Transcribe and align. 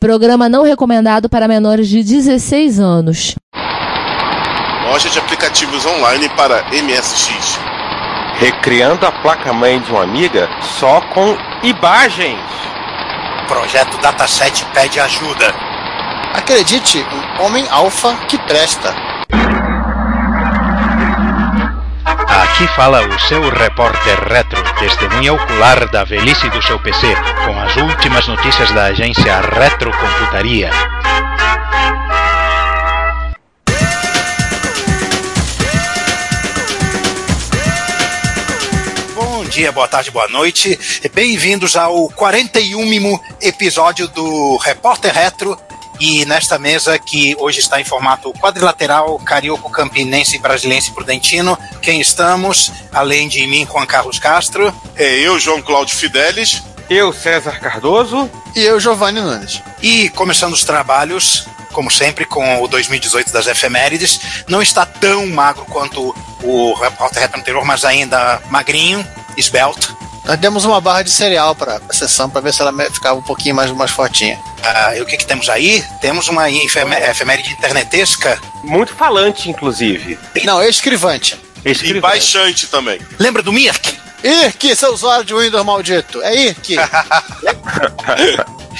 Programa 0.00 0.48
não 0.48 0.62
recomendado 0.62 1.28
para 1.28 1.46
menores 1.46 1.86
de 1.86 2.02
16 2.02 2.80
anos. 2.80 3.34
Loja 4.84 5.10
de 5.10 5.18
aplicativos 5.18 5.84
online 5.84 6.26
para 6.30 6.64
MSX. 6.72 7.60
Recriando 8.36 9.04
a 9.04 9.12
placa-mãe 9.12 9.78
de 9.78 9.92
uma 9.92 10.02
amiga 10.02 10.48
só 10.62 11.02
com 11.02 11.36
imagens. 11.62 12.40
Projeto 13.46 13.98
Dataset 13.98 14.64
pede 14.72 14.98
ajuda. 14.98 15.54
Acredite, 16.32 17.04
um 17.38 17.44
homem 17.44 17.66
alfa 17.68 18.16
que 18.26 18.38
presta. 18.38 19.09
Aqui 22.30 22.64
fala 22.76 23.04
o 23.04 23.18
seu 23.18 23.50
repórter 23.50 24.22
retro, 24.28 24.62
testemunha 24.78 25.32
ocular 25.32 25.90
da 25.90 26.04
velhice 26.04 26.48
do 26.50 26.62
seu 26.62 26.78
PC, 26.78 27.08
com 27.44 27.58
as 27.58 27.74
últimas 27.76 28.28
notícias 28.28 28.70
da 28.70 28.84
agência 28.84 29.40
Retrocomputaria. 29.40 30.70
Bom 39.16 39.44
dia, 39.46 39.72
boa 39.72 39.88
tarde, 39.88 40.12
boa 40.12 40.28
noite. 40.28 40.78
Bem-vindos 41.12 41.74
ao 41.74 42.08
41 42.10 43.18
episódio 43.42 44.06
do 44.06 44.56
Repórter 44.58 45.12
Retro. 45.12 45.58
E 46.00 46.24
nesta 46.24 46.58
mesa, 46.58 46.98
que 46.98 47.36
hoje 47.38 47.60
está 47.60 47.78
em 47.78 47.84
formato 47.84 48.32
quadrilateral, 48.32 49.18
carioco, 49.18 49.70
campinense, 49.70 50.38
brasilense, 50.38 50.92
prudentino, 50.92 51.58
quem 51.82 52.00
estamos? 52.00 52.72
Além 52.90 53.28
de 53.28 53.46
mim, 53.46 53.66
Juan 53.70 53.84
Carlos 53.84 54.18
Castro. 54.18 54.74
É 54.96 55.18
eu, 55.18 55.38
João 55.38 55.60
Cláudio 55.60 55.94
Fidelis. 55.94 56.62
Eu, 56.88 57.12
César 57.12 57.60
Cardoso. 57.60 58.30
E 58.56 58.60
eu, 58.60 58.80
Giovanni 58.80 59.20
Nunes. 59.20 59.62
E 59.82 60.08
começando 60.08 60.54
os 60.54 60.64
trabalhos, 60.64 61.46
como 61.70 61.90
sempre, 61.90 62.24
com 62.24 62.62
o 62.62 62.66
2018 62.66 63.30
das 63.30 63.46
efemérides. 63.46 64.44
Não 64.48 64.62
está 64.62 64.86
tão 64.86 65.26
magro 65.26 65.66
quanto 65.66 66.16
o 66.42 66.72
repórter 66.74 67.30
anterior, 67.36 67.64
mas 67.64 67.84
ainda 67.84 68.40
magrinho, 68.48 69.06
esbelto. 69.36 69.94
Nós 70.24 70.38
demos 70.38 70.64
uma 70.64 70.80
barra 70.80 71.02
de 71.02 71.10
cereal 71.10 71.54
para 71.54 71.80
a 71.88 71.92
sessão 71.92 72.30
para 72.30 72.40
ver 72.40 72.54
se 72.54 72.62
ela 72.62 72.72
ficava 72.90 73.18
um 73.18 73.22
pouquinho 73.22 73.54
mais, 73.54 73.70
mais 73.70 73.90
fortinha. 73.90 74.38
Ah, 74.62 74.96
e 74.96 75.00
o 75.00 75.06
que, 75.06 75.16
que 75.16 75.26
temos 75.26 75.48
aí? 75.48 75.82
Temos 76.00 76.28
uma 76.28 76.50
efemé 76.50 77.10
efeméride 77.10 77.52
internetesca. 77.52 78.40
Muito 78.62 78.94
falante, 78.94 79.48
inclusive. 79.48 80.18
Não, 80.44 80.62
escrivante. 80.62 81.38
E 81.64 82.00
baixante 82.00 82.66
também. 82.66 83.00
Lembra 83.18 83.42
do 83.42 83.52
Mirk? 83.52 83.98
Irk, 84.22 84.76
seu 84.76 84.92
usuário 84.92 85.24
de 85.24 85.34
Windows 85.34 85.64
maldito. 85.64 86.22
É 86.22 86.34
Irk. 86.46 86.76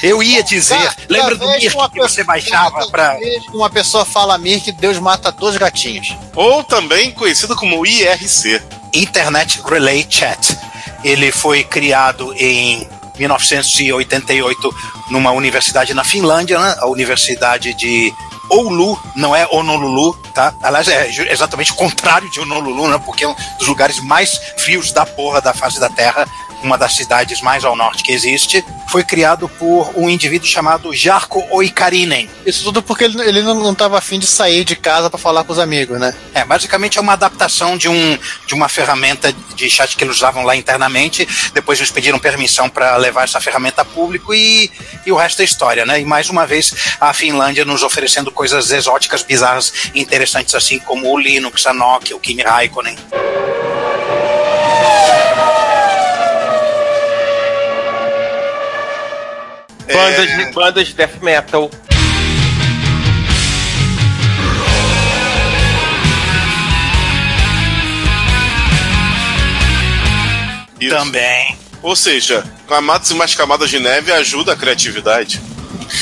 Eu 0.02 0.22
ia 0.22 0.42
dizer, 0.42 0.90
lembra 1.08 1.34
do 1.34 1.46
Mirk 1.46 1.90
que 1.92 1.98
você 1.98 2.24
baixava 2.24 2.86
que 2.86 3.50
Uma 3.52 3.68
pessoa 3.68 4.04
fala 4.04 4.38
Mirk, 4.38 4.72
Deus 4.72 4.98
mata 4.98 5.30
dois 5.30 5.56
gatinhos. 5.56 6.16
Ou 6.34 6.64
também 6.64 7.10
conhecido 7.10 7.54
como 7.56 7.84
IRC. 7.84 8.62
Internet 8.94 9.60
Relay 9.64 10.06
Chat. 10.08 10.56
Ele 11.04 11.30
foi 11.30 11.64
criado 11.64 12.34
em 12.36 12.88
1988 13.20 14.74
numa 15.10 15.30
universidade 15.32 15.92
na 15.94 16.02
Finlândia, 16.04 16.58
né? 16.58 16.74
a 16.78 16.86
Universidade 16.86 17.74
de 17.74 18.12
Oulu, 18.50 19.00
não 19.14 19.34
é 19.34 19.46
Honolulu, 19.50 20.14
tá? 20.34 20.54
Aliás, 20.62 20.88
é 20.88 21.08
exatamente 21.32 21.72
o 21.72 21.74
contrário 21.74 22.30
de 22.30 22.40
Honolulu, 22.40 22.88
né? 22.88 23.00
Porque 23.04 23.24
é 23.24 23.28
um 23.28 23.36
dos 23.58 23.68
lugares 23.68 23.98
mais 24.00 24.40
frios 24.56 24.92
da 24.92 25.06
porra 25.06 25.40
da 25.40 25.54
face 25.54 25.78
da 25.78 25.88
Terra, 25.88 26.26
uma 26.62 26.76
das 26.76 26.94
cidades 26.94 27.40
mais 27.40 27.64
ao 27.64 27.76
norte 27.76 28.02
que 28.02 28.12
existe. 28.12 28.64
Foi 28.88 29.04
criado 29.04 29.48
por 29.48 29.92
um 29.96 30.10
indivíduo 30.10 30.48
chamado 30.48 30.92
Jarkko 30.92 31.46
Oikarinen. 31.50 32.28
Isso 32.44 32.64
tudo 32.64 32.82
porque 32.82 33.04
ele, 33.04 33.20
ele 33.22 33.42
não, 33.42 33.54
não 33.54 33.74
tava 33.74 33.96
afim 33.96 34.18
de 34.18 34.26
sair 34.26 34.64
de 34.64 34.74
casa 34.74 35.08
para 35.08 35.18
falar 35.18 35.44
com 35.44 35.52
os 35.52 35.58
amigos, 35.58 35.98
né? 35.98 36.14
É, 36.34 36.44
basicamente 36.44 36.98
é 36.98 37.00
uma 37.00 37.12
adaptação 37.12 37.76
de, 37.76 37.88
um, 37.88 38.18
de 38.46 38.54
uma 38.54 38.68
ferramenta 38.68 39.32
de 39.54 39.70
chat 39.70 39.96
que 39.96 40.04
eles 40.04 40.16
usavam 40.16 40.42
lá 40.44 40.56
internamente. 40.56 41.26
Depois 41.54 41.78
eles 41.78 41.90
pediram 41.90 42.18
permissão 42.18 42.68
para 42.68 42.96
levar 42.96 43.24
essa 43.24 43.40
ferramenta 43.40 43.82
a 43.82 43.84
público 43.84 44.34
e, 44.34 44.70
e 45.06 45.12
o 45.12 45.16
resto 45.16 45.42
é 45.42 45.44
história, 45.44 45.86
né? 45.86 46.00
E 46.00 46.04
mais 46.04 46.28
uma 46.28 46.46
vez 46.46 46.74
a 47.00 47.12
Finlândia 47.12 47.64
nos 47.64 47.82
oferecendo 47.82 48.32
coisas 48.40 48.70
exóticas, 48.70 49.22
bizarras 49.22 49.90
e 49.94 50.00
interessantes, 50.00 50.54
assim 50.54 50.78
como 50.78 51.12
o 51.12 51.18
Linux, 51.18 51.66
a 51.66 51.74
Nokia, 51.74 52.16
o 52.16 52.18
Kimi 52.18 52.42
Raikkonen. 52.42 52.96
Bandas, 59.92 60.26
de, 60.26 60.52
bandas 60.52 60.88
de 60.88 60.94
death 60.94 61.20
metal. 61.20 61.70
Isso. 70.80 70.96
Também, 70.96 71.58
Ou 71.82 71.94
seja, 71.94 72.42
camadas 72.66 73.10
e 73.10 73.14
mais 73.14 73.34
camadas 73.34 73.68
de 73.68 73.78
neve 73.78 74.10
ajuda 74.10 74.54
a 74.54 74.56
criatividade. 74.56 75.49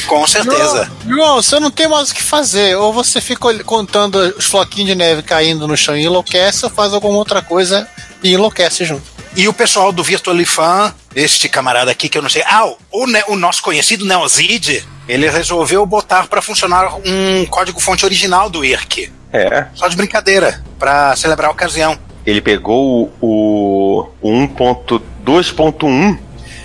Com 0.09 0.27
certeza. 0.27 0.91
João, 1.07 1.37
você 1.43 1.61
não 1.61 1.71
tem 1.71 1.87
mais 1.87 2.11
o 2.11 2.15
que 2.15 2.23
fazer. 2.23 2.77
Ou 2.77 2.93
você 2.93 3.21
fica 3.21 3.63
contando 3.63 4.17
os 4.37 4.47
floquinhos 4.47 4.89
de 4.89 4.95
neve 4.97 5.23
caindo 5.23 5.69
no 5.69 5.77
chão 5.77 5.97
e 5.97 6.05
enlouquece, 6.05 6.65
ou 6.65 6.71
faz 6.71 6.93
alguma 6.95 7.17
outra 7.19 7.43
coisa 7.43 7.87
e 8.23 8.33
enlouquece 8.33 8.85
junto. 8.85 9.03
E 9.37 9.47
o 9.47 9.53
pessoal 9.53 9.93
do 9.93 10.03
Virtualifan, 10.03 10.93
este 11.15 11.49
camarada 11.49 11.91
aqui 11.93 12.09
que 12.09 12.19
eu 12.19 12.23
não 12.23 12.29
sei. 12.31 12.43
Ah, 12.47 12.65
o, 12.91 13.07
Ne- 13.07 13.23
o 13.29 13.37
nosso 13.37 13.63
conhecido 13.63 14.05
Neozid, 14.05 14.85
ele 15.07 15.29
resolveu 15.31 15.85
botar 15.87 16.27
para 16.27 16.43
funcionar 16.43 16.97
um 17.07 17.47
código-fonte 17.47 18.05
original 18.05 18.49
do 18.51 18.65
IRC. 18.65 19.13
É. 19.33 19.67
Só 19.75 19.87
de 19.87 19.95
brincadeira, 19.97 20.65
para 20.79 21.15
celebrar 21.15 21.51
a 21.51 21.53
ocasião. 21.53 21.97
Ele 22.27 22.41
pegou 22.41 23.13
o, 23.21 24.09
o 24.21 24.31
1.2.1. 24.31 26.19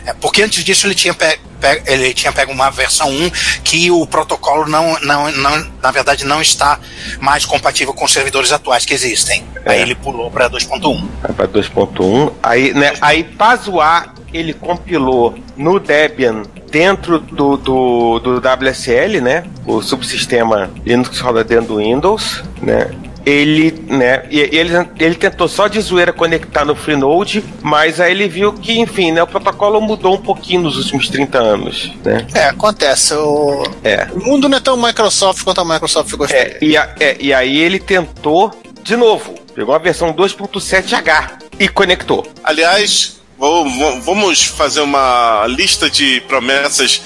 É, 0.05 0.13
porque 0.13 0.41
antes 0.43 0.63
disso 0.63 0.85
ele 0.87 0.95
tinha, 0.95 1.13
pe- 1.13 1.39
pe- 1.61 1.81
ele 1.85 2.13
tinha 2.13 2.31
pego 2.31 2.51
uma 2.51 2.69
versão 2.69 3.09
1 3.09 3.29
que 3.63 3.89
o 3.89 4.05
protocolo 4.05 4.67
não, 4.67 4.99
não, 5.01 5.31
não, 5.31 5.65
na 5.81 5.91
verdade 5.91 6.25
não 6.25 6.41
está 6.41 6.79
mais 7.19 7.45
compatível 7.45 7.93
com 7.93 8.03
os 8.05 8.11
servidores 8.11 8.51
atuais 8.51 8.85
que 8.85 8.93
existem. 8.93 9.43
Aí 9.65 9.81
ele 9.81 9.95
pulou 9.95 10.29
para 10.29 10.49
2.1. 10.49 11.07
para 11.35 11.47
2.1. 11.47 12.33
Aí, 12.43 12.73
né, 12.73 12.93
aí 13.01 13.23
pra 13.23 13.55
zoar, 13.55 14.13
ele 14.33 14.53
compilou 14.53 15.35
no 15.55 15.79
Debian 15.79 16.43
dentro 16.71 17.19
do, 17.19 17.55
do, 17.55 18.19
do 18.19 18.37
WSL, 18.39 19.21
né? 19.21 19.43
O 19.65 19.81
subsistema 19.81 20.71
Linux 20.85 21.19
roda 21.19 21.43
dentro 21.43 21.67
do 21.67 21.77
Windows, 21.77 22.43
né? 22.61 22.89
Ele, 23.25 23.71
né, 23.87 24.25
e 24.29 24.39
e 24.39 24.57
ele, 24.57 24.71
ele 24.99 25.15
tentou 25.15 25.47
só 25.47 25.67
de 25.67 25.79
zoeira 25.79 26.11
conectar 26.11 26.65
no 26.65 26.75
Freenode, 26.75 27.43
mas 27.61 27.99
aí 28.01 28.11
ele 28.11 28.27
viu 28.27 28.51
que, 28.53 28.77
enfim, 28.79 29.11
né, 29.13 29.23
o 29.23 29.27
protocolo 29.27 29.79
mudou 29.79 30.15
um 30.15 30.21
pouquinho 30.21 30.61
nos 30.63 30.75
últimos 30.77 31.07
30 31.07 31.37
anos, 31.37 31.91
né? 32.03 32.27
É, 32.33 32.45
acontece. 32.45 33.13
O, 33.13 33.63
É. 33.83 34.07
o 34.13 34.19
mundo 34.19 34.49
não 34.49 34.57
é 34.57 34.61
tão 34.61 34.75
Microsoft 34.75 35.43
quanto 35.43 35.61
a 35.61 35.65
Microsoft 35.65 36.13
gostaria. 36.15 36.57
É, 36.59 36.65
e, 36.65 36.75
a- 36.75 36.95
é, 36.99 37.15
e 37.19 37.33
aí 37.33 37.57
ele 37.59 37.79
tentou 37.79 38.51
de 38.81 38.97
novo, 38.97 39.35
pegou 39.55 39.73
a 39.73 39.77
versão 39.77 40.11
2.7H 40.11 41.37
e 41.59 41.67
conectou. 41.69 42.27
Aliás, 42.43 43.21
vou- 43.37 43.69
vou- 43.69 44.01
vamos 44.01 44.43
fazer 44.43 44.81
uma 44.81 45.45
lista 45.47 45.89
de 45.89 46.19
promessas 46.27 47.01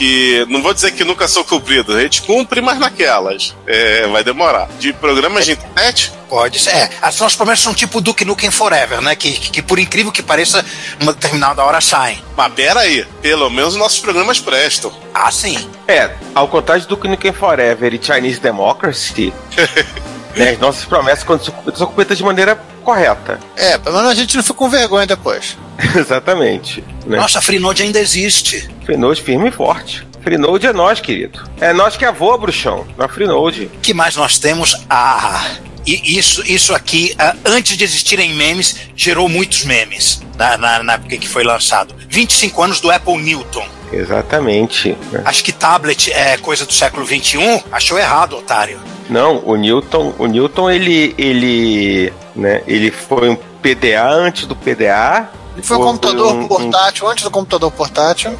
que 0.00 0.46
não 0.48 0.62
vou 0.62 0.72
dizer 0.72 0.92
que 0.92 1.04
nunca 1.04 1.28
são 1.28 1.44
cumpridas, 1.44 1.94
a 1.94 2.00
gente 2.00 2.22
cumpre, 2.22 2.62
mas 2.62 2.78
naquelas. 2.78 3.54
É, 3.66 4.06
vai 4.06 4.24
demorar. 4.24 4.66
De 4.78 4.94
programas 4.94 5.44
de 5.44 5.52
internet, 5.52 6.10
Pode 6.26 6.60
ser. 6.60 6.70
É, 6.70 6.90
as 7.02 7.18
nossas 7.18 7.34
promessas 7.34 7.64
são 7.64 7.74
tipo 7.74 8.00
Duke 8.00 8.24
Nukem 8.24 8.52
Forever, 8.52 9.00
né? 9.00 9.16
Que, 9.16 9.32
que, 9.32 9.50
que 9.50 9.60
por 9.60 9.80
incrível 9.80 10.12
que 10.12 10.22
pareça, 10.22 10.64
numa 11.00 11.12
determinada 11.12 11.62
hora 11.64 11.80
saem. 11.80 12.22
mas 12.36 12.52
pera 12.52 12.80
aí, 12.80 13.04
pelo 13.20 13.50
menos 13.50 13.74
nossos 13.74 13.98
programas 13.98 14.38
prestam. 14.38 14.92
Ah, 15.12 15.30
sim. 15.32 15.68
É, 15.88 16.08
ao 16.32 16.46
contrário 16.46 16.86
do 16.86 16.96
Nukem 16.96 17.32
Forever 17.32 17.92
e 17.92 18.00
Chinese 18.00 18.38
Democracy, 18.38 19.34
né, 20.36 20.50
as 20.50 20.58
nossas 20.60 20.84
promessas 20.84 21.24
quando 21.24 21.44
são 21.44 21.52
cumpridas, 21.52 21.78
são 21.78 21.86
cumpridas 21.88 22.16
de 22.16 22.22
maneira 22.22 22.62
correta. 22.90 23.38
É, 23.56 23.78
pelo 23.78 23.96
menos 23.96 24.10
a 24.10 24.14
gente 24.14 24.36
não 24.36 24.42
fica 24.42 24.54
com 24.54 24.68
vergonha 24.68 25.06
depois. 25.06 25.56
Exatamente. 25.94 26.84
Né? 27.06 27.16
Nossa, 27.16 27.38
a 27.38 27.42
Freenode 27.42 27.82
ainda 27.82 28.00
existe. 28.00 28.68
Freenode 28.84 29.22
firme 29.22 29.48
e 29.48 29.52
forte. 29.52 30.06
Freenode 30.22 30.66
é 30.66 30.72
nós, 30.72 31.00
querido. 31.00 31.40
É 31.60 31.72
nós 31.72 31.96
que 31.96 32.04
avô, 32.04 32.36
bruxão. 32.36 32.86
Na 32.98 33.08
Freenode. 33.08 33.70
O 33.74 33.80
que 33.80 33.94
mais 33.94 34.16
nós 34.16 34.38
temos? 34.38 34.76
Ah, 34.90 35.46
e 35.86 36.18
isso, 36.18 36.42
isso 36.46 36.74
aqui, 36.74 37.14
ah, 37.18 37.34
antes 37.44 37.76
de 37.76 37.84
existirem 37.84 38.34
memes, 38.34 38.76
gerou 38.94 39.28
muitos 39.28 39.64
memes 39.64 40.20
na, 40.36 40.58
na, 40.58 40.82
na 40.82 40.92
época 40.94 41.16
que 41.16 41.28
foi 41.28 41.44
lançado. 41.44 41.94
25 42.08 42.62
anos 42.62 42.80
do 42.80 42.90
Apple 42.90 43.16
Newton. 43.16 43.66
Exatamente. 43.92 44.96
né? 45.10 45.22
Acho 45.24 45.42
que 45.42 45.52
tablet 45.52 46.12
é 46.12 46.36
coisa 46.36 46.66
do 46.66 46.72
século 46.72 47.06
21. 47.06 47.62
Achou 47.72 47.98
errado, 47.98 48.36
otário. 48.36 48.78
Não, 49.08 49.42
o 49.44 49.56
Newton, 49.56 50.14
o 50.18 50.26
Newton 50.26 50.70
ele 50.70 51.14
ele, 51.18 52.12
né, 52.40 52.62
ele 52.66 52.90
foi 52.90 53.28
um 53.28 53.36
PDA 53.36 54.08
antes 54.08 54.46
do 54.46 54.56
PDA. 54.56 55.28
Ele 55.54 55.62
foi 55.62 55.76
um 55.76 55.80
computador 55.82 56.32
um- 56.34 56.40
um- 56.40 56.48
portátil 56.48 57.06
antes 57.08 57.22
do 57.24 57.30
computador 57.30 57.70
portátil. 57.70 58.36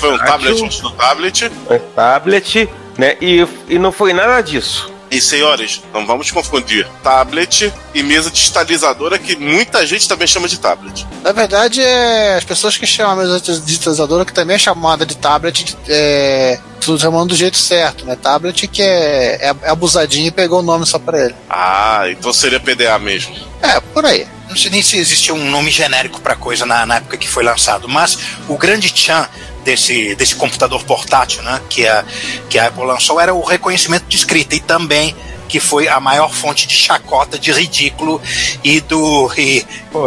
Foi 0.00 0.12
um 0.14 0.18
tablet 0.18 0.64
antes 0.64 0.80
do 0.80 0.90
tablet. 0.90 1.44
um 1.70 1.78
tablet, 1.94 2.68
né? 2.98 3.16
E, 3.20 3.46
e 3.68 3.78
não 3.78 3.92
foi 3.92 4.12
nada 4.12 4.40
disso. 4.40 4.92
E 5.14 5.20
senhores, 5.20 5.80
não 5.92 6.04
vamos 6.04 6.30
confundir 6.32 6.86
tablet 7.02 7.72
e 7.94 8.02
mesa 8.02 8.30
digitalizadora, 8.30 9.16
que 9.18 9.36
muita 9.36 9.86
gente 9.86 10.08
também 10.08 10.26
chama 10.26 10.48
de 10.48 10.58
tablet. 10.58 11.06
Na 11.22 11.30
verdade, 11.30 11.80
é 11.80 12.34
as 12.36 12.42
pessoas 12.44 12.76
que 12.76 12.84
chamam 12.86 13.12
a 13.12 13.16
mesa 13.24 13.40
digitalizadora, 13.60 14.24
que 14.24 14.32
também 14.32 14.56
é 14.56 14.58
chamada 14.58 15.06
de 15.06 15.16
tablet, 15.16 15.62
de- 15.64 15.76
é, 15.88 16.58
tudo 16.80 17.00
chamando 17.00 17.28
do 17.28 17.36
jeito 17.36 17.56
certo, 17.56 18.04
né? 18.04 18.16
Tablet 18.16 18.66
que 18.66 18.82
é, 18.82 19.38
é, 19.40 19.54
é 19.62 19.70
abusadinho 19.70 20.26
e 20.26 20.30
pegou 20.32 20.58
o 20.58 20.62
nome 20.62 20.84
só 20.84 20.98
pra 20.98 21.26
ele. 21.26 21.34
Ah, 21.48 22.06
então 22.10 22.32
seria 22.32 22.58
PDA 22.58 22.98
mesmo. 22.98 23.34
É, 23.62 23.78
por 23.80 24.04
aí. 24.04 24.26
Não 24.48 24.56
sei 24.56 24.70
nem 24.70 24.82
se 24.82 24.98
existia 24.98 25.32
um 25.32 25.48
nome 25.50 25.70
genérico 25.70 26.20
para 26.20 26.34
coisa 26.36 26.66
na, 26.66 26.84
na 26.84 26.96
época 26.96 27.16
que 27.16 27.26
foi 27.28 27.42
lançado, 27.44 27.88
mas 27.88 28.18
o 28.48 28.58
grande 28.58 28.90
tchan 28.92 29.26
desse, 29.64 30.14
desse 30.14 30.34
computador 30.36 30.82
portátil, 30.84 31.42
né, 31.42 31.60
que 31.68 31.86
a, 31.86 32.04
que 32.48 32.58
a 32.58 32.66
Apple 32.68 32.84
lançou, 32.84 33.20
era 33.20 33.34
o 33.34 33.42
reconhecimento 33.42 34.04
de 34.06 34.16
escrita 34.16 34.54
e 34.54 34.60
também 34.60 35.14
que 35.48 35.60
foi 35.60 35.86
a 35.88 36.00
maior 36.00 36.32
fonte 36.32 36.66
de 36.66 36.74
chacota, 36.74 37.38
de 37.38 37.52
ridículo 37.52 38.20
e 38.62 38.80
do 38.80 39.30
e, 39.36 39.64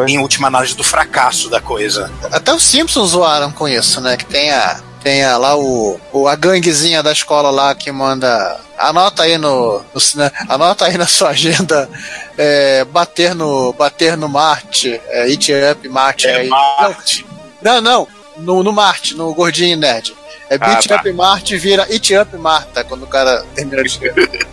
em 0.08 0.18
última 0.18 0.48
análise 0.48 0.76
do 0.76 0.84
fracasso 0.84 1.50
da 1.50 1.62
coisa. 1.62 2.12
Até 2.32 2.54
os 2.54 2.64
Simpsons 2.64 3.12
zoaram 3.12 3.52
com 3.52 3.68
isso, 3.68 4.02
né? 4.02 4.18
Que 4.18 4.26
tem 4.26 4.52
a, 4.52 4.80
tem 5.04 5.24
a, 5.24 5.38
lá 5.38 5.56
o, 5.56 6.00
o- 6.12 6.28
a 6.28 6.36
ganguezinha 6.36 7.04
da 7.04 7.12
escola 7.12 7.50
lá 7.52 7.74
que 7.76 7.92
manda. 7.92 8.60
Anota 8.78 9.24
aí 9.24 9.38
no, 9.38 9.80
no 9.94 10.02
anota 10.50 10.86
aí 10.86 10.98
na 10.98 11.08
sua 11.08 11.30
agenda 11.30 11.88
é, 12.38 12.84
bater 12.86 13.34
no 13.34 13.72
bater 13.74 14.18
no 14.18 14.28
Marte, 14.28 15.00
é, 15.08 15.22
It 15.24 15.52
Up 15.72 15.88
Marte. 15.88 16.28
É 16.28 16.36
aí. 16.38 16.50
Marte. 16.50 17.26
Não, 17.62 17.80
não, 17.80 18.08
no, 18.40 18.64
no 18.64 18.72
Marte, 18.74 19.16
no 19.16 19.34
gordinho 19.34 19.78
nerd. 19.78 20.14
É 20.50 20.56
Ah, 20.56 20.58
Beat 20.60 20.88
tá. 20.88 20.96
Up 20.98 21.12
Marte 21.12 21.58
vira 21.58 21.84
It 21.84 22.16
Up 22.16 22.36
Marta 22.38 22.84
quando 22.84 23.04
o 23.04 23.08
cara 23.08 23.44
termina 23.54 23.82
de 23.84 23.90
escrever. 23.90 24.30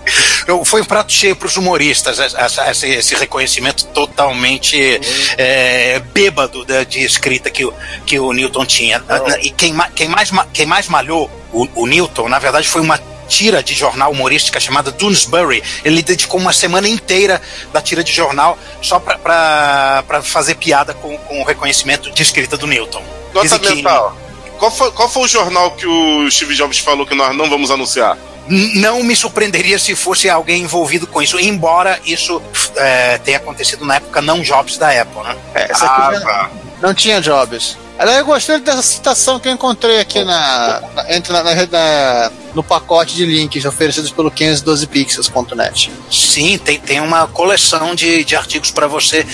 Eu, 0.47 0.63
foi 0.65 0.83
um 0.83 0.85
prato 0.85 1.11
cheio 1.13 1.35
para 1.35 1.47
os 1.47 1.57
humoristas, 1.57 2.19
essa- 2.19 2.71
esse, 2.71 2.87
esse 2.87 3.15
reconhecimento 3.15 3.87
totalmente 3.87 5.01
é, 5.39 5.99
bêbado 6.13 6.65
da- 6.67 6.85
de 6.85 7.01
escrita 7.03 7.49
que, 7.49 7.65
o- 7.65 7.73
que 8.05 8.19
o 8.19 8.31
Newton 8.33 8.67
tinha. 8.67 9.03
E 9.41 9.51
quem, 9.51 9.75
quem, 9.95 10.09
mais, 10.09 10.31
ma- 10.31 10.47
quem 10.53 10.67
mais 10.67 10.87
malhou 10.89 11.31
o, 11.53 11.67
o 11.83 11.87
Newton, 11.87 12.29
na 12.29 12.39
verdade, 12.39 12.69
foi 12.69 12.83
uma 12.83 13.01
tira 13.27 13.63
de 13.63 13.73
jornal 13.73 14.11
humorística 14.13 14.61
chamada 14.61 14.91
Doonesbury. 14.91 15.63
Ele 15.83 16.03
dedicou 16.03 16.39
uma 16.39 16.53
semana 16.53 16.87
inteira 16.89 17.41
da 17.73 17.81
tira 17.81 18.05
de 18.05 18.13
jornal 18.13 18.59
só 18.83 18.99
para 19.01 20.05
fazer 20.23 20.57
piada 20.57 20.93
com, 20.93 21.17
com 21.17 21.41
o 21.41 21.45
reconhecimento 21.45 22.11
de 22.11 22.23
escrita 22.23 22.57
do 22.59 22.67
Newton. 22.67 23.03
Nota 23.35 23.59
que- 23.59 23.75
mental. 23.75 24.17
Qual 24.59 24.71
foi, 24.71 24.91
qual 24.93 25.09
foi 25.09 25.23
o 25.25 25.29
jornal 25.29 25.73
que 25.73 25.87
o 25.87 26.31
Steve 26.31 26.55
Jobs 26.55 26.79
falou 26.79 27.05
que 27.05 27.15
nós 27.15 27.37
não 27.37 27.51
vamos 27.51 27.71
anunciar? 27.71 28.17
Não 28.47 29.03
me 29.03 29.17
surpreenderia 29.17 29.79
se 29.79 29.95
fosse 29.97 30.29
alguém 30.29 30.63
envolvido 30.63 31.07
com 31.07 31.21
isso, 31.21 31.41
embora 31.41 31.99
isso 32.05 32.41
é, 32.77 33.19
tenha 33.19 33.39
acontecido 33.39 33.85
na 33.85 33.97
época 33.97 34.21
não 34.23 34.41
Jobs 34.43 34.77
da 34.79 34.91
Apple, 35.01 35.23
né? 35.23 35.37
Essa 35.55 35.87
aqui 35.87 36.03
Ah, 36.03 36.13
já- 36.15 36.21
tá. 36.21 36.51
Não 36.85 36.95
tinha 36.95 37.21
Jobs. 37.21 37.77
Aliás, 37.97 38.19
eu 38.19 38.27
gostei 38.27 38.59
dessa 38.59 38.83
citação 38.83 39.39
que 39.39 39.47
eu 39.49 39.53
encontrei 39.53 40.01
aqui 40.01 40.25
na, 40.25 40.83
na, 40.97 41.15
entre 41.15 41.33
na- 41.33 41.45
na- 41.45 42.31
no 42.53 42.63
pacote 42.63 43.15
de 43.15 43.25
links 43.25 43.65
oferecidos 43.65 44.11
pelo 44.11 44.31
512pixels.net. 44.33 45.93
Sim, 46.11 46.59
tem, 46.59 46.79
tem 46.81 47.01
uma 47.01 47.27
coleção 47.29 47.95
de, 47.95 48.25
de 48.25 48.35
artigos 48.37 48.71
para 48.71 48.87
você 48.87 49.25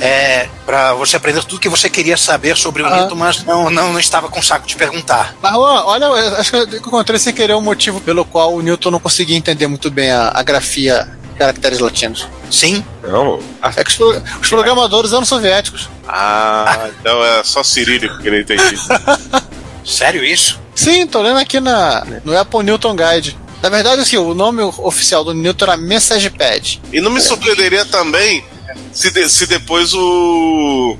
é, 0.00 0.48
para 0.66 0.94
você 0.94 1.16
aprender 1.16 1.44
tudo 1.44 1.60
que 1.60 1.68
você 1.68 1.88
queria 1.88 2.16
saber 2.16 2.56
sobre 2.56 2.82
o 2.82 2.86
Ah. 2.86 3.08
Mas 3.14 3.44
não, 3.44 3.70
não, 3.70 3.92
não 3.92 4.00
estava 4.00 4.28
com 4.28 4.42
saco 4.42 4.66
de 4.66 4.76
perguntar. 4.76 5.34
Mas 5.42 5.54
olha, 5.54 6.04
eu 6.06 6.36
acho 6.36 6.50
que 6.50 6.56
eu 6.56 6.64
encontrei 6.78 7.18
sem 7.18 7.32
querer 7.32 7.54
um 7.54 7.60
motivo 7.60 8.00
pelo 8.00 8.24
qual 8.24 8.54
o 8.54 8.60
Newton 8.62 8.90
não 8.90 9.00
conseguia 9.00 9.36
entender 9.36 9.66
muito 9.66 9.90
bem 9.90 10.10
a, 10.10 10.32
a 10.34 10.42
grafia 10.42 11.08
caracteres 11.38 11.78
latinos. 11.78 12.26
Sim, 12.50 12.84
Não, 13.02 13.38
a- 13.62 13.72
É 13.76 13.84
que 13.84 13.90
os, 14.02 14.22
os 14.42 14.48
programadores 14.48 15.12
eram 15.12 15.24
soviéticos. 15.24 15.88
Ah, 16.06 16.88
então 17.00 17.22
é 17.24 17.42
só 17.44 17.62
cirílico 17.62 18.18
que 18.18 18.28
ele 18.28 18.40
entendi. 18.42 18.76
sério 19.84 20.24
isso? 20.24 20.58
Sim, 20.74 21.06
tô 21.06 21.22
lendo 21.22 21.38
aqui 21.38 21.60
na, 21.60 22.04
no 22.24 22.36
Apple 22.36 22.62
Newton 22.62 22.94
Guide. 22.96 23.38
Na 23.62 23.68
verdade, 23.68 24.02
assim, 24.02 24.16
o 24.16 24.34
nome 24.34 24.62
oficial 24.62 25.24
do 25.24 25.34
Newton 25.34 25.64
era 25.64 25.76
Message 25.76 26.30
Pad. 26.30 26.80
E 26.92 27.00
não 27.00 27.10
me 27.10 27.20
surpreenderia 27.20 27.84
também 27.84 28.44
se, 28.92 29.10
de- 29.10 29.28
se 29.28 29.46
depois 29.46 29.92
o, 29.94 30.96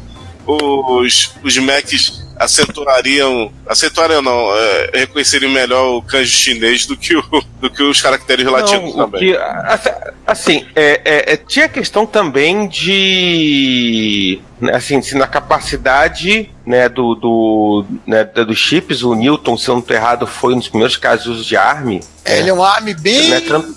os, 0.46 1.30
os 1.44 1.56
Macs 1.58 2.24
acentuariam. 2.38 3.50
Acentuariam 3.66 4.22
não, 4.22 4.54
é, 4.56 4.90
reconheceriam 4.94 5.50
melhor 5.50 5.96
o 5.96 6.02
kanji 6.02 6.30
chinês 6.32 6.86
do 6.86 6.96
que, 6.96 7.16
o, 7.16 7.22
do 7.60 7.70
que 7.70 7.82
os 7.82 8.00
caracteres 8.00 8.46
latinos 8.46 8.94
Não, 8.94 9.04
o 9.04 9.10
também. 9.10 9.20
que- 9.32 9.36
a- 9.36 10.12
assim, 10.26 10.66
é, 10.74 11.00
é- 11.04 11.32
é- 11.32 11.36
tinha 11.36 11.68
questão 11.68 12.06
também 12.06 12.68
de. 12.68 14.40
né, 14.60 14.74
Assim, 14.74 15.00
se 15.02 15.14
na 15.16 15.26
capacidade 15.26 16.50
né, 16.66 16.88
do, 16.88 17.14
do, 17.14 17.84
né, 18.06 18.24
da- 18.24 18.44
dos 18.44 18.58
chips, 18.58 19.02
o 19.02 19.14
Newton, 19.14 19.56
se 19.56 19.68
eu 19.68 19.74
não 19.74 19.80
estou 19.80 19.96
errado, 19.96 20.26
foi 20.26 20.54
um 20.54 20.58
dos 20.58 20.68
primeiros 20.68 20.96
casos 20.96 21.44
de 21.46 21.56
ARM. 21.56 22.00
É, 22.24 22.38
Ele 22.40 22.50
é 22.50 22.54
um 22.54 22.62
ARM 22.62 22.92
bem 22.94 23.28
Né, 23.30 23.40
tanto- 23.40 23.74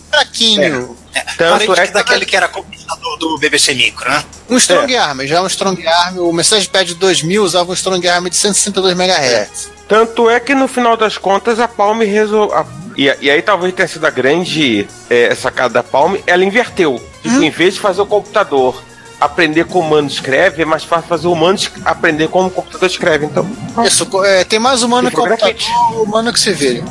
fraquinho. 1.12 1.38
Tanto 1.38 1.66
Parente 1.66 1.82
é 1.82 1.86
que 1.88 1.94
daquele 1.94 2.26
que 2.26 2.36
era 2.36 2.48
computador 2.48 3.18
do 3.18 3.38
BBC 3.38 3.74
Micro, 3.74 4.10
né? 4.10 4.24
Um 4.50 4.58
Strong 4.58 4.96
Arm, 4.96 5.22
já 5.22 5.42
um 5.42 5.48
Strong 5.48 5.86
Arm. 5.88 6.18
O 6.20 6.34
Message 6.34 6.68
Pad 6.70 6.94
2000 6.96 7.44
usava 7.44 7.72
um 7.72 7.74
Strong 7.74 8.08
Arm 8.08 8.28
de 8.28 8.36
162 8.36 8.94
MHz. 8.94 9.70
Tanto 9.88 10.30
é 10.30 10.40
que 10.40 10.56
no 10.56 10.68
final 10.68 10.96
das 10.96 11.18
contas 11.18 11.60
a 11.60 11.68
Palm 11.68 12.00
resolveu. 12.00 12.66
E, 12.98 13.04
e 13.22 13.32
aí 13.32 13.42
talvez 13.42 13.74
tenha 13.74 13.88
sido 13.88 14.06
a 14.06 14.10
grande 14.10 14.88
é, 15.10 15.34
sacada 15.36 15.76
da 15.76 15.84
Palm, 15.84 16.16
ela 16.28 16.44
inverteu. 16.44 17.02
Tipo, 17.22 17.42
em 17.42 17.50
vez 17.50 17.76
de 17.76 17.80
fazer 17.80 18.02
o 18.02 18.06
computador 18.06 18.82
aprender 19.22 19.66
como 19.66 19.84
o 19.84 19.88
humano 19.88 20.08
escreve, 20.08 20.64
é 20.64 20.66
mais 20.66 20.84
fácil 20.84 21.08
fazer 21.08 21.28
o 21.28 21.32
humano 21.34 21.58
aprender 21.86 22.28
como 22.28 22.48
o 22.48 22.52
computador 22.52 22.90
escreve. 22.90 23.28
Então, 23.28 23.48
Isso, 23.86 24.08
é, 24.26 24.44
tem 24.44 24.58
mais 24.58 24.82
humano 24.82 25.10
que 25.12 25.16
Ficou 25.16 25.30
computador, 25.30 26.02
humano 26.02 26.34
que 26.34 26.40
se 26.40 26.52
vire. 26.52 26.84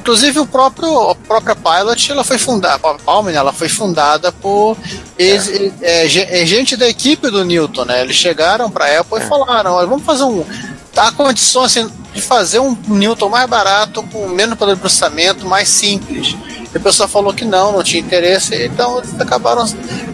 Inclusive 0.00 0.38
o 0.40 0.46
próprio, 0.46 1.10
a 1.10 1.14
própria 1.14 1.54
Pilot, 1.54 2.10
ela 2.10 2.24
foi 2.24 2.38
fundada, 2.38 2.74
a 2.88 2.94
Palm, 2.94 3.26
né, 3.26 3.34
ela 3.34 3.52
foi 3.52 3.68
fundada 3.68 4.32
por 4.32 4.76
ex- 5.18 5.50
é, 5.82 6.08
ge- 6.08 6.26
é, 6.30 6.46
gente 6.46 6.74
da 6.76 6.88
equipe 6.88 7.30
do 7.30 7.44
Newton, 7.44 7.84
né? 7.84 8.00
Eles 8.00 8.16
chegaram 8.16 8.70
pra 8.70 9.00
Apple 9.00 9.18
e 9.18 9.26
falaram, 9.26 9.72
olha, 9.72 9.86
vamos 9.86 10.04
fazer 10.04 10.24
um 10.24 10.44
tá 10.92 11.10
condições 11.10 11.76
assim, 11.76 11.90
de 12.14 12.22
fazer 12.22 12.60
um 12.60 12.76
Newton 12.86 13.28
mais 13.28 13.50
barato, 13.50 14.02
com 14.04 14.28
menos 14.28 14.56
poder 14.56 14.74
de 14.76 14.80
processamento, 14.80 15.44
mais 15.44 15.68
simples. 15.68 16.36
E 16.74 16.78
o 16.78 16.80
pessoal 16.80 17.08
falou 17.08 17.32
que 17.32 17.44
não, 17.44 17.72
não 17.72 17.82
tinha 17.82 18.00
interesse, 18.02 18.54
então 18.64 18.98
eles 18.98 19.18
acabaram 19.20 19.64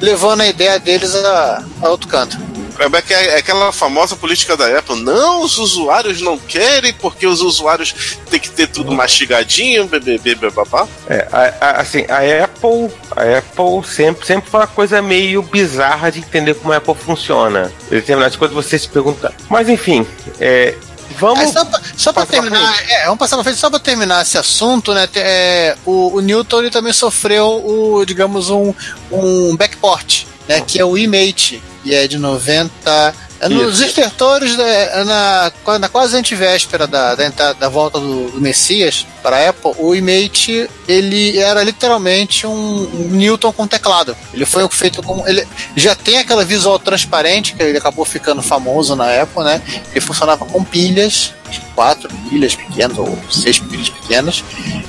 levando 0.01 0.43
a 0.43 0.47
ideia 0.47 0.79
deles 0.79 1.15
a, 1.15 1.65
a 1.83 1.89
outro 1.89 2.09
canto. 2.09 2.37
É 2.79 3.13
é 3.15 3.37
aquela 3.37 3.73
famosa 3.73 4.17
política 4.17 4.57
da 4.57 4.79
Apple. 4.79 5.03
Não, 5.03 5.43
os 5.43 5.59
usuários 5.59 6.23
não 6.23 6.39
querem 6.39 6.95
porque 6.95 7.27
os 7.27 7.43
usuários 7.43 8.17
têm 8.31 8.41
que 8.41 8.49
ter 8.49 8.69
tudo 8.69 8.91
mastigadinho, 8.91 9.87
bebê, 9.87 10.35
babá. 10.51 10.89
é, 11.07 11.29
a- 11.31 11.55
a- 11.61 11.81
assim, 11.83 12.07
a 12.09 12.45
Apple, 12.45 12.91
a 13.15 13.39
Apple 13.39 13.85
sempre, 13.87 14.27
sempre 14.27 14.51
foi 14.51 14.61
uma 14.61 14.67
coisa 14.67 15.03
meio 15.03 15.43
bizarra 15.43 16.11
de 16.11 16.21
entender 16.21 16.55
como 16.55 16.73
a 16.73 16.79
Apple 16.79 16.95
funciona. 16.95 17.71
Determinadas 17.91 18.37
coisas 18.37 18.55
você 18.55 18.79
se 18.79 18.89
pergunta. 18.89 19.31
Mas 19.51 19.69
enfim, 19.69 20.07
é, 20.41 20.75
É, 21.11 21.15
vamos. 21.15 21.53
só 21.53 21.65
pra, 21.65 21.81
só 21.97 22.13
pra 22.13 22.27
terminar, 22.27 22.91
é, 22.91 23.05
vamos 23.05 23.19
passar 23.19 23.37
pra 23.37 23.45
frente, 23.45 23.59
só 23.59 23.71
pra 23.71 23.79
terminar 23.79 24.23
esse 24.23 24.39
assunto, 24.39 24.95
né? 24.95 25.09
é, 25.17 25.77
o, 25.85 26.17
o 26.17 26.21
Newton 26.21 26.61
ele 26.61 26.71
também 26.71 26.93
sofreu 26.93 27.47
o, 27.65 28.05
digamos, 28.05 28.51
um, 28.51 28.73
um 29.11 29.57
backport, 29.57 30.25
né? 30.49 30.61
Que 30.61 30.79
é 30.81 30.85
o 30.85 30.97
eMate, 30.97 31.63
e 31.85 31.95
é 31.95 32.07
de 32.07 32.19
90. 32.19 33.15
É 33.41 33.49
nos 33.49 33.81
estertores, 33.81 34.57
né, 34.57 35.01
é 35.01 35.05
na, 35.05 35.53
na 35.79 35.89
quase 35.89 36.17
antivéspera 36.17 36.87
da, 36.87 37.15
da, 37.15 37.53
da 37.55 37.69
volta 37.69 37.99
do, 37.99 38.31
do 38.31 38.41
Messias 38.41 39.07
para 39.23 39.37
a 39.39 39.49
Apple, 39.49 39.73
o 39.79 39.95
eMate 39.95 40.69
ele 40.87 41.39
era 41.39 41.63
literalmente 41.63 42.47
um, 42.47 42.53
um 42.53 43.09
Newton 43.11 43.53
com 43.53 43.67
teclado. 43.67 44.17
Ele 44.35 44.45
foi 44.45 44.69
feito 44.69 45.03
com. 45.03 45.27
Ele 45.27 45.47
já 45.77 45.95
tem 45.95 46.19
aquela 46.19 46.45
visual 46.45 46.79
transparente, 46.79 47.55
que 47.55 47.63
ele 47.63 47.79
acabou 47.79 48.05
ficando 48.05 48.43
famoso 48.43 48.95
na 48.95 49.23
Apple, 49.23 49.45
né? 49.45 49.63
Ele 49.91 50.01
funcionava 50.01 50.45
com 50.45 50.63
pilhas, 50.63 51.33
quatro 51.75 52.09
pilhas 52.29 52.55
pequenas 52.55 52.97
ou 52.99 53.19
seis 53.31 53.59
pilhas 53.59 53.89
pequenas. 53.89 54.45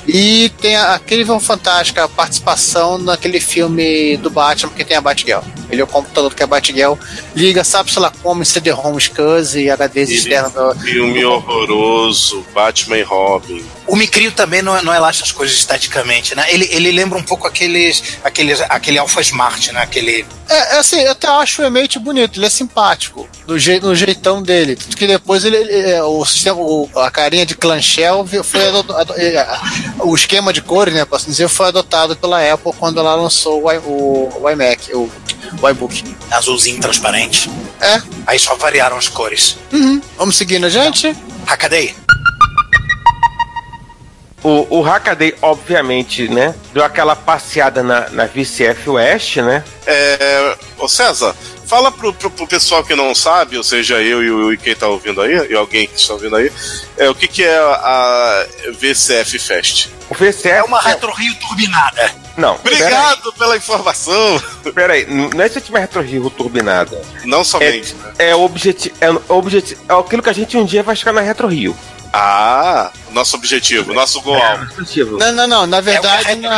E 0.06 0.50
tem 0.60 0.76
aquele 0.76 1.24
vão 1.24 1.38
fantástica 1.38 2.04
a 2.04 2.08
participação 2.08 2.98
naquele 2.98 3.40
filme 3.40 4.16
do 4.16 4.30
Batman 4.30 4.72
que 4.72 4.84
tem 4.84 4.96
a 4.96 5.00
Batgirl. 5.00 5.42
Ele 5.70 5.80
é 5.80 5.84
o 5.84 5.86
computador 5.86 6.34
que 6.34 6.42
a 6.42 6.46
Batgirl 6.46 6.94
liga, 7.34 7.62
sabe 7.64 7.90
se 7.90 7.98
ela 7.98 8.12
como 8.22 8.42
em 8.42 8.44
CD-ROM 8.44 8.98
SCSI 8.98 9.64
e 9.66 9.70
HDs 9.70 10.10
externos. 10.10 10.52
do- 10.52 10.74
Filme 10.80 11.24
horroroso, 11.24 12.44
Batman 12.54 12.98
e 12.98 13.02
Robin. 13.02 13.64
O 13.92 13.96
Micrio 13.96 14.32
também 14.32 14.62
não 14.62 14.74
é, 14.74 14.82
não 14.82 14.90
é 14.90 14.98
lá 14.98 15.10
essas 15.10 15.30
coisas 15.30 15.54
estaticamente, 15.54 16.34
né? 16.34 16.46
Ele, 16.48 16.66
ele 16.72 16.90
lembra 16.90 17.18
um 17.18 17.22
pouco 17.22 17.46
aqueles, 17.46 18.02
aqueles, 18.24 18.58
aquele 18.62 18.96
Alpha 18.98 19.20
Smart, 19.20 19.70
né? 19.70 19.82
Aquele. 19.82 20.24
É, 20.48 20.76
é 20.76 20.78
assim, 20.78 21.00
eu 21.00 21.12
até 21.12 21.28
acho 21.28 21.60
o 21.60 21.64
Emate 21.66 21.98
bonito, 21.98 22.38
ele 22.38 22.46
é 22.46 22.48
simpático, 22.48 23.28
do, 23.46 23.58
je, 23.58 23.78
do 23.80 23.94
jeitão 23.94 24.42
dele. 24.42 24.76
Tanto 24.76 24.96
que 24.96 25.06
depois 25.06 25.44
ele, 25.44 25.56
ele- 25.58 25.90
é, 25.90 26.02
o 26.02 26.24
sistema, 26.24 26.58
a 27.04 27.10
carinha 27.10 27.44
de 27.44 27.54
clanshell 27.54 28.24
vi- 28.24 28.42
foi 28.42 28.66
ado- 28.66 28.96
ado- 28.96 29.12
é, 29.14 29.46
o 30.00 30.14
esquema 30.14 30.54
de 30.54 30.62
cores, 30.62 30.94
né, 30.94 31.04
posso 31.04 31.26
dizer, 31.26 31.48
foi 31.48 31.66
adotado 31.66 32.16
pela 32.16 32.40
Apple 32.50 32.72
quando 32.78 32.98
ela 32.98 33.14
lançou 33.14 33.62
o, 33.62 33.68
o, 33.70 34.42
o 34.42 34.50
iMac, 34.50 34.90
o, 34.94 35.10
o 35.60 35.68
iBook. 35.68 36.02
azulzinho 36.30 36.80
transparente. 36.80 37.50
É, 37.78 38.00
Aí 38.26 38.38
só 38.38 38.54
variaram 38.56 38.96
as 38.96 39.08
cores. 39.08 39.58
uhum. 39.70 40.00
vamos 40.16 40.34
seguindo, 40.36 40.70
gente? 40.70 41.14
Hackaday. 41.44 41.94
O, 44.42 44.78
o 44.78 44.80
Hackaday, 44.82 45.34
obviamente, 45.40 46.26
né? 46.28 46.54
Deu 46.74 46.82
aquela 46.84 47.14
passeada 47.14 47.82
na, 47.82 48.08
na 48.10 48.26
VCF 48.26 48.90
West, 48.90 49.36
né? 49.36 49.62
É, 49.86 50.56
ô 50.78 50.88
César, 50.88 51.34
fala 51.64 51.92
pro, 51.92 52.12
pro, 52.12 52.28
pro 52.28 52.46
pessoal 52.48 52.82
que 52.82 52.94
não 52.96 53.14
sabe, 53.14 53.56
ou 53.56 53.62
seja, 53.62 54.02
eu 54.02 54.22
e, 54.22 54.30
o- 54.30 54.52
e 54.52 54.56
quem 54.56 54.74
tá 54.74 54.88
ouvindo 54.88 55.20
aí, 55.20 55.46
e 55.48 55.54
alguém 55.54 55.86
que 55.86 55.94
está 55.94 56.14
ouvindo 56.14 56.34
aí, 56.34 56.50
é, 56.98 57.08
o 57.08 57.14
que, 57.14 57.28
que 57.28 57.44
é 57.44 57.56
a 57.56 58.46
VCF 58.80 59.38
Fest. 59.38 59.88
O 60.10 60.14
VCF. 60.14 60.48
É 60.48 60.62
uma 60.64 60.80
Retro 60.80 61.12
Rio 61.12 61.34
turbinada. 61.36 62.10
Não, 62.36 62.54
Obrigado 62.56 63.32
pela 63.34 63.56
informação! 63.56 64.42
Peraí, 64.74 65.06
não 65.06 65.42
é 65.44 65.48
se 65.48 65.60
tiver 65.60 65.80
Retro 65.80 66.00
Rio 66.02 66.28
turbinada. 66.30 67.00
Não 67.24 67.44
somente. 67.44 67.94
né? 67.94 68.12
É 68.18 68.34
o 68.34 68.40
objetivo. 68.40 68.94
É, 69.00 69.08
objeti 69.28 69.76
é 69.88 69.92
aquilo 69.94 70.22
que 70.22 70.30
a 70.30 70.32
gente 70.32 70.56
um 70.56 70.64
dia 70.64 70.82
vai 70.82 70.96
chegar 70.96 71.12
na 71.12 71.20
Retro 71.20 71.46
Rio. 71.46 71.76
Ah, 72.12 72.90
nosso 73.10 73.36
objetivo, 73.36 73.92
nosso 73.94 74.20
goal. 74.20 74.40
Objetivo. 74.78 75.16
Não, 75.18 75.32
não, 75.32 75.46
não, 75.46 75.66
na 75.66 75.80
verdade, 75.80 76.30
É 76.30 76.34
na, 76.34 76.50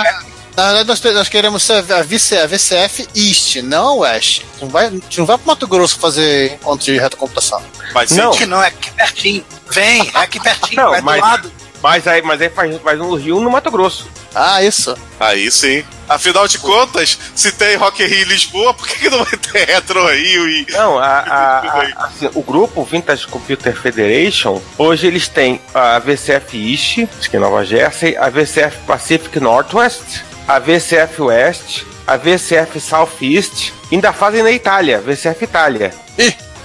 na 0.56 0.72
verdade 0.72 0.88
nós, 0.88 1.14
nós 1.14 1.28
queremos 1.28 1.62
ser 1.62 1.84
a, 1.92 2.02
VC, 2.02 2.38
a 2.38 2.46
VCF 2.46 3.08
East, 3.14 3.56
não 3.62 3.88
a 3.88 3.94
West. 4.08 4.42
Não 4.60 4.68
vai, 4.68 4.86
a 4.86 4.90
gente 4.90 5.18
não 5.18 5.26
vai 5.26 5.38
pro 5.38 5.46
Mato 5.46 5.66
Grosso 5.68 5.98
fazer 5.98 6.54
encontro 6.54 6.84
de 6.84 6.98
retrocomputação. 6.98 7.62
Mas 7.92 8.10
Não. 8.10 8.32
Que 8.32 8.46
não 8.46 8.62
é 8.62 8.68
aqui 8.68 8.90
pertinho. 8.92 9.44
Vem, 9.70 10.10
é 10.14 10.18
aqui 10.18 10.40
pertinho, 10.40 10.82
Não, 10.82 10.94
é 10.94 10.98
do 10.98 11.04
mas- 11.04 11.20
lado. 11.20 11.52
Mas 11.84 12.06
aí, 12.08 12.22
mas 12.22 12.40
aí 12.40 12.48
faz, 12.48 12.74
faz 12.80 12.98
no 12.98 13.14
Rio 13.14 13.40
no 13.40 13.50
Mato 13.50 13.70
Grosso. 13.70 14.08
Ah, 14.34 14.62
isso. 14.62 14.96
Aí 15.20 15.50
sim. 15.50 15.84
Afinal 16.08 16.48
de 16.48 16.56
contas, 16.56 17.18
se 17.34 17.52
tem 17.52 17.76
Rock 17.76 18.02
in 18.02 18.06
Rio 18.06 18.22
em 18.22 18.24
Lisboa, 18.24 18.72
por 18.72 18.88
que, 18.88 19.00
que 19.00 19.10
não 19.10 19.22
vai 19.22 19.36
ter 19.36 19.66
Retro 19.66 20.06
Rio 20.10 20.48
e. 20.48 20.66
Não, 20.70 20.98
a, 20.98 21.04
a- 21.20 21.58
a- 21.60 22.06
assim, 22.06 22.30
o 22.34 22.42
grupo 22.42 22.82
Vintage 22.84 23.26
Computer 23.26 23.76
Federation, 23.78 24.62
hoje 24.78 25.06
eles 25.06 25.28
têm 25.28 25.60
a 25.74 25.98
VCF 25.98 26.56
East, 26.72 27.28
que 27.28 27.36
é 27.36 27.38
Nova 27.38 27.62
Jersey, 27.66 28.16
a 28.16 28.30
VCF 28.30 28.78
Pacific 28.86 29.38
Northwest, 29.38 30.22
a 30.48 30.58
VCF 30.58 31.20
West, 31.20 31.82
a 32.06 32.16
VCF 32.16 32.80
Southeast, 32.80 33.74
ainda 33.92 34.10
fazem 34.10 34.42
na 34.42 34.50
Itália, 34.50 35.02
VCF 35.02 35.44
Itália. 35.44 35.92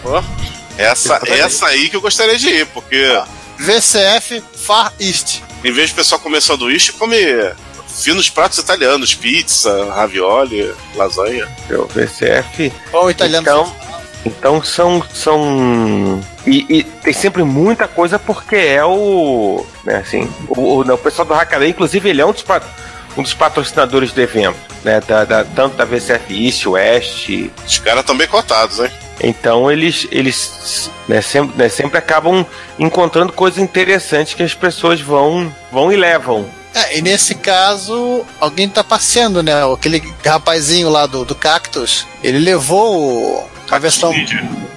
Ó, 0.06 0.24
essa, 0.78 1.08
Exatamente. 1.16 1.42
essa 1.42 1.66
aí 1.68 1.90
que 1.90 1.98
eu 1.98 2.02
gostaria 2.02 2.38
de 2.38 2.48
ir, 2.48 2.66
porque 2.68 3.22
VCF 3.60 4.42
Far 4.56 4.94
East. 5.00 5.42
em 5.64 5.72
vez 5.72 5.90
de 5.90 5.96
pessoal 5.96 6.20
comer 6.22 6.42
sanduíche, 6.42 6.94
come 6.94 7.18
finos 7.88 8.30
pratos 8.30 8.58
italianos, 8.58 9.14
pizza, 9.14 9.92
ravioli, 9.94 10.74
lasanha. 10.96 11.48
O 11.72 11.86
VCF. 11.88 12.72
Ou 12.94 13.12
italiano. 13.12 13.42
Então, 13.44 13.76
então 14.26 14.64
são. 14.64 15.04
são 15.14 16.22
e, 16.46 16.66
e 16.70 16.84
tem 16.84 17.12
sempre 17.14 17.44
muita 17.44 17.88
coisa 17.88 18.18
porque 18.18 18.56
é 18.56 18.84
o. 18.86 19.66
Né, 19.84 19.98
assim, 19.98 20.30
o, 20.48 20.62
o, 20.62 20.80
o 20.82 20.98
pessoal 20.98 21.28
do 21.28 21.34
Hackaday, 21.34 21.70
inclusive, 21.70 22.10
ele 22.10 22.22
é 22.22 22.26
um 22.26 22.32
dos, 22.32 22.42
pa- 22.44 22.62
um 23.20 23.24
dos 23.24 23.34
patrocinadores 23.34 24.12
do 24.12 24.22
evento. 24.22 24.58
Né, 24.84 25.02
da, 25.06 25.26
da- 25.26 25.44
tanto 25.44 25.76
da 25.76 25.84
VCF 25.84 26.46
East, 26.46 26.66
West. 26.66 27.30
Os 27.68 27.80
caras 27.80 28.00
estão 28.00 28.16
bem 28.16 28.28
cotados, 28.28 28.80
hein? 28.80 28.90
Então 29.22 29.70
eles, 29.70 30.08
eles 30.10 30.90
né, 31.06 31.22
sempre, 31.22 31.58
né, 31.58 31.68
sempre 31.68 31.98
acabam 31.98 32.46
encontrando 32.80 33.34
coisas 33.34 33.60
interessantes 33.62 34.34
que 34.34 34.42
as 34.42 34.54
pessoas 34.54 35.02
vão, 35.02 35.54
vão 35.70 35.92
e 35.92 35.98
levam. 35.98 36.50
É, 36.74 36.98
e 36.98 37.02
nesse 37.02 37.36
caso, 37.36 38.26
alguém 38.40 38.70
tá 38.70 38.82
passeando, 38.82 39.44
né? 39.44 39.52
Aquele 39.74 40.02
rapazinho 40.26 40.88
lá 40.88 41.06
do, 41.06 41.26
do 41.26 41.36
Cactus, 41.36 42.08
ele 42.24 42.40
levou 42.40 42.96
o- 43.42 43.44
a 43.70 43.78
versão 43.78 44.14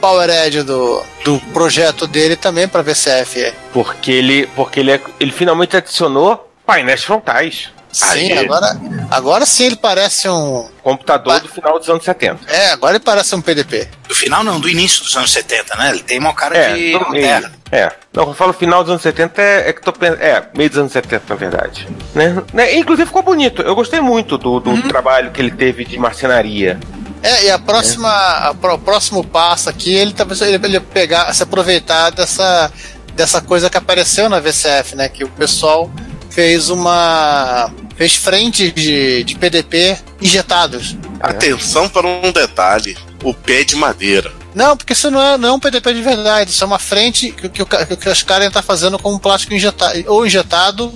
Powered 0.01 0.65
do, 0.65 1.03
do 1.25 1.39
projeto 1.53 2.09
dele 2.09 2.35
também 2.35 2.67
pra 2.67 2.83
VCF. 2.83 3.55
Porque 3.73 4.11
ele, 4.11 4.49
porque 4.57 4.81
ele, 4.81 4.91
é- 4.91 5.01
ele 5.21 5.31
finalmente 5.31 5.77
adicionou 5.77 6.51
painéis 6.67 7.05
frontais. 7.05 7.71
Sim, 7.93 8.09
Aí. 8.33 8.39
agora, 8.39 8.81
agora 9.11 9.45
sim 9.47 9.65
ele 9.67 9.77
parece 9.77 10.27
um. 10.29 10.67
Computador 10.83 11.35
Pa- 11.35 11.39
do 11.41 11.49
final 11.49 11.79
dos 11.79 11.89
anos 11.91 12.03
70. 12.03 12.51
É, 12.51 12.71
agora 12.73 12.95
ele 12.97 13.05
parece 13.05 13.35
um 13.35 13.41
PDP. 13.43 13.87
Do 14.09 14.15
final 14.15 14.43
não, 14.43 14.59
do 14.59 14.69
início 14.69 15.03
dos 15.05 15.15
anos 15.17 15.31
70, 15.31 15.77
né? 15.77 15.91
Ele 15.91 16.03
tem 16.03 16.19
uma 16.19 16.33
cara 16.33 16.57
É, 16.57 16.75
de 16.75 16.93
moderno. 16.99 17.51
É. 17.71 17.93
Não, 18.13 18.25
quando 18.25 18.29
eu 18.29 18.35
falo 18.35 18.53
final 18.55 18.83
dos 18.83 18.91
anos 18.91 19.03
70, 19.03 19.41
é, 19.43 19.69
é 19.69 19.73
que 19.73 19.83
tô 19.83 19.93
pensando. 19.93 20.21
É, 20.23 20.43
meio 20.57 20.71
dos 20.71 20.79
anos 20.79 20.93
70, 20.93 21.23
na 21.29 21.35
verdade. 21.37 21.87
Né? 22.15 22.43
Né? 22.53 22.77
Inclusive 22.77 23.07
ficou 23.07 23.23
bonito. 23.23 23.61
Eu 23.63 23.75
gostei 23.75 24.01
muito 24.01 24.37
do, 24.39 24.59
do 24.59 24.71
Uhum. 24.71 24.83
trabalho 24.89 25.31
que 25.31 25.41
ele 25.41 25.51
teve 25.51 25.85
de 25.85 25.99
marcenaria. 25.99 26.81
É, 27.23 27.45
e 27.45 27.51
a 27.51 27.59
próxima, 27.59 28.09
a 28.11 28.55
pro- 28.55 28.75
o 28.75 28.79
próximo 28.79 29.23
passo 29.23 29.69
aqui, 29.71 29.95
ele 29.95 30.13
talvez 30.13 30.41
ele, 30.41 30.57
ele 30.65 30.81
pegar, 30.81 31.33
se 31.33 31.43
aproveitar 31.43 32.11
dessa, 32.11 32.73
dessa 33.15 33.41
coisa 33.41 33.71
que 33.71 33.77
apareceu 33.77 34.29
na 34.29 34.41
VCF, 34.41 34.97
né? 34.97 35.09
Que 35.09 35.23
o 35.25 35.29
pessoal 35.29 35.89
fez 36.33 36.71
uma. 36.71 37.73
fez 37.97 38.17
frentes 38.17 38.73
de, 38.75 39.25
de 39.25 39.35
PDP 39.37 39.99
injetados. 40.21 40.97
Atenção 41.21 41.89
para 41.89 42.07
um 42.07 42.33
detalhe: 42.33 42.97
o 43.23 43.33
pé 43.35 43.65
de 43.65 43.77
madeira. 43.77 44.42
Não, 44.55 44.77
porque 44.77 44.93
isso 44.93 45.11
não 45.11 45.21
é, 45.23 45.39
não 45.39 45.49
é 45.49 45.53
um 45.53 45.59
PDP 45.61 45.95
de 45.95 46.03
verdade, 46.03 46.51
isso 46.51 46.63
é 46.63 46.67
uma 46.67 46.79
frente 46.79 47.31
que, 47.33 47.49
que, 47.49 47.63
o 47.63 47.67
ca- 47.67 47.87
que 47.87 48.09
os 48.09 48.23
caras 48.23 48.47
estão 48.49 48.63
fazendo 48.63 48.99
com 48.99 49.13
um 49.13 49.19
plástico 49.19 49.55
injetado, 49.55 50.05
ou 50.07 50.27
injetado, 50.27 50.93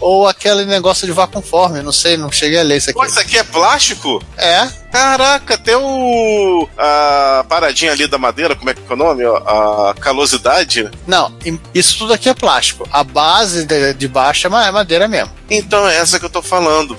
ou 0.00 0.28
aquele 0.28 0.64
negócio 0.64 1.06
de 1.06 1.12
vacuumforme, 1.12 1.82
não 1.82 1.92
sei, 1.92 2.16
não 2.16 2.30
cheguei 2.30 2.60
a 2.60 2.62
ler 2.62 2.76
isso 2.78 2.90
aqui. 2.90 2.98
Pô, 2.98 3.04
isso 3.04 3.18
aqui 3.20 3.38
é 3.38 3.42
plástico? 3.44 4.22
É, 4.36 4.68
Caraca, 4.92 5.54
até 5.54 5.74
o. 5.74 6.68
a 6.76 7.44
paradinha 7.48 7.92
ali 7.92 8.06
da 8.06 8.18
madeira, 8.18 8.54
como 8.54 8.68
é 8.68 8.74
que 8.74 8.80
é 8.86 8.92
o 8.92 8.96
nome? 8.96 9.24
A 9.24 9.94
calosidade. 9.98 10.90
não, 11.06 11.34
isso 11.74 11.96
tudo 11.98 12.12
aqui 12.12 12.28
é 12.28 12.34
plástico. 12.34 12.86
A 12.92 13.02
base 13.02 13.64
de, 13.64 13.94
de 13.94 14.06
baixo 14.06 14.46
é 14.46 14.66
é 14.68 14.70
madeira 14.70 15.08
mesmo. 15.08 15.32
Então 15.50 15.88
é 15.88 15.96
essa 15.96 16.18
que 16.20 16.26
eu 16.26 16.30
tô 16.30 16.42
falando. 16.42 16.96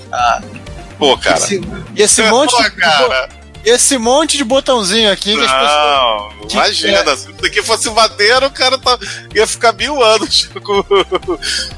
Pô, 0.98 1.16
cara. 1.16 1.36
Esse, 1.38 1.60
e 1.94 2.02
esse 2.02 2.22
monte 2.24 2.50
Pô, 2.50 2.62
de, 2.62 2.70
cara. 2.72 3.28
Esse 3.64 3.96
monte 3.98 4.36
de 4.36 4.44
botãozinho 4.44 5.10
aqui 5.10 5.34
que 5.34 5.40
as 5.44 5.50
pessoas. 5.50 5.70
Não, 5.72 6.30
imagina, 6.50 7.16
se 7.16 7.30
isso 7.30 7.46
aqui 7.46 7.62
fosse 7.62 7.90
madeira, 7.90 8.46
o 8.46 8.50
cara 8.50 8.78
tá, 8.78 8.98
ia 9.34 9.46
ficar 9.46 9.72
mil 9.72 10.02
anos 10.02 10.48
com- 10.62 10.84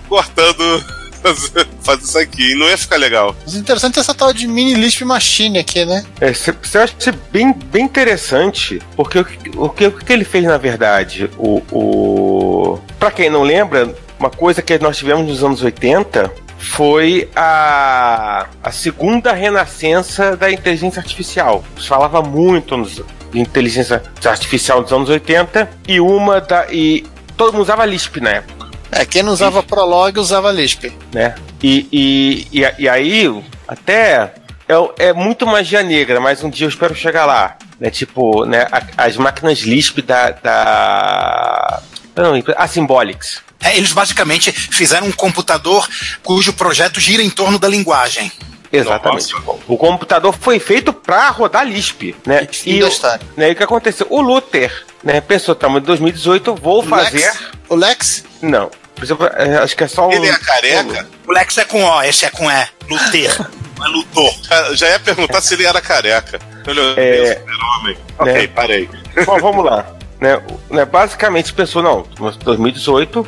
cortando, 0.08 0.84
faz- 1.22 1.52
faz 1.82 2.02
isso 2.02 2.18
aqui, 2.18 2.54
não 2.54 2.66
ia 2.68 2.76
ficar 2.78 2.96
legal. 2.96 3.34
Mas 3.44 3.54
interessante 3.54 3.98
é 3.98 4.00
essa 4.00 4.14
tal 4.14 4.32
de 4.32 4.46
mini 4.46 4.74
lisp 4.74 5.02
machine 5.04 5.58
aqui, 5.58 5.84
né? 5.84 6.04
É, 6.20 6.32
cê- 6.32 6.54
cê 6.62 6.78
acha 6.78 6.94
isso 6.98 7.12
bem, 7.30 7.52
bem 7.52 7.84
interessante, 7.84 8.80
porque 8.96 9.18
o, 9.18 9.24
que- 9.24 9.50
o, 9.56 9.68
que, 9.68 9.86
o 9.86 9.92
que 9.92 10.12
ele 10.12 10.24
fez 10.24 10.44
na 10.44 10.58
verdade, 10.58 11.30
o, 11.38 11.62
o. 11.70 12.78
Pra 12.98 13.10
quem 13.10 13.30
não 13.30 13.42
lembra, 13.42 13.94
uma 14.18 14.30
coisa 14.30 14.62
que 14.62 14.78
nós 14.78 14.96
tivemos 14.96 15.26
nos 15.26 15.42
anos 15.44 15.62
80 15.62 16.32
foi 16.66 17.28
a, 17.34 18.46
a 18.62 18.72
segunda 18.72 19.32
renascença 19.32 20.36
da 20.36 20.50
inteligência 20.50 21.00
artificial. 21.00 21.64
Se 21.78 21.88
falava 21.88 22.20
muito 22.22 22.76
nos, 22.76 23.02
de 23.30 23.40
inteligência 23.40 24.02
artificial 24.24 24.82
dos 24.82 24.92
anos 24.92 25.08
80 25.08 25.68
e 25.88 26.00
uma 26.00 26.40
da. 26.40 26.66
E 26.70 27.06
todo 27.36 27.52
mundo 27.52 27.62
usava 27.62 27.84
Lisp 27.84 28.20
na 28.20 28.30
época 28.30 28.68
É, 28.90 29.04
quem 29.04 29.22
não 29.22 29.32
usava 29.32 29.62
Prolog 29.62 30.18
usava 30.18 30.50
Lisp. 30.52 30.92
né? 31.12 31.34
E, 31.62 31.88
e, 31.92 32.60
e, 32.60 32.74
e 32.78 32.88
aí, 32.88 33.42
até 33.66 34.34
é, 34.68 35.08
é 35.08 35.12
muito 35.12 35.46
magia 35.46 35.82
negra, 35.82 36.20
mas 36.20 36.42
um 36.42 36.50
dia 36.50 36.66
eu 36.66 36.70
espero 36.70 36.94
chegar 36.94 37.24
lá. 37.24 37.56
Né? 37.78 37.90
Tipo, 37.90 38.44
né, 38.44 38.66
as 38.96 39.16
máquinas 39.16 39.60
Lisp 39.60 40.02
da. 40.02 40.30
da 40.30 41.82
não, 42.16 42.32
a 42.56 42.66
Symbolics. 42.66 43.45
É, 43.60 43.76
eles 43.76 43.92
basicamente 43.92 44.52
fizeram 44.52 45.06
um 45.06 45.12
computador 45.12 45.88
cujo 46.22 46.52
projeto 46.52 47.00
gira 47.00 47.22
em 47.22 47.30
torno 47.30 47.58
da 47.58 47.68
linguagem. 47.68 48.30
Exatamente. 48.72 49.32
O 49.66 49.76
computador 49.76 50.34
foi 50.38 50.58
feito 50.58 50.92
para 50.92 51.30
rodar 51.30 51.64
Lisp, 51.66 52.14
né? 52.26 52.46
E 52.64 52.80
da 52.80 52.86
o- 52.88 53.18
né, 53.36 53.48
e 53.48 53.52
o 53.52 53.56
que 53.56 53.62
aconteceu? 53.62 54.06
O 54.10 54.20
Luther, 54.20 54.84
né, 55.02 55.20
pensou, 55.20 55.52
estamos 55.54 55.80
em 55.80 55.84
2018, 55.84 56.54
vou 56.54 56.82
fazer. 56.82 57.18
Lex, 57.26 57.38
o 57.68 57.74
Lex? 57.76 58.24
Não. 58.42 58.70
Por 58.94 59.04
exemplo, 59.04 59.26
é, 59.26 59.56
acho 59.58 59.76
que 59.76 59.84
é 59.84 59.88
só 59.88 60.08
o. 60.08 60.12
Ele 60.12 60.26
é 60.28 60.38
careca? 60.38 61.08
O 61.26 61.32
Lex 61.32 61.58
é 61.58 61.64
com 61.64 61.82
O, 61.84 62.02
esse 62.02 62.24
é 62.24 62.30
com 62.30 62.50
E. 62.50 62.66
Luther. 62.88 63.36
Não 63.78 63.86
é 63.86 63.88
Luthor. 63.88 64.34
Ah, 64.50 64.74
Já 64.74 64.88
ia 64.88 64.98
perguntar 65.00 65.40
se 65.40 65.54
ele 65.54 65.64
era 65.66 65.80
careca. 65.80 66.38
Ele 66.66 66.80
É. 66.96 67.36
super-homem. 67.36 67.98
Ok, 68.18 68.32
Né? 68.34 68.46
parei. 68.48 68.90
Bom, 69.24 69.38
vamos 69.38 69.64
lá. 69.64 69.86
Né, 70.20 70.40
né, 70.70 70.84
basicamente 70.84 71.52
pensou, 71.52 71.82
não, 71.82 72.06
em 72.18 72.44
2018 72.44 73.26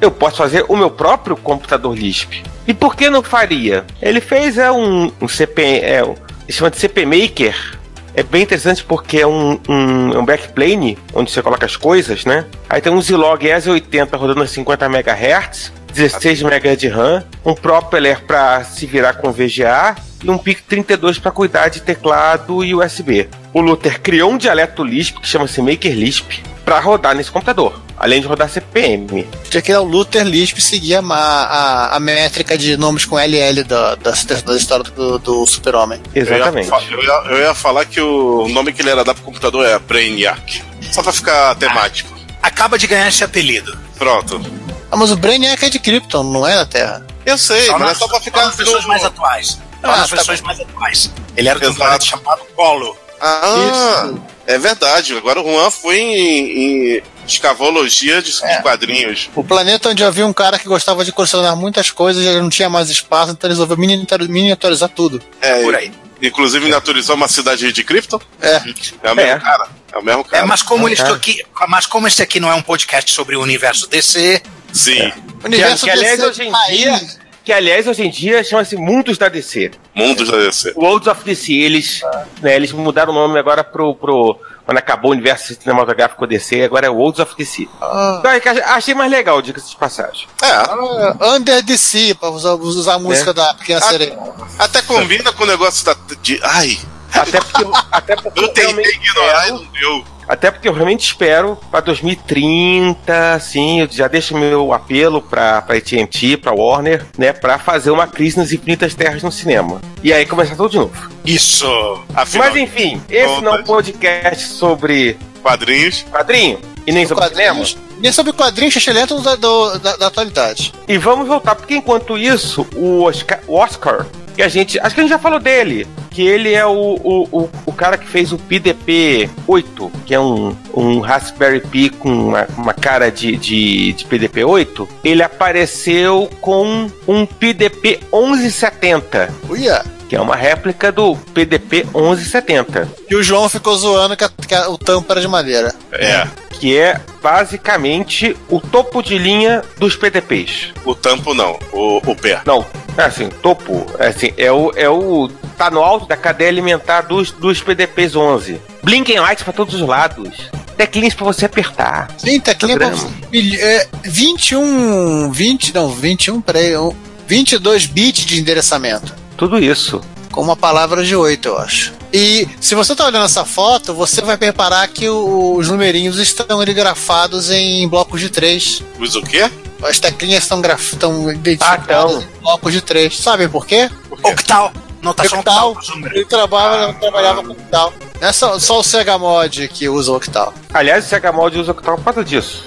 eu 0.00 0.10
posso 0.10 0.36
fazer 0.36 0.64
o 0.68 0.76
meu 0.76 0.90
próprio 0.90 1.36
computador 1.36 1.96
Lisp. 1.96 2.42
E 2.66 2.74
por 2.74 2.96
que 2.96 3.08
não 3.08 3.22
faria? 3.22 3.84
Ele 4.02 4.20
fez 4.20 4.58
é, 4.58 4.70
um, 4.70 5.10
um 5.20 5.28
CP, 5.28 5.62
é, 5.62 6.02
chama 6.50 6.70
de 6.70 6.78
CP 6.78 7.06
Maker. 7.06 7.78
É 8.14 8.22
bem 8.22 8.42
interessante 8.42 8.82
porque 8.82 9.18
é 9.18 9.26
um, 9.26 9.60
um, 9.68 10.12
é 10.12 10.18
um 10.18 10.24
backplane 10.24 10.98
onde 11.12 11.30
você 11.30 11.42
coloca 11.42 11.66
as 11.66 11.76
coisas, 11.76 12.24
né? 12.24 12.46
Aí 12.68 12.80
tem 12.80 12.90
um 12.90 13.00
Zilog 13.00 13.44
ES80 13.44 14.16
rodando 14.16 14.42
a 14.42 14.46
50 14.46 14.86
MHz, 14.86 15.72
16 15.96 16.42
MB 16.42 16.76
de 16.76 16.88
RAM, 16.88 17.24
um 17.42 17.54
propeller 17.54 18.22
para 18.22 18.62
se 18.64 18.84
virar 18.84 19.14
com 19.14 19.32
VGA 19.32 19.96
e 20.22 20.30
um 20.30 20.36
PIC 20.36 20.62
32 20.64 21.18
para 21.18 21.30
cuidar 21.30 21.68
de 21.68 21.80
teclado 21.80 22.62
e 22.62 22.74
USB. 22.74 23.26
O 23.54 23.62
Luther 23.62 23.98
criou 24.02 24.30
um 24.30 24.36
dialeto 24.36 24.84
Lisp 24.84 25.18
que 25.18 25.26
chama-se 25.26 25.62
Maker 25.62 25.94
Lisp 25.94 26.42
para 26.66 26.78
rodar 26.80 27.14
nesse 27.14 27.30
computador, 27.30 27.80
além 27.96 28.20
de 28.20 28.26
rodar 28.26 28.50
CPM. 28.50 29.26
Tinha 29.48 29.62
que 29.62 29.72
o 29.72 29.84
Luther 29.84 30.22
Lisp 30.22 30.60
seguia 30.60 31.00
a, 31.00 31.14
a, 31.14 31.96
a 31.96 32.00
métrica 32.00 32.58
de 32.58 32.76
nomes 32.76 33.06
com 33.06 33.18
LL 33.18 33.64
da, 33.64 33.94
da, 33.94 34.10
da 34.44 34.54
história 34.54 34.84
do, 34.84 35.18
do 35.18 35.46
Super-Homem. 35.46 36.02
Exatamente. 36.14 36.68
Eu 36.68 36.78
ia, 36.78 36.90
eu, 36.90 37.02
ia, 37.02 37.30
eu 37.30 37.38
ia 37.38 37.54
falar 37.54 37.86
que 37.86 38.02
o 38.02 38.46
nome 38.48 38.74
que 38.74 38.82
ele 38.82 38.90
era 38.90 39.02
dar 39.02 39.14
pro 39.14 39.22
computador 39.22 39.64
é 39.64 39.78
Brainiac. 39.78 40.62
Só 40.92 41.02
pra 41.02 41.12
ficar 41.12 41.54
temático. 41.54 42.14
Acaba 42.42 42.76
de 42.76 42.86
ganhar 42.86 43.08
esse 43.08 43.24
apelido. 43.24 43.74
Pronto. 43.96 44.65
Ah, 44.90 44.96
mas 44.96 45.10
o 45.10 45.16
Brainiac 45.16 45.64
é 45.64 45.68
de 45.70 45.78
Krypton, 45.78 46.22
não 46.22 46.46
é 46.46 46.54
da 46.54 46.66
Terra. 46.66 47.06
Eu 47.24 47.36
sei, 47.36 47.68
mas 47.72 47.90
é 47.90 47.94
só 47.94 48.06
pra 48.08 48.20
ficar. 48.20 48.46
nas 48.46 48.56
versões 48.56 48.82
no- 48.82 48.88
mais 48.88 49.04
atuais. 49.04 49.48
Só 49.48 49.58
Ah, 49.82 49.96
nas 49.98 50.08
tá 50.10 50.16
versões 50.16 50.40
mais 50.40 50.60
atuais. 50.60 51.10
Ele 51.36 51.48
era 51.48 51.58
de 51.60 51.66
um 51.66 51.74
planeta 51.74 52.04
chamado 52.04 52.42
Colo. 52.54 52.96
Ah, 53.20 54.10
é 54.46 54.58
verdade. 54.58 55.16
Agora 55.16 55.40
o 55.40 55.44
Juan 55.44 55.70
foi 55.70 55.98
em, 55.98 56.96
em 56.98 57.02
escavologia 57.26 58.22
de, 58.22 58.32
de 58.32 58.44
É. 58.44 58.60
quadrinhos. 58.62 59.28
O 59.34 59.42
planeta 59.42 59.88
onde 59.90 60.04
havia 60.04 60.26
um 60.26 60.32
cara 60.32 60.58
que 60.58 60.68
gostava 60.68 61.04
de 61.04 61.12
colecionar 61.12 61.56
muitas 61.56 61.90
coisas 61.90 62.22
e 62.22 62.26
ele 62.26 62.40
não 62.40 62.48
tinha 62.50 62.68
mais 62.70 62.88
espaço, 62.90 63.32
então 63.32 63.48
ele 63.48 63.54
resolveu 63.54 63.76
miniatur- 63.76 64.28
miniaturizar 64.28 64.88
tudo. 64.88 65.20
É, 65.40 65.62
Por 65.62 65.74
aí. 65.74 65.92
Inclusive 66.22 66.66
naturalizou 66.68 67.14
uma 67.14 67.28
cidade 67.28 67.70
de 67.72 67.84
Krypton. 67.84 68.18
É. 68.40 68.62
É 69.02 69.12
o 69.12 69.14
mesmo 69.16 69.32
É. 69.32 69.38
cara. 69.40 69.68
É 69.92 69.98
o 69.98 70.02
mesmo 70.04 70.20
É, 70.22 70.24
cara. 70.24 70.46
mas 70.46 70.62
como 70.62 70.94
tá. 70.94 71.12
aqui, 71.12 71.42
mas 71.68 71.84
como 71.86 72.06
este 72.06 72.22
aqui 72.22 72.40
não 72.40 72.50
é 72.50 72.54
um 72.54 72.62
podcast 72.62 73.10
sobre 73.12 73.36
o 73.36 73.42
universo 73.42 73.86
DC, 73.86 74.42
Sim. 74.76 75.12
O 75.42 75.46
universo 75.46 75.84
que, 75.84 75.90
aliás, 75.90 76.18
DC 76.20 76.28
hoje 76.28 76.42
em 76.42 76.52
dia, 76.70 77.00
que 77.44 77.52
aliás 77.52 77.86
hoje 77.86 78.02
em 78.02 78.10
dia 78.10 78.42
chama-se 78.42 78.76
Mundos 78.76 79.16
da 79.16 79.28
DC. 79.28 79.70
Mundos 79.94 80.28
da 80.28 80.36
DC. 80.36 80.72
Worlds 80.76 81.06
of 81.06 81.24
DC, 81.24 81.52
eles, 81.52 82.00
né, 82.42 82.56
eles 82.56 82.72
mudaram 82.72 83.12
o 83.12 83.14
nome 83.14 83.38
agora 83.38 83.62
pro, 83.62 83.94
pro 83.94 84.38
quando 84.64 84.78
acabou 84.78 85.12
o 85.12 85.14
universo 85.14 85.54
cinematográfico 85.54 86.26
DC, 86.26 86.64
agora 86.64 86.86
é 86.86 86.90
Worlds 86.90 87.20
of 87.20 87.36
DC. 87.36 87.68
Ah, 87.80 88.16
Então, 88.18 88.32
é 88.32 88.40
que 88.40 88.48
achei 88.48 88.94
mais 88.94 89.10
legal, 89.12 89.40
diga-se 89.40 89.70
de 89.70 89.76
passagem. 89.76 90.26
É. 90.42 90.46
ah, 90.50 91.34
Under 91.36 91.62
DC, 91.62 92.16
pra 92.18 92.30
usar, 92.30 92.54
usar 92.54 92.94
a 92.94 92.98
música 92.98 93.32
da 93.32 93.54
Pequena 93.54 93.80
Sereia. 93.80 94.18
Até 94.58 94.82
combina 94.82 95.32
com 95.32 95.44
o 95.44 95.46
negócio 95.46 95.84
da. 95.86 95.96
De, 96.20 96.40
ai, 96.42 96.76
Até 97.20 97.40
porque, 97.40 97.62
eu- 97.64 97.72
até 97.92 98.16
porque 98.16 98.40
eu 98.40 98.48
tentei 98.48 98.64
realmente 98.64 98.96
ignorar 98.96 99.32
e 99.34 99.42
espero- 99.42 99.58
não 99.64 99.72
deu. 99.72 100.04
Até 100.28 100.50
porque 100.50 100.68
eu 100.68 100.72
realmente 100.72 101.06
espero 101.06 101.56
para 101.70 101.80
2030, 101.80 103.34
assim, 103.34 103.80
eu 103.80 103.88
já 103.90 104.08
deixo 104.08 104.36
meu 104.36 104.72
apelo 104.72 105.22
para 105.22 105.62
para 105.62 105.76
AT&T, 105.76 106.36
para 106.36 106.52
Warner, 106.52 107.06
né, 107.16 107.32
para 107.32 107.58
fazer 107.58 107.90
uma 107.90 108.06
crise 108.06 108.36
nas 108.36 108.50
infinitas 108.52 108.94
terras 108.94 109.22
no 109.22 109.30
cinema. 109.30 109.80
E 110.02 110.12
aí 110.12 110.26
começar 110.26 110.56
tudo 110.56 110.68
de 110.70 110.78
novo. 110.78 111.10
isso. 111.24 111.66
Afinal, 112.14 112.48
Mas 112.48 112.56
enfim, 112.56 113.00
esse 113.08 113.40
não 113.40 113.54
é 113.56 113.60
um 113.60 113.64
podcast 113.64 114.48
sobre 114.48 115.16
quadrinhos. 115.42 116.04
quadrinho 116.10 116.58
e 116.86 116.92
nem 116.92 117.06
sobre 117.06 117.24
cinema. 117.28 117.48
Quadrinhos, 117.54 117.78
nem 118.00 118.12
sobre 118.12 118.32
quadrinhos 118.32 118.74
xixelento 118.74 119.20
da, 119.20 119.36
da, 119.36 119.96
da 119.96 120.06
atualidade. 120.08 120.72
E 120.88 120.98
vamos 120.98 121.26
voltar, 121.28 121.54
porque 121.54 121.76
enquanto 121.76 122.18
isso, 122.18 122.66
o 122.76 123.02
Oscar, 123.04 123.40
o 123.46 123.54
Oscar, 123.56 124.06
que 124.36 124.42
a 124.42 124.48
gente. 124.48 124.78
Acho 124.78 124.94
que 124.94 125.00
a 125.00 125.04
gente 125.04 125.10
já 125.10 125.18
falou 125.18 125.40
dele. 125.40 125.86
Que 126.10 126.26
ele 126.26 126.54
é 126.54 126.64
o, 126.64 126.70
o, 126.72 127.28
o, 127.30 127.50
o 127.66 127.72
cara 127.72 127.98
que 127.98 128.06
fez 128.06 128.32
o 128.32 128.38
PDP 128.38 129.28
8, 129.46 129.92
que 130.06 130.14
é 130.14 130.20
um, 130.20 130.56
um 130.72 131.00
Raspberry 131.00 131.60
Pi 131.60 131.90
com 131.90 132.08
uma, 132.28 132.46
uma 132.56 132.72
cara 132.72 133.10
de, 133.10 133.36
de, 133.36 133.92
de 133.92 134.04
PDP 134.06 134.42
8. 134.44 134.88
Ele 135.04 135.22
apareceu 135.22 136.30
com 136.40 136.88
um 137.06 137.26
PDP 137.26 138.00
1170, 138.12 139.30
Uia. 139.50 139.84
que 140.08 140.16
é 140.16 140.20
uma 140.20 140.34
réplica 140.36 140.90
do 140.90 141.14
PDP 141.34 141.84
1170. 141.94 142.88
E 143.10 143.14
o 143.14 143.22
João 143.22 143.48
ficou 143.50 143.76
zoando 143.76 144.16
que, 144.16 144.24
a- 144.24 144.30
que 144.48 144.54
a- 144.54 144.70
o 144.70 144.78
tampo 144.78 145.12
era 145.12 145.20
de 145.20 145.28
madeira. 145.28 145.74
É. 145.92 146.26
Que 146.58 146.78
é 146.78 146.98
basicamente 147.22 148.34
o 148.48 148.58
topo 148.58 149.02
de 149.02 149.18
linha 149.18 149.62
dos 149.78 149.96
PDPs. 149.96 150.68
O 150.84 150.94
tampo 150.94 151.34
não, 151.34 151.58
o, 151.72 151.98
o 152.10 152.16
pé. 152.16 152.40
Não, 152.46 152.60
é 152.60 152.64
assim, 153.04 153.28
topo, 153.28 153.86
é 153.98 154.08
assim, 154.08 154.32
é 154.36 154.50
o, 154.50 154.72
é 154.74 154.88
o. 154.88 155.28
tá 155.58 155.70
no 155.70 155.82
alto 155.82 156.06
da 156.06 156.16
cadeia 156.16 156.48
alimentar 156.50 157.02
dos, 157.02 157.30
dos 157.30 157.60
PDPs 157.60 158.16
11. 158.16 158.60
Blinking 158.82 159.18
lights 159.18 159.44
pra 159.44 159.52
todos 159.52 159.74
os 159.74 159.80
lados. 159.86 160.30
Teclinhas 160.76 161.14
pra 161.14 161.24
você 161.24 161.46
apertar. 161.46 162.08
Sim, 162.18 162.38
teclinha 162.40 162.76
pra, 162.76 162.88
é, 163.32 163.88
21, 164.04 165.30
20, 165.32 165.74
não, 165.74 165.88
21, 165.88 166.40
peraí, 166.40 166.76
um, 166.76 166.92
22 167.26 167.86
bits 167.86 168.24
de 168.26 168.38
endereçamento. 168.40 169.14
Tudo 169.36 169.58
isso. 169.58 170.00
Com 170.30 170.42
uma 170.42 170.56
palavra 170.56 171.02
de 171.04 171.16
8, 171.16 171.48
eu 171.48 171.58
acho. 171.58 171.92
E 172.12 172.46
se 172.60 172.74
você 172.74 172.94
tá 172.94 173.06
olhando 173.06 173.24
essa 173.24 173.44
foto, 173.44 173.92
você 173.94 174.20
vai 174.20 174.36
reparar 174.40 174.86
que 174.88 175.08
o- 175.08 175.56
os 175.56 175.68
numerinhos 175.68 176.18
estão 176.18 176.60
ali 176.60 176.72
grafados 176.74 177.50
em 177.50 177.88
blocos 177.88 178.20
de 178.20 178.28
3. 178.28 178.82
Mas 178.98 179.14
o 179.16 179.22
quê? 179.22 179.50
As 179.82 179.98
teclinhas 180.00 180.42
estão, 180.44 180.60
graf... 180.60 180.92
estão 180.92 181.28
Ah, 181.28 181.32
identificadas 181.32 182.22
em 182.22 182.40
blocos 182.40 182.72
de 182.72 182.80
3. 182.80 183.16
Sabem 183.18 183.48
por 183.48 183.66
quê? 183.66 183.90
Octal. 184.22 184.72
Notação 185.02 185.38
Octal. 185.40 185.72
octal. 185.72 185.94
números. 185.94 186.16
Ele 186.16 186.24
trabalhava, 186.24 186.92
trabalhava 186.94 187.42
com 187.44 187.52
octal. 187.52 187.92
Não 188.20 188.28
é 188.28 188.32
só, 188.32 188.58
só 188.58 188.80
o 188.80 188.82
Sega 188.82 189.18
Mod 189.18 189.68
que 189.68 189.88
usa 189.88 190.10
octal. 190.12 190.52
Aliás, 190.72 191.04
o 191.04 191.08
Sega 191.08 191.30
Mod 191.32 191.58
usa 191.58 191.72
octal 191.72 191.96
por 191.96 192.04
causa 192.04 192.24
disso. 192.24 192.64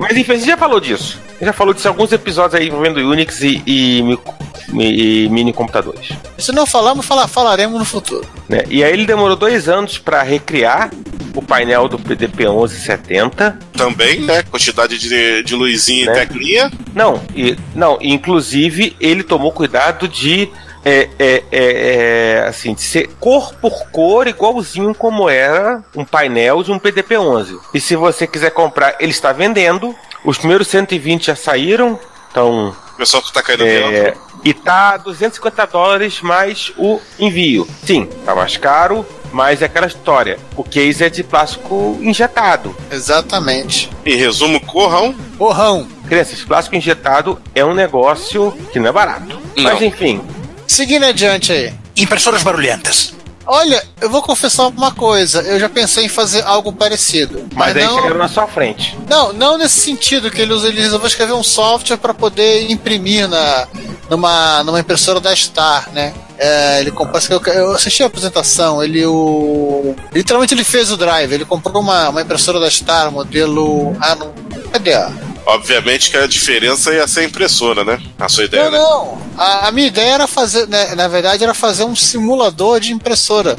Mas 0.00 0.16
enfim, 0.16 0.32
gente 0.34 0.46
já 0.46 0.56
falou 0.56 0.80
disso. 0.80 1.18
A 1.44 1.46
gente 1.46 1.52
já 1.52 1.52
falou 1.52 1.74
disso 1.74 1.86
em 1.86 1.90
alguns 1.90 2.10
episódios 2.10 2.54
aí 2.58 2.68
envolvendo 2.68 2.96
Unix 3.00 3.42
e, 3.42 3.62
e, 3.66 4.02
mi- 4.02 4.14
e 5.24 5.28
mini 5.28 5.52
computadores. 5.52 6.08
Se 6.38 6.52
não 6.52 6.64
falamos, 6.64 7.04
fala- 7.04 7.28
falaremos 7.28 7.78
no 7.78 7.84
futuro. 7.84 8.26
né? 8.48 8.62
E 8.70 8.82
aí 8.82 8.90
ele 8.94 9.04
demorou 9.04 9.36
dois 9.36 9.68
anos 9.68 9.98
para 9.98 10.22
recriar 10.22 10.90
o 11.34 11.42
painel 11.42 11.86
do 11.86 11.98
PDP 11.98 12.44
1170 12.48 13.58
Também, 13.76 14.20
né? 14.20 14.42
Quantidade 14.44 14.96
de, 14.98 15.42
de 15.42 15.54
luzinha 15.54 16.06
Né? 16.06 16.12
e 16.12 16.14
teclinha. 16.26 16.72
Não, 16.94 17.20
e, 17.36 17.58
não, 17.74 17.98
inclusive 18.00 18.96
ele 18.98 19.22
tomou 19.22 19.52
cuidado 19.52 20.08
de 20.08 20.48
é, 20.82 21.10
é, 21.18 21.42
é, 21.52 22.42
é, 22.42 22.46
assim, 22.48 22.72
de 22.72 22.80
ser 22.80 23.08
cor 23.20 23.54
por 23.60 23.86
cor, 23.90 24.26
igualzinho 24.26 24.94
como 24.94 25.28
era 25.28 25.82
um 25.94 26.06
painel 26.06 26.62
de 26.62 26.72
um 26.72 26.78
PDP-11. 26.78 27.58
E 27.74 27.80
se 27.80 27.96
você 27.96 28.26
quiser 28.26 28.50
comprar, 28.50 28.94
ele 28.98 29.10
está 29.12 29.30
vendendo. 29.30 29.94
Os 30.24 30.38
primeiros 30.38 30.68
120 30.68 31.26
já 31.26 31.36
saíram, 31.36 31.98
então 32.30 32.74
O 32.94 32.96
pessoal 32.96 33.22
que 33.22 33.32
tá 33.32 33.42
caindo 33.42 33.64
é, 33.66 33.90
dentro. 34.04 34.20
e 34.44 34.54
tá 34.54 34.96
250 34.96 35.66
dólares 35.66 36.20
mais 36.22 36.72
o 36.78 37.00
envio. 37.18 37.68
Sim, 37.84 38.06
tá 38.24 38.34
mais 38.34 38.56
caro, 38.56 39.04
mas 39.32 39.60
é 39.60 39.66
aquela 39.66 39.86
história. 39.86 40.38
O 40.56 40.64
case 40.64 41.04
é 41.04 41.10
de 41.10 41.22
plástico 41.22 41.98
injetado. 42.00 42.74
Exatamente. 42.90 43.90
Em 44.06 44.16
resumo, 44.16 44.60
corram. 44.60 45.12
Porrão. 45.36 45.86
Crianças, 46.08 46.42
plástico 46.42 46.76
injetado 46.76 47.40
é 47.54 47.64
um 47.64 47.74
negócio 47.74 48.52
que 48.72 48.78
não 48.78 48.88
é 48.88 48.92
barato. 48.92 49.38
Não. 49.56 49.62
Mas 49.64 49.82
enfim, 49.82 50.20
Seguindo 50.66 51.04
adiante 51.04 51.52
aí. 51.52 51.74
Impressoras 51.96 52.42
barulhentas. 52.42 53.14
Olha, 53.46 53.82
eu 54.00 54.08
vou 54.08 54.22
confessar 54.22 54.66
uma 54.68 54.92
coisa. 54.92 55.42
Eu 55.42 55.58
já 55.58 55.68
pensei 55.68 56.04
em 56.04 56.08
fazer 56.08 56.42
algo 56.44 56.72
parecido. 56.72 57.46
mas, 57.54 57.74
Mas, 57.74 57.76
aí 57.76 57.84
não, 57.84 57.96
chegaram 57.96 58.18
na 58.18 58.28
sua 58.28 58.46
frente. 58.46 58.96
não, 59.08 59.32
não 59.32 59.58
nesse 59.58 59.80
sentido 59.80 60.30
que 60.30 60.40
ele, 60.40 60.52
usa, 60.52 60.68
ele 60.68 60.80
resolveu 60.80 61.06
escrever 61.06 61.34
um 61.34 61.42
software 61.42 61.96
para 61.96 62.14
poder 62.14 62.70
imprimir 62.70 63.28
na, 63.28 63.68
numa, 64.08 64.62
numa 64.64 64.80
impressora 64.80 65.20
da 65.20 65.34
Star, 65.34 65.90
né? 65.92 66.14
É, 66.36 66.80
ele 66.80 66.90
comprou, 66.90 67.20
eu, 67.46 67.72
assisti 67.72 68.02
a 68.02 68.06
apresentação, 68.06 68.82
ele 68.82 69.06
o. 69.06 69.94
Literalmente 70.12 70.52
ele 70.52 70.64
fez 70.64 70.90
o 70.90 70.96
drive, 70.96 71.32
ele 71.32 71.44
comprou 71.44 71.80
uma, 71.80 72.08
uma 72.08 72.22
impressora 72.22 72.58
da 72.58 72.68
Star, 72.68 73.12
modelo. 73.12 73.96
Ah, 74.00 74.16
não. 74.16 74.32
Cadê? 74.72 74.92
Obviamente 75.46 76.10
que 76.10 76.16
a 76.16 76.26
diferença 76.26 76.92
ia 76.92 77.06
ser 77.06 77.20
a 77.20 77.24
impressora, 77.24 77.84
né? 77.84 78.00
A 78.18 78.28
sua 78.28 78.44
ideia, 78.44 78.64
Não, 78.64 78.72
né? 78.72 78.78
não. 78.78 79.18
A, 79.36 79.68
a 79.68 79.72
minha 79.72 79.88
ideia 79.88 80.14
era 80.14 80.26
fazer, 80.26 80.66
né, 80.68 80.94
na 80.94 81.06
verdade, 81.08 81.44
era 81.44 81.54
fazer 81.54 81.84
um 81.84 81.94
simulador 81.94 82.80
de 82.80 82.92
impressora. 82.92 83.56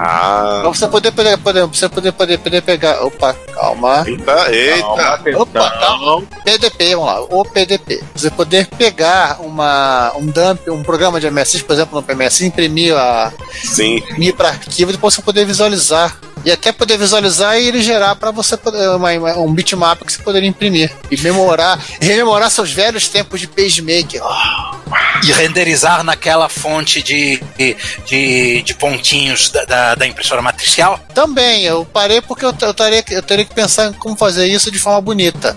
Ah. 0.00 0.58
Pra 0.62 0.68
você 0.70 0.86
poder, 0.86 1.10
poder, 1.10 1.36
poder, 1.38 1.66
você 1.66 1.88
poder, 1.88 2.12
poder, 2.12 2.38
poder 2.38 2.62
pegar. 2.62 3.02
Opa, 3.04 3.34
calma. 3.52 4.04
Eita, 4.06 4.54
eita. 4.54 5.40
Opa, 5.40 5.70
calma. 5.70 6.22
PDP, 6.44 6.94
vamos 6.94 7.06
lá, 7.06 7.20
o 7.22 7.44
PDP. 7.44 8.02
Você 8.14 8.30
poder 8.30 8.66
pegar 8.66 9.38
uma, 9.40 10.12
um 10.16 10.26
dump, 10.26 10.68
um 10.70 10.84
programa 10.84 11.18
de 11.20 11.28
MSX, 11.28 11.62
por 11.62 11.72
exemplo, 11.72 11.96
no 11.96 12.02
PMS, 12.02 12.44
imprimir, 12.46 12.96
a, 12.96 13.32
Sim. 13.64 13.96
imprimir 13.96 14.36
para 14.36 14.50
arquivo 14.50 14.90
e 14.90 14.94
depois 14.94 15.14
você 15.14 15.22
poder 15.22 15.44
visualizar. 15.44 16.16
E 16.48 16.50
até 16.52 16.72
poder 16.72 16.96
visualizar 16.96 17.58
e 17.58 17.66
ele 17.68 17.82
gerar 17.82 18.16
para 18.16 18.30
você 18.30 18.56
poder, 18.56 18.88
uma, 18.96 19.12
uma- 19.12 19.36
um 19.36 19.52
bitmap 19.52 20.02
que 20.02 20.10
você 20.10 20.22
poderia 20.22 20.48
imprimir. 20.48 20.90
E 21.10 21.16
memorar, 21.20 21.78
rememorar 22.00 22.50
seus 22.50 22.72
velhos 22.72 23.06
tempos 23.06 23.38
de 23.38 23.46
PageMaker. 23.46 24.22
E 25.22 25.30
renderizar 25.30 26.02
naquela 26.02 26.48
fonte 26.48 27.02
de, 27.02 27.38
de, 28.06 28.62
de 28.62 28.74
pontinhos 28.74 29.50
da, 29.50 29.66
da, 29.66 29.94
da 29.94 30.06
impressora 30.06 30.40
matricial. 30.40 30.98
Também, 31.12 31.64
eu 31.64 31.84
parei 31.84 32.22
porque 32.22 32.46
eu, 32.46 32.54
eu, 32.62 32.72
taria, 32.72 33.04
eu 33.10 33.22
teria 33.22 33.44
que 33.44 33.54
pensar 33.54 33.88
em 33.88 33.92
como 33.92 34.16
fazer 34.16 34.46
isso 34.46 34.70
de 34.70 34.78
forma 34.78 35.02
bonita. 35.02 35.54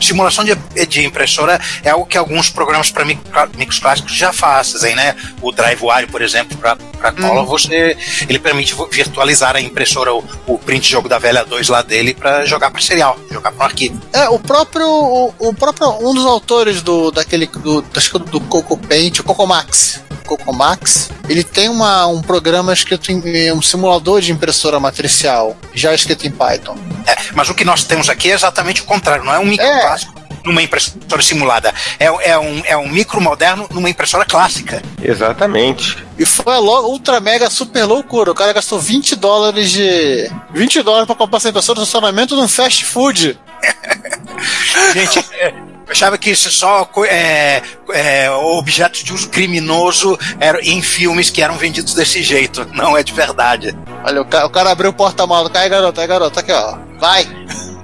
Simulação 0.00 0.44
de, 0.44 0.54
de 0.86 1.04
impressora 1.04 1.60
é 1.82 1.90
algo 1.90 2.06
que 2.06 2.16
alguns 2.16 2.50
programas 2.50 2.90
para 2.90 3.04
micros 3.04 3.78
clássicos 3.78 4.14
já 4.14 4.32
fazem, 4.32 4.94
né? 4.94 5.14
O 5.40 5.52
DriveWire, 5.52 6.06
por 6.06 6.22
exemplo, 6.22 6.56
para 6.58 6.76
Cola, 7.12 7.44
você 7.44 7.96
ele 8.28 8.38
permite 8.38 8.74
virtualizar 8.90 9.56
a 9.56 9.60
impressora, 9.60 10.12
o, 10.14 10.24
o 10.46 10.58
print 10.58 10.90
jogo 10.90 11.08
da 11.08 11.18
velha 11.18 11.44
2 11.44 11.68
lá 11.68 11.82
dele 11.82 12.14
para 12.14 12.44
jogar 12.44 12.70
para 12.70 12.80
serial, 12.80 13.18
jogar 13.30 13.52
para 13.52 13.64
um 13.64 13.66
arquivo. 13.66 14.00
É, 14.12 14.28
o 14.28 14.38
próprio, 14.38 14.88
o, 14.88 15.34
o 15.38 15.54
próprio 15.54 15.88
um 16.00 16.14
dos 16.14 16.26
autores 16.26 16.82
do 16.82 17.10
daquele 17.10 17.46
do, 17.46 17.84
acho 17.94 18.10
que 18.10 18.18
do 18.18 18.40
Coco 18.40 18.76
Paint, 18.76 19.20
o 19.20 19.24
Cocomax, 19.24 20.00
Cocomax, 20.28 21.10
ele 21.28 21.42
tem 21.42 21.68
uma, 21.68 22.06
um 22.06 22.20
programa 22.20 22.72
escrito 22.72 23.10
em 23.10 23.50
um 23.52 23.62
simulador 23.62 24.20
de 24.20 24.30
impressora 24.30 24.78
matricial, 24.78 25.56
já 25.74 25.94
escrito 25.94 26.26
em 26.26 26.30
Python. 26.30 26.76
É, 27.06 27.16
mas 27.34 27.48
o 27.48 27.54
que 27.54 27.64
nós 27.64 27.84
temos 27.84 28.08
aqui 28.10 28.30
é 28.30 28.34
exatamente 28.34 28.82
o 28.82 28.84
contrário, 28.84 29.24
não 29.24 29.32
é 29.34 29.38
um 29.38 29.46
micro 29.46 29.64
É. 29.66 29.80
clássico 29.80 30.18
numa 30.44 30.62
impressora 30.62 31.20
simulada, 31.20 31.74
é, 31.98 32.06
é, 32.30 32.38
um, 32.38 32.62
é 32.64 32.76
um 32.76 32.88
micro 32.88 33.20
moderno 33.20 33.66
numa 33.70 33.90
impressora 33.90 34.24
clássica. 34.24 34.80
Exatamente. 35.02 35.98
E 36.18 36.24
foi 36.24 36.54
a 36.54 36.58
lo- 36.58 36.88
ultra 36.88 37.20
mega 37.20 37.50
super 37.50 37.84
loucura. 37.84 38.30
O 38.30 38.34
cara 38.34 38.52
gastou 38.54 38.78
20 38.78 39.14
dólares 39.16 39.70
de 39.70 40.30
20 40.54 40.82
dólares 40.82 41.06
para 41.06 41.16
comprar 41.16 41.36
essa 41.38 41.48
impressora 41.50 41.80
de 41.80 41.84
funcionamento 41.86 42.34
num 42.36 42.48
fast 42.48 42.84
food. 42.84 43.38
Gente, 44.94 45.18
é, 45.34 45.52
eu 45.88 45.92
achava 45.92 46.18
que 46.18 46.30
isso 46.30 46.50
só 46.50 46.88
é, 47.06 47.62
é, 47.94 48.30
objetos 48.30 49.02
de 49.02 49.10
uso 49.10 49.30
criminoso 49.30 50.18
eram 50.38 50.60
em 50.60 50.82
filmes 50.82 51.30
que 51.30 51.40
eram 51.40 51.56
vendidos 51.56 51.94
desse 51.94 52.22
jeito. 52.22 52.66
Não 52.74 52.94
é 52.94 53.02
de 53.02 53.14
verdade. 53.14 53.74
Olha, 54.04 54.20
o 54.20 54.24
cara, 54.26 54.46
o 54.46 54.50
cara 54.50 54.70
abriu 54.70 54.90
o 54.90 54.92
porta-malas. 54.92 55.50
Cai, 55.50 55.66
garoto, 55.66 55.98
aí, 55.98 56.06
garoto, 56.06 56.38
aqui, 56.38 56.52
ó. 56.52 56.76
Vai. 57.00 57.26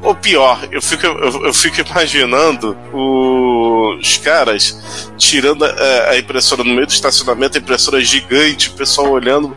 Ou 0.05 0.15
pior, 0.15 0.61
eu 0.71 0.83
fico, 0.83 1.07
eu, 1.07 1.47
eu 1.47 1.55
fico 1.55 1.81
imaginando 1.81 2.77
os 2.93 4.17
caras 4.19 4.77
tirando 5.17 5.65
a, 5.65 6.11
a 6.11 6.19
impressora 6.19 6.63
no 6.63 6.75
meio 6.75 6.87
do 6.87 6.93
estacionamento, 6.93 7.57
a 7.57 7.61
impressora 7.61 8.01
gigante, 8.03 8.69
o 8.69 8.73
pessoal 8.73 9.11
olhando. 9.11 9.57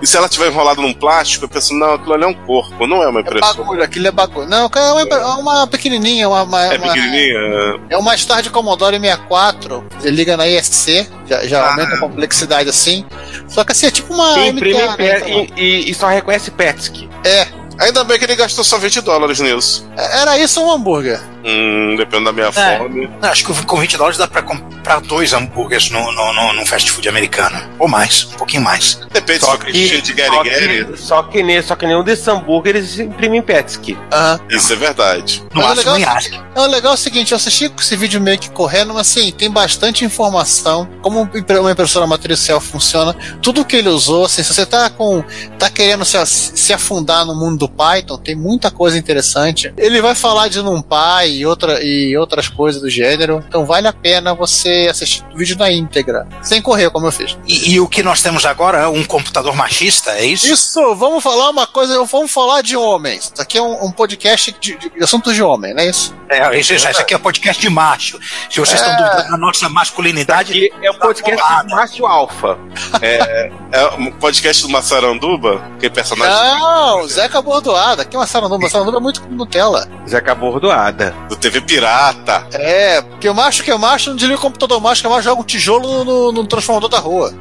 E 0.00 0.06
se 0.06 0.16
ela 0.16 0.28
tiver 0.28 0.48
enrolada 0.48 0.80
num 0.80 0.92
plástico, 0.94 1.44
eu 1.44 1.48
penso, 1.48 1.74
não, 1.74 1.94
aquilo 1.94 2.14
ali 2.14 2.24
é 2.24 2.26
um 2.26 2.34
corpo, 2.34 2.86
não 2.86 3.02
é 3.02 3.08
uma 3.08 3.20
É 3.20 3.22
impressora. 3.22 3.54
bagulho, 3.58 3.82
aquilo 3.82 4.06
é 4.06 4.10
bagulho. 4.10 4.48
Não, 4.48 4.70
é 4.74 4.92
uma, 4.92 5.02
é 5.02 5.24
uma 5.36 5.66
pequenininha, 5.66 6.28
uma, 6.28 6.42
uma, 6.42 6.62
É 6.64 6.78
uma- 6.78 6.86
pequenininha. 6.92 7.80
É 7.90 7.96
uma 7.98 8.16
Star 8.16 8.42
de 8.42 8.50
Commodore 8.50 8.98
64. 8.98 9.84
Você 9.98 10.10
liga 10.10 10.36
na 10.36 10.46
ESC, 10.48 11.06
já, 11.26 11.46
já 11.46 11.62
Ah. 11.64 11.70
aumenta 11.70 11.94
a 11.96 11.98
complexidade 11.98 12.68
assim. 12.68 13.04
Só 13.48 13.62
que 13.64 13.72
assim, 13.72 13.86
é 13.86 13.90
tipo 13.90 14.12
uma. 14.14 14.38
E 14.38 14.48
imprime 14.48 14.80
MTA, 14.80 14.96
né? 14.96 15.22
e, 15.56 15.60
e- 15.62 15.90
e 15.90 15.94
só 15.94 16.06
reconhece 16.08 16.50
PETSC. 16.50 17.08
É. 17.24 17.46
Ainda 17.82 18.04
bem 18.04 18.18
que 18.18 18.24
ele 18.24 18.36
gastou 18.36 18.62
só 18.64 18.78
20 18.78 19.00
dólares 19.00 19.40
nisso. 19.40 19.86
Era 19.96 20.38
isso 20.38 20.60
ou 20.60 20.68
um 20.68 20.72
hambúrguer? 20.72 21.20
Hum, 21.44 21.96
depende 21.96 22.24
da 22.24 22.32
minha 22.32 22.46
É. 22.54 22.78
fome. 22.78 23.10
Acho 23.20 23.44
que 23.44 23.64
com 23.66 23.76
20 23.80 23.96
dólares 23.96 24.16
dá 24.18 24.28
pra 24.28 24.42
comprar 24.42 25.00
dois 25.00 25.32
hambúrgueres 25.32 25.90
no, 25.90 26.00
no, 26.12 26.32
no, 26.32 26.52
num 26.52 26.64
fast 26.64 26.90
food 26.90 27.08
americano. 27.08 27.60
Ou 27.80 27.88
mais, 27.88 28.24
um 28.32 28.36
pouquinho 28.36 28.62
mais. 28.62 29.00
Depende 29.12 29.40
Só 29.40 29.56
que, 29.56 29.72
de 29.72 30.12
Gary 30.12 30.30
só, 30.36 30.44
Gary. 30.44 30.84
que, 30.84 30.96
só, 30.96 31.22
que, 31.24 31.42
ne- 31.42 31.62
só 31.62 31.74
que 31.74 31.86
nenhum 31.86 32.04
desses 32.04 32.26
hambúrgueres 32.28 32.98
imprimem 33.00 33.42
PETSC. 33.42 33.96
Aham. 34.12 34.40
Isso 34.48 34.72
é 34.72 34.76
verdade. 34.76 35.42
No 35.52 35.60
Mas 35.62 35.64
o 35.64 35.68
máximo 35.68 35.92
legal 35.94 35.98
em 35.98 36.02
é 36.02 36.16
ASCII. 36.16 36.40
É, 36.54 36.60
o 36.60 36.66
legal 36.66 36.92
é 36.92 36.94
o 36.94 36.98
seguinte, 36.98 37.32
eu 37.32 37.36
assisti 37.36 37.68
com 37.68 37.80
esse 37.80 37.96
vídeo 37.96 38.20
meio 38.20 38.38
que 38.38 38.50
correndo, 38.50 38.94
mas 38.94 39.08
assim, 39.08 39.32
tem 39.32 39.50
bastante 39.50 40.04
informação, 40.04 40.88
como 41.02 41.22
uma 41.60 41.70
impressora 41.72 42.06
matricial 42.06 42.60
funciona, 42.60 43.14
tudo 43.42 43.64
que 43.64 43.74
ele 43.76 43.88
usou, 43.88 44.26
assim, 44.26 44.42
se 44.44 44.54
você 44.54 44.64
tá 44.64 44.88
com. 44.90 45.24
tá 45.58 45.68
querendo 45.68 46.04
se, 46.04 46.16
se 46.26 46.72
afundar 46.72 47.24
no 47.26 47.34
mundo 47.34 47.58
do 47.58 47.68
Python, 47.76 48.18
tem 48.18 48.34
muita 48.34 48.70
coisa 48.70 48.96
interessante. 48.98 49.72
Ele 49.76 50.00
vai 50.00 50.14
falar 50.14 50.48
de 50.48 50.60
NumPy 50.62 51.26
e, 51.28 51.46
outra, 51.46 51.82
e 51.82 52.16
outras 52.16 52.48
coisas 52.48 52.80
do 52.82 52.88
gênero, 52.90 53.42
então 53.48 53.64
vale 53.64 53.88
a 53.88 53.92
pena 53.92 54.34
você 54.34 54.88
assistir 54.90 55.24
o 55.32 55.36
vídeo 55.38 55.56
na 55.56 55.70
íntegra, 55.70 56.26
sem 56.42 56.60
correr, 56.62 56.90
como 56.90 57.06
eu 57.06 57.12
fiz. 57.12 57.36
E, 57.46 57.72
e 57.74 57.80
o 57.80 57.88
que 57.88 58.02
nós 58.02 58.20
temos 58.22 58.44
agora 58.44 58.78
é 58.78 58.86
um 58.86 59.04
computador 59.04 59.54
machista, 59.54 60.10
é 60.12 60.24
isso? 60.26 60.46
Isso, 60.52 60.94
vamos 60.94 61.22
falar 61.22 61.50
uma 61.50 61.66
coisa, 61.66 62.02
vamos 62.04 62.30
falar 62.30 62.62
de 62.62 62.76
homens. 62.76 63.30
Isso 63.32 63.42
aqui 63.42 63.58
é 63.58 63.62
um, 63.62 63.86
um 63.86 63.90
podcast 63.90 64.54
de, 64.60 64.76
de, 64.76 64.90
de 64.90 65.02
assuntos 65.04 65.34
de 65.34 65.42
homem, 65.42 65.72
não 65.74 65.82
é 65.82 65.88
isso? 65.88 66.14
É, 66.28 66.58
isso, 66.58 66.72
isso 66.74 66.86
aqui 66.88 67.14
é 67.14 67.18
podcast 67.18 67.60
de 67.60 67.68
macho. 67.68 68.18
Se 68.50 68.58
vocês 68.60 68.80
É. 68.80 68.84
estão 68.86 68.96
duvidando 69.04 69.30
da 69.30 69.36
nossa 69.36 69.68
masculinidade, 69.68 70.70
é 70.82 70.90
o 70.90 70.94
podcast 70.98 71.40
porrada. 71.42 71.68
do 71.68 71.74
Márcio 71.74 72.06
Alfa. 72.06 72.58
É 73.00 73.86
um 73.98 74.10
podcast 74.12 74.62
do 74.62 74.68
Massaranduba, 74.68 75.62
que 75.78 75.86
é 75.86 75.90
personagem 75.90 76.32
Não, 76.60 77.06
Zeca 77.08 77.42
Bordoada. 77.52 78.02
Aqui 78.02 78.16
é 78.16 78.18
uma 78.18 78.26
Saranduba. 78.26 78.68
Saranduba 78.68 78.98
é 78.98 79.00
muito 79.00 79.22
Nutella. 79.28 79.86
Zeca 80.08 80.34
Bordoada. 80.34 81.14
do 81.28 81.36
TV 81.36 81.60
Pirata. 81.60 82.46
É, 82.52 83.00
porque 83.02 83.28
o 83.28 83.34
macho 83.34 83.62
que 83.62 83.70
é 83.70 83.76
macho 83.76 84.10
não 84.10 84.16
desliga 84.16 84.38
o 84.38 84.42
computador 84.42 84.80
macho, 84.80 85.00
que 85.02 85.06
é 85.06 85.10
macho 85.10 85.22
joga 85.24 85.40
um 85.40 85.44
tijolo 85.44 85.86
no, 85.88 86.04
no- 86.04 86.32
no 86.32 86.46
transformador 86.46 86.88
da 86.88 86.98
rua. 86.98 87.32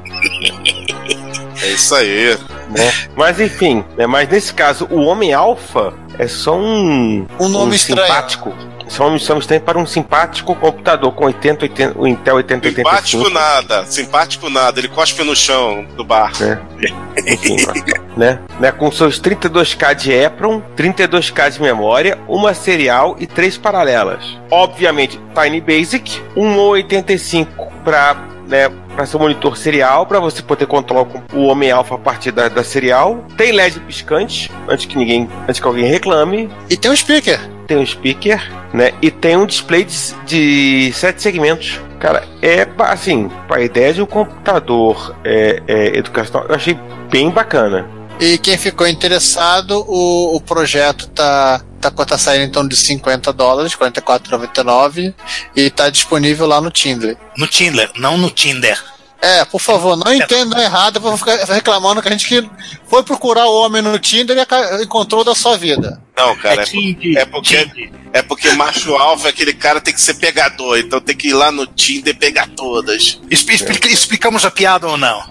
É 1.61 1.67
isso 1.71 1.93
aí. 1.95 2.37
Né? 2.69 2.93
Mas 3.15 3.39
enfim, 3.39 3.83
né? 3.97 4.07
mas 4.07 4.27
nesse 4.29 4.53
caso, 4.53 4.87
o 4.91 5.01
Homem 5.01 5.33
Alfa 5.33 5.93
é 6.17 6.27
só 6.27 6.55
um, 6.55 7.25
Um 7.39 7.49
nome 7.49 7.75
estranho. 7.75 8.01
simpático. 8.07 8.53
Só 8.91 9.07
um 9.07 9.17
nome 9.17 9.39
estranho 9.39 9.61
para 9.61 9.79
um 9.79 9.85
simpático 9.85 10.53
computador 10.53 11.13
com 11.13 11.23
80, 11.23 11.63
80 11.63 11.97
o 11.97 12.05
Intel 12.05 12.35
8085. 12.35 12.89
Simpático 12.89 13.29
nada, 13.29 13.85
simpático 13.85 14.49
nada. 14.49 14.81
Ele 14.81 14.89
cospe 14.89 15.23
no 15.23 15.33
chão 15.33 15.85
do 15.95 16.03
bar. 16.03 16.33
né? 16.41 16.59
Enfim, 17.25 17.55
né? 18.17 18.41
né? 18.59 18.71
Com 18.73 18.91
seus 18.91 19.17
32K 19.21 19.95
de 19.95 20.11
EPROM, 20.11 20.61
32K 20.75 21.51
de 21.51 21.61
memória, 21.61 22.19
uma 22.27 22.53
serial 22.53 23.15
e 23.17 23.25
três 23.25 23.57
paralelas. 23.57 24.37
Obviamente, 24.51 25.17
Tiny 25.33 25.61
Basic, 25.61 26.21
um 26.35 26.57
85 26.57 27.71
para 27.85 28.17
né, 28.45 28.69
para 28.93 29.05
seu 29.05 29.17
monitor 29.17 29.55
serial, 29.55 30.05
para 30.05 30.19
você 30.19 30.41
poder 30.41 30.65
controlar 30.65 31.07
o 31.33 31.45
Homem 31.45 31.71
Alpha 31.71 31.95
a 31.95 31.97
partir 31.97 32.31
da, 32.31 32.49
da 32.49 32.61
serial. 32.61 33.23
Tem 33.37 33.53
LED 33.53 33.79
piscante, 33.79 34.51
antes 34.67 34.85
que 34.85 34.97
ninguém, 34.97 35.29
antes 35.47 35.61
que 35.61 35.65
alguém 35.65 35.85
reclame. 35.85 36.49
E 36.69 36.75
tem 36.75 36.91
um 36.91 36.95
speaker. 36.95 37.39
Tem 37.71 37.77
um 37.77 37.85
speaker, 37.85 38.51
né? 38.73 38.91
E 39.01 39.09
tem 39.09 39.37
um 39.37 39.45
display 39.45 39.85
de, 39.85 39.95
de 40.25 40.91
sete 40.91 41.21
segmentos. 41.21 41.79
Cara, 42.01 42.27
é 42.41 42.67
assim, 42.79 43.31
para 43.47 43.61
a 43.61 43.63
ideia 43.63 43.93
de 43.93 44.01
um 44.01 44.05
computador 44.05 45.15
é, 45.23 45.63
é, 45.65 45.97
educacional, 45.97 46.49
eu 46.49 46.55
achei 46.55 46.77
bem 47.09 47.29
bacana. 47.29 47.89
E 48.19 48.37
quem 48.39 48.57
ficou 48.57 48.85
interessado, 48.85 49.85
o, 49.87 50.35
o 50.35 50.41
projeto 50.41 51.07
tá, 51.11 51.61
tá, 51.79 51.89
tá 51.89 52.17
saindo 52.17 52.43
em 52.43 52.51
torno 52.51 52.67
de 52.67 52.75
50 52.75 53.31
dólares, 53.31 53.73
44,99, 53.73 55.13
e 55.55 55.69
tá 55.69 55.89
disponível 55.89 56.47
lá 56.47 56.59
no 56.59 56.69
Tinder. 56.69 57.15
no 57.37 57.47
Tinder, 57.47 57.89
não 57.95 58.17
no 58.17 58.29
Tinder. 58.29 58.83
É, 59.21 59.45
por 59.45 59.61
favor, 59.61 59.95
não 59.95 60.11
entendam 60.11 60.59
errado 60.59 60.99
pra 60.99 61.15
ficar 61.15 61.35
reclamando 61.45 62.01
que 62.01 62.07
a 62.07 62.11
gente 62.11 62.27
que 62.27 62.49
foi 62.89 63.03
procurar 63.03 63.45
o 63.45 63.53
homem 63.61 63.79
no 63.81 63.97
Tinder 63.99 64.35
e 64.35 64.83
encontrou 64.83 65.23
da 65.23 65.35
sua 65.35 65.55
vida. 65.57 66.01
Não, 66.17 66.35
cara, 66.37 66.63
é, 66.63 66.65
Tinder, 66.65 67.17
é 67.21 67.25
porque- 67.25 67.65
Tinder. 67.67 67.91
é 68.13 68.21
porque 68.23 68.49
macho 68.53 68.95
alfa, 68.95 69.29
aquele 69.29 69.53
cara 69.53 69.79
tem 69.79 69.93
que 69.93 70.01
ser 70.01 70.15
pegador, 70.15 70.79
então 70.79 70.99
tem 70.99 71.15
que 71.15 71.27
ir 71.29 71.33
lá 71.33 71.51
no 71.51 71.67
Tinder 71.67 72.15
e 72.15 72.17
pegar 72.17 72.47
todas. 72.55 73.19
Expli- 73.29 73.55
explica- 73.55 73.87
explicamos 73.89 74.43
a 74.43 74.49
piada 74.49 74.87
ou 74.87 74.97
não? 74.97 75.23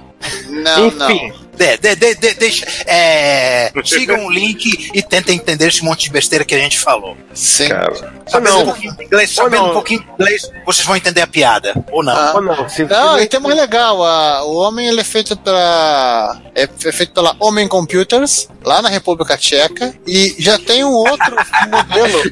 Não, 0.48 0.86
Enfim, 0.86 0.96
não. 0.96 1.49
De, 1.60 1.76
de, 1.76 1.94
de, 1.94 2.14
de- 2.14 2.34
deixa, 2.34 2.66
é, 2.86 3.70
sigam 3.84 4.24
o 4.24 4.30
link 4.30 4.90
e 4.94 5.02
tentem 5.02 5.36
entender 5.36 5.68
esse 5.68 5.84
monte 5.84 6.04
de 6.04 6.10
besteira 6.10 6.42
que 6.42 6.54
a 6.54 6.58
gente 6.58 6.78
falou. 6.78 7.14
Sim. 7.34 7.68
cara. 7.68 7.92
Sabendo 8.26 8.54
não. 8.54 8.62
um 8.62 8.64
pouquinho 8.64 8.96
de 8.96 9.04
inglês, 9.04 9.30
sabendo 9.30 9.62
não. 9.64 9.70
um 9.70 9.72
pouquinho 9.74 10.00
de 10.00 10.06
inglês, 10.14 10.50
vocês 10.64 10.86
vão 10.86 10.96
entender 10.96 11.20
a 11.20 11.26
piada. 11.26 11.74
Ou 11.92 12.02
não. 12.02 12.16
Ah. 12.16 12.32
Ou 12.34 12.40
não, 12.40 12.66
se, 12.68 12.84
Não, 12.84 13.18
se- 13.18 13.24
e 13.24 13.28
tem 13.28 13.38
mais 13.40 13.54
legal, 13.56 14.02
a- 14.02 14.42
o 14.44 14.54
homem 14.56 14.88
ele 14.88 15.02
é 15.02 15.04
feito 15.04 15.36
pela 15.36 16.40
é, 16.54 16.62
é 16.62 16.92
feito 16.92 17.12
pela 17.12 17.36
Homem 17.38 17.68
Computers 17.68 18.48
lá 18.64 18.80
na 18.80 18.88
República 18.88 19.36
Tcheca 19.36 19.94
e 20.06 20.34
já 20.38 20.58
tem 20.58 20.82
um 20.82 20.92
outro 20.92 21.36
modelo 21.68 22.22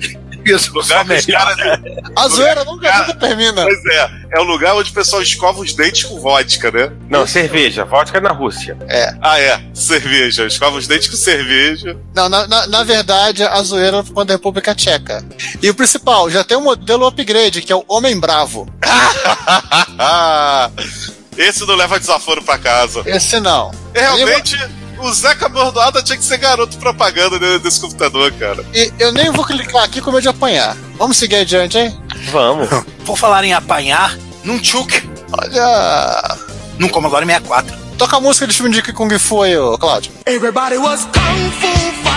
Isso, 0.50 0.72
Lugar 0.72 1.04
que 1.04 1.14
os 1.14 1.26
caras. 1.26 1.56
A 2.16 2.28
zoeira 2.28 2.64
nunca, 2.64 2.88
Cara, 2.88 3.06
nunca 3.06 3.14
termina. 3.14 3.62
Pois 3.62 3.86
é, 3.86 4.10
é 4.32 4.40
o 4.40 4.44
lugar 4.44 4.74
onde 4.74 4.90
o 4.90 4.94
pessoal 4.94 5.22
escova 5.22 5.60
os 5.60 5.74
dentes 5.74 6.04
com 6.04 6.18
vodka, 6.18 6.70
né? 6.70 6.92
Não, 7.08 7.26
cerveja. 7.26 7.84
Vodka 7.84 8.20
na 8.20 8.32
Rússia. 8.32 8.76
Ah, 9.22 9.40
é, 9.40 9.60
cerveja. 9.72 10.46
Escova 10.46 10.76
os 10.76 10.86
dentes 10.86 11.08
com 11.08 11.16
cerveja. 11.16 11.96
Não, 12.14 12.28
na, 12.28 12.46
na, 12.46 12.66
na 12.66 12.82
verdade, 12.82 13.42
a 13.42 13.62
zoeira 13.62 14.02
foi 14.02 14.14
quando 14.14 14.30
a 14.30 14.34
República 14.34 14.74
Tcheca. 14.74 15.24
E 15.62 15.70
o 15.70 15.74
principal, 15.74 16.30
já 16.30 16.42
tem 16.42 16.56
um 16.56 16.62
modelo 16.62 17.06
upgrade, 17.06 17.62
que 17.62 17.72
é 17.72 17.76
o 17.76 17.84
Homem 17.88 18.18
Bravo. 18.18 18.68
Esse 21.36 21.64
não 21.66 21.76
leva 21.76 22.00
desaforo 22.00 22.42
pra 22.42 22.58
casa. 22.58 23.02
Esse 23.06 23.38
não. 23.38 23.70
É, 23.94 24.00
Realmente, 24.00 24.56
o 25.00 25.12
Zeca 25.12 25.48
Bordoada 25.48 26.02
tinha 26.02 26.16
que 26.18 26.24
ser 26.24 26.38
garoto 26.38 26.76
propaganda 26.78 27.38
de- 27.38 27.58
desse 27.60 27.80
computador, 27.80 28.32
cara. 28.32 28.64
E 28.74 28.92
eu 28.98 29.12
nem 29.12 29.30
vou 29.30 29.44
clicar 29.44 29.84
aqui 29.84 30.00
com 30.00 30.10
medo 30.10 30.22
de 30.22 30.28
apanhar. 30.28 30.76
Vamos 30.96 31.16
seguir 31.16 31.36
adiante, 31.36 31.78
hein? 31.78 31.98
Vamos. 32.30 32.68
Por 33.06 33.16
falar 33.16 33.44
em 33.44 33.52
apanhar, 33.54 34.16
num 34.44 34.62
Chuk, 34.62 35.08
Olha. 35.32 36.36
num 36.78 36.88
Commodore 36.88 37.24
64. 37.26 37.76
Toca 37.96 38.16
a 38.16 38.20
música 38.20 38.46
de 38.46 38.54
filme 38.54 38.70
de 38.70 38.82
Kung 38.92 39.18
Fu 39.18 39.42
aí, 39.42 39.56
ô 39.56 39.76
Cláudio. 39.76 40.12
Everybody 40.26 40.76
was 40.78 41.04
kung 41.06 41.50
fu 41.60 42.07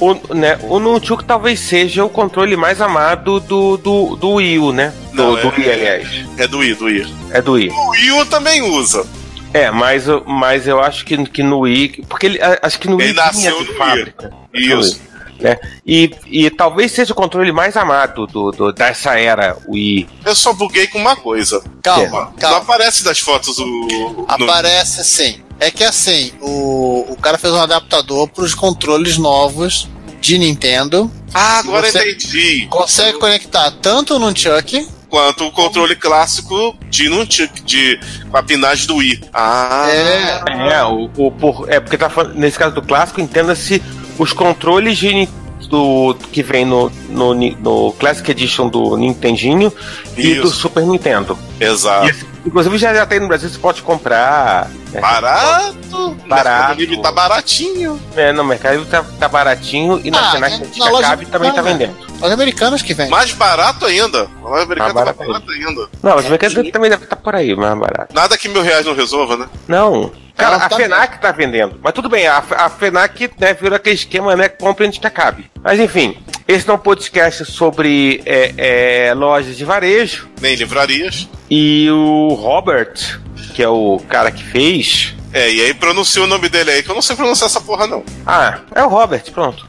O, 0.00 0.14
né, 0.34 0.58
o 0.62 0.78
Nunchuk 0.78 1.24
talvez 1.24 1.60
seja 1.60 2.04
o 2.04 2.08
controle 2.08 2.56
mais 2.56 2.80
amado 2.80 3.38
do, 3.40 3.76
do, 3.76 4.16
do 4.16 4.30
Wii 4.32 4.58
U, 4.58 4.72
né? 4.72 4.94
Do, 5.12 5.22
Não, 5.22 5.32
do 5.34 5.38
é- 5.48 5.54
Wii, 5.58 5.70
aliás. 5.70 6.08
É 6.38 6.46
do 6.46 6.64
I, 6.64 6.74
do 6.74 6.88
I. 6.88 7.14
É 7.32 7.42
do 7.42 7.52
Wii. 7.52 7.68
O 7.70 7.90
Wii 7.90 8.12
U 8.12 8.26
também 8.26 8.62
usa. 8.62 9.06
É, 9.52 9.70
mas, 9.70 10.06
eu- 10.08 10.24
mas 10.26 10.66
eu 10.66 10.80
acho 10.80 11.04
que, 11.04 11.22
que 11.26 11.42
no 11.42 11.60
Wii. 11.60 12.04
Porque 12.08 12.26
ele, 12.26 12.38
acho 12.62 12.78
que 12.78 12.88
no 12.88 12.96
Wii 12.96 13.08
Ele 13.08 13.14
nasceu 13.16 13.58
no 13.58 13.64
de 13.64 13.70
Wii. 13.70 13.78
fábrica. 13.78 14.32
Isso. 14.54 15.00
Né? 15.38 15.58
E, 15.86 16.10
e 16.26 16.50
talvez 16.50 16.92
seja 16.92 17.12
o 17.12 17.16
controle 17.16 17.50
mais 17.50 17.76
amado 17.76 18.26
do, 18.26 18.50
do- 18.52 18.72
dessa 18.72 19.18
era 19.18 19.56
Wii. 19.68 20.08
Eu 20.24 20.34
só 20.36 20.52
buguei 20.52 20.86
com 20.86 20.98
uma 20.98 21.16
coisa. 21.16 21.62
Calma, 21.82 22.26
Não 22.26 22.32
calma. 22.34 22.56
aparece 22.58 23.02
das 23.04 23.18
fotos 23.20 23.58
o. 23.58 23.64
no- 23.66 24.24
Aparece 24.28 25.02
sim. 25.04 25.40
É 25.60 25.70
que 25.70 25.84
assim, 25.84 26.32
o, 26.40 27.06
o 27.10 27.16
cara 27.20 27.36
fez 27.38 27.52
um 27.52 27.60
adaptador 27.60 28.26
para 28.28 28.44
os 28.44 28.54
controles 28.54 29.18
novos 29.18 29.88
de 30.20 30.38
Nintendo. 30.38 31.10
Ah, 31.34 31.58
agora 31.58 31.90
Você- 31.90 32.10
entendi. 32.12 32.66
Consegue 32.70 33.18
conectar 33.18 33.70
tanto 33.82 34.18
no 34.18 34.36
Chuck 34.36 34.86
Quanto 35.08 35.44
o 35.44 35.50
controle 35.50 35.96
clássico 35.96 36.76
de 36.88 37.08
Nunchuk, 37.08 37.62
de 37.62 37.98
com 38.30 38.36
a 38.36 38.42
pinagem 38.44 38.86
do 38.86 38.94
Wii. 38.96 39.20
Ah, 39.32 39.88
É, 39.90 40.40
É, 40.74 40.84
o, 40.84 41.10
o- 41.16 41.32
por, 41.32 41.66
é 41.68 41.80
porque 41.80 41.98
tá 41.98 42.08
falando, 42.08 42.36
nesse 42.36 42.56
caso 42.56 42.76
do 42.76 42.82
clássico, 42.82 43.20
entenda-se 43.20 43.82
os 44.16 44.32
controles 44.32 44.96
de, 44.98 45.28
do, 45.68 46.14
que 46.30 46.44
vem 46.44 46.64
no, 46.64 46.90
no, 47.08 47.34
no 47.34 47.92
Classic 47.98 48.30
Edition 48.30 48.68
do 48.68 48.96
Nintendinho 48.96 49.72
e 50.20 50.32
Isso. 50.32 50.42
do 50.42 50.50
Super 50.50 50.84
Nintendo. 50.84 51.38
exato. 51.58 52.08
Esse, 52.08 52.26
inclusive 52.46 52.78
já, 52.78 52.94
já 52.94 53.06
tem 53.06 53.20
no 53.20 53.28
Brasil, 53.28 53.48
você 53.48 53.58
pode 53.58 53.82
comprar. 53.82 54.68
né? 54.92 55.00
Barato. 55.00 56.16
Barato. 56.26 56.26
Mercado 56.28 56.78
Livre 56.78 57.02
tá 57.02 57.12
baratinho. 57.12 58.00
É, 58.16 58.32
no 58.32 58.44
Mercado 58.44 58.72
Livre 58.76 58.88
tá, 58.90 59.04
tá 59.18 59.28
baratinho 59.28 60.00
e 60.04 60.10
na 60.10 60.18
Ah, 60.32 60.38
é, 60.38 60.54
Antiga 60.54 60.84
na 60.84 60.90
loja 60.90 61.08
Cabe 61.08 61.26
também 61.26 61.52
tá 61.52 61.62
vendendo. 61.62 61.96
os 62.20 62.30
americanos 62.30 62.82
que 62.82 62.94
vêm. 62.94 63.08
Mais 63.08 63.32
barato 63.32 63.84
ainda. 63.86 64.28
O 64.42 64.48
americano 64.54 64.76
tá 64.76 64.82
mais 64.82 64.94
barato 64.94 65.18
barato 65.26 65.50
ainda. 65.50 65.88
Não, 66.02 66.16
mas 66.16 66.26
o 66.26 66.28
Mercado 66.30 66.54
Livre 66.54 66.72
também 66.72 66.90
deve 66.90 67.04
estar 67.04 67.16
por 67.16 67.34
aí, 67.34 67.54
mais 67.56 67.78
barato. 67.78 68.14
Nada 68.14 68.36
que 68.38 68.48
mil 68.48 68.62
reais 68.62 68.86
não 68.86 68.94
resolva, 68.94 69.36
né? 69.36 69.46
Não. 69.68 70.12
Cara, 70.36 70.54
Ela 70.54 70.64
a 70.64 70.68
tá 70.70 70.76
FENAC 70.76 71.20
tá 71.20 71.32
vendendo. 71.32 71.78
Mas 71.82 71.92
tudo 71.92 72.08
bem, 72.08 72.26
a, 72.26 72.42
a 72.56 72.70
FENAC 72.70 73.30
né, 73.38 73.52
virou 73.52 73.76
aquele 73.76 73.94
esquema, 73.96 74.34
né? 74.34 74.48
Compre 74.48 74.86
antes 74.86 74.98
que 74.98 75.06
acabe. 75.06 75.50
Mas 75.62 75.78
enfim, 75.78 76.16
esse 76.50 76.66
não 76.66 76.74
é 76.74 76.78
um 76.78 76.80
podcast 76.80 77.44
sobre 77.44 78.20
é, 78.26 79.06
é, 79.08 79.14
lojas 79.14 79.56
de 79.56 79.64
varejo. 79.64 80.28
Nem 80.40 80.56
livrarias. 80.56 81.28
E 81.48 81.88
o 81.90 82.34
Robert, 82.34 83.20
que 83.54 83.62
é 83.62 83.68
o 83.68 84.00
cara 84.08 84.32
que 84.32 84.42
fez. 84.42 85.14
É, 85.32 85.48
e 85.48 85.60
aí 85.60 85.72
pronuncia 85.72 86.20
o 86.20 86.26
nome 86.26 86.48
dele 86.48 86.72
aí, 86.72 86.82
que 86.82 86.90
eu 86.90 86.94
não 86.94 87.02
sei 87.02 87.14
pronunciar 87.14 87.48
essa 87.48 87.60
porra, 87.60 87.86
não. 87.86 88.02
Ah, 88.26 88.58
é 88.74 88.82
o 88.82 88.88
Robert, 88.88 89.22
pronto. 89.32 89.64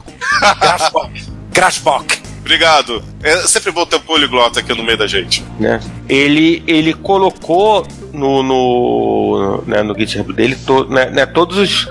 Grasbock. 1.54 2.20
Obrigado. 2.40 3.04
É 3.22 3.36
sempre 3.42 3.70
bom 3.70 3.86
ter 3.86 3.96
um 3.96 4.00
poliglota 4.00 4.58
aqui 4.58 4.74
no 4.74 4.82
meio 4.82 4.98
da 4.98 5.06
gente. 5.06 5.44
Né? 5.60 5.78
Ele, 6.08 6.64
ele 6.66 6.92
colocou 6.92 7.86
no, 8.12 8.42
no, 8.42 9.62
né, 9.68 9.84
no 9.84 9.96
GitHub 9.96 10.32
dele 10.32 10.56
to, 10.56 10.84
né, 10.88 11.10
né, 11.10 11.26
todos 11.26 11.56
os. 11.58 11.88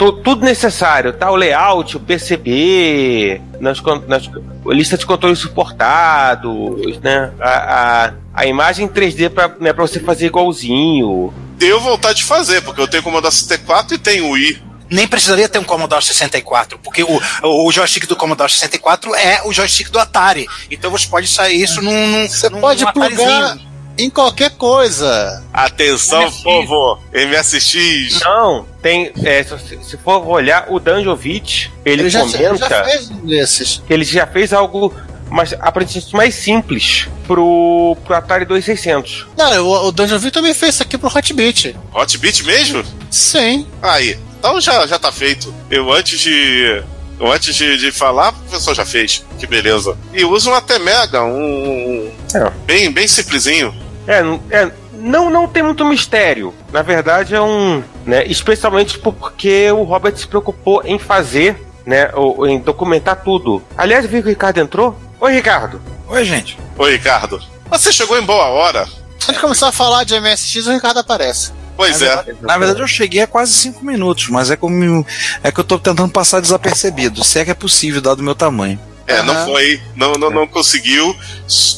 Tudo 0.00 0.44
necessário, 0.44 1.12
tá? 1.12 1.30
O 1.30 1.36
layout, 1.36 1.96
o 1.96 2.00
PCB, 2.00 3.40
nas, 3.60 3.82
nas, 4.06 4.30
a 4.66 4.74
lista 4.74 4.96
de 4.96 5.04
controles 5.04 5.38
suportados, 5.38 6.98
né? 7.00 7.32
A, 7.38 8.06
a, 8.06 8.12
a 8.32 8.46
imagem 8.46 8.88
3D 8.88 9.28
pra, 9.28 9.54
né, 9.60 9.72
pra 9.72 9.86
você 9.86 10.00
fazer 10.00 10.26
igualzinho. 10.26 11.34
Deu 11.58 11.78
vontade 11.80 12.18
de 12.18 12.24
fazer, 12.24 12.62
porque 12.62 12.80
eu 12.80 12.88
tenho 12.88 13.02
Commodore 13.02 13.34
64 13.34 13.94
e 13.94 13.98
tenho 13.98 14.26
o 14.26 14.30
Wii. 14.30 14.62
Nem 14.90 15.06
precisaria 15.06 15.48
ter 15.48 15.58
um 15.58 15.64
Commodore 15.64 16.04
64, 16.04 16.78
porque 16.78 17.04
o, 17.04 17.20
o 17.44 17.70
joystick 17.70 18.06
do 18.06 18.16
Commodore 18.16 18.50
64 18.50 19.14
é 19.14 19.42
o 19.44 19.52
joystick 19.52 19.90
do 19.90 19.98
Atari. 19.98 20.48
Então 20.70 20.90
você 20.90 21.06
pode 21.06 21.28
sair 21.28 21.62
isso 21.62 21.80
num. 21.80 22.06
num 22.08 22.28
Você 22.28 22.48
num 22.48 22.60
pode 22.60 22.84
plugar 22.92 23.12
Atarizinho. 23.12 23.69
Em 24.02 24.10
qualquer 24.10 24.50
coisa. 24.50 25.42
Atenção, 25.52 26.22
MSX. 26.26 26.42
povo! 26.42 26.98
MSX! 27.12 28.20
Não, 28.24 28.66
tem. 28.82 29.12
é, 29.24 29.42
se, 29.42 29.78
se 29.82 29.96
for 29.98 30.26
olhar 30.26 30.66
o 30.68 30.78
Danjovic, 30.78 31.70
ele, 31.84 32.08
já, 32.08 32.20
comenta. 32.20 32.42
ele 32.42 32.58
já 32.58 32.84
fez 32.84 33.10
um 33.10 33.26
desses. 33.26 33.82
que 33.86 33.92
ele 33.92 34.04
já 34.04 34.26
fez 34.26 34.52
algo 34.52 34.94
mais, 35.30 35.52
aparentemente 35.54 36.14
mais 36.14 36.34
simples 36.34 37.08
pro, 37.26 37.96
pro 38.04 38.14
Atari 38.14 38.44
2600. 38.44 39.28
Não, 39.36 39.66
o, 39.66 39.86
o 39.88 39.92
Dungeon 39.92 40.18
V 40.18 40.30
também 40.30 40.52
fez 40.52 40.74
isso 40.74 40.82
aqui 40.82 40.98
pro 40.98 41.08
Hot 41.16 41.32
Beat. 41.32 41.74
Hot 41.94 42.18
Beat 42.18 42.42
mesmo? 42.42 42.84
Sim. 43.10 43.66
Aí. 43.80 44.18
Então 44.38 44.60
já, 44.60 44.86
já 44.86 44.98
tá 44.98 45.12
feito. 45.12 45.54
Eu 45.70 45.92
antes 45.92 46.18
de. 46.18 46.82
Eu 47.18 47.30
antes 47.30 47.54
de, 47.54 47.76
de 47.76 47.92
falar, 47.92 48.30
o 48.30 48.50
pessoal 48.50 48.74
já 48.74 48.86
fez. 48.86 49.22
Que 49.38 49.46
beleza. 49.46 49.96
E 50.14 50.24
usa 50.24 50.50
um 50.50 50.54
até 50.54 50.78
mega, 50.78 51.22
um. 51.22 52.10
É. 52.34 52.50
Bem, 52.64 52.90
bem 52.90 53.06
simplesinho. 53.06 53.74
É, 54.06 54.20
é, 54.50 54.70
não, 54.92 55.30
não 55.30 55.46
tem 55.46 55.62
muito 55.62 55.84
mistério. 55.84 56.54
Na 56.72 56.82
verdade, 56.82 57.34
é 57.34 57.40
um. 57.40 57.82
Né, 58.04 58.24
especialmente 58.26 58.98
porque 58.98 59.70
o 59.70 59.82
Robert 59.82 60.16
se 60.16 60.26
preocupou 60.26 60.82
em 60.84 60.98
fazer, 60.98 61.60
né, 61.86 62.10
ou, 62.14 62.46
em 62.46 62.58
documentar 62.58 63.22
tudo. 63.22 63.62
Aliás, 63.76 64.06
viu 64.06 64.22
que 64.22 64.28
o 64.28 64.30
Ricardo 64.30 64.58
entrou? 64.58 64.96
Oi, 65.20 65.32
Ricardo. 65.32 65.80
Oi, 66.08 66.24
gente. 66.24 66.58
Oi, 66.76 66.92
Ricardo. 66.92 67.40
Você 67.70 67.92
chegou 67.92 68.18
em 68.18 68.22
boa 68.22 68.46
hora. 68.46 68.88
Antes 69.16 69.34
de 69.34 69.38
começar 69.38 69.68
a 69.68 69.72
falar 69.72 70.04
de 70.04 70.18
MSX, 70.18 70.66
o 70.66 70.72
Ricardo 70.72 70.98
aparece. 70.98 71.52
Pois 71.76 72.02
é. 72.02 72.34
Na 72.42 72.58
verdade, 72.58 72.80
eu 72.80 72.86
cheguei 72.86 73.22
a 73.22 73.26
quase 73.26 73.52
cinco 73.52 73.84
minutos, 73.84 74.28
mas 74.28 74.50
é 74.50 74.56
como 74.56 75.06
é 75.42 75.50
que 75.50 75.60
eu 75.60 75.64
tô 75.64 75.78
tentando 75.78 76.12
passar 76.12 76.40
desapercebido, 76.40 77.24
se 77.24 77.38
é 77.38 77.44
que 77.44 77.50
é 77.50 77.54
possível, 77.54 78.02
dado 78.02 78.20
o 78.20 78.22
meu 78.22 78.34
tamanho. 78.34 78.78
É, 79.10 79.22
não 79.22 79.34
Aham. 79.34 79.46
foi. 79.46 79.80
Não, 79.96 80.12
não, 80.12 80.30
não 80.30 80.46
conseguiu. 80.46 81.14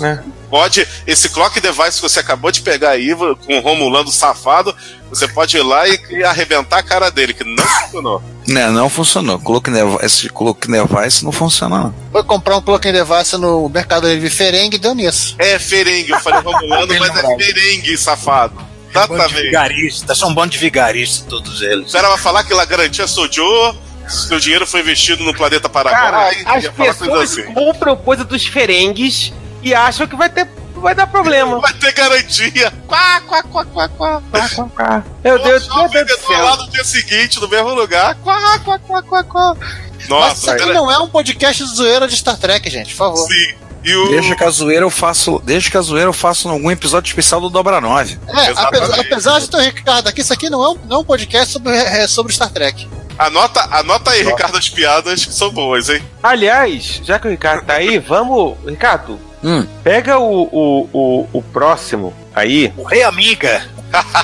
É. 0.03 0.19
Pode. 0.51 0.87
Esse 1.07 1.31
clock 1.31 1.59
device 1.61 1.93
que 2.01 2.03
você 2.03 2.21
acabou 2.21 2.51
de 2.51 2.61
pegar 2.61 2.91
aí, 2.91 3.15
com 3.15 3.57
o 3.57 3.61
Romulando 3.61 4.11
safado, 4.11 4.75
você 5.09 5.27
pode 5.27 5.57
ir 5.57 5.63
lá 5.63 5.89
e, 5.89 5.99
e 6.11 6.23
arrebentar 6.25 6.79
a 6.79 6.83
cara 6.83 7.11
dele, 7.11 7.33
que 7.33 7.43
não 7.45 7.65
funcionou. 7.67 8.23
Né, 8.47 8.69
não 8.71 8.91
funcionou. 8.91 9.39
Coloque 9.39 9.71
Device, 9.71 10.29
Cloak 10.29 10.67
Device 10.69 11.25
não 11.25 11.31
funciona, 11.33 11.79
não. 11.85 11.95
Foi 12.11 12.25
comprar 12.25 12.57
um 12.57 12.63
plug 12.63 12.91
device 12.93 13.37
no 13.37 13.69
Mercado 13.69 14.09
Livre 14.09 14.29
Ferengue 14.29 14.77
e 14.77 14.79
deu 14.81 14.95
nisso. 14.95 15.37
É 15.39 15.59
ferengue, 15.61 16.11
eu 16.11 16.21
falei 16.21 16.41
Romulando, 16.41 16.93
mas 16.99 17.17
é 17.17 17.37
ferengue, 17.39 17.97
safado. 17.97 18.55
Bando 18.93 19.07
de 19.09 19.15
Exatamente. 19.15 19.43
vigaristas, 19.47 20.19
são 20.19 20.29
um 20.29 20.35
bando 20.35 20.51
de 20.51 20.59
vigaristas, 20.59 21.25
todos 21.27 21.61
O 21.61 21.65
eles. 21.65 21.93
cara 21.93 22.09
vai 22.09 22.19
falar 22.19 22.45
que 22.45 22.53
La 22.53 22.67
Garantia 22.67 23.07
Sojo, 23.07 23.75
seu 24.13 24.39
dinheiro 24.39 24.67
foi 24.67 24.81
investido 24.81 25.25
no 25.25 25.35
planeta 25.35 25.69
Paraguai. 25.69 26.35
Cara, 26.45 26.57
as 26.57 26.65
falar 26.67 26.95
coisa 26.95 26.95
pessoas 26.95 27.39
assim. 27.39 27.55
compram 27.55 27.97
coisa 27.97 28.25
dos 28.25 28.47
ferengues 28.47 29.33
e 29.63 29.75
acham 29.75 30.07
que 30.07 30.17
vai 30.17 30.29
ter. 30.29 30.49
Vai 30.75 30.95
dar 30.97 31.07
problema. 31.07 31.61
Vai 31.61 31.73
ter 31.75 31.93
garantia. 31.93 32.73
Quá, 32.89 33.21
quá, 33.21 33.43
quá, 33.45 33.65
quá, 33.65 33.89
quá. 33.89 35.05
Meu 35.23 35.39
Deus, 35.39 35.45
meu 35.45 35.49
Deus 35.49 35.67
do 35.69 35.89
vendedor 35.89 36.31
lá 36.31 36.57
céu. 36.57 36.65
no 36.65 36.71
dia 36.71 36.85
seguinte, 36.85 37.41
no 37.41 37.49
mesmo 37.49 37.73
lugar. 37.73 38.17
Quá, 38.17 38.59
quá, 38.59 38.79
quá, 38.81 39.03
quá, 39.03 39.23
quá. 39.23 39.57
Mas 39.61 40.01
isso 40.01 40.09
Nossa, 40.11 40.53
aqui 40.53 40.61
cara, 40.61 40.75
não 40.75 40.91
é 40.91 40.99
um 40.99 41.09
podcast 41.09 41.63
de 41.63 41.71
zoeira 41.77 42.09
de 42.09 42.17
Star 42.17 42.37
Trek, 42.37 42.69
gente, 42.69 42.91
por 42.91 42.97
favor. 42.97 43.29
sim. 43.29 43.55
E 43.85 43.95
o... 43.97 44.09
Deixa 44.11 44.37
que 44.37 44.45
a 44.45 44.51
zoeira 44.51 44.85
eu 44.85 44.91
faço. 44.91 45.41
Deixa 45.45 45.71
que 45.71 45.77
a 45.77 45.81
zoeira 45.81 46.09
eu 46.09 46.13
faço 46.13 46.49
em 46.49 46.51
algum 46.53 46.71
episódio 46.71 47.09
especial 47.09 47.41
do 47.41 47.51
Dobra 47.51 47.81
9. 47.81 48.19
É, 48.29 48.53
apesar, 48.57 49.01
apesar 49.01 49.41
de 49.41 49.51
ter 49.51 49.57
o 49.57 49.61
Ricardo 49.61 50.09
aqui, 50.09 50.21
isso 50.21 50.33
aqui 50.33 50.49
não 50.49 50.63
é 50.63 50.69
um, 50.71 50.79
não 50.87 50.97
é 50.97 51.01
um 51.01 51.05
podcast 51.05 51.53
sobre, 51.53 51.75
é, 51.75 52.07
sobre 52.07 52.33
Star 52.33 52.51
Trek. 52.51 52.89
Anota, 53.19 53.61
anota 53.71 54.11
aí, 54.11 54.23
Ricardo, 54.23 54.57
as 54.59 54.69
piadas 54.69 55.25
que 55.25 55.33
são 55.35 55.51
boas, 55.51 55.89
hein? 55.89 56.03
Aliás, 56.23 57.01
já 57.05 57.19
que 57.19 57.27
o 57.29 57.31
Ricardo 57.31 57.65
tá 57.67 57.75
aí, 57.75 57.99
vamos. 58.01 58.57
Ricardo, 58.67 59.19
Hum. 59.45 59.67
pega 59.83 60.19
o, 60.21 60.43
o, 60.43 60.89
o, 60.93 61.29
o 61.33 61.43
próximo 61.43 62.15
aí. 62.35 62.73
O 62.77 62.85
Rei 62.85 63.03
Amiga. 63.03 63.67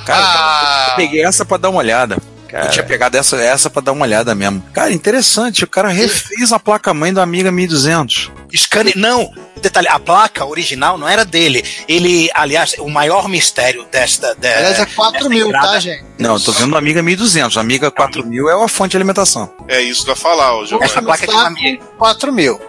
Cara, 0.07 0.87
eu 0.90 0.96
peguei 0.96 1.24
essa 1.24 1.44
pra 1.44 1.57
dar 1.57 1.70
uma 1.70 1.81
olhada. 1.81 2.16
Eu 2.51 2.70
tinha 2.70 2.83
pegado 2.85 3.14
essa, 3.18 3.37
essa 3.37 3.68
pra 3.68 3.83
dar 3.83 3.92
uma 3.92 4.05
olhada 4.07 4.35
mesmo. 4.35 4.62
Cara, 4.72 4.90
interessante. 4.90 5.64
O 5.64 5.68
cara 5.68 5.88
refez 5.88 6.51
a 6.51 6.59
placa-mãe 6.59 7.12
do 7.12 7.20
Amiga 7.20 7.51
1200. 7.53 8.31
Scane... 8.57 8.94
Não, 8.96 9.31
detalhe, 9.61 9.87
a 9.88 9.98
placa 9.98 10.46
original 10.46 10.96
não 10.96 11.07
era 11.07 11.27
dele. 11.27 11.62
Ele, 11.87 12.31
aliás, 12.33 12.74
o 12.79 12.88
maior 12.88 13.29
mistério 13.29 13.85
desta. 13.92 14.35
De, 14.35 14.48
Aliás, 14.48 14.79
é 14.81 14.87
4 14.87 15.29
mil, 15.29 15.48
entrada- 15.48 15.72
tá, 15.72 15.79
gente? 15.81 16.05
Não, 16.18 16.35
eu 16.35 16.40
tô 16.40 16.52
vendo 16.52 16.74
a 16.74 16.78
Amiga 16.78 17.02
1200. 17.02 17.57
A 17.57 17.61
Amiga 17.61 17.90
4000 17.90 18.48
é 18.48 18.64
a 18.64 18.68
fonte 18.68 18.92
de 18.92 18.96
alimentação. 18.96 19.52
É 19.68 19.81
isso 19.81 20.04
que 20.04 20.11
eu 20.11 20.14
ia 20.14 20.20
falar, 20.20 20.52
Giovanni. 20.64 20.90
Essa 20.90 21.00
placa 21.00 21.24
é 21.24 21.28
de 21.28 21.35
uma 21.35 21.46
amiga. 21.46 21.85
4 21.96 22.33
mil. 22.33 22.61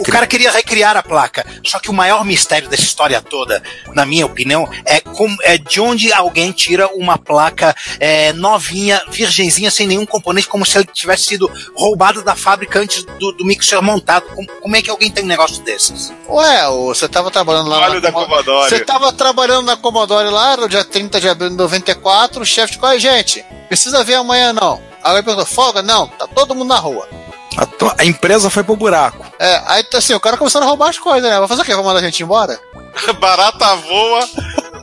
O 0.00 0.10
cara 0.10 0.26
queria 0.26 0.50
recriar 0.50 0.96
a 0.96 1.02
placa. 1.02 1.44
Só 1.64 1.78
que 1.78 1.90
o 1.90 1.92
maior 1.92 2.24
mistério 2.24 2.68
dessa 2.68 2.82
história 2.82 3.20
toda, 3.20 3.62
na 3.94 4.04
minha 4.04 4.26
opinião, 4.26 4.68
é, 4.84 5.00
como, 5.00 5.36
é 5.42 5.58
de 5.58 5.80
onde 5.80 6.12
alguém 6.12 6.52
tira 6.52 6.88
uma 6.88 7.18
placa 7.18 7.74
é, 8.00 8.32
novinha, 8.32 9.02
virgenzinha, 9.10 9.70
sem 9.70 9.86
nenhum 9.86 10.06
componente, 10.06 10.48
como 10.48 10.66
se 10.66 10.76
ela 10.76 10.84
tivesse 10.84 11.24
sido 11.24 11.50
roubada 11.76 12.22
da 12.22 12.34
fábrica 12.34 12.80
antes 12.80 13.04
do, 13.04 13.32
do 13.32 13.44
mixer 13.44 13.80
montado. 13.82 14.26
Como, 14.34 14.48
como 14.60 14.76
é 14.76 14.82
que 14.82 14.90
alguém 14.90 15.10
tem 15.10 15.24
um 15.24 15.28
negócio 15.28 15.62
desses? 15.62 16.12
Ué, 16.28 16.68
você 16.68 17.08
tava 17.08 17.30
trabalhando 17.30 17.68
lá 17.68 17.80
Óleo 17.80 18.00
da 18.00 18.12
Commodore. 18.12 18.68
Você 18.68 18.80
tava 18.80 19.12
trabalhando 19.12 19.66
na 19.66 19.76
Commodore 19.76 20.30
lá 20.30 20.56
no 20.56 20.68
dia 20.68 20.84
30 20.84 21.20
de 21.20 21.28
abril 21.28 21.50
de 21.50 21.56
94, 21.56 22.42
o 22.42 22.46
chefe 22.46 22.71
ficou, 22.74 22.88
"Ai, 22.88 22.98
gente, 22.98 23.44
precisa 23.68 24.02
ver 24.04 24.14
amanhã 24.14 24.52
não. 24.52 24.80
Aí 25.02 25.14
ele 25.14 25.22
perguntou, 25.22 25.46
folga? 25.46 25.82
Não, 25.82 26.06
tá 26.08 26.26
todo 26.26 26.54
mundo 26.54 26.68
na 26.68 26.78
rua. 26.78 27.08
A, 27.56 27.66
to- 27.66 27.92
a 27.98 28.04
empresa 28.04 28.48
foi 28.48 28.62
pro 28.62 28.76
buraco. 28.76 29.26
É, 29.38 29.62
aí 29.66 29.84
assim, 29.94 30.14
o 30.14 30.20
cara 30.20 30.36
começou 30.38 30.62
a 30.62 30.64
roubar 30.64 30.88
as 30.88 30.98
coisas, 30.98 31.28
né? 31.28 31.38
Vai 31.38 31.48
fazer 31.48 31.62
o 31.62 31.64
quê? 31.64 31.74
Vai 31.74 31.84
mandar 31.84 31.98
a 32.00 32.02
gente 32.02 32.22
embora? 32.22 32.58
Barata 33.20 33.74
voa, 33.76 34.28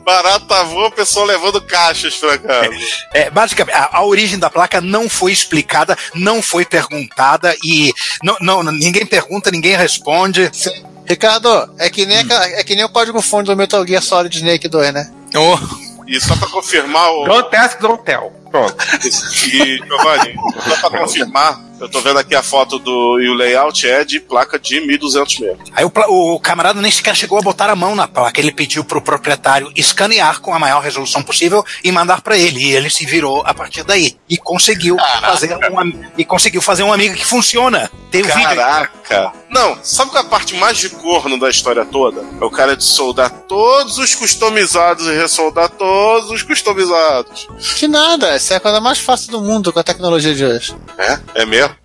barata 0.04 0.64
voa, 0.66 0.92
pessoa 0.92 1.26
levando 1.26 1.62
caixas 1.62 2.16
pra 2.16 2.38
casa. 2.38 2.70
É, 3.14 3.30
basicamente, 3.30 3.76
a, 3.76 3.90
a 3.94 4.04
origem 4.04 4.38
da 4.40 4.50
placa 4.50 4.82
não 4.82 5.08
foi 5.10 5.32
explicada, 5.32 5.98
não 6.16 6.42
foi 6.42 6.66
perguntada 6.66 7.56
e 7.64 7.94
não, 8.24 8.38
não, 8.42 8.64
ninguém 8.64 9.06
pergunta, 9.06 9.52
ninguém 9.52 9.76
responde. 9.76 10.52
Ricardo, 11.08 11.74
é 11.80 11.90
que 11.90 12.06
nem, 12.06 12.20
aquela- 12.20 12.46
é 12.50 12.64
que 12.64 12.76
nem 12.76 12.86
o 12.86 12.90
código 12.90 13.22
fonte 13.22 13.48
do 13.48 13.56
Metal 13.56 13.86
Gear 13.86 14.02
Solid 14.04 14.36
Snake 14.36 14.68
2, 14.68 14.94
né? 14.94 15.12
Oh, 15.36 15.58
E 16.10 16.20
só 16.20 16.36
pra 16.36 16.48
confirmar 16.50 17.12
o. 17.12 17.26
Don't 17.26 17.56
ask, 17.56 17.80
don't 17.80 18.04
tell. 18.04 18.34
Pronto. 18.50 18.76
E, 19.54 19.78
Giovanni, 19.78 20.36
só 20.68 20.90
pra 20.90 21.00
confirmar, 21.00 21.60
eu 21.80 21.88
tô 21.88 22.02
vendo 22.02 22.20
aqui 22.20 22.36
a 22.36 22.44
foto 22.44 22.78
do. 22.78 23.20
E 23.22 23.30
o 23.30 23.34
layout 23.34 23.88
é 23.88 24.04
de 24.04 24.20
placa 24.20 24.60
de 24.60 24.82
1200 24.82 25.40
mesmo. 25.40 25.64
Aí 25.74 25.86
o, 25.86 25.92
o 26.34 26.40
camarada 26.40 26.82
nem 26.82 26.92
sequer 26.92 27.16
chegou 27.16 27.38
a 27.38 27.42
botar 27.42 27.70
a 27.70 27.76
mão 27.76 27.96
na 27.96 28.08
placa. 28.08 28.40
Ele 28.40 28.52
pediu 28.52 28.84
pro 28.84 29.02
proprietário 29.02 29.72
escanear 29.76 30.42
com 30.42 30.54
a 30.54 30.60
maior 30.60 30.82
resolução 30.82 31.24
possível 31.24 31.64
e 31.84 31.92
mandar 31.92 32.22
para 32.22 32.38
ele. 32.38 32.60
E 32.60 32.76
ele 32.76 32.90
se 32.90 33.06
virou 33.06 33.42
a 33.46 33.54
partir 33.54 33.84
daí. 33.84 34.18
E 34.30 34.38
conseguiu 34.38 34.98
fazer 35.22 35.56
uma, 35.56 35.84
e 36.18 36.26
conseguiu 36.26 36.62
fazer 36.62 36.84
uma 36.84 36.96
amiga 36.96 37.16
que 37.16 37.26
funciona. 37.26 37.90
Tem 38.12 38.22
o 38.22 38.26
vídeo. 38.26 38.44
Caraca! 38.44 39.34
Não, 39.50 39.78
sabe 39.84 40.12
qual 40.12 40.24
é 40.24 40.26
a 40.26 40.30
parte 40.30 40.56
mais 40.56 40.78
de 40.78 40.90
corno 40.90 41.40
da 41.40 41.50
história 41.50 41.84
toda? 41.84 42.24
É 42.40 42.46
o 42.46 42.52
cara 42.52 42.76
de 42.76 42.84
soldar 42.84 43.32
todos 43.48 43.98
os 43.98 44.14
customizados 44.14 45.08
e 45.08 45.16
ressoldar 45.16 45.70
todos 45.70 46.30
os 46.30 46.44
customizados. 46.44 47.48
Que 47.78 47.88
nada, 47.88 48.39
essa 48.40 48.54
é 48.54 48.58
a 48.58 48.60
coisa 48.60 48.80
mais 48.80 49.00
fácil 49.00 49.32
do 49.32 49.42
mundo 49.42 49.72
com 49.74 49.80
a 49.80 49.84
tecnologia 49.84 50.34
de 50.34 50.46
hoje. 50.46 50.76
É? 50.98 51.20
É 51.36 51.46
mesmo? 51.46 51.76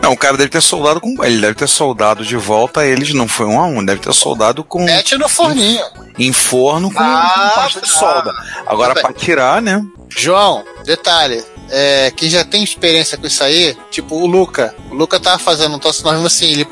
não, 0.00 0.12
o 0.12 0.16
cara 0.16 0.36
deve 0.38 0.48
ter 0.48 0.62
soldado 0.62 1.00
com. 1.00 1.22
Ele 1.22 1.40
deve 1.40 1.54
ter 1.54 1.68
soldado 1.68 2.24
de 2.24 2.36
volta 2.36 2.86
eles, 2.86 3.12
não 3.12 3.28
foi 3.28 3.46
um 3.46 3.60
a 3.60 3.66
um, 3.66 3.84
deve 3.84 4.00
ter 4.00 4.12
soldado 4.14 4.64
com. 4.64 4.84
Mete 4.84 5.16
no 5.18 5.28
forninho. 5.28 5.84
em 6.18 6.32
forno 6.32 6.90
com, 6.90 7.02
Ah, 7.02 7.50
com 7.54 7.60
pasta 7.60 7.80
de 7.82 7.92
tá. 7.92 7.98
solda. 7.98 8.32
Agora, 8.66 8.94
Tá 8.94 9.02
pra 9.02 9.12
tirar, 9.12 9.60
né? 9.60 9.84
João, 10.08 10.64
detalhe, 10.84 11.44
é, 11.70 12.10
quem 12.16 12.30
já 12.30 12.42
tem 12.42 12.64
experiência 12.64 13.18
com 13.18 13.26
isso 13.26 13.44
aí, 13.44 13.76
tipo 13.90 14.14
o 14.16 14.26
Luca. 14.26 14.74
O 14.90 14.94
Luca 14.94 15.20
tava 15.20 15.38
fazendo 15.38 15.76
um 15.76 15.78
troço, 15.78 16.02
nós 16.02 16.14
vimos 16.14 16.32
assim, 16.32 16.46
ele, 16.46 16.66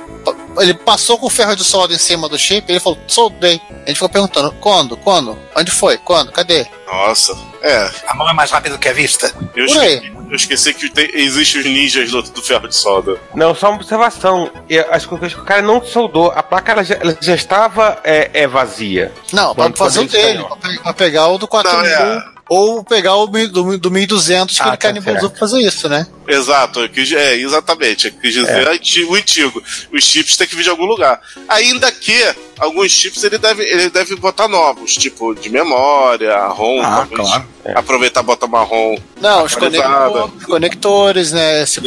ele 0.58 0.74
passou 0.74 1.18
com 1.18 1.26
o 1.26 1.30
ferro 1.30 1.54
de 1.56 1.64
solda 1.64 1.94
em 1.94 1.98
cima 1.98 2.28
do 2.28 2.38
chip, 2.38 2.70
ele 2.70 2.80
falou, 2.80 2.98
soldei. 3.06 3.60
A 3.70 3.88
gente 3.88 3.94
ficou 3.94 4.08
perguntando, 4.08 4.52
quando? 4.60 4.96
Quando? 4.96 5.38
Onde 5.56 5.70
foi? 5.70 5.96
Quando? 5.98 6.32
Cadê? 6.32 6.66
Nossa. 6.86 7.36
É, 7.62 7.90
A 8.06 8.14
mão 8.14 8.28
é 8.28 8.32
mais 8.32 8.50
rápida 8.50 8.78
que 8.78 8.88
a 8.88 8.92
vista. 8.92 9.32
eu 9.54 9.66
Por 9.66 9.78
aí. 9.78 9.94
esqueci, 9.96 10.16
eu 10.30 10.36
esqueci 10.36 10.74
que 10.74 10.90
tem, 10.90 11.10
existe 11.14 11.58
os 11.58 11.64
ninjas 11.64 12.10
do, 12.10 12.22
do 12.22 12.42
ferro 12.42 12.68
de 12.68 12.74
solda. 12.76 13.18
Não, 13.34 13.54
só 13.54 13.68
uma 13.70 13.76
observação. 13.76 14.50
E 14.68 14.78
As 14.78 15.04
coisas 15.04 15.34
que 15.34 15.40
o 15.40 15.44
cara 15.44 15.62
não 15.62 15.84
soldou. 15.84 16.30
A 16.34 16.42
placa 16.42 16.72
ela 16.72 16.84
já, 16.84 16.94
ela 16.96 17.16
já 17.20 17.34
estava 17.34 17.98
é, 18.04 18.30
é 18.32 18.46
vazia. 18.46 19.12
Não, 19.32 19.54
pra 19.54 19.64
Quando 19.64 19.76
fazer 19.78 20.00
o 20.00 20.04
dele, 20.08 20.44
pra, 20.44 20.56
pe- 20.56 20.78
pra 20.80 20.92
pegar 20.92 21.26
o 21.28 21.38
do 21.38 21.48
4000, 21.48 21.82
Não, 21.82 21.86
é. 22.12 22.24
Ou 22.48 22.84
pegar 22.84 23.14
o 23.16 23.26
do, 23.26 23.76
do 23.78 23.90
1200 23.90 24.56
que 24.56 24.62
Ah, 24.62 24.66
ele 24.68 24.70
tá 24.72 24.76
canibalizou 24.88 25.30
pra 25.30 25.38
fazer 25.38 25.60
isso, 25.60 25.88
né? 25.88 26.06
Exato, 26.28 26.80
eu 26.80 26.88
quis- 26.88 27.12
é, 27.12 27.36
exatamente. 27.36 28.06
Eu 28.06 28.12
quis 28.12 28.34
dizer 28.34 28.68
anti- 28.68 29.04
o 29.04 29.14
antigo. 29.14 29.62
Os 29.92 30.04
chips 30.04 30.36
têm 30.36 30.46
que 30.46 30.54
vir 30.56 30.62
de 30.64 30.70
algum 30.70 30.84
lugar. 30.84 31.20
Ainda 31.48 31.90
que 31.92 32.14
alguns 32.58 32.90
chips 32.92 33.22
ele 33.24 33.38
deve, 33.38 33.62
ele 33.64 33.90
deve 33.90 34.16
botar 34.16 34.48
novos, 34.48 34.94
tipo 34.94 35.34
de 35.34 35.48
memória, 35.50 36.46
ROM, 36.48 36.80
Ah, 36.82 37.06
talvez. 37.08 37.28
claro. 37.28 37.44
Aproveitar 37.74 38.20
e 38.20 38.24
botar 38.24 38.46
uma 38.46 38.62
ROM. 38.62 38.96
Não, 39.20 39.44
os 39.44 39.54
conector- 39.54 40.30
conectores, 40.46 41.32
né? 41.32 41.62
esse- 41.62 41.80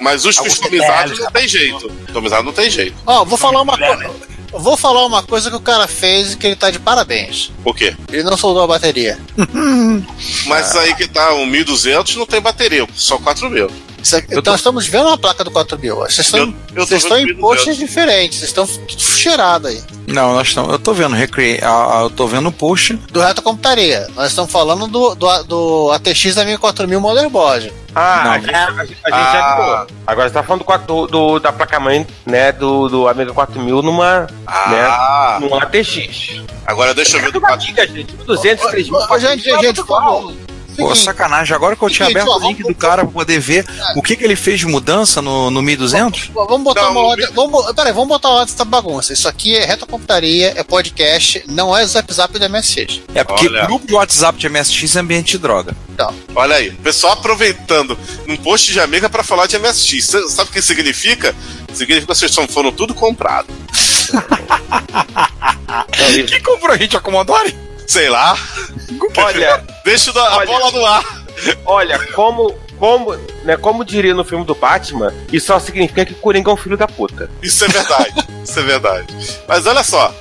Mas 0.00 0.24
os 0.24 0.38
customizados 0.38 1.18
não 1.18 1.30
tem 1.30 1.46
jeito. 1.48 1.88
Customizado 2.06 2.42
não 2.44 2.52
tem 2.52 2.70
jeito. 2.70 2.96
Ó, 3.06 3.24
vou 3.24 3.36
falar 3.38 3.62
uma 3.62 3.72
Mulher, 3.74 4.10
coisa. 4.50 4.64
Vou 4.64 4.76
falar 4.76 5.06
uma 5.06 5.22
coisa 5.22 5.50
que 5.50 5.56
o 5.56 5.60
cara 5.60 5.86
fez 5.86 6.32
e 6.32 6.36
que 6.36 6.46
ele 6.46 6.56
tá 6.56 6.70
de 6.70 6.78
parabéns. 6.78 7.52
Por 7.62 7.74
quê? 7.74 7.96
Ele 8.10 8.22
não 8.22 8.36
soldou 8.36 8.62
a 8.62 8.66
bateria. 8.66 9.18
Mas 10.46 10.74
aí 10.76 10.94
que 10.94 11.06
tá, 11.06 11.34
um 11.34 11.46
1200 11.46 12.16
não 12.16 12.26
tem 12.26 12.40
bateria, 12.40 12.86
só 12.94 13.18
4000. 13.18 13.66
Isso 13.66 13.97
aqui- 14.14 14.40
tô- 14.42 14.50
Nós 14.50 14.60
estamos 14.60 14.86
vendo 14.86 15.06
uma 15.06 15.18
placa 15.18 15.42
do 15.44 15.50
4000. 15.50 15.96
Vocês 15.96 16.18
estão, 16.26 16.40
Eu- 16.40 16.54
eu 16.74 16.86
vocês 16.86 17.02
estão 17.02 17.18
em 17.18 17.34
posts 17.36 17.66
1200. 17.66 17.78
diferentes. 17.78 18.38
Vocês 18.38 18.50
estão 18.50 18.66
tudo 18.66 19.00
cheirados 19.00 19.70
aí. 19.70 19.82
Não, 20.06 20.34
nós 20.34 20.48
estamos. 20.48 20.72
Eu 20.72 20.78
tô 20.78 20.92
vendo 20.94 21.14
recre... 21.14 21.60
ah, 21.62 22.00
eu 22.02 22.10
tô 22.10 22.26
vendo 22.26 22.48
o 22.48 22.52
post. 22.52 22.94
Do 23.12 23.20
reto 23.20 23.42
computaria. 23.42 24.06
Nós 24.14 24.28
estamos 24.28 24.50
falando 24.50 24.86
do, 24.86 25.14
do, 25.14 25.42
do 25.44 25.90
ATX 25.92 26.34
da 26.34 26.44
104000 26.44 27.00
Motherboard. 27.00 27.72
Ah, 27.94 28.22
Não. 28.24 28.32
a 28.32 28.38
gente, 28.38 28.54
a 28.54 28.68
a 28.68 28.84
gente 28.86 28.96
Ah. 29.12 29.32
já 29.32 29.56
virou. 29.56 29.86
Agora 30.06 30.28
você 30.28 30.34
tá 30.34 30.42
falando 30.42 30.64
do, 30.86 31.06
do- 31.06 31.38
da 31.40 31.52
placa-mãe, 31.52 32.06
né, 32.24 32.52
do, 32.52 32.88
do 32.88 33.08
Amiga 33.08 33.32
4000 33.32 33.82
numa, 33.82 34.26
Ah, 34.46 35.38
né, 35.40 35.46
num 35.48 35.54
ATX. 35.56 36.40
agora 36.66 36.94
deixa 36.94 37.16
eu 37.16 37.20
ver 37.22 37.26
do 37.28 37.32
Do 37.32 37.40
4. 37.40 37.64
Amiga, 37.64 37.86
gente, 37.86 38.14
200, 38.24 38.66
3000, 38.70 38.94
Ô, 38.94 39.18
gente, 39.18 39.42
gente, 39.42 39.60
gente, 39.62 39.76
por 39.84 39.86
favor. 39.88 40.32
Pô, 40.78 40.94
sacanagem. 40.94 41.54
Agora 41.54 41.74
que 41.74 41.82
eu 41.82 41.90
tinha 41.90 42.08
aberto 42.08 42.28
o 42.28 42.48
link 42.48 42.62
do 42.62 42.74
cara 42.74 43.02
pra 43.02 43.12
poder 43.12 43.40
ver 43.40 43.66
o 43.96 44.02
que, 44.02 44.16
que 44.16 44.24
ele 44.24 44.36
fez 44.36 44.60
de 44.60 44.66
mudança 44.66 45.20
no, 45.20 45.50
no 45.50 45.60
1200. 45.60 46.30
Vamos 46.34 46.62
botar 46.62 46.82
Não, 46.82 46.92
uma 46.92 47.00
o 47.00 47.04
ordem. 47.04 47.28
Vamos, 47.34 47.72
peraí, 47.72 47.92
vamos 47.92 48.08
botar 48.08 48.28
uma 48.28 48.38
ordem 48.38 48.54
dessa 48.54 48.64
bagunça. 48.64 49.12
Isso 49.12 49.28
aqui 49.28 49.56
é 49.56 49.64
retrocomputaria, 49.64 50.54
é 50.56 50.62
podcast, 50.62 51.42
não 51.48 51.76
é 51.76 51.84
zap 51.86 52.12
zap 52.12 52.38
da 52.38 52.48
MSX. 52.48 53.00
É 53.14 53.24
porque 53.24 53.48
Olha. 53.48 53.66
grupo 53.66 53.86
de 53.86 53.94
WhatsApp 53.94 54.38
de 54.38 54.48
MSX 54.48 54.96
é 54.96 55.00
ambiente 55.00 55.32
de 55.32 55.38
droga. 55.38 55.76
Olha 56.34 56.56
aí, 56.56 56.68
o 56.68 56.76
pessoal 56.76 57.14
aproveitando 57.14 57.98
um 58.28 58.36
post 58.36 58.72
de 58.72 58.80
Amiga 58.80 59.08
pra 59.08 59.24
falar 59.24 59.46
de 59.46 59.58
MSX. 59.58 60.06
Sabe 60.28 60.50
o 60.50 60.52
que 60.52 60.62
significa? 60.62 61.34
Significa 61.74 62.06
que 62.06 62.14
vocês 62.14 62.32
foram 62.50 62.70
tudo 62.70 62.94
comprado. 62.94 63.48
Quem 66.28 66.42
comprou 66.42 66.72
a 66.72 66.76
gente 66.76 66.96
a 66.96 67.00
Commodore? 67.00 67.54
Sei 67.88 68.08
lá. 68.10 68.36
Olha, 69.16 69.64
Deixa 69.82 70.10
a 70.12 70.36
Olha. 70.36 70.46
bola 70.46 70.70
no 70.70 70.84
ar. 70.86 71.24
olha, 71.64 71.98
como, 72.12 72.52
como, 72.78 73.16
né, 73.44 73.56
como 73.56 73.82
diria 73.84 74.12
no 74.14 74.24
filme 74.24 74.44
do 74.44 74.54
Batman, 74.54 75.12
isso 75.32 75.46
só 75.46 75.58
significa 75.58 76.04
que 76.04 76.12
Coringa 76.14 76.50
é 76.50 76.54
um 76.54 76.56
filho 76.56 76.76
da 76.76 76.86
puta. 76.86 77.30
Isso 77.42 77.64
é 77.64 77.68
verdade. 77.68 78.28
Isso 78.44 78.60
é 78.60 78.62
verdade. 78.62 79.40
Mas 79.48 79.66
olha 79.66 79.82
só. 79.82 80.14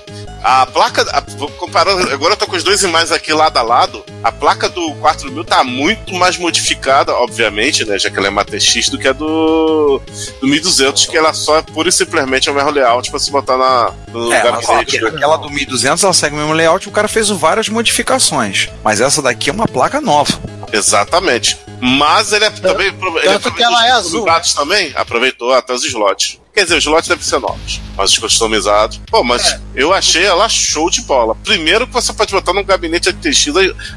A 0.49 0.65
placa, 0.65 1.01
a- 1.11 1.21
comparando, 1.57 2.09
agora 2.09 2.31
eu 2.33 2.37
tô 2.37 2.47
com 2.47 2.55
as 2.55 2.63
duas 2.63 2.81
imagens 2.81 3.11
aqui 3.11 3.33
lado 3.33 3.57
a 3.57 3.61
lado. 3.61 4.01
A 4.23 4.31
placa 4.31 4.69
do 4.69 4.95
4000 4.95 5.43
tá 5.43 5.61
muito 5.61 6.13
mais 6.15 6.37
modificada, 6.37 7.13
obviamente, 7.13 7.83
né? 7.83 7.99
Já 7.99 8.09
que 8.09 8.17
ela 8.17 8.27
é 8.27 8.29
uma 8.29 8.45
TX 8.45 8.87
do 8.87 8.97
que 8.97 9.09
a 9.09 9.11
do, 9.11 10.01
do 10.39 10.47
1200, 10.47 11.05
que 11.07 11.17
ela 11.17 11.33
só 11.33 11.57
é 11.57 11.61
pura 11.61 11.89
e 11.89 11.91
simplesmente 11.91 12.47
é 12.47 12.51
o 12.53 12.55
mesmo 12.55 12.69
layout 12.71 13.11
pra 13.11 13.19
se 13.19 13.29
botar 13.29 13.57
na, 13.57 13.91
no 14.07 14.33
É, 14.33 14.41
ó, 14.49 14.79
aquela 15.09 15.35
do 15.35 15.49
1200 15.49 16.01
ela 16.05 16.13
segue 16.13 16.35
o 16.35 16.39
mesmo 16.39 16.53
layout. 16.53 16.87
O 16.87 16.93
cara 16.93 17.09
fez 17.09 17.27
várias 17.27 17.67
modificações. 17.67 18.69
Mas 18.81 19.01
essa 19.01 19.21
daqui 19.21 19.49
é 19.49 19.53
uma 19.53 19.67
placa 19.67 19.99
nova. 19.99 20.31
Exatamente. 20.71 21.57
Mas 21.79 22.31
ele 22.33 22.45
é 22.45 22.49
também. 22.49 22.87
Ele 22.87 22.95
tanto 22.97 23.51
que 23.53 23.63
aproveitou 23.63 23.65
ela 23.65 23.87
é 23.87 23.91
azul. 23.91 24.25
também, 24.55 24.91
aproveitou 24.95 25.53
até 25.53 25.73
os 25.73 25.83
slots. 25.85 26.39
Quer 26.53 26.63
dizer, 26.63 26.77
os 26.77 26.83
slots 26.83 27.07
devem 27.07 27.23
ser 27.23 27.39
novos, 27.39 27.79
mas 27.95 28.11
os 28.11 28.17
customizados. 28.17 28.99
Pô, 29.11 29.23
mas 29.23 29.45
É. 29.51 29.59
eu 29.75 29.93
achei 29.93 30.25
ela 30.25 30.49
show 30.49 30.89
de 30.89 31.01
bola. 31.01 31.35
Primeiro 31.43 31.85
que 31.85 31.93
você 31.93 32.11
pode 32.11 32.31
botar 32.33 32.51
num 32.53 32.63
gabinete 32.63 33.09
ATX 33.09 33.45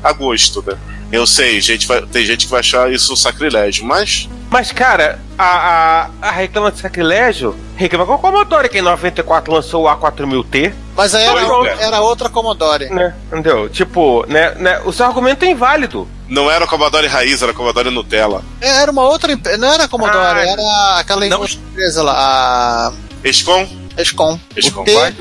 a 0.05 0.13
gosto, 0.13 0.63
né? 0.67 0.77
Eu 1.13 1.27
sei, 1.27 1.61
gente 1.61 1.87
vai- 1.87 2.03
tem 2.03 2.25
gente 2.25 2.45
que 2.47 2.51
vai 2.51 2.61
achar 2.61 2.91
isso 2.93 3.13
um 3.13 3.17
sacrilégio, 3.17 3.85
mas 3.85 4.29
Mas, 4.49 4.73
cara, 4.73 5.21
a, 5.39 5.45
a, 6.23 6.29
a 6.29 6.31
reclama 6.33 6.73
de 6.73 6.81
sacrilégio 6.81 7.55
reclama 7.77 8.05
com 8.07 8.15
a 8.15 8.19
Commodore, 8.19 8.69
que 8.69 8.79
em 8.79 8.83
94 8.83 9.53
lançou 9.53 9.85
o 9.85 9.89
A4000T, 9.89 10.73
Mas 10.97 11.15
aí 11.15 11.25
era, 11.25 11.41
é. 11.69 11.83
era 11.85 12.01
outra 12.01 12.29
Commodore. 12.29 12.91
né? 12.91 13.15
Entendeu? 13.29 13.69
Tipo, 13.69 14.25
né, 14.29 14.55
né, 14.57 14.81
o 14.85 14.93
seu 14.93 15.07
argumento 15.07 15.45
é 15.45 15.51
inválido. 15.51 16.09
Não 16.29 16.51
era 16.51 16.65
o 16.65 16.69
Commodore 16.69 17.07
Raiz, 17.07 17.43
era 17.43 17.53
o 17.53 17.55
Commodore 17.55 17.91
Nutella. 17.91 18.43
É, 18.61 18.83
Era 18.83 18.91
uma 18.91 19.03
outra 19.03 19.33
empresa, 19.33 19.57
não 19.59 19.73
era 19.73 19.85
a 19.85 19.89
Commodore, 19.89 20.17
Ah, 20.19 20.45
era 20.45 20.99
aquela 20.99 21.27
não. 21.27 21.45
empresa 21.45 22.03
lá, 22.03 22.13
a 22.13 22.93
Escom? 23.29 23.69
Escom. 23.99 24.39
Escom. 24.57 24.83
O 24.83 24.85
T 24.85 24.93
Vale, 24.95 25.15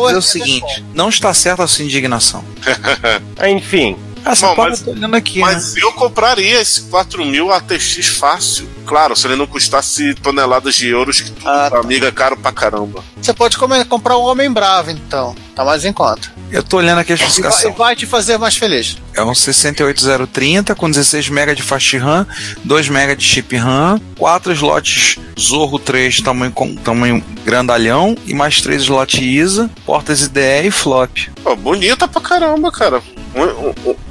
dizer 0.00 0.14
é 0.14 0.16
o 0.16 0.22
seguinte: 0.22 0.84
não 0.94 1.08
está 1.10 1.32
certa 1.34 1.62
a 1.62 1.66
sua 1.66 1.84
indignação. 1.84 2.42
Ah, 3.38 3.48
Enfim, 3.48 3.96
Essa 4.26 4.48
Bom, 4.48 4.54
porra 4.56 4.70
mas- 4.70 4.86
olhando 4.86 5.14
aqui, 5.14 5.38
né? 5.38 5.44
Mas 5.44 5.76
eu 5.76 5.92
compraria 5.92 6.60
esse 6.60 6.82
4000 6.82 7.50
ATX 7.52 8.06
fácil. 8.08 8.68
Claro, 8.86 9.16
se 9.16 9.26
ele 9.26 9.36
não 9.36 9.46
custasse 9.46 10.14
toneladas 10.14 10.74
de 10.76 10.88
euros, 10.88 11.20
que 11.20 11.30
tudo, 11.32 11.48
Ah, 11.48 11.68
tá. 11.70 11.78
amiga, 11.80 12.06
é 12.08 12.12
caro 12.12 12.36
pra 12.36 12.52
caramba. 12.52 13.02
Você 13.20 13.34
pode 13.34 13.58
comer- 13.58 13.84
comprar 13.86 14.16
um 14.16 14.22
Homem 14.22 14.50
Bravo, 14.50 14.90
então. 14.90 15.34
Tá 15.54 15.64
mais 15.64 15.84
em 15.84 15.92
conta. 15.92 16.30
Eu 16.52 16.62
tô 16.62 16.76
olhando 16.76 16.98
aqui 17.00 17.12
a 17.12 17.14
E 17.14 17.18
vai, 17.18 17.26
e 17.26 17.28
especificação. 17.30 17.72
vai 17.72 17.96
te 17.96 18.06
fazer 18.06 18.38
mais 18.38 18.56
feliz. 18.56 18.96
É 19.14 19.22
um 19.22 19.34
68030 19.34 20.74
com 20.74 20.88
16 20.90 21.28
MB 21.28 21.54
de 21.56 21.62
fast 21.62 21.96
RAM, 21.96 22.26
2 22.62 22.88
MB 22.88 23.16
de 23.16 23.24
chip 23.24 23.56
RAM, 23.56 24.00
4 24.18 24.52
slots 24.52 25.16
Zorro 25.38 25.78
3 25.78 26.20
tamanho, 26.20 26.52
com- 26.52 26.74
tamanho 26.76 27.22
grandalhão 27.44 28.16
e 28.26 28.34
mais 28.34 28.60
3 28.60 28.82
slots 28.82 29.20
ISA, 29.20 29.70
portas 29.84 30.22
IDE 30.22 30.66
e 30.68 30.70
flop. 30.70 31.10
Pô, 31.42 31.56
bonita 31.56 32.06
pra 32.06 32.20
caramba, 32.20 32.70
cara. 32.70 33.02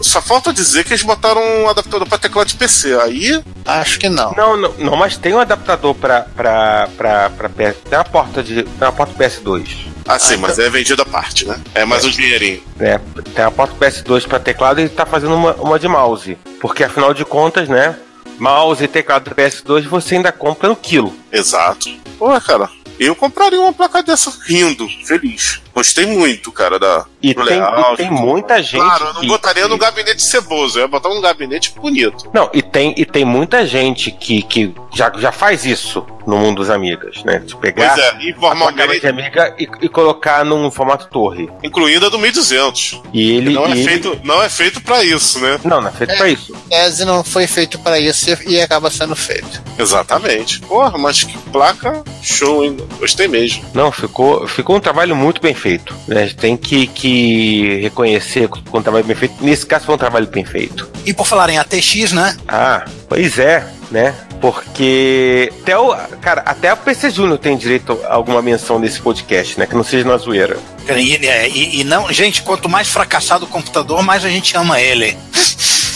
Só 0.01 0.21
falta 0.21 0.53
dizer 0.53 0.83
que 0.83 0.93
eles 0.93 1.01
botaram 1.03 1.41
um 1.63 1.69
adaptador 1.69 2.07
pra 2.07 2.17
teclado 2.17 2.47
de 2.47 2.55
PC. 2.55 2.93
Aí, 3.01 3.41
Acho 3.65 3.97
que 3.99 4.07
não. 4.07 4.31
não, 4.33 4.55
não, 4.77 4.91
não, 4.91 4.95
mas 4.95 5.17
tem 5.17 5.33
um 5.33 5.39
adaptador 5.39 5.93
pra, 5.95 6.21
pra, 6.35 6.89
pra, 6.97 7.29
pra 7.29 7.49
PS. 7.49 7.77
Tem 7.89 7.97
uma 7.97 8.03
porta 8.05 8.43
de. 8.43 8.63
Tem 8.63 8.73
uma 8.87 8.91
porta 8.91 9.13
PS2. 9.13 9.87
assim, 10.07 10.35
Ah, 10.35 10.37
mas 10.37 10.59
é 10.59 10.69
vendido 10.69 11.01
à 11.01 11.05
parte, 11.05 11.45
né? 11.45 11.59
É 11.73 11.85
mais 11.85 12.05
um 12.05 12.09
dinheirinho. 12.09 12.61
né? 12.77 12.99
Tem 13.33 13.45
a 13.45 13.51
porta 13.51 13.73
PS2 13.75 14.27
para 14.27 14.39
teclado 14.39 14.81
e 14.81 14.89
tá 14.89 15.05
fazendo 15.05 15.35
uma, 15.35 15.53
uma 15.55 15.79
de 15.79 15.87
mouse. 15.87 16.37
Porque 16.59 16.83
afinal 16.83 17.13
de 17.13 17.23
contas, 17.25 17.67
né? 17.69 17.97
Mouse 18.39 18.83
e 18.83 18.87
teclado 18.87 19.29
do 19.29 19.35
PS2 19.35 19.83
você 19.87 20.15
ainda 20.15 20.31
compra 20.31 20.67
no 20.69 20.75
quilo. 20.75 21.15
Exato. 21.31 21.89
Pô, 22.19 22.39
cara, 22.41 22.69
eu 22.99 23.15
compraria 23.15 23.59
uma 23.61 23.71
placa 23.73 24.03
dessa 24.03 24.31
rindo, 24.45 24.87
feliz. 25.05 25.61
Gostei 25.75 26.05
muito, 26.05 26.51
cara, 26.53 26.79
da. 26.79 27.05
E 27.21 27.33
do 27.33 27.43
tem, 27.45 27.59
layout. 27.59 27.93
e 27.93 27.97
tem 27.97 28.11
muita 28.11 28.61
gente. 28.63 28.81
Claro, 28.81 29.05
eu 29.07 29.13
não 29.15 29.21
que- 29.21 29.27
botaria 29.27 29.67
no 29.67 29.77
que- 29.77 29.83
gabinete 29.85 30.23
ceboso, 30.23 30.77
eu 30.79 30.83
ia 30.83 30.87
botar 30.87 31.09
num 31.09 31.19
gabinete 31.19 31.73
bonito. 31.75 32.29
Não, 32.33 32.49
e 32.53 32.61
tem, 32.61 32.93
e 32.97 33.05
tem 33.05 33.25
muita 33.25 33.65
gente 33.65 34.09
que, 34.11 34.41
que 34.43 34.73
já, 34.93 35.11
já 35.17 35.31
faz 35.31 35.65
isso 35.65 36.05
no 36.25 36.37
mundo 36.37 36.57
dos 36.57 36.69
amigas, 36.69 37.23
né? 37.23 37.39
De 37.39 37.55
pegar 37.57 37.93
Pois 37.93 38.05
é, 38.05 38.17
e 38.29 38.33
formalmente, 38.33 38.99
de 39.01 39.07
amiga 39.07 39.53
e, 39.59 39.63
e 39.81 39.89
colocar 39.89 40.45
num 40.45 40.71
formato 40.71 41.07
torre. 41.07 41.49
incluindo 41.63 42.05
a 42.05 42.09
do 42.09 42.17
1200. 42.19 43.01
E 43.13 43.31
ele. 43.37 43.53
Não 43.53 43.65
é, 43.65 43.71
ele- 43.71 43.83
feito, 43.83 44.19
não 44.23 44.41
é 44.41 44.49
feito 44.49 44.81
pra 44.81 45.03
isso, 45.03 45.39
né? 45.39 45.59
Não, 45.63 45.81
não 45.81 45.89
é 45.89 45.91
feito 45.91 46.15
pra 46.15 46.29
isso. 46.29 46.53
Tese 46.69 47.03
não 47.05 47.23
foi 47.23 47.47
feito 47.47 47.77
pra 47.79 47.99
isso 47.99 48.29
e- 48.29 48.53
e 48.53 48.61
acaba 48.61 48.89
sendo 48.89 49.15
feito. 49.15 49.61
Exatamente. 49.77 50.59
Porra, 50.61 50.97
mas 50.97 51.23
que 51.23 51.37
placa 51.51 52.03
show, 52.21 52.63
hein? 52.63 52.77
Gostei 52.99 53.27
mesmo. 53.27 53.65
Não, 53.73 53.91
ficou, 53.91 54.47
ficou 54.47 54.75
um 54.77 54.79
trabalho 54.79 55.15
muito 55.15 55.41
bem 55.41 55.53
feito. 55.53 55.64
Né? 56.07 56.21
A 56.23 56.25
gente 56.25 56.35
tem 56.37 56.55
que, 56.57 56.87
que 56.87 57.79
reconhecer 57.81 58.47
ficou 58.49 58.79
um 58.79 58.83
trabalho 58.83 59.03
bem 59.05 59.15
feito. 59.15 59.35
Nesse 59.43 59.65
caso 59.65 59.85
foi 59.85 59.95
um 59.95 59.97
trabalho 59.97 60.27
bem 60.27 60.45
feito. 60.45 60.87
E 61.05 61.13
por 61.13 61.25
falar 61.25 61.49
em 61.49 61.57
ATX, 61.57 62.11
né? 62.11 62.35
Ah, 62.47 62.85
pois 63.09 63.37
é, 63.39 63.65
né? 63.91 64.13
Porque 64.41 65.51
até 65.61 65.77
o, 65.77 65.95
cara, 66.21 66.41
até 66.45 66.71
o 66.73 66.77
PC 66.77 67.09
Júnior 67.09 67.37
tem 67.39 67.57
direito 67.57 67.99
a 68.07 68.13
alguma 68.13 68.41
menção 68.41 68.77
nesse 68.79 69.01
podcast, 69.01 69.59
né? 69.59 69.65
Que 69.65 69.75
não 69.75 69.83
seja 69.83 70.07
na 70.07 70.17
zoeira. 70.17 70.57
E, 70.95 71.15
e- 71.15 71.79
e 71.81 71.83
não, 71.83 72.11
gente, 72.13 72.43
quanto 72.43 72.69
mais 72.69 72.87
fracassado 72.87 73.45
o 73.45 73.47
computador, 73.47 74.03
mais 74.03 74.23
a 74.23 74.29
gente 74.29 74.55
ama 74.55 74.79
ele. 74.79 75.17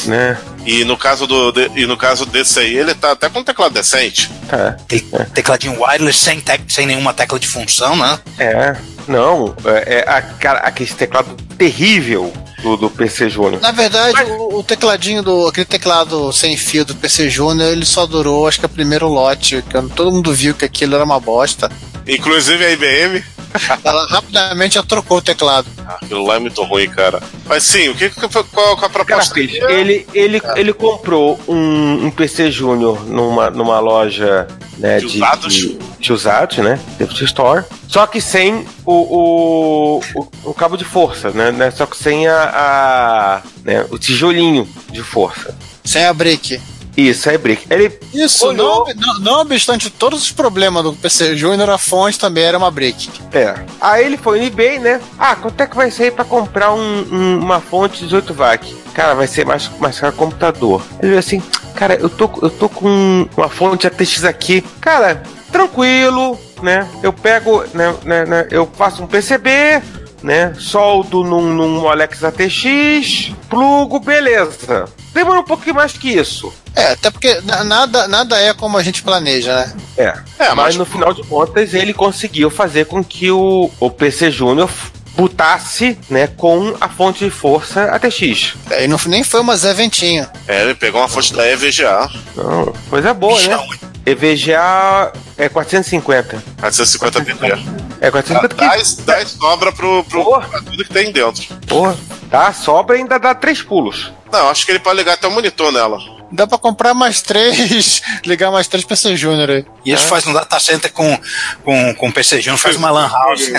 Né? 0.06 0.38
E 0.66 0.84
no 0.84 0.96
caso 0.98 1.26
do 1.28 1.52
de- 1.52 1.70
e 1.76 1.86
no 1.86 1.98
caso 1.98 2.26
desse 2.26 2.60
aí, 2.60 2.76
ele 2.78 2.94
tá 2.94 3.12
até 3.12 3.30
com 3.30 3.40
um 3.40 3.44
teclado 3.44 3.74
decente. 3.74 4.30
Tá. 4.48 4.78
Aquele 4.80 5.06
tecladinho 5.34 5.82
wireless 5.82 6.20
sem, 6.20 6.40
tec- 6.40 6.64
sem 6.70 6.86
nenhuma 6.86 7.14
tecla 7.14 7.40
de 7.40 7.48
função, 7.48 7.96
né? 7.96 8.20
É. 8.38 8.76
Não, 9.08 9.56
é, 9.66 9.96
é 10.06 10.10
a, 10.10 10.22
cara, 10.22 10.60
aquele 10.60 10.90
teclado 10.94 11.36
terrível 11.58 12.32
do, 12.62 12.78
do 12.78 12.90
PC 12.90 13.30
Júnior. 13.30 13.60
Na 13.62 13.72
verdade, 13.72 14.22
o, 14.24 14.60
o 14.60 14.64
tecladinho 14.64 15.24
do. 15.24 15.48
aquele 15.48 15.66
teclado 15.66 16.32
sem 16.32 16.56
fio 16.56 16.86
do 16.86 16.94
PC 16.96 17.30
Júnior, 17.30 17.70
ele 17.72 17.86
só 17.86 18.06
durou, 18.06 18.48
acho 18.48 18.60
que 18.60 18.66
o 18.66 18.70
primeiro 18.70 19.08
lote, 19.08 19.64
que 19.64 19.82
todo 19.96 20.12
mundo 20.12 20.32
viu 20.34 20.54
que 20.54 20.66
aquilo 20.66 20.94
era 20.96 21.04
uma 21.04 21.20
bosta. 21.20 21.72
Inclusive 22.08 22.64
a 22.66 22.72
IBM. 22.72 23.24
Ela 23.84 24.06
rapidamente 24.08 24.76
já 24.76 24.84
trocou 24.84 25.18
o 25.18 25.22
teclado. 25.22 25.68
Ah, 25.88 25.98
aquilo 26.02 26.26
lá 26.26 26.36
é 26.36 26.40
muito 26.40 26.62
ruim, 26.64 26.90
cara. 26.90 27.22
Mas 27.46 27.64
sim, 27.64 27.90
o 27.90 27.96
que, 27.96 28.10
que 28.10 28.30
foi- 28.30 28.44
qual, 28.44 28.76
qual 28.76 28.76
a 28.76 28.78
Cara, 28.78 28.90
proposta? 28.90 29.34
fez, 29.34 29.52
ele, 29.70 30.08
ele, 30.14 30.42
ele 30.56 30.74
comprou 30.74 31.40
um, 31.48 32.06
um 32.06 32.12
PC 32.12 32.52
Júnior 32.52 33.06
numa, 33.06 33.50
numa 33.50 33.80
loja 33.80 34.48
né, 34.78 35.00
De 35.00 35.08
de, 35.08 35.18
usados? 35.18 35.54
de, 35.54 35.80
de 36.00 36.14
usados, 36.14 36.58
né? 36.60 36.80
Thrift 36.98 37.22
Store. 37.26 37.64
Só 37.88 38.06
que 38.08 38.22
sem 38.22 38.66
o, 38.86 38.94
o, 38.94 40.00
o, 40.16 40.28
o 40.46 40.54
cabo 40.54 40.78
de 40.78 40.86
força, 40.86 41.32
né? 41.32 41.52
né, 41.52 41.72
Só 41.72 41.86
que 41.86 41.98
sem 41.98 42.28
a, 42.28 42.44
a 42.44 43.42
né, 43.64 43.86
o 43.90 43.98
tijolinho 43.98 44.68
de 44.92 45.02
força. 45.04 45.56
Sem 45.84 46.06
a 46.06 46.14
brick. 46.14 46.62
Isso, 47.00 47.30
é 47.30 47.38
brick. 47.38 47.66
Ele 47.70 47.92
Isso, 48.14 48.48
Olhou. 48.48 48.86
não, 48.96 49.14
não, 49.14 49.20
não 49.20 49.42
obstante 49.42 49.90
todos 49.90 50.22
os 50.24 50.32
problemas 50.32 50.84
do 50.84 50.94
PC 50.94 51.36
Júnior, 51.36 51.70
a 51.70 51.78
fonte 51.78 52.20
também 52.20 52.44
era 52.44 52.58
uma 52.58 52.70
brick. 52.72 53.10
É. 53.32 53.56
Aí 53.80 54.06
ele 54.06 54.18
foi 54.18 54.40
no 54.40 54.46
eBay, 54.46 54.80
né? 54.80 55.00
Ah, 55.18 55.36
quanto 55.36 55.62
é 55.62 55.68
que 55.68 55.76
vai 55.76 55.90
sair 55.92 56.12
pra 56.12 56.26
comprar 56.26 56.74
um- 56.74 57.06
um- 57.12 57.40
uma 57.40 57.60
fonte 57.62 58.04
18 58.04 58.34
watt? 58.38 58.76
Cara, 58.94 59.14
vai 59.14 59.28
ser 59.28 59.46
mais, 59.46 59.70
mais 59.80 60.00
caro 60.00 60.14
computador. 60.14 60.82
Ele 61.00 61.08
falou 61.10 61.20
assim, 61.20 61.42
cara, 61.76 61.96
eu 61.96 62.10
tô, 62.10 62.30
eu 62.42 62.50
tô 62.50 62.68
com 62.68 63.28
uma 63.38 63.48
fonte 63.50 63.88
ATX 63.88 64.26
aqui. 64.26 64.62
Cara, 64.82 65.24
tranquilo, 65.52 66.38
né? 66.62 66.88
Eu 67.04 67.14
pego, 67.14 67.64
né, 67.74 67.96
né, 68.04 68.26
né, 68.26 68.48
eu 68.52 68.70
faço 68.78 69.04
um 69.04 69.08
PCB, 69.08 69.82
né? 70.22 70.54
Soldo 70.58 71.24
num, 71.24 71.54
num 71.54 71.88
ATX, 71.90 73.32
plugo, 73.50 74.00
beleza. 74.00 74.86
Demora 75.14 75.40
um 75.40 75.44
pouquinho 75.44 75.76
mais 75.76 75.94
que 75.94 76.10
isso. 76.10 76.54
É, 76.76 76.92
até 76.94 77.10
porque 77.10 77.42
na- 77.42 77.64
nada, 77.64 78.08
nada 78.08 78.40
é 78.40 78.54
como 78.54 78.78
a 78.78 78.84
gente 78.84 79.02
planeja, 79.04 79.56
né? 79.56 79.74
É, 79.98 80.04
É, 80.38 80.48
mas, 80.50 80.56
mas- 80.56 80.76
no 80.78 80.86
final 80.86 81.14
de 81.14 81.24
contas 81.24 81.74
ele 81.74 81.94
conseguiu 81.94 82.50
fazer 82.50 82.86
com 82.86 83.04
que 83.04 83.30
o, 83.32 83.70
o 83.80 83.90
PC 83.90 84.30
Júnior 84.32 84.70
putasse, 85.16 85.98
né, 86.10 86.28
com 86.28 86.76
a 86.80 86.88
fonte 86.88 87.26
de 87.26 87.30
força 87.32 87.86
ATX. 87.92 88.54
É, 88.70 88.86
E 88.86 88.88
não, 88.88 88.98
nem 89.08 89.24
foi 89.24 89.42
uma 89.42 89.58
Zé 89.58 89.74
Ventinho. 89.74 90.26
É, 90.48 90.62
ele 90.62 90.76
pegou 90.76 91.02
uma 91.02 91.10
fonte 91.10 91.34
da 91.34 91.46
EVGA. 91.46 92.10
Não, 92.38 92.72
coisa 92.90 93.14
boa, 93.14 93.42
né? 93.42 93.58
EVGA 94.06 95.12
é 95.38 95.50
450. 95.50 96.42
450 96.60 97.22
TT. 97.22 97.79
É 98.02 98.10
450 98.10 98.56
que, 98.56 99.06
Dá, 99.06 99.14
dá 99.20 99.26
sobra 99.26 99.72
pro, 99.72 100.04
pro, 100.06 100.24
Boa. 100.24 100.42
pra 100.42 100.62
tudo 100.62 100.84
que 100.84 100.94
tem 100.94 101.12
dentro. 101.12 101.44
porra, 101.68 101.98
tá, 102.32 102.54
sobra 102.54 102.96
e 102.98 103.00
ainda 103.00 103.18
dá 103.20 103.36
três 103.36 103.62
pulos. 103.62 104.12
Não, 104.32 104.50
acho 104.50 104.66
que 104.66 104.72
ele 104.72 104.80
pode 104.80 104.98
ligar 104.98 105.14
até 105.14 105.28
o 105.28 105.32
monitor 105.32 105.72
nela. 105.72 105.98
Dá 106.32 106.46
pra 106.46 106.58
comprar 106.60 106.94
mais 106.94 107.22
três, 107.22 108.02
ligar 108.26 108.52
mais 108.52 108.68
três 108.68 108.86
PC 108.86 109.16
Júnior 109.18 109.50
aí. 109.50 109.66
E 109.84 109.92
isso 109.92 110.06
faz 110.06 110.26
um 110.28 110.34
data 110.34 110.60
center 110.60 110.92
com, 110.94 111.20
com, 111.64 111.96
com 111.96 112.12
PC 112.12 112.40
Júnior, 112.42 112.60
faz 112.60 112.76
uma 112.76 112.92
lan 112.92 113.10
house. 113.10 113.52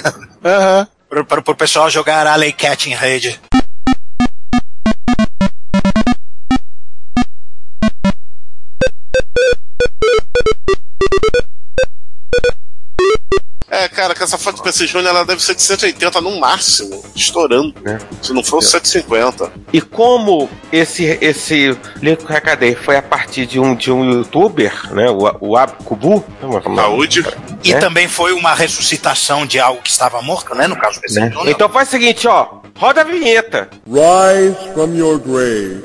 Aham. 0.45 0.89
pro, 1.09 1.25
pro, 1.25 1.43
pro 1.43 1.55
pessoal 1.57 1.91
jogar 1.91 2.27
Alley 2.27 2.53
Cat 2.53 2.89
em 2.89 2.95
rede. 2.95 3.39
É, 13.81 13.89
cara, 13.89 14.15
que 14.15 14.23
essa 14.23 14.37
do 14.53 14.63
PC 14.63 14.87
Júnior 14.87 15.15
ela 15.15 15.25
deve 15.25 15.43
ser 15.43 15.55
de 15.55 15.63
180 15.63 16.21
no 16.21 16.39
máximo, 16.39 17.03
estourando. 17.15 17.75
É. 17.87 17.99
Se 18.21 18.33
não 18.33 18.43
for 18.45 18.63
150. 18.63 19.51
E 19.73 19.81
como 19.81 20.51
esse 20.71 21.19
esse 21.21 21.77
link 22.03 22.19
que 22.19 22.25
eu 22.25 22.29
recadei 22.29 22.75
foi 22.75 22.97
a 22.97 23.03
partir 23.03 23.47
de 23.47 23.59
um 23.59 23.75
de 23.75 23.91
um 23.91 24.11
youtuber, 24.11 24.93
né, 24.93 25.09
o, 25.11 25.31
o 25.41 25.57
Abkubu, 25.57 26.25
Saúde. 26.75 27.25
E 27.65 27.73
É. 27.73 27.79
também 27.79 28.07
foi 28.09 28.33
uma 28.33 28.55
ressuscitação 28.55 29.47
de 29.47 29.59
algo 29.59 29.81
que 29.83 29.91
estava 29.91 30.21
morto, 30.21 30.55
né? 30.55 30.67
No 30.67 30.77
caso 30.77 30.99
do 30.99 31.03
PC 31.03 31.21
né? 31.21 31.31
Júnior. 31.31 31.49
Então 31.49 31.69
faz 31.69 31.89
o 31.89 31.91
seguinte, 31.93 32.29
ó, 32.29 32.61
roda 32.77 33.01
a 33.01 33.05
vinheta. 33.05 33.69
Rise 33.87 34.57
from 34.75 34.95
your 34.95 35.19
grave. 35.19 35.83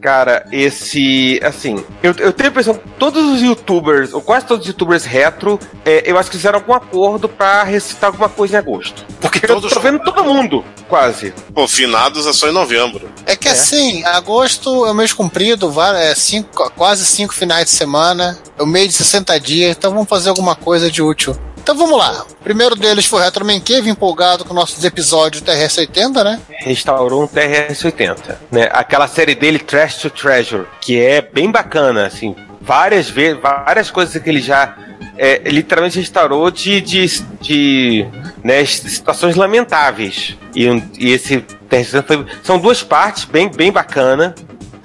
Cara, 0.00 0.46
esse. 0.52 1.40
Assim, 1.42 1.84
eu, 2.02 2.14
eu 2.18 2.32
tenho 2.32 2.48
a 2.48 2.50
impressão 2.50 2.74
que 2.74 2.88
todos 2.98 3.34
os 3.34 3.42
youtubers, 3.42 4.12
ou 4.12 4.20
quase 4.20 4.46
todos 4.46 4.64
os 4.64 4.72
youtubers 4.72 5.04
retro, 5.04 5.58
é, 5.84 6.02
eu 6.06 6.16
acho 6.16 6.30
que 6.30 6.36
fizeram 6.36 6.58
algum 6.58 6.72
acordo 6.72 7.28
pra 7.28 7.64
recitar 7.64 8.08
alguma 8.08 8.28
coisa 8.28 8.56
em 8.56 8.58
agosto. 8.58 9.04
Porque 9.20 9.44
Eu 9.44 9.48
todos 9.48 9.72
tô 9.72 9.80
vendo 9.80 9.98
todo 10.00 10.22
mundo, 10.22 10.64
quase. 10.88 11.32
Pô, 11.52 11.66
finados 11.66 12.26
é 12.26 12.32
só 12.32 12.48
em 12.48 12.52
novembro. 12.52 13.10
É 13.26 13.34
que 13.34 13.48
assim, 13.48 14.04
agosto 14.04 14.86
é 14.86 14.90
o 14.90 14.94
mês 14.94 15.12
comprido, 15.12 15.72
é 15.96 16.14
cinco, 16.14 16.70
quase 16.76 17.04
cinco 17.04 17.34
finais 17.34 17.64
de 17.64 17.72
semana, 17.72 18.38
é 18.56 18.62
o 18.62 18.66
mês 18.66 18.88
de 18.88 18.94
60 18.94 19.38
dias, 19.40 19.76
então 19.76 19.90
vamos 19.90 20.08
fazer 20.08 20.28
alguma 20.28 20.54
coisa 20.54 20.90
de 20.90 21.02
útil. 21.02 21.36
Então 21.68 21.76
vamos 21.76 21.98
lá. 21.98 22.24
O 22.30 22.42
primeiro 22.42 22.74
deles 22.74 23.04
foi 23.04 23.20
o 23.20 23.24
Retroman 23.24 23.60
Cave, 23.60 23.90
empolgado 23.90 24.42
com 24.42 24.54
nossos 24.54 24.82
episódios 24.82 25.42
TRS-80, 25.42 26.24
né? 26.24 26.40
Restaurou 26.60 27.24
um 27.24 27.28
TRS-80, 27.28 28.36
né? 28.50 28.70
Aquela 28.72 29.06
série 29.06 29.34
dele, 29.34 29.58
Trash 29.58 29.96
to 29.96 30.08
Treasure, 30.08 30.64
que 30.80 30.98
é 30.98 31.20
bem 31.20 31.50
bacana, 31.50 32.06
assim. 32.06 32.34
Várias 32.58 33.10
vezes, 33.10 33.38
várias 33.42 33.90
coisas 33.90 34.22
que 34.22 34.30
ele 34.30 34.40
já 34.40 34.78
é, 35.18 35.42
literalmente 35.44 35.98
restaurou 35.98 36.50
de, 36.50 36.80
de, 36.80 37.22
de 37.38 38.06
né, 38.42 38.64
situações 38.64 39.36
lamentáveis. 39.36 40.38
E, 40.54 40.64
e 40.98 41.12
esse 41.12 41.44
TRS-80 41.68 42.06
foi, 42.06 42.26
são 42.42 42.58
duas 42.58 42.82
partes 42.82 43.26
bem, 43.26 43.46
bem 43.50 43.70
bacana. 43.70 44.34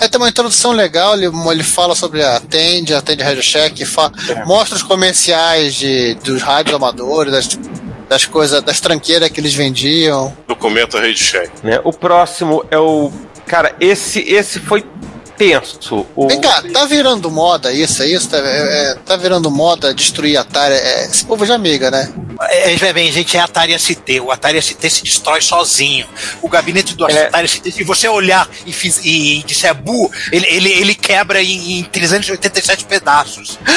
É, 0.04 0.08
tem 0.10 0.20
uma 0.20 0.28
introdução 0.28 0.72
legal, 0.74 1.14
ele, 1.16 1.28
ele 1.52 1.64
fala 1.64 1.96
sobre 1.96 2.22
a 2.22 2.38
Tend, 2.40 2.94
a 2.94 3.02
Tend 3.02 3.22
Radio 3.24 3.42
Shack, 3.42 3.86
fa- 3.86 4.12
mostra 4.46 4.76
os 4.76 4.84
comerciais 4.84 5.76
de, 5.76 6.16
dos 6.16 6.42
rádios 6.42 6.76
amadores, 6.76 7.32
das, 7.32 7.60
das 8.10 8.26
coisas, 8.26 8.62
das 8.62 8.82
tranqueiras 8.82 9.30
que 9.30 9.40
eles 9.40 9.54
vendiam. 9.54 10.36
Documento 10.46 10.98
Rede 10.98 11.24
Check. 11.24 11.50
Né? 11.64 11.80
O 11.86 11.94
próximo 11.94 12.66
é 12.70 12.78
o. 12.78 13.12
Cara, 13.46 13.74
esse, 13.80 14.20
esse 14.22 14.60
foi 14.60 14.86
tenso. 15.38 16.06
O, 16.16 16.28
Vem 16.28 16.40
cá, 16.42 16.64
tá 16.74 16.86
virando 16.86 17.30
moda 17.32 17.72
isso, 17.72 18.02
é 18.04 18.08
isso? 18.08 18.30
Tá, 18.30 18.38
é- 18.38 18.92
é, 18.92 18.96
tá 19.06 19.16
virando 19.16 19.50
moda 19.52 19.94
destruir 19.94 20.38
a 20.38 20.42
Atari. 20.42 20.76
É, 20.76 21.06
esse 21.06 21.26
povo 21.26 21.46
já 21.46 21.56
amiga, 21.56 21.90
né? 21.92 22.12
É, 22.50 22.74
é, 22.74 22.94
bem, 22.94 23.12
gente, 23.12 23.36
é 23.38 23.40
Atari 23.40 23.78
ST. 23.78 24.20
O 24.22 24.32
Atari 24.32 24.62
ST 24.62 24.90
se 24.90 25.04
destrói 25.04 25.42
sozinho. 25.42 26.08
O 26.42 26.50
gabinete 26.50 26.96
do 26.96 27.10
É. 27.10 27.28
Atari 27.28 27.48
ST, 27.48 27.72
se 27.72 27.84
você 27.84 28.08
olhar 28.08 28.48
e, 28.66 28.74
fiz, 28.74 29.00
e 29.04 29.44
disser 29.46 29.74
bu, 29.74 30.12
ele, 30.32 30.46
ele, 30.48 30.70
ele 30.72 30.96
quebra 30.96 31.42
em, 31.42 31.80
em 31.80 31.84
387 31.84 32.86
pedaços. 32.86 33.58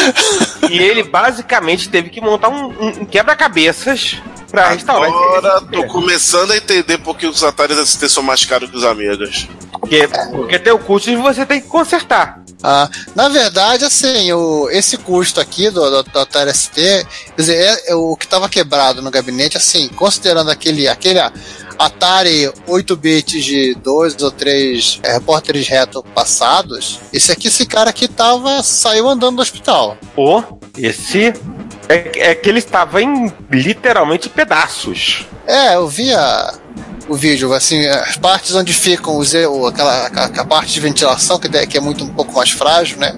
E 0.69 0.79
ele 0.79 1.05
basicamente 1.05 1.89
teve 1.89 2.11
que 2.11 2.21
montar 2.21 2.49
um, 2.49 2.67
um 3.01 3.05
quebra-cabeças 3.05 4.17
pra 4.51 4.71
restaurar. 4.71 5.09
Agora 5.11 5.59
esse- 5.59 5.67
tô 5.71 5.87
começando 5.87 6.51
a 6.51 6.57
entender 6.57 6.99
por 6.99 7.17
que 7.17 7.27
os 7.27 7.45
Atari 7.45 7.75
ST 7.87 8.09
são 8.09 8.23
mais 8.23 8.45
caros 8.45 8.69
que 8.71 8.77
os 8.77 8.83
Amigas. 8.85 9.47
Porque, 9.87 10.09
porque 10.33 10.59
tem 10.59 10.73
o 10.73 10.79
custo 10.79 11.11
de 11.11 11.17
você 11.17 11.47
tem 11.47 11.61
que 11.61 11.69
consertar. 11.69 12.43
Ah, 12.63 12.89
na 13.15 13.29
verdade, 13.29 13.85
assim, 13.85 14.33
o, 14.33 14.69
esse 14.71 14.97
custo 14.97 15.41
aqui 15.41 15.71
do, 15.71 15.89
do, 15.91 16.03
do 16.03 16.19
Atari 16.19 16.53
ST, 16.53 16.75
quer 16.75 17.07
dizer, 17.37 17.55
é, 17.57 17.91
é 17.91 17.95
o 17.95 18.17
que 18.17 18.25
estava 18.25 18.49
quebrado 18.49 19.01
no 19.01 19.11
gabinete, 19.11 19.57
assim, 19.57 19.89
considerando 19.89 20.51
aquele, 20.51 20.89
aquele 20.89 21.21
Atari 21.79 22.51
8 22.67 22.97
bits 22.97 23.45
de 23.45 23.75
dois 23.75 24.21
ou 24.21 24.31
três 24.31 24.99
é, 25.03 25.13
repórteres 25.13 25.69
reto 25.69 26.03
passados, 26.15 26.99
esse 27.13 27.31
aqui, 27.31 27.49
esse 27.49 27.67
cara 27.67 27.91
aqui 27.91 28.09
tava, 28.09 28.63
saiu 28.63 29.09
andando 29.09 29.37
do 29.37 29.43
hospital. 29.43 29.97
O 30.17 30.43
esse 30.77 31.33
é, 31.89 32.31
é 32.31 32.35
que 32.35 32.49
ele 32.49 32.59
estava 32.59 33.01
em 33.03 33.33
literalmente 33.51 34.29
pedaços. 34.29 35.27
É, 35.47 35.77
eu 35.77 35.87
vi 35.87 36.13
a- 36.13 36.55
o 37.09 37.15
vídeo, 37.15 37.53
assim, 37.53 37.87
as 37.87 38.17
partes 38.17 38.55
onde 38.55 38.73
ficam 38.73 39.17
os, 39.17 39.33
o- 39.35 39.67
aquela, 39.67 40.07
a, 40.09 40.25
a 40.25 40.45
parte 40.45 40.73
de 40.73 40.81
ventilação, 40.81 41.39
que, 41.39 41.49
de- 41.49 41.67
que 41.67 41.77
é 41.79 41.81
muito 41.81 42.05
um 42.05 42.09
pouco 42.09 42.33
mais 42.35 42.51
frágil, 42.51 42.99
né? 42.99 43.15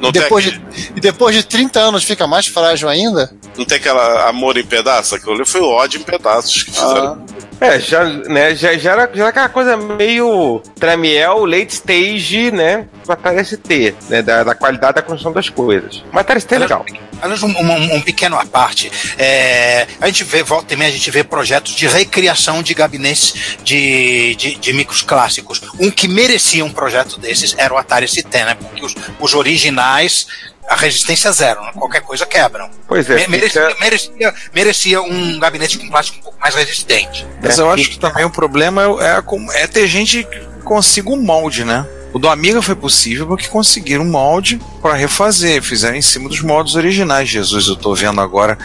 Não 0.00 0.08
E 0.08 0.12
depois, 0.12 0.44
de, 0.44 0.60
e 0.96 1.00
depois 1.00 1.34
de 1.36 1.42
30 1.42 1.78
anos 1.80 2.04
fica 2.04 2.26
mais 2.26 2.46
frágil 2.46 2.88
ainda. 2.88 3.30
não 3.56 3.64
tem 3.64 3.76
aquela 3.78 4.28
amor 4.28 4.56
em 4.56 4.64
pedaços? 4.64 5.12
Aquilo 5.14 5.34
ali 5.34 5.44
foi 5.46 5.60
o 5.60 5.68
ódio 5.68 6.00
em 6.00 6.02
pedaços 6.04 6.62
que 6.62 6.70
fizeram. 6.70 7.24
É, 7.60 7.80
já, 7.80 8.04
né, 8.04 8.54
já, 8.54 8.76
já, 8.76 8.92
era, 8.92 9.10
já 9.14 9.20
era 9.22 9.28
aquela 9.30 9.48
coisa 9.48 9.76
meio 9.76 10.60
Tramiel, 10.78 11.44
late 11.46 11.72
stage, 11.72 12.50
né? 12.50 12.86
Do 13.04 13.12
Atari 13.12 13.42
ST, 13.44 13.94
né? 14.10 14.20
Da, 14.22 14.44
da 14.44 14.54
qualidade 14.54 14.96
da 14.96 15.02
construção 15.02 15.32
das 15.32 15.48
coisas. 15.48 16.04
Mas 16.12 16.20
Atari 16.20 16.40
ST 16.40 16.54
é 16.54 16.58
legal. 16.58 16.84
Aliás, 17.22 17.42
um, 17.42 17.48
um- 17.48 17.94
um 17.94 18.00
pequeno 18.02 18.36
à 18.38 18.44
parte. 18.44 18.92
É, 19.16 19.86
a 20.00 20.06
gente 20.06 20.22
vê, 20.22 20.42
volta 20.42 20.74
e 20.74 20.76
meia, 20.76 20.90
a 20.90 20.92
gente 20.92 21.10
vê 21.10 21.24
projetos 21.24 21.72
de 21.72 21.86
recriação 21.86 22.62
de 22.62 22.74
gabinetes 22.74 23.56
de, 23.64 24.34
de, 24.34 24.54
de 24.56 24.72
micros 24.74 25.00
clássicos. 25.00 25.62
Um 25.80 25.90
que 25.90 26.06
merecia 26.08 26.62
um 26.62 26.70
projeto 26.70 27.18
desses 27.18 27.54
era 27.56 27.72
o 27.72 27.78
Atari 27.78 28.06
ST, 28.06 28.24
né? 28.32 28.54
Porque 28.54 28.84
os, 28.84 28.94
os 29.18 29.34
originais, 29.34 30.26
a 30.68 30.74
resistência 30.76 31.28
é 31.28 31.32
zero, 31.32 31.60
né? 31.62 31.70
qualquer 31.74 32.00
coisa 32.02 32.24
quebram. 32.26 32.68
Pois 32.88 33.08
é, 33.08 33.14
Me- 33.16 33.28
merecia, 33.28 33.68
fica- 33.68 33.80
merecia, 33.80 34.34
merecia 34.54 35.02
um 35.02 35.38
gabinete 35.38 35.78
com 35.78 35.88
plástico 35.88 36.18
um 36.18 36.22
pouco 36.22 36.38
mais 36.40 36.54
resistente. 36.54 37.26
Mas 37.42 37.58
eu 37.58 37.70
acho 37.70 37.90
que 37.90 37.98
também 37.98 38.24
o 38.24 38.30
problema 38.30 38.82
é, 38.82 39.16
é, 39.58 39.62
é 39.62 39.66
ter 39.66 39.86
gente 39.86 40.24
que 40.24 40.38
consiga 40.64 41.10
um 41.10 41.16
molde, 41.22 41.64
né? 41.64 41.86
O 42.12 42.18
do 42.18 42.28
Amiga 42.28 42.62
foi 42.62 42.74
possível 42.74 43.26
porque 43.26 43.46
conseguiram 43.48 44.02
um 44.04 44.10
molde 44.10 44.58
para 44.80 44.94
refazer, 44.94 45.62
fizeram 45.62 45.96
em 45.96 46.02
cima 46.02 46.28
dos 46.28 46.40
moldes 46.40 46.74
originais. 46.74 47.28
Jesus, 47.28 47.66
eu 47.68 47.76
tô 47.76 47.94
vendo 47.94 48.20
agora 48.20 48.56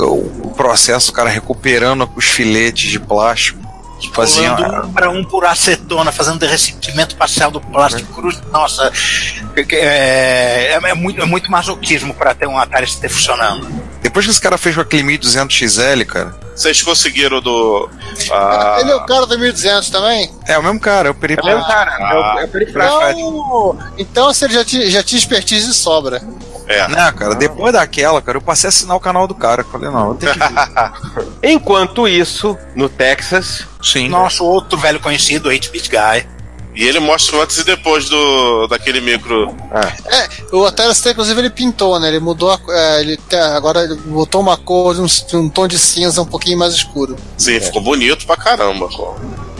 o 0.00 0.40
o 0.50 0.52
processo, 0.60 1.10
o 1.10 1.14
cara 1.14 1.28
recuperando 1.30 2.10
os 2.16 2.24
filetes 2.24 2.90
de 2.90 2.98
plástico 2.98 3.59
faziam. 4.08 4.56
Pulando 4.56 4.86
um 4.86 4.92
para 4.92 5.10
um 5.10 5.24
por 5.24 5.44
acetona, 5.44 6.10
fazendo 6.12 6.38
derretimento 6.38 7.16
parcial 7.16 7.50
do 7.50 7.60
plástico 7.60 8.12
cruz. 8.14 8.40
Nossa, 8.52 8.90
que- 9.68 9.76
é, 9.76 10.72
é, 10.72 10.80
é 10.82 10.94
muito, 10.94 11.20
é 11.20 11.24
muito 11.26 11.50
masoquismo 11.50 12.14
para 12.14 12.34
ter 12.34 12.46
um 12.46 12.58
Atari 12.58 12.86
ST 12.86 13.08
funcionando. 13.08 13.68
Depois 14.02 14.24
que 14.24 14.30
esse 14.30 14.40
cara 14.40 14.56
fez 14.56 14.74
com 14.74 14.80
aquele 14.80 15.02
1200 15.02 15.54
XL, 15.54 16.04
cara, 16.06 16.34
Vocês 16.56 16.82
conseguiram 16.82 17.40
do. 17.40 17.88
ah, 18.30 18.78
Ele 18.80 18.90
é 18.90 18.94
o 18.96 19.04
cara 19.04 19.26
do 19.26 19.38
1200 19.38 19.90
também? 19.90 20.30
é 20.48 20.58
o 20.58 20.62
mesmo 20.62 20.80
cara, 20.80 21.08
é 21.08 21.12
o 21.12 21.14
É 21.14 21.42
o 21.42 21.44
mesmo 21.44 21.66
cara, 21.66 21.90
é 21.92 22.14
o, 22.16 22.40
é 22.40 22.44
o 22.44 22.48
perifrágico. 22.48 23.10
Então, 23.10 23.78
então 23.98 24.32
se 24.34 24.44
ele 24.46 24.54
já, 24.54 24.64
ti- 24.64 24.90
já 24.90 25.02
tinha 25.02 25.18
expertise 25.18 25.66
de 25.68 25.74
sobra. 25.74 26.22
É. 26.70 26.88
Não, 26.88 27.12
cara, 27.12 27.34
depois 27.34 27.72
daquela, 27.72 28.22
cara, 28.22 28.38
eu 28.38 28.42
passei 28.42 28.68
a 28.68 28.70
assinar 28.70 28.96
o 28.96 29.00
canal 29.00 29.26
do 29.26 29.34
cara. 29.34 29.62
Eu 29.62 29.66
Falei, 29.66 29.90
não, 29.90 30.08
eu 30.08 30.14
tenho 30.14 30.32
que 30.32 30.38
ver. 30.38 31.26
Enquanto 31.50 32.06
isso, 32.08 32.56
no 32.74 32.88
Texas, 32.88 33.66
Sim. 33.82 34.08
Nosso 34.08 34.44
outro 34.44 34.78
velho 34.78 35.00
conhecido, 35.00 35.48
8-Bit 35.48 35.90
Guy. 35.90 36.26
E 36.74 36.84
ele 36.84 37.00
mostra 37.00 37.36
o 37.36 37.42
antes 37.42 37.58
e 37.58 37.64
depois 37.64 38.08
do, 38.08 38.68
daquele 38.68 39.00
micro. 39.00 39.54
É, 40.06 40.54
o 40.54 40.64
Atari 40.64 40.94
ST, 40.94 41.10
inclusive, 41.10 41.40
ele 41.40 41.50
pintou, 41.50 41.98
né? 41.98 42.08
Ele 42.08 42.20
mudou 42.20 42.52
a, 42.52 42.60
é, 42.68 43.00
ele 43.00 43.18
agora 43.56 43.82
ele 43.82 43.96
botou 43.96 44.40
uma 44.40 44.56
cor, 44.56 44.96
um, 45.00 45.06
um 45.34 45.48
tom 45.48 45.66
de 45.66 45.78
cinza 45.78 46.22
um 46.22 46.26
pouquinho 46.26 46.58
mais 46.58 46.72
escuro. 46.72 47.16
Sim, 47.36 47.60
ficou 47.60 47.82
bonito 47.82 48.24
pra 48.24 48.36
caramba. 48.36 48.88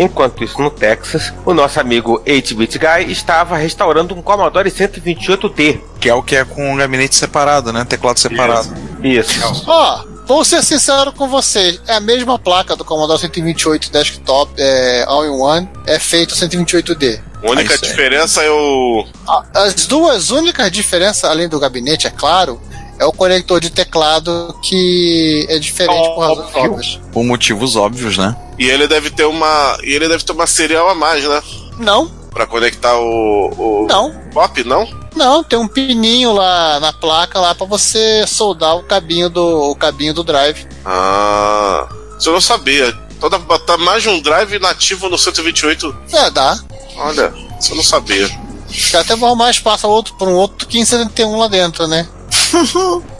Enquanto 0.02 0.42
isso 0.42 0.60
no 0.60 0.70
Texas, 0.70 1.32
o 1.44 1.52
nosso 1.54 1.78
amigo 1.78 2.20
8-Bit 2.26 2.78
Guy 2.78 3.12
estava 3.12 3.56
restaurando 3.56 4.14
um 4.14 4.22
Commodore 4.22 4.70
128D. 4.70 5.80
Que 6.00 6.08
é 6.08 6.14
o 6.14 6.22
que 6.22 6.34
é 6.36 6.44
com 6.44 6.72
um 6.72 6.76
gabinete 6.76 7.14
separado, 7.14 7.72
né? 7.72 7.84
Teclado 7.84 8.18
separado. 8.18 8.74
Isso. 9.04 9.38
Ó, 9.66 10.04
vou 10.26 10.44
ser 10.44 10.62
sincero 10.62 11.12
com 11.12 11.28
vocês, 11.28 11.80
é 11.86 11.94
a 11.94 12.00
mesma 12.00 12.38
placa 12.38 12.74
do 12.74 12.84
Commodore 12.84 13.20
128 13.20 13.90
Desktop, 13.92 14.52
é, 14.58 15.04
All-in-One, 15.06 15.68
é 15.86 15.98
feito 15.98 16.34
128D. 16.34 17.20
A 17.42 17.50
única 17.50 17.72
Ah, 17.72 17.76
isso 17.76 17.84
é. 17.84 17.88
diferença 17.88 18.42
é 18.42 18.50
o. 18.50 19.06
As 19.54 19.86
duas 19.86 20.30
únicas 20.30 20.70
diferenças, 20.70 21.24
além 21.24 21.48
do 21.48 21.58
gabinete, 21.58 22.06
é 22.06 22.10
claro, 22.10 22.60
é 23.00 23.04
o 23.06 23.12
conector 23.12 23.60
de 23.60 23.70
teclado 23.70 24.54
que 24.62 25.46
é 25.48 25.58
diferente 25.58 26.14
por 26.14 26.20
razões 26.20 26.46
Óbvio. 26.54 26.62
óbvias. 26.72 27.00
Por 27.10 27.24
motivos 27.24 27.74
óbvios, 27.74 28.18
né? 28.18 28.36
E 28.58 28.68
ele 28.68 28.86
deve 28.86 29.10
ter 29.10 29.24
uma. 29.24 29.78
E 29.82 29.92
ele 29.92 30.06
deve 30.06 30.22
ter 30.22 30.32
uma 30.32 30.46
serial 30.46 30.88
a 30.88 30.94
mais, 30.94 31.24
né? 31.24 31.42
Não, 31.78 32.20
Pra 32.30 32.46
conectar 32.46 32.96
o. 32.96 33.50
o 33.58 33.86
não. 33.88 34.12
Pop, 34.32 34.62
não? 34.64 34.86
Não, 35.16 35.42
tem 35.42 35.58
um 35.58 35.66
pininho 35.66 36.32
lá 36.32 36.78
na 36.78 36.92
placa 36.92 37.40
lá 37.40 37.54
para 37.54 37.66
você 37.66 38.24
soldar 38.28 38.76
o 38.76 38.84
cabinho 38.84 39.28
do 39.28 39.70
o 39.70 39.74
cabinho 39.74 40.14
do 40.14 40.22
drive. 40.22 40.66
Ah. 40.84 41.88
Isso 42.18 42.28
eu 42.28 42.34
não 42.34 42.40
sabia. 42.40 42.92
Toda, 43.18 43.38
botar 43.38 43.78
mais 43.78 44.02
de 44.02 44.08
um 44.10 44.20
drive 44.20 44.58
nativo 44.58 45.08
no 45.08 45.18
128. 45.18 45.96
É, 46.12 46.30
dá. 46.30 46.58
Olha, 46.96 47.32
isso 47.58 47.72
eu 47.72 47.76
não 47.76 47.82
sabia. 47.82 48.30
Até 48.94 49.16
vou 49.16 49.26
arrumar 49.26 49.50
espaço 49.50 49.88
outro 49.88 50.14
para 50.14 50.28
um 50.28 50.34
outro 50.34 50.68
1571 50.68 51.36
lá 51.36 51.48
dentro, 51.48 51.86
né? 51.88 52.06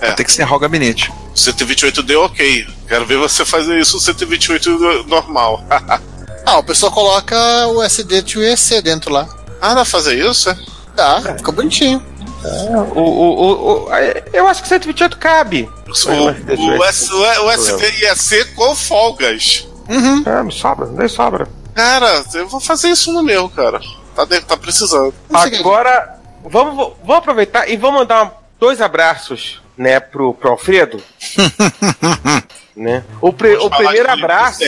É. 0.00 0.12
Tem 0.12 0.24
que 0.26 0.32
encerrar 0.32 0.56
o 0.56 0.58
gabinete. 0.58 1.12
128D, 1.34 2.16
ok. 2.18 2.66
Quero 2.88 3.06
ver 3.06 3.18
você 3.18 3.44
fazer 3.44 3.78
isso 3.78 3.94
no 3.96 4.00
128 4.02 5.04
normal. 5.06 5.64
Ah, 6.46 6.58
o 6.58 6.64
pessoal 6.64 6.90
coloca 6.90 7.36
o 7.68 7.82
SD 7.82 8.22
to 8.22 8.42
EC 8.42 8.80
dentro 8.82 9.12
lá. 9.12 9.28
ah, 9.60 9.68
dá 9.68 9.74
pra 9.76 9.84
fazer 9.84 10.14
isso? 10.18 10.48
É? 10.48 10.56
Dá, 10.96 11.20
fica 11.36 11.52
bonitinho. 11.52 12.02
O, 12.94 12.98
o, 12.98 13.02
o, 13.02 13.84
o- 13.84 13.88
eu 14.32 14.48
acho 14.48 14.62
que 14.62 14.68
128 14.68 15.18
cabe. 15.18 15.68
O, 15.86 16.78
o, 16.78 16.84
S- 16.84 17.12
o 17.12 17.50
SD 17.50 17.90
ia 18.00 18.16
ser 18.16 18.54
com 18.54 18.74
folgas. 18.74 19.68
Uhum. 19.88 20.24
Ah, 20.26 20.42
me 20.42 20.50
sobra, 20.50 20.86
nem 20.86 21.06
sobra. 21.08 21.46
Cara, 21.74 22.24
eu 22.34 22.48
vou 22.48 22.58
fazer 22.58 22.88
isso 22.88 23.12
no 23.12 23.22
meu, 23.22 23.48
cara. 23.50 23.78
Tá, 24.16 24.24
de- 24.24 24.40
tá 24.40 24.56
precisando. 24.56 25.14
Agora, 25.32 26.18
vamos, 26.42 26.94
vamos 27.04 27.16
aproveitar 27.18 27.68
e 27.68 27.76
vamos 27.76 28.00
mandar 28.00 28.39
dois 28.60 28.80
abraços, 28.80 29.60
né, 29.76 29.98
pro, 29.98 30.34
pro 30.34 30.50
Alfredo. 30.50 31.02
né? 32.76 33.02
O, 33.20 33.32
pri- 33.32 33.56
o 33.56 33.70
primeiro 33.70 34.10
abraço. 34.10 34.62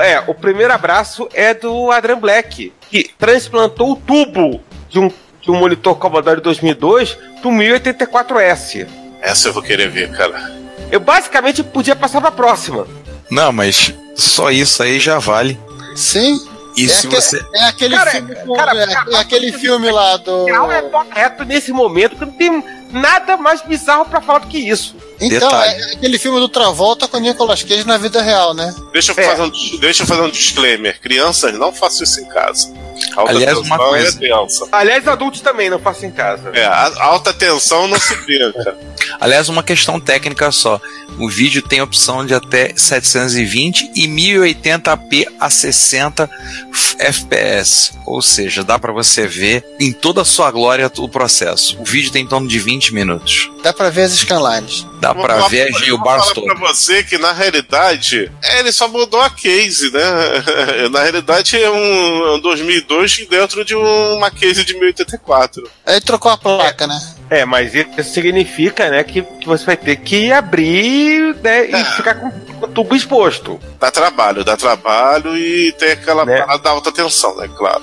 É, 0.00 0.20
o 0.26 0.34
primeiro 0.34 0.72
abraço 0.72 1.28
é 1.34 1.52
do 1.54 1.90
Adrian 1.92 2.18
Black, 2.18 2.72
que 2.90 3.10
transplantou 3.18 3.92
o 3.92 3.96
tubo 3.96 4.60
de 4.88 4.98
um, 4.98 5.08
de 5.40 5.50
um 5.50 5.56
monitor 5.56 5.96
Commodore 5.96 6.40
2002 6.40 7.16
pro 7.40 7.50
1084S. 7.50 8.86
Essa 9.20 9.48
eu 9.48 9.52
vou 9.52 9.62
querer 9.62 9.88
ver, 9.88 10.10
cara. 10.12 10.52
eu 10.90 11.00
basicamente 11.00 11.62
podia 11.62 11.94
passar 11.96 12.20
pra 12.20 12.30
próxima. 12.30 12.86
Não, 13.30 13.52
mas 13.52 13.92
só 14.14 14.50
isso 14.50 14.82
aí 14.82 14.98
já 15.00 15.18
vale. 15.18 15.58
Sim. 15.94 16.38
E 16.76 16.84
é, 16.84 16.88
se 16.88 17.06
aque- 17.06 17.16
você. 17.16 17.46
é 17.54 17.64
aquele 17.64 17.96
Cara, 17.96 18.10
filme, 18.10 18.34
com- 18.34 18.54
cara, 18.54 18.82
é, 18.82 18.86
cara, 18.86 19.10
é 19.12 19.16
aquele 19.16 19.52
filme 19.52 19.90
lá 19.90 20.16
do. 20.18 20.46
É 20.48 20.82
correto 20.82 21.44
nesse 21.44 21.72
momento, 21.72 22.16
que 22.16 22.24
não 22.24 22.32
tem 22.32 22.64
nada 22.90 23.36
mais 23.36 23.62
bizarro 23.62 24.04
pra 24.06 24.20
falar 24.20 24.40
do 24.40 24.46
que 24.48 24.58
isso. 24.58 24.96
Então, 25.20 25.48
Detalhe. 25.48 25.82
é 25.82 25.92
aquele 25.94 26.18
filme 26.18 26.38
do 26.38 26.48
Travolta 26.48 27.08
com 27.08 27.16
o 27.16 27.20
Nicolas 27.20 27.62
Cage 27.62 27.86
na 27.86 27.96
vida 27.96 28.20
real, 28.20 28.52
né? 28.54 28.74
Deixa 28.92 29.12
eu, 29.12 29.16
É. 29.18 29.26
fazer 29.28 29.42
um, 29.42 29.78
deixa 29.80 30.02
eu 30.02 30.06
fazer 30.06 30.20
um 30.22 30.30
disclaimer. 30.30 31.00
Crianças, 31.00 31.54
não 31.58 31.72
façam 31.72 32.02
isso 32.04 32.20
em 32.20 32.26
casa. 32.26 32.72
Alta 33.14 33.30
Aliás, 33.30 33.58
uma 33.58 33.76
tensão 33.78 33.88
coisa- 33.90 34.18
é. 34.24 34.68
Aliás, 34.72 35.06
adultos 35.08 35.40
também, 35.40 35.68
não 35.70 35.78
façam 35.78 36.08
em 36.08 36.12
casa. 36.12 36.50
É, 36.54 36.64
a 36.64 36.92
alta 37.04 37.32
tensão 37.32 37.86
não 37.88 37.98
se 37.98 38.14
brinca. 38.24 38.76
Aliás, 39.20 39.48
uma 39.48 39.62
questão 39.62 39.98
técnica 40.00 40.50
só. 40.52 40.80
O 41.18 41.28
vídeo 41.30 41.62
tem 41.62 41.80
opção 41.80 42.24
de 42.26 42.34
até 42.34 42.72
720 42.76 43.90
e 43.94 44.06
1080p 44.06 45.26
a 45.40 45.48
60 45.48 46.28
FPS. 46.98 47.92
Ou 48.06 48.22
seja, 48.22 48.62
dá 48.62 48.78
pra 48.78 48.92
você 48.92 49.26
ver 49.26 49.64
em 49.80 49.92
toda 49.92 50.22
a 50.22 50.24
sua 50.24 50.50
glória 50.50 50.90
o 50.98 51.08
processo. 51.08 51.76
O 51.80 51.84
vídeo 51.84 52.10
tem 52.12 52.22
em 52.24 52.26
torno 52.26 52.46
de 52.48 52.58
20 52.58 52.94
minutos. 52.94 53.50
Dá 53.62 53.72
pra 53.72 53.90
ver 53.90 54.02
as 54.02 54.12
scanlines. 54.12 54.86
Dá 55.00 55.14
falar- 55.36 55.48
ver 55.48 55.62
a 55.62 55.66
eu 55.66 55.72
vou 55.72 55.80
Gilbar 55.80 56.18
falar 56.20 56.34
pra 56.42 56.54
você 56.54 57.02
que 57.02 57.18
na 57.18 57.32
realidade 57.32 58.30
é, 58.42 58.60
ele 58.60 58.72
só 58.72 58.88
mudou 58.88 59.20
a 59.20 59.28
case, 59.30 59.90
né? 59.90 60.00
na 60.90 61.02
realidade 61.02 61.56
é 61.60 61.70
um, 61.70 62.34
um 62.36 62.40
2002 62.40 63.26
dentro 63.28 63.64
de 63.64 63.74
um- 63.74 64.14
uma 64.16 64.30
case 64.30 64.64
de 64.64 64.74
1084. 64.74 65.68
Aí 65.84 66.00
trocou 66.00 66.30
a 66.30 66.36
placa, 66.36 66.86
né? 66.86 67.00
É, 67.28 67.44
mas 67.44 67.74
isso 67.74 68.04
significa, 68.04 68.88
né, 68.88 69.02
que, 69.02 69.22
que 69.22 69.46
você 69.46 69.64
vai 69.64 69.76
ter 69.76 69.96
que 69.96 70.30
abrir, 70.30 71.34
né, 71.42 71.66
e 71.66 71.84
ficar 71.96 72.14
com, 72.14 72.30
o 72.62 72.68
tubo 72.68 72.94
exposto. 72.94 73.58
Dá 73.80 73.90
trabalho, 73.90 74.44
dá 74.44 74.56
trabalho 74.56 75.36
e 75.36 75.72
tem 75.72 75.92
aquela 75.92 76.24
Né? 76.24 76.38
parada 76.38 76.62
da 76.62 76.70
alta 76.70 76.92
tensão, 76.92 77.36
né? 77.36 77.48
Claro. 77.56 77.82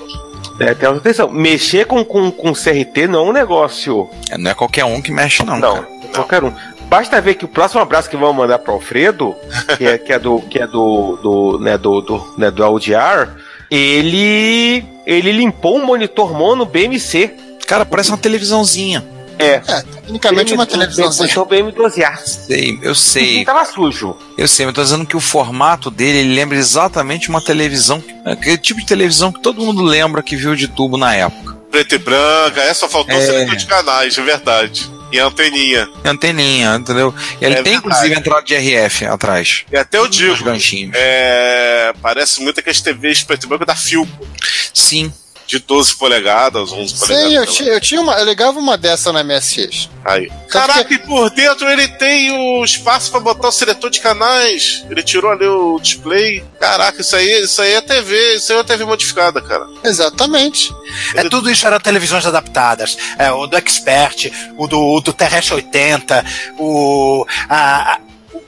É, 0.60 0.72
tem 0.74 0.88
outra 0.88 1.10
atenção. 1.10 1.30
Mexer 1.30 1.84
com, 1.84 2.04
com, 2.04 2.30
com 2.30 2.52
CRT 2.52 3.06
não 3.08 3.26
é 3.26 3.30
um 3.30 3.32
negócio. 3.32 4.08
É, 4.30 4.38
Não 4.38 4.50
é 4.50 4.54
qualquer 4.54 4.84
um 4.84 5.02
que 5.02 5.10
mexe, 5.12 5.44
não. 5.44 5.58
Não, 5.58 5.74
cara. 5.74 5.88
qualquer 6.14 6.44
um. 6.44 6.52
Basta 6.88 7.20
ver 7.20 7.34
que 7.34 7.44
o 7.44 7.48
próximo 7.48 7.80
abraço 7.80 8.08
que 8.08 8.16
vamos 8.16 8.36
mandar 8.36 8.58
pro 8.60 8.74
Alfredo, 8.74 9.34
que 9.76 9.84
é, 9.84 9.98
que 9.98 10.12
é 10.12 10.18
do 10.18 10.40
que 10.42 10.60
é 10.60 10.66
do 10.66 11.16
do 11.22 11.58
né, 11.58 11.76
do, 11.76 12.00
do, 12.00 12.34
né, 12.38 12.50
do 12.50 12.62
LDR, 12.64 13.30
ele 13.70 14.84
ele 15.04 15.32
limpou 15.32 15.76
um 15.78 15.84
monitor 15.84 16.32
mono 16.32 16.64
BMC. 16.64 17.34
Cara, 17.66 17.84
parece 17.84 18.10
uma 18.10 18.18
televisãozinha. 18.18 19.04
É. 19.38 19.54
É, 19.66 19.82
tecnicamente 19.82 20.52
uma 20.54 20.66
televisãozinha. 20.66 21.28
Monitor 21.34 21.46
BM12A. 21.48 22.16
Sei, 22.18 22.78
eu 22.82 22.94
sei. 22.94 23.44
tava 23.44 23.64
sujo. 23.64 24.16
Eu 24.38 24.46
sei, 24.48 24.66
mas 24.66 24.72
eu 24.72 24.74
tô 24.76 24.82
dizendo 24.82 25.06
que 25.06 25.16
o 25.16 25.20
formato 25.20 25.90
dele 25.90 26.18
ele 26.18 26.34
lembra 26.34 26.56
exatamente 26.56 27.28
uma 27.28 27.40
televisão, 27.44 28.02
aquele 28.24 28.58
tipo 28.58 28.80
de 28.80 28.86
televisão 28.86 29.32
que 29.32 29.40
todo 29.42 29.60
mundo 29.62 29.82
lembra 29.82 30.22
que 30.22 30.36
viu 30.36 30.54
de 30.54 30.68
tubo 30.68 30.96
na 30.96 31.14
época. 31.14 31.54
Preto 31.70 31.94
e 31.96 31.98
branca, 31.98 32.60
é, 32.60 32.72
só 32.72 32.88
faltou 32.88 33.16
É. 33.16 33.20
seletor 33.26 33.56
de 33.56 33.66
canais, 33.66 34.16
é 34.16 34.22
verdade. 34.22 34.88
E 35.12 35.18
anteninha. 35.18 35.88
Anteninha, 36.04 36.74
entendeu? 36.76 37.14
E 37.40 37.44
ele 37.44 37.54
É 37.54 37.62
tem 37.62 37.72
verdade. 37.72 37.76
inclusive 37.76 38.14
entrada 38.18 38.42
de 38.42 38.54
RF 38.54 39.04
atrás. 39.06 39.64
E 39.70 39.76
até 39.76 39.98
eu 39.98 40.04
Os 40.04 40.10
digo, 40.10 40.44
ganchinhos. 40.44 40.92
é, 40.96 41.92
parece 42.02 42.40
muito 42.42 42.58
aquelas 42.60 42.80
TVs 42.80 43.22
preto 43.22 43.44
e 43.44 43.48
branco 43.48 43.64
da 43.66 43.74
Philco, 43.76 44.26
Sim. 44.72 45.12
De 45.46 45.58
12 45.58 45.94
polegadas, 45.96 46.72
11 46.72 46.94
polegadas. 46.98 47.28
Sim, 47.30 47.36
eu, 47.36 47.46
ti- 47.46 47.66
eu 47.68 47.80
tinha 47.80 48.00
uma. 48.00 48.14
Eu 48.18 48.24
ligava 48.24 48.58
uma 48.58 48.76
dessa 48.76 49.12
na 49.12 49.22
MSX. 49.22 49.88
Aí. 50.04 50.30
Caraca, 50.50 50.92
e 50.92 50.98
por 50.98 51.30
dentro 51.30 51.68
ele 51.70 51.88
tem 51.88 52.30
o 52.30 52.64
espaço 52.64 53.10
pra 53.10 53.20
botar 53.20 53.48
o 53.48 53.52
seletor 53.52 53.90
de 53.90 54.00
canais. 54.00 54.84
Ele 54.90 55.02
tirou 55.02 55.30
ali 55.30 55.46
o 55.46 55.78
display. 55.80 56.44
Caraca, 56.60 57.00
isso 57.00 57.16
aí, 57.16 57.42
isso 57.42 57.60
aí 57.62 57.72
é 57.74 57.80
TV, 57.80 58.34
isso 58.36 58.52
aí 58.52 58.56
é 58.56 58.58
uma 58.60 58.64
TV 58.64 58.84
modificada, 58.84 59.40
cara. 59.40 59.66
Exatamente. 59.82 60.72
É, 61.14 61.28
tudo 61.28 61.50
isso 61.50 61.66
era 61.66 61.80
televisões 61.80 62.26
adaptadas. 62.26 62.96
É, 63.18 63.30
o 63.32 63.46
do 63.46 63.56
Expert, 63.56 64.30
o 64.58 64.66
do, 64.66 64.78
o 64.80 65.00
do 65.00 65.12
Terrestre 65.12 65.54
80, 65.54 66.24
o, 66.58 67.26
a- 67.48 67.94
a- 67.94 67.98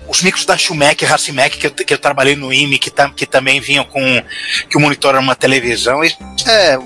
os 0.09 0.22
micros 0.22 0.45
da 0.45 0.57
Schumec, 0.57 1.05
Racimec, 1.05 1.59
que 1.59 1.66
eu, 1.66 1.70
que 1.70 1.93
eu 1.95 1.99
trabalhei 1.99 2.37
no 2.37 2.53
IME, 2.53 2.78
que, 2.78 2.91
tam- 2.91 3.11
que 3.11 3.26
também 3.26 3.61
vinham 3.61 3.84
com. 3.84 4.01
que 4.70 4.76
o 4.76 4.80
monitor 4.80 5.11
era 5.11 5.20
uma 5.20 5.34
televisão. 5.34 6.03
Isso 6.05 6.16
é, 6.47 6.74
é 6.74 6.78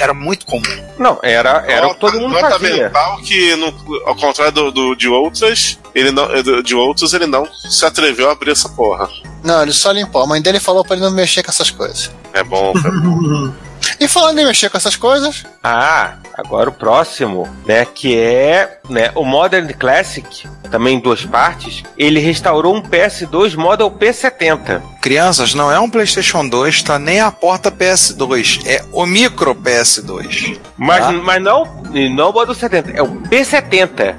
era 0.00 0.12
muito 0.14 0.44
comum. 0.46 0.62
Não, 0.98 1.18
era, 1.22 1.64
era 1.68 1.86
o 1.88 1.94
que 1.94 2.00
todo 2.00 2.18
mundo 2.20 2.32
Nota 2.32 2.50
fazia. 2.50 2.84
mental 2.84 3.16
que, 3.22 3.54
no- 3.56 3.74
ao 4.06 4.16
contrário 4.16 4.52
do, 4.52 4.70
do- 4.72 4.94
de 4.94 5.08
outras, 5.08 5.78
ele 5.94 6.10
não, 6.10 6.28
de 6.62 6.74
outros, 6.74 7.14
ele 7.14 7.26
não 7.26 7.46
se 7.54 7.84
atreveu 7.84 8.28
a 8.28 8.32
abrir 8.32 8.50
essa 8.52 8.68
porra. 8.68 9.08
Não, 9.42 9.62
ele 9.62 9.72
só 9.72 9.90
limpou. 9.92 10.22
A 10.22 10.26
mãe 10.26 10.40
dele 10.42 10.58
falou 10.58 10.84
pra 10.84 10.96
ele 10.96 11.04
não 11.04 11.10
mexer 11.12 11.42
com 11.42 11.50
essas 11.50 11.70
coisas. 11.70 12.10
É 12.32 12.42
bom, 12.42 12.72
cara. 12.74 12.94
E 14.00 14.08
falando 14.08 14.38
em 14.38 14.44
mexer 14.46 14.68
com 14.70 14.76
essas 14.76 14.96
coisas, 14.96 15.44
Ah, 15.62 16.14
agora 16.36 16.68
o 16.68 16.72
próximo, 16.72 17.48
né, 17.66 17.84
que 17.86 18.18
é 18.18 18.78
né, 18.88 19.10
o 19.14 19.24
Modern 19.24 19.72
Classic, 19.74 20.46
também 20.70 20.96
em 20.96 21.00
duas 21.00 21.24
partes, 21.24 21.82
ele 21.96 22.18
restaurou 22.20 22.74
um 22.74 22.82
PS2 22.82 23.54
Model 23.56 23.90
P70. 23.90 24.82
Crianças, 25.00 25.54
não 25.54 25.70
é 25.70 25.78
um 25.78 25.88
PlayStation 25.88 26.46
2, 26.48 26.82
tá 26.82 26.98
nem 26.98 27.20
a 27.20 27.30
porta 27.30 27.70
PS2, 27.70 28.62
é 28.66 28.84
o 28.92 29.06
micro 29.06 29.54
PS2. 29.54 30.58
Mas, 30.76 31.04
Ah. 31.04 31.12
mas 31.12 31.42
não, 31.42 31.64
não 32.14 32.30
o 32.30 32.32
Model 32.32 32.54
70, 32.54 32.90
é 32.90 33.02
o 33.02 33.08
P70. 33.22 34.16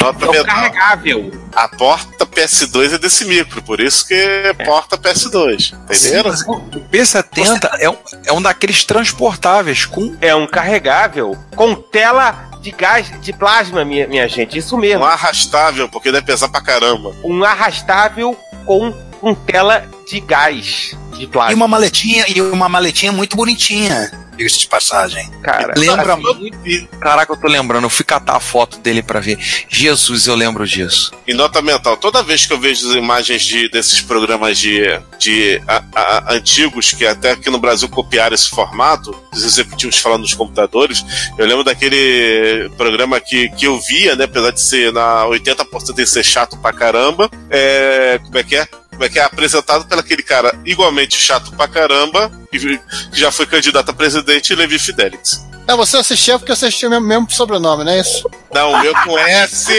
Nota 0.00 0.24
É 0.36 0.40
o 0.40 0.44
carregável. 0.44 1.30
A 1.54 1.68
porta 1.68 2.11
PS2 2.32 2.94
é 2.94 2.98
desse 2.98 3.24
micro, 3.24 3.62
por 3.62 3.80
isso 3.80 4.06
que 4.06 4.14
é 4.14 4.52
porta 4.52 4.96
PS2. 4.98 5.74
Entenderam? 5.84 6.36
Sim, 6.36 6.50
o 6.50 6.80
P70 6.90 7.70
é, 7.78 7.90
um, 7.90 7.96
é 8.26 8.32
um 8.32 8.42
daqueles 8.42 8.84
transportáveis 8.84 9.84
com 9.84 10.16
É 10.20 10.34
um 10.34 10.46
carregável 10.46 11.36
com 11.54 11.74
tela 11.74 12.50
de 12.60 12.70
gás, 12.70 13.12
de 13.20 13.32
plasma, 13.32 13.84
minha, 13.84 14.06
minha 14.06 14.28
gente. 14.28 14.56
Isso 14.56 14.78
mesmo. 14.78 15.04
Um 15.04 15.06
arrastável, 15.06 15.88
porque 15.88 16.12
deve 16.12 16.24
pesar 16.24 16.48
pra 16.48 16.62
caramba. 16.62 17.14
Um 17.24 17.42
arrastável 17.44 18.36
com, 18.64 18.94
com 19.22 19.34
tela 19.36 19.88
de 20.10 20.18
gás, 20.18 20.96
de 21.16 21.22
E 21.22 21.26
plasma. 21.28 21.54
uma 21.54 21.68
maletinha, 21.68 22.24
e 22.28 22.42
uma 22.42 22.68
maletinha 22.68 23.12
muito 23.12 23.36
bonitinha, 23.36 24.10
diga-se 24.36 24.58
de 24.58 24.66
passagem. 24.66 25.30
Cara, 25.42 25.72
Lembra 25.76 26.14
Assim, 26.14 26.22
muito. 26.22 26.88
Caraca, 26.98 27.32
eu 27.32 27.36
tô 27.36 27.46
lembrando, 27.46 27.84
eu 27.84 27.90
fui 27.90 28.04
catar 28.04 28.34
a 28.36 28.40
foto 28.40 28.78
dele 28.80 29.00
pra 29.02 29.20
ver. 29.20 29.38
Jesus, 29.68 30.26
eu 30.26 30.34
lembro 30.34 30.66
disso. 30.66 31.12
E 31.26 31.32
nota 31.34 31.62
mental, 31.62 31.96
toda 31.96 32.20
vez 32.22 32.46
que 32.46 32.52
eu 32.52 32.58
vejo 32.58 32.88
as 32.90 32.96
imagens 32.96 33.42
de, 33.42 33.68
desses 33.70 34.00
programas 34.00 34.58
de, 34.58 34.80
de 35.20 35.62
a- 35.68 35.84
a- 35.94 36.34
antigos, 36.34 36.90
que 36.92 37.06
até 37.06 37.30
aqui 37.32 37.48
no 37.48 37.58
Brasil 37.58 37.88
copiaram 37.88 38.34
esse 38.34 38.50
formato, 38.50 39.14
os 39.32 39.44
executivos 39.44 39.98
falando 39.98 40.22
nos 40.22 40.34
computadores, 40.34 41.04
eu 41.38 41.46
lembro 41.46 41.62
daquele 41.62 42.68
programa 42.76 43.20
que, 43.20 43.48
que 43.50 43.66
eu 43.66 43.78
via, 43.80 44.16
né, 44.16 44.24
apesar 44.24 44.50
de 44.50 44.60
ser 44.60 44.92
na 44.92 45.24
80% 45.26 45.94
de 45.94 46.06
ser 46.06 46.24
chato 46.24 46.56
pra 46.56 46.72
caramba, 46.72 47.30
é, 47.48 48.18
como 48.24 48.36
é 48.38 48.42
que 48.42 48.56
é? 48.56 48.66
Como 48.92 49.04
é 49.04 49.08
que 49.08 49.18
é 49.18 49.24
apresentado 49.24 49.84
pelo 49.86 50.00
aquele 50.00 50.22
cara 50.22 50.54
igualmente 50.64 51.16
chato 51.16 51.50
pra 51.52 51.66
caramba, 51.66 52.30
que 52.50 52.58
que 52.58 52.80
já 53.12 53.32
foi 53.32 53.46
candidato 53.46 53.90
a 53.90 53.92
presidente, 53.92 54.54
Levi 54.54 54.78
Fidelix. 54.78 55.44
é, 55.66 55.74
você 55.76 55.96
assistia 55.96 56.38
porque 56.38 56.54
você 56.54 56.66
assistia 56.66 56.88
o 56.88 56.90
mesmo, 56.90 57.06
mesmo 57.06 57.30
sobrenome, 57.30 57.84
não 57.84 57.92
é 57.92 58.00
isso? 58.00 58.28
Não, 58.52 58.72
o 58.72 58.80
meu 58.80 58.94
com 58.94 59.18
S! 59.18 59.72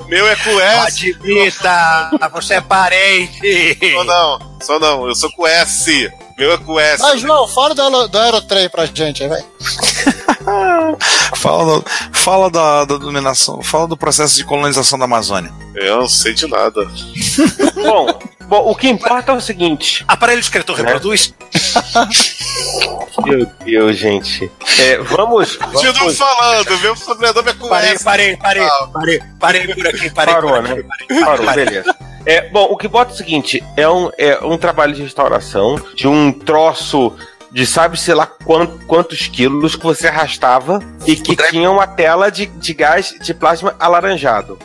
o 0.00 0.04
meu 0.06 0.26
é 0.26 0.36
com 0.36 0.60
S! 0.60 1.10
Admita, 1.12 2.10
você 2.32 2.54
é 2.54 2.60
parente. 2.60 3.78
Só 3.92 4.04
não, 4.04 4.56
só 4.62 4.78
não, 4.78 5.06
eu 5.08 5.14
sou 5.14 5.30
com 5.32 5.46
S. 5.46 6.10
Meu 6.40 6.52
é 6.52 6.56
com 6.58 6.80
S. 6.80 7.04
Ah, 7.04 7.16
João, 7.18 7.46
fala 7.46 7.74
do, 7.74 8.08
do 8.08 8.18
Aerotrem 8.18 8.68
pra 8.70 8.86
gente 8.86 9.22
aí, 9.22 9.28
vai. 9.28 9.44
Fala, 11.36 11.64
do- 11.80 11.84
fala 12.12 12.50
da, 12.50 12.84
da 12.84 12.96
dominação, 12.96 13.62
fala 13.62 13.86
do 13.86 13.96
processo 13.96 14.34
de 14.36 14.44
colonização 14.44 14.98
da 14.98 15.04
Amazônia. 15.04 15.52
Eu 15.74 15.98
não 15.98 16.08
sei 16.08 16.32
de 16.34 16.46
nada. 16.48 16.86
bom, 17.76 18.18
bom, 18.46 18.70
o 18.70 18.74
que 18.74 18.88
importa 18.88 19.32
é 19.32 19.34
o 19.36 19.40
seguinte. 19.40 20.02
Aparelho 20.08 20.40
escritor 20.40 20.76
reproduz? 20.76 21.32
Meu 23.24 23.46
Deus, 23.64 23.96
gente. 23.96 24.50
É, 24.78 24.98
vamos. 24.98 25.56
Continuo 25.72 25.92
vamos 25.94 26.18
falando, 26.18 26.78
meu 26.80 26.96
sobrenome 26.96 27.50
é 27.50 27.54
com 27.54 27.68
Parei, 27.68 27.98
parei, 27.98 28.36
parei, 28.36 28.66
parei, 28.92 29.22
parei 29.38 29.74
por 29.74 29.86
aqui, 29.86 30.10
parei 30.10 30.34
Parou, 30.34 30.50
por 30.50 30.58
aqui. 30.60 30.74
né? 30.82 30.88
parei, 31.08 31.24
Parou, 31.24 31.44
parei. 31.46 31.64
beleza. 31.66 31.96
É, 32.26 32.48
bom, 32.50 32.64
o 32.64 32.76
que 32.76 32.86
bota 32.86 33.12
é 33.12 33.14
o 33.14 33.16
seguinte: 33.16 33.64
é 33.76 33.88
um, 33.88 34.10
é 34.18 34.38
um 34.44 34.58
trabalho 34.58 34.94
de 34.94 35.02
restauração 35.02 35.76
de 35.94 36.06
um 36.06 36.32
troço 36.32 37.14
de 37.50 37.66
sabe-se 37.66 38.12
lá 38.14 38.26
quant- 38.26 38.84
quantos 38.86 39.26
quilos 39.26 39.74
que 39.76 39.82
você 39.84 40.08
arrastava 40.08 40.80
e 41.06 41.16
que 41.16 41.34
tinha 41.50 41.70
uma 41.70 41.86
tela 41.86 42.30
de, 42.30 42.46
de 42.46 42.72
gás 42.74 43.14
de 43.20 43.34
plasma 43.34 43.74
alaranjado. 43.78 44.58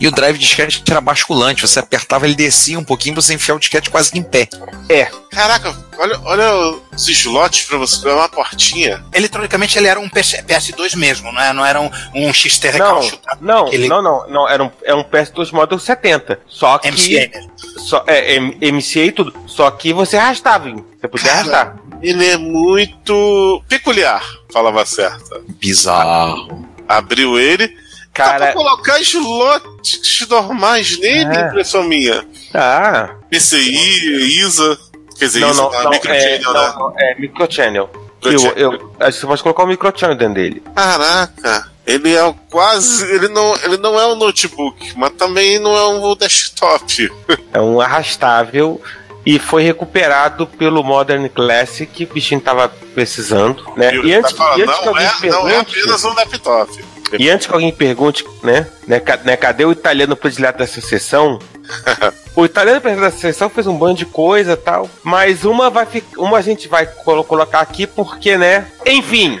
E 0.00 0.08
o 0.08 0.10
drive 0.10 0.36
de 0.36 0.44
disquete 0.46 0.82
era 0.90 1.00
basculante, 1.00 1.62
você 1.66 1.78
apertava, 1.78 2.26
ele 2.26 2.34
descia 2.34 2.76
um 2.78 2.82
pouquinho, 2.82 3.14
você 3.14 3.34
enfiava 3.34 3.56
o 3.58 3.60
disquete 3.60 3.88
quase 3.88 4.10
que 4.10 4.18
em 4.18 4.22
pé. 4.22 4.48
É. 4.88 5.08
Caraca, 5.30 5.72
olha, 5.96 6.18
olha 6.24 6.78
os 6.92 7.08
slots 7.08 7.62
pra 7.66 7.78
você 7.78 8.02
ver 8.02 8.12
uma 8.12 8.28
portinha. 8.28 9.04
Eletronicamente 9.14 9.78
ele 9.78 9.86
era 9.86 10.00
um 10.00 10.08
PS, 10.08 10.42
PS2 10.46 10.96
mesmo, 10.96 11.30
não, 11.30 11.40
é? 11.40 11.52
não 11.52 11.64
era 11.64 11.80
um, 11.80 11.88
um 12.14 12.32
XT 12.32 12.66
Não, 12.66 12.72
recalchutrado. 12.72 13.38
não, 13.44 13.66
Aquele 13.66 13.88
não, 13.88 14.02
não, 14.02 14.28
não, 14.28 14.48
era 14.48 14.64
um, 14.64 14.70
é 14.82 14.94
um 14.94 15.04
PS2 15.04 15.52
Model 15.52 15.78
70. 15.78 16.40
Só 16.48 16.78
que. 16.78 16.90
MCA 16.90 17.30
mesmo. 17.32 17.52
Só, 17.78 18.02
é, 18.06 18.34
M- 18.34 18.56
MCA 18.72 19.04
e 19.04 19.12
tudo. 19.12 19.32
Só 19.46 19.70
que 19.70 19.92
você 19.92 20.16
arrastava, 20.16 20.68
hein? 20.68 20.84
Você 21.00 21.08
podia 21.08 21.30
arrastar. 21.32 21.76
Ele 22.02 22.26
é 22.26 22.36
muito 22.36 23.62
peculiar, 23.68 24.22
falava 24.52 24.84
certa. 24.84 25.40
Bizarro. 25.60 26.66
Abriu 26.88 27.38
ele. 27.38 27.68
Dá 27.68 28.24
pra 28.24 28.38
Cara, 28.38 28.52
colocar 28.52 29.00
slots 29.00 30.26
normais 30.28 30.98
nele, 30.98 31.34
É. 31.34 31.48
impressão 31.48 31.82
minha. 31.84 32.24
ah. 32.52 33.14
PCI, 33.30 34.40
ISA. 34.44 34.78
Quer 35.18 35.26
dizer, 35.26 35.40
Não, 35.40 35.50
ISA 35.50 35.62
não, 35.62 35.70
não, 35.70 35.82
não, 35.84 35.92
é, 35.92 35.94
microchannel, 35.94 36.52
né? 36.52 36.72
não, 36.74 36.78
não, 36.78 36.94
é 36.98 37.14
microchannel. 37.18 37.90
Eu, 38.22 38.32
Microchannel. 38.32 38.72
eu, 38.72 38.92
acho 39.00 39.12
que 39.16 39.20
você 39.20 39.26
pode 39.26 39.42
colocar 39.42 39.62
o 39.62 39.66
microchannel 39.66 40.16
dentro 40.16 40.34
dele. 40.34 40.62
Caraca, 40.74 41.70
ele 41.86 42.14
é 42.14 42.34
quase. 42.50 43.04
Ele 43.14 43.28
não, 43.28 43.54
ele 43.64 43.76
não 43.78 43.98
é 43.98 44.06
um 44.06 44.14
notebook, 44.14 44.92
mas 44.96 45.10
também 45.12 45.58
não 45.58 45.74
é 45.74 45.88
um 45.88 46.14
desktop. 46.14 47.10
É 47.52 47.60
um 47.60 47.80
arrastável 47.80 48.80
e 49.24 49.38
foi 49.38 49.62
recuperado 49.62 50.46
pelo 50.46 50.82
Modern 50.82 51.28
Classic, 51.28 52.04
o 52.04 52.14
bichinho 52.14 52.40
tava 52.40 52.68
precisando, 52.94 53.64
né? 53.76 53.90
Viu? 53.90 54.04
E 54.04 54.14
antes, 54.14 54.32
Tá 54.32 54.36
falando, 54.44 54.58
e 54.58 54.62
antes 54.62 54.78
que 54.78 54.82
não, 54.84 54.88
alguém 54.88 55.06
é, 55.06 55.10
não 55.30 55.48
é 55.48 55.52
pergunte, 55.52 55.78
apenas 55.80 56.04
um 56.04 56.14
laptop. 56.14 56.84
e 57.18 57.30
antes 57.30 57.46
que 57.46 57.52
alguém 57.52 57.72
pergunte, 57.72 58.24
né, 58.42 58.66
né, 58.86 59.00
né, 59.24 59.36
cadê 59.36 59.64
o 59.64 59.72
italiano 59.72 60.16
predileto 60.16 60.58
dessa 60.58 60.80
sessão? 60.80 61.38
o 62.34 62.44
italiano 62.44 62.80
predileto 62.80 63.12
dessa 63.12 63.20
sessão 63.32 63.48
fez 63.48 63.66
um 63.66 63.76
bando 63.76 63.94
de 63.98 64.06
coisa 64.06 64.56
tal, 64.56 64.88
mas 65.02 65.44
uma 65.44 65.70
vai 65.70 65.86
uma 66.16 66.38
a 66.38 66.42
gente 66.42 66.66
vai 66.68 66.86
colo- 66.86 67.24
colocar 67.24 67.60
aqui 67.60 67.86
porque, 67.86 68.36
né, 68.36 68.66
enfim, 68.86 69.38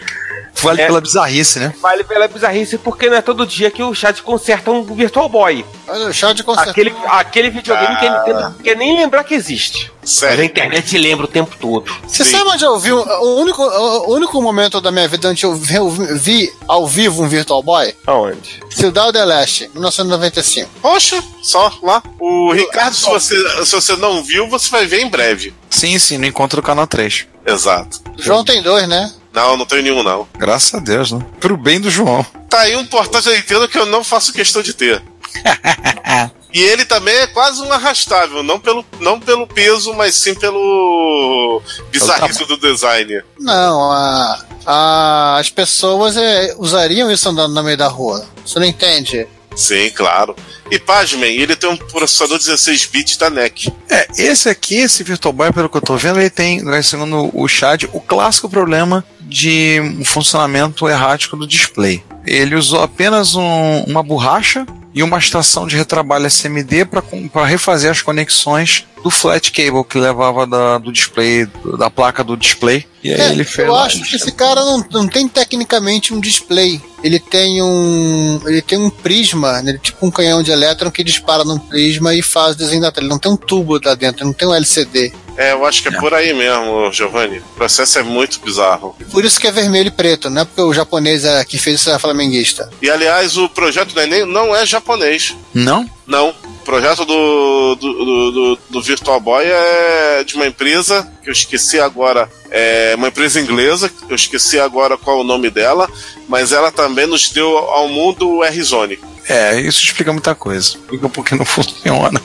Vale 0.62 0.80
É. 0.82 0.86
pela 0.86 1.00
bizarrice, 1.00 1.58
né? 1.58 1.74
vale 1.82 2.04
pela 2.04 2.28
bizarrice 2.28 2.78
porque 2.78 3.10
não 3.10 3.16
é 3.16 3.22
todo 3.22 3.44
dia 3.46 3.70
que 3.70 3.82
o 3.82 3.92
chat 3.94 4.22
conserta 4.22 4.70
um 4.70 4.84
Virtual 4.84 5.28
Boy. 5.28 5.64
Olha, 5.88 6.06
o 6.06 6.12
chá 6.12 6.32
de 6.32 6.44
consertar. 6.44 6.70
Aquele, 6.70 6.94
aquele 7.08 7.50
videogame 7.50 7.96
que 7.98 8.06
a 8.06 8.18
Nintendo 8.18 8.40
não 8.40 8.52
quer 8.54 8.76
nem 8.76 8.96
lembrar 8.96 9.24
que 9.24 9.34
existe. 9.34 9.90
Mas 10.00 10.10
a 10.22 10.26
Sério. 10.28 10.44
internet 10.44 10.96
lembra 10.98 11.24
o 11.26 11.28
tempo 11.28 11.56
todo. 11.60 11.92
Você 12.06 12.24
Sim. 12.24 12.30
sabe 12.32 12.50
onde 12.50 12.64
eu 12.64 12.78
vi? 12.78 12.92
O 12.92 13.36
único, 13.40 13.62
o 13.62 14.14
único 14.14 14.40
momento 14.40 14.80
da 14.80 14.90
minha 14.92 15.08
vida 15.08 15.28
onde 15.28 15.44
eu 15.44 15.54
vi, 15.54 15.74
eu 15.74 15.90
vi 15.90 16.52
ao 16.68 16.86
vivo 16.86 17.22
um 17.24 17.28
Virtual 17.28 17.62
Boy? 17.62 17.94
Aonde? 18.06 18.60
Cidade 18.70 19.12
del 19.12 19.26
Leste, 19.26 19.68
1995. 19.74 20.70
Poxa, 20.80 21.22
só 21.42 21.72
lá. 21.82 22.02
O 22.20 22.52
Ricardo, 22.52 22.94
se 22.94 23.04
você, 23.06 23.64
se 23.64 23.72
você 23.74 23.96
não 23.96 24.22
viu, 24.22 24.48
você 24.48 24.70
vai 24.70 24.86
ver 24.86 25.00
em 25.02 25.08
breve. 25.08 25.52
Sim, 25.70 25.98
sim, 25.98 26.18
no 26.18 26.26
encontro 26.26 26.60
do 26.60 26.64
canal 26.64 26.86
3. 26.86 27.26
Exato. 27.46 28.00
João 28.18 28.44
tem 28.44 28.62
dois, 28.62 28.86
né? 28.88 29.12
Não, 29.32 29.56
não 29.56 29.64
tenho 29.66 29.82
nenhum, 29.82 30.02
não. 30.02 30.28
Graças 30.36 30.74
a 30.74 30.78
Deus, 30.78 31.12
né? 31.12 31.24
Pro 31.40 31.56
bem 31.56 31.80
do 31.80 31.90
João. 31.90 32.24
Tá 32.48 32.60
aí 32.60 32.76
um 32.76 32.84
portátil 32.86 33.30
da 33.32 33.36
Nintendo 33.38 33.68
que 33.68 33.78
eu 33.78 33.86
não 33.86 34.04
faço 34.04 34.32
questão 34.32 34.62
de 34.62 34.74
ter. 34.74 35.02
e 36.52 36.60
ele 36.60 36.84
também 36.84 37.14
é 37.14 37.26
quase 37.26 37.62
um 37.62 37.72
arrastável, 37.72 38.42
não 38.42 38.60
pelo, 38.60 38.84
não 39.00 39.18
pelo 39.18 39.46
peso, 39.46 39.94
mas 39.94 40.14
sim 40.14 40.34
pelo 40.34 41.62
bizarrice 41.90 42.44
do 42.44 42.58
design. 42.58 43.22
Não, 43.40 43.90
a, 43.90 44.44
a- 44.66 45.36
as 45.38 45.48
pessoas 45.48 46.16
é, 46.16 46.54
usariam 46.58 47.10
isso 47.10 47.26
andando 47.28 47.54
no 47.54 47.62
meio 47.62 47.78
da 47.78 47.88
rua. 47.88 48.26
Você 48.44 48.58
não 48.58 48.66
entende? 48.66 49.26
Sim, 49.56 49.90
claro. 49.90 50.36
E 50.72 50.78
pasmem, 50.78 51.36
ele 51.36 51.54
tem 51.54 51.68
um 51.68 51.76
processador 51.76 52.38
16 52.38 52.86
bits 52.86 53.18
da 53.18 53.28
NEC. 53.28 53.70
É, 53.90 54.08
esse 54.16 54.48
aqui, 54.48 54.76
esse 54.76 55.04
Virtual 55.04 55.30
Boy, 55.30 55.52
pelo 55.52 55.68
que 55.68 55.76
eu 55.76 55.82
tô 55.82 55.98
vendo, 55.98 56.18
ele 56.18 56.30
tem, 56.30 56.62
né, 56.62 56.80
segundo 56.82 57.30
o 57.38 57.46
Chad, 57.46 57.84
o 57.92 58.00
clássico 58.00 58.48
problema 58.48 59.04
de 59.20 59.78
um 60.00 60.02
funcionamento 60.04 60.88
errático 60.88 61.36
do 61.36 61.46
display. 61.46 62.02
Ele 62.24 62.54
usou 62.54 62.80
apenas 62.80 63.34
um- 63.34 63.84
uma 63.86 64.02
borracha 64.02 64.64
e 64.94 65.02
uma 65.02 65.18
estação 65.18 65.66
de 65.66 65.76
retrabalho 65.76 66.26
SMD 66.26 66.84
para 67.32 67.46
refazer 67.46 67.90
as 67.90 68.02
conexões 68.02 68.84
do 69.02 69.10
flat 69.10 69.50
cable 69.50 69.82
que 69.84 69.98
levava 69.98 70.46
da- 70.46 70.78
do 70.78 70.92
display, 70.92 71.46
da 71.76 71.90
placa 71.90 72.22
do 72.22 72.36
display. 72.36 72.86
E 73.02 73.12
aí 73.12 73.20
É, 73.20 73.28
ele 73.32 73.42
fez. 73.42 73.66
eu 73.66 73.74
acho 73.74 74.02
que 74.04 74.14
esse 74.14 74.30
cara 74.30 74.60
não, 74.64 74.84
não 74.92 75.08
tem 75.08 75.26
tecnicamente 75.28 76.14
um 76.14 76.20
display. 76.20 76.80
Ele 77.02 77.18
tem 77.18 77.60
um. 77.60 78.40
Ele 78.46 78.62
tem 78.62 78.78
um 78.78 78.88
prisma, 78.90 79.60
né, 79.60 79.76
tipo 79.82 80.06
um 80.06 80.10
canhão 80.10 80.40
de 80.40 80.52
elétron 80.52 80.88
que 80.90 81.02
dispara 81.02 81.42
num 81.42 81.58
prisma 81.58 82.14
e 82.14 82.22
faz 82.22 82.54
o 82.54 82.58
desenho 82.58 82.80
da 82.82 82.92
tela. 82.92 83.04
Ele 83.06 83.12
não 83.12 83.18
tem 83.18 83.32
um 83.32 83.36
tubo 83.36 83.80
lá 83.84 83.94
dentro, 83.96 84.24
não 84.24 84.32
tem 84.32 84.46
um 84.46 84.54
LCD. 84.54 85.12
É, 85.36 85.52
eu 85.52 85.64
acho 85.64 85.82
que 85.82 85.88
é, 85.88 85.92
por 85.98 86.12
aí 86.12 86.32
mesmo, 86.34 86.92
Giovanni. 86.92 87.38
O 87.38 87.54
processo 87.56 87.98
é 87.98 88.02
muito 88.02 88.38
bizarro. 88.40 88.94
Por 89.10 89.24
isso 89.24 89.40
que 89.40 89.46
é 89.46 89.52
vermelho 89.52 89.88
e 89.88 89.90
preto, 89.90 90.28
não 90.28 90.42
é 90.42 90.44
porque 90.44 90.60
o 90.60 90.72
japonês 90.74 91.24
é, 91.24 91.44
que 91.44 91.58
fez 91.58 91.80
isso 91.80 91.90
é 91.90 91.98
flamenguista. 91.98 92.68
E 92.82 92.90
aliás, 92.90 93.36
o 93.36 93.48
projeto 93.48 93.92
do 93.94 94.00
Enem 94.00 94.26
não 94.26 94.54
é 94.54 94.64
japonês. 94.66 95.34
Não? 95.54 95.88
Não. 96.06 96.30
O 96.30 96.64
projeto 96.64 97.04
do, 97.04 97.74
do, 97.76 97.92
do, 98.04 98.30
do- 98.32 98.58
do 98.70 98.82
Virtual 98.82 99.18
Boy 99.20 99.44
é 99.44 100.22
de 100.24 100.34
uma 100.36 100.46
empresa 100.46 101.10
que 101.22 101.28
eu 101.28 101.32
esqueci 101.32 101.80
agora. 101.80 102.30
É 102.50 102.94
uma 102.96 103.08
empresa 103.08 103.40
inglesa, 103.40 103.90
eu 104.08 104.14
esqueci 104.14 104.60
agora 104.60 104.96
qual 104.98 105.20
o 105.20 105.24
nome 105.24 105.50
dela, 105.50 105.90
mas 106.28 106.52
ela 106.52 106.70
também 106.70 107.06
nos 107.06 107.30
deu 107.30 107.56
ao 107.58 107.88
mundo 107.88 108.28
o 108.28 108.44
R-Zone. 108.44 108.98
É, 109.28 109.58
isso 109.60 109.82
explica 109.82 110.12
muita 110.12 110.34
coisa. 110.34 110.68
Explica 110.76 111.08
porque 111.08 111.34
não 111.34 111.44
funciona. 111.46 112.20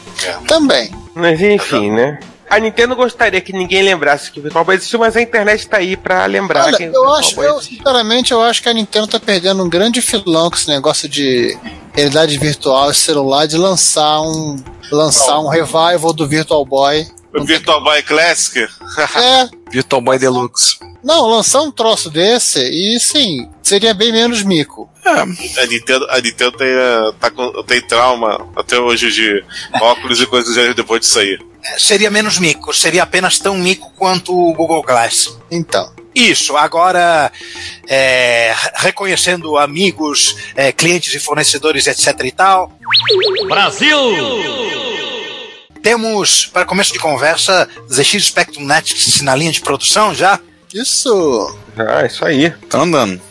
Também. 0.47 0.91
Mas 1.15 1.41
enfim, 1.41 1.89
né? 1.91 2.19
A 2.49 2.59
Nintendo 2.59 2.95
gostaria 2.95 3.41
que 3.41 3.51
ninguém 3.51 3.83
lembrasse 3.83 4.31
que 4.31 4.39
o 4.39 4.43
Virtual 4.43 4.63
Boy 4.63 4.75
existiu, 4.75 4.99
mas 4.99 5.15
a 5.17 5.21
internet 5.21 5.67
tá 5.67 5.77
aí 5.77 5.97
pra 5.97 6.25
lembrar 6.25 6.65
Olha, 6.65 6.81
eu 6.81 7.13
acho, 7.13 7.41
eu, 7.41 7.61
sinceramente, 7.61 8.31
eu 8.31 8.41
acho 8.41 8.63
que 8.63 8.69
a 8.69 8.73
Nintendo 8.73 9.07
tá 9.07 9.19
perdendo 9.19 9.63
um 9.63 9.69
grande 9.69 10.01
filão 10.01 10.49
com 10.49 10.55
esse 10.55 10.69
negócio 10.69 11.09
de 11.09 11.57
realidade 11.93 12.37
virtual 12.37 12.89
e 12.91 12.95
celular, 12.95 13.47
de 13.47 13.57
lançar 13.57 14.21
um 14.21 14.55
lançar 14.91 15.39
um 15.39 15.47
revival 15.47 16.13
do 16.13 16.27
Virtual 16.27 16.63
Boy. 16.65 17.07
O 17.39 17.45
Virtual 17.45 17.83
Boy 17.83 18.01
Classic. 18.03 18.67
É, 19.15 19.49
Virtual 19.71 20.01
Boy 20.01 20.17
Deluxe. 20.17 20.77
não, 21.03 21.27
lançar 21.27 21.61
um 21.61 21.71
troço 21.71 22.09
desse 22.09 22.59
e 22.59 22.99
sim, 22.99 23.47
seria 23.61 23.93
bem 23.93 24.11
menos 24.11 24.41
mico. 24.43 24.89
A 25.05 25.25
Nintendo, 25.65 26.05
a 26.09 26.19
Nintendo 26.19 26.51
tem, 26.57 26.67
eh, 26.67 27.11
tá 27.19 27.29
com- 27.31 27.63
tem 27.63 27.81
trauma 27.81 28.45
até 28.55 28.77
hoje 28.79 29.11
de 29.11 29.43
óculos 29.81 30.19
e 30.21 30.25
coisas 30.25 30.75
depois 30.75 30.99
disso 31.01 31.19
aí. 31.19 31.37
É, 31.63 31.79
Seria 31.79 32.09
menos 32.11 32.37
mico, 32.39 32.73
seria 32.73 33.03
apenas 33.03 33.39
tão 33.39 33.55
mico 33.55 33.91
quanto 33.97 34.33
o 34.33 34.53
Google 34.53 34.81
Glass. 34.83 35.37
Então, 35.51 35.93
Isso, 36.15 36.57
agora 36.57 37.31
é, 37.87 38.53
reconhecendo 38.77 39.55
amigos, 39.57 40.35
é, 40.55 40.71
clientes 40.71 41.13
e 41.13 41.19
fornecedores, 41.19 41.85
etc 41.87 42.19
e 42.25 42.31
tal. 42.31 42.71
Brasil! 43.47 43.99
Temos, 45.81 46.47
para 46.47 46.65
começo 46.65 46.93
de 46.93 46.99
conversa, 46.99 47.67
ZX 47.91 48.25
Spectrum 48.25 48.65
Net 48.65 49.23
na 49.23 49.35
linha 49.35 49.51
de 49.51 49.61
produção 49.61 50.13
já? 50.13 50.39
isso. 50.73 51.57
Ah, 51.77 52.05
isso 52.05 52.25
aí. 52.25 52.51
Tá 52.69 52.79
andando. 52.79 53.21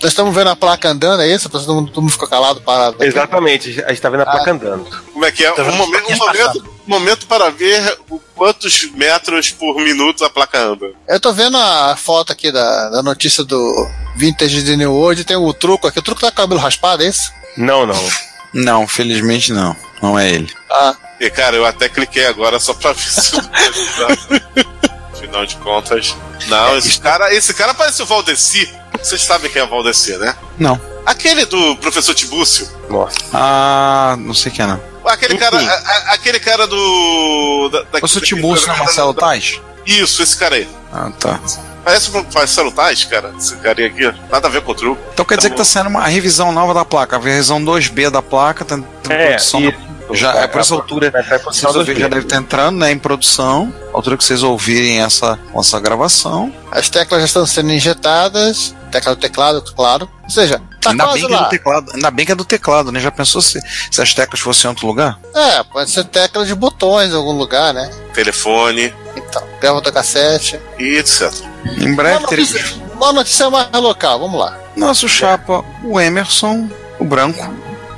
Nós 0.00 0.12
estamos 0.12 0.32
vendo 0.32 0.48
a 0.48 0.54
placa 0.54 0.90
andando, 0.90 1.22
é 1.22 1.28
isso? 1.28 1.48
Todo 1.48 1.74
mundo, 1.74 1.90
todo 1.90 2.02
mundo 2.02 2.12
ficou 2.12 2.28
calado, 2.28 2.60
parado. 2.60 3.02
Exatamente, 3.02 3.82
a 3.84 3.88
gente 3.88 4.00
tá 4.00 4.08
vendo 4.08 4.20
a 4.20 4.26
placa 4.26 4.52
andando. 4.52 4.86
Como 5.12 5.24
é 5.24 5.32
que 5.32 5.44
é? 5.44 5.50
Tá 5.50 5.64
Um 5.64 5.72
momento, 5.72 6.12
um 6.12 6.16
momento, 6.16 6.64
momento 6.86 7.26
para 7.26 7.50
ver 7.50 7.98
o 8.08 8.20
quantos 8.36 8.88
metros 8.92 9.50
por 9.50 9.74
minuto 9.76 10.24
a 10.24 10.30
placa 10.30 10.60
anda. 10.60 10.92
Eu 11.08 11.18
tô 11.18 11.32
vendo 11.32 11.56
a 11.56 11.96
foto 11.96 12.32
aqui 12.32 12.52
da, 12.52 12.90
da 12.90 13.02
notícia 13.02 13.42
do 13.42 13.90
Vintage 14.14 14.62
de 14.62 14.76
New 14.76 14.92
World, 14.92 15.24
tem 15.24 15.36
o 15.36 15.52
truco 15.52 15.88
aqui. 15.88 15.98
O 15.98 16.02
truco 16.02 16.20
tá 16.20 16.28
com 16.28 16.34
o 16.34 16.36
cabelo 16.36 16.60
raspado, 16.60 17.02
é 17.02 17.08
isso? 17.08 17.32
Não, 17.56 17.84
não. 17.84 18.27
Não, 18.52 18.86
felizmente 18.88 19.52
não. 19.52 19.76
Não 20.02 20.18
é 20.18 20.30
ele. 20.30 20.52
Ah, 20.70 20.94
E 21.20 21.28
cara, 21.30 21.56
eu 21.56 21.66
até 21.66 21.88
cliquei 21.88 22.26
agora 22.26 22.58
só 22.60 22.72
pra 22.74 22.92
ver 22.92 23.02
se. 23.02 23.36
Afinal 25.12 25.44
de 25.46 25.56
contas. 25.56 26.14
Não, 26.46 26.76
esse 26.78 27.00
cara, 27.00 27.34
esse 27.34 27.52
cara 27.54 27.74
parece 27.74 28.02
o 28.02 28.06
Valdeci. 28.06 28.72
Vocês 29.02 29.22
sabem 29.22 29.50
quem 29.50 29.60
é 29.60 29.64
o 29.64 29.68
Valdeci, 29.68 30.16
né? 30.16 30.34
Não. 30.58 30.80
Aquele 31.04 31.44
do 31.46 31.76
professor 31.76 32.14
Tibúcio. 32.14 32.68
Nossa. 32.88 33.16
Ah, 33.32 34.16
não 34.18 34.34
sei 34.34 34.52
quem 34.52 34.64
é 34.64 34.68
não. 34.68 34.80
Aquele 35.04 35.38
cara, 35.38 35.56
a- 35.58 35.62
a- 35.62 36.14
aquele 36.14 36.38
cara 36.38 36.66
do. 36.66 37.68
Da, 37.72 37.80
da, 37.82 37.98
O 38.02 38.08
seu 38.08 38.20
daquele 38.20 38.26
Tibúrcio 38.36 38.66
não 38.66 38.74
é 38.74 38.76
programa 38.76 38.84
Marcelo 38.84 39.12
da- 39.14 39.20
Tais? 39.20 39.60
Isso, 39.86 40.22
esse 40.22 40.36
cara 40.36 40.56
aí. 40.56 40.68
Ah, 40.92 41.10
tá. 41.18 41.40
Parece 41.88 42.10
um 42.14 42.22
Marcelo 42.34 42.70
Tais, 42.70 43.04
cara. 43.06 43.32
Esse 43.38 43.56
cara 43.56 43.86
aqui. 43.86 44.14
Nada 44.30 44.46
a 44.46 44.50
ver 44.50 44.60
com 44.60 44.72
o 44.72 44.74
truco. 44.74 45.00
Então 45.14 45.24
quer 45.24 45.38
dizer 45.38 45.48
que 45.48 45.56
tá 45.56 45.64
saindo 45.64 45.88
uma 45.88 46.06
revisão 46.06 46.52
nova 46.52 46.74
da 46.74 46.84
placa, 46.84 47.16
a 47.16 47.18
revisão 47.18 47.58
2B 47.64 48.10
da 48.10 48.20
placa, 48.20 48.62
tá 48.62 48.78
tá 49.02 49.14
É, 49.14 49.28
produção. 49.28 49.60
isso. 49.60 49.88
Já, 50.12 50.34
é 50.36 50.46
por 50.46 50.60
essa 50.62 50.74
altura, 50.74 51.08
em 51.08 51.38
vocês 51.44 51.74
ouvirem, 51.74 52.00
já 52.00 52.08
deve 52.08 52.22
estar 52.22 52.36
entrando 52.36 52.78
né, 52.78 52.90
em 52.90 52.98
produção. 52.98 53.72
A 53.92 53.96
altura 53.96 54.16
que 54.18 54.24
vocês 54.24 54.42
ouvirem 54.42 55.00
essa, 55.02 55.38
essa 55.54 55.80
gravação. 55.80 56.52
as 56.70 56.88
teclas 56.90 57.20
já 57.20 57.26
estão 57.26 57.46
sendo 57.46 57.70
injetadas, 57.72 58.74
tecla 58.90 59.14
do 59.14 59.20
teclado, 59.20 59.62
claro. 59.74 60.08
Ou 60.24 60.30
seja, 60.30 60.60
Tá 60.80 60.90
ainda, 60.90 61.04
quase 61.04 61.18
bem 61.20 61.26
que 61.28 61.34
é 61.34 61.36
lá. 61.36 61.42
do 61.42 61.50
teclado, 61.50 61.92
ainda 61.94 62.10
bem 62.10 62.24
que 62.26 62.32
é 62.32 62.34
do 62.34 62.44
teclado, 62.44 62.92
né? 62.92 63.00
Já 63.00 63.10
pensou 63.10 63.42
se, 63.42 63.60
se 63.90 64.00
as 64.00 64.14
teclas 64.14 64.40
fossem 64.40 64.68
em 64.68 64.70
outro 64.70 64.86
lugar? 64.86 65.18
É, 65.34 65.62
pode 65.64 65.90
ser 65.90 66.04
tecla 66.04 66.46
de 66.46 66.54
botões 66.54 67.10
em 67.12 67.16
algum 67.16 67.32
lugar, 67.32 67.74
né? 67.74 67.90
Telefone 68.14 68.94
Então, 69.16 69.42
gravador 69.60 69.92
cassete. 69.92 70.58
e 70.78 70.96
etc. 70.96 71.32
Em 71.76 71.94
breve 71.94 72.16
Uma 72.18 72.30
notícia, 72.30 72.64
uma 72.94 73.12
notícia 73.12 73.50
mais 73.50 73.68
local, 73.72 74.18
vamos 74.20 74.38
lá. 74.40 74.56
nosso 74.76 75.08
chapa, 75.08 75.64
o 75.84 76.00
Emerson, 76.00 76.68
o 76.98 77.04
branco, 77.04 77.52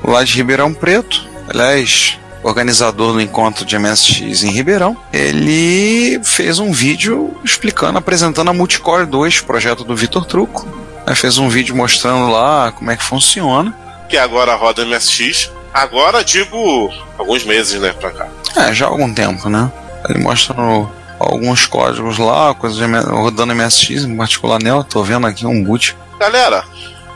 lá 0.04 0.22
de 0.24 0.34
Ribeirão 0.34 0.72
Preto. 0.74 1.28
Aliás, 1.48 2.18
organizador 2.42 3.12
do 3.12 3.20
encontro 3.20 3.64
de 3.64 3.78
MSX 3.78 4.42
em 4.44 4.50
Ribeirão. 4.50 4.96
Ele 5.12 6.20
fez 6.22 6.58
um 6.58 6.72
vídeo 6.72 7.34
explicando, 7.44 7.98
apresentando 7.98 8.48
a 8.50 8.54
Multicore 8.54 9.06
2, 9.06 9.40
projeto 9.40 9.84
do 9.84 9.96
Vitor 9.96 10.24
Truco. 10.24 10.66
Né, 11.06 11.14
Fez 11.14 11.38
um 11.38 11.48
vídeo 11.48 11.74
mostrando 11.74 12.30
lá 12.30 12.72
como 12.72 12.90
é 12.90 12.96
que 12.96 13.02
funciona. 13.02 13.74
Que 14.08 14.16
agora 14.16 14.54
roda 14.54 14.84
MSX. 14.84 15.50
Agora, 15.72 16.24
digo, 16.24 16.90
alguns 17.18 17.44
meses, 17.44 17.80
né, 17.80 17.92
pra 17.92 18.10
cá. 18.10 18.28
É, 18.56 18.72
já 18.74 18.86
há 18.86 18.88
algum 18.88 19.12
tempo, 19.12 19.48
né? 19.48 19.70
Ele 20.08 20.18
mostra 20.20 20.54
no- 20.54 20.90
alguns 21.20 21.66
códigos 21.66 22.18
lá, 22.18 22.54
coisas 22.54 22.78
rodando 23.08 23.54
MSX, 23.54 24.04
em 24.04 24.16
particular 24.16 24.60
nela. 24.62 24.82
Tô 24.84 25.02
vendo 25.04 25.26
aqui 25.26 25.46
um 25.46 25.62
boot. 25.62 25.96
Galera, 26.18 26.64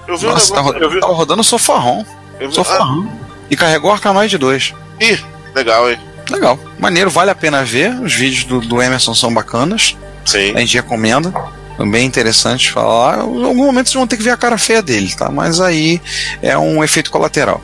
eu 0.06 0.16
vi 0.18 0.26
Nossa, 0.26 0.52
um 0.52 0.56
tá, 0.56 0.62
negócio. 0.62 0.78
ro- 0.78 0.84
eu 0.84 0.90
vi, 0.90 1.00
tá 1.00 1.06
rodando 1.06 1.42
Sofarrom. 1.44 2.04
eu 2.38 2.48
vi, 2.48 2.54
Sofarrom. 2.54 3.06
E 3.50 3.56
carregou 3.56 3.90
Arcanoid 3.90 4.36
2. 4.38 4.74
ah, 4.76 5.04
ih, 5.04 5.18
legal, 5.54 5.90
hein? 5.90 5.98
Legal. 6.30 6.58
Maneiro, 6.78 7.10
vale 7.10 7.30
a 7.30 7.34
pena 7.34 7.62
ver. 7.64 7.90
Os 8.00 8.12
vídeos 8.14 8.44
do, 8.44 8.60
do 8.60 8.80
Emerson 8.82 9.14
são 9.14 9.32
bacanas. 9.32 9.96
Sim. 10.24 10.54
A 10.56 10.60
gente 10.60 10.74
recomenda. 10.76 11.32
É 11.78 11.84
bem 11.84 12.06
interessante 12.06 12.70
falar. 12.70 13.18
Em 13.18 13.20
algum 13.44 13.66
momento 13.66 13.86
vocês 13.88 13.94
vão 13.94 14.06
ter 14.06 14.16
que 14.16 14.22
ver 14.22 14.30
a 14.30 14.36
cara 14.36 14.56
feia 14.56 14.80
dele, 14.80 15.12
tá? 15.14 15.28
Mas 15.30 15.60
aí 15.60 16.00
é 16.40 16.56
um 16.56 16.82
efeito 16.84 17.10
colateral. 17.10 17.60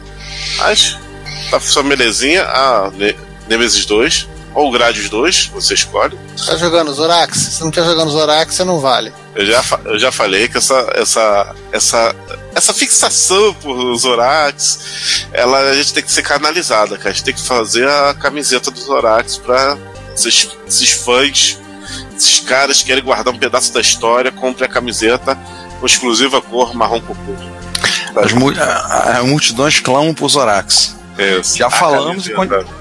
Mas 0.59 0.99
tá 1.51 1.59
sua 1.61 1.83
belezinha. 1.83 2.43
A 2.45 2.91
Ne- 2.95 3.15
Nemesis 3.49 3.87
2. 3.87 4.29
Ou 4.55 4.69
o 4.69 4.71
Gradius 4.73 5.09
2, 5.09 5.47
você 5.55 5.75
escolhe. 5.75 6.19
Tá 6.45 6.57
jogando 6.57 6.93
Zorax? 6.93 7.37
Se 7.39 7.63
não 7.63 7.71
tiver 7.71 7.87
jogando 7.87 8.11
Zorax, 8.11 8.55
você 8.55 8.65
não 8.65 8.81
vale. 8.81 9.13
Eu 9.35 9.47
já, 9.47 9.63
eu 9.85 9.99
já 9.99 10.11
falei 10.11 10.49
que 10.49 10.59
essa, 10.59 10.91
essa, 10.95 11.55
essa, 11.71 12.17
essa 12.55 12.75
fixação 12.75 13.55
por 13.55 13.97
Zorax, 13.97 15.27
ela, 15.33 15.61
a 15.61 15.75
gente 15.75 15.95
tem 15.95 16.03
que 16.03 16.11
ser 16.11 16.23
canalizada, 16.23 16.97
cara. 16.99 17.11
A 17.11 17.13
gente 17.13 17.25
tem 17.25 17.35
que 17.35 17.43
fazer 17.43 17.89
a 17.89 18.13
camiseta 18.15 18.71
do 18.73 18.81
Zorax 18.81 19.39
pra 19.39 19.79
esses, 20.15 20.49
esses 20.67 20.91
fãs, 20.91 21.57
esses 22.17 22.41
caras 22.41 22.79
que 22.81 22.87
querem 22.87 23.05
guardar 23.05 23.33
um 23.33 23.39
pedaço 23.39 23.73
da 23.73 23.81
história, 23.81 24.33
compre 24.33 24.65
a 24.65 24.69
camiseta 24.69 25.39
com 25.79 25.87
exclusiva 25.87 26.43
cor 26.43 26.75
marrom 26.75 27.01
cocô. 27.01 27.35
As, 28.17 28.33
mu- 28.33 28.51
a- 28.59 29.19
a- 29.19 29.23
multidões 29.23 29.79
clamam 29.79 30.13
por 30.13 30.29
Zorax. 30.29 30.97
Isso. 31.21 31.57
Já 31.57 31.67
A 31.67 31.71
falamos, 31.71 32.27
e 32.27 32.33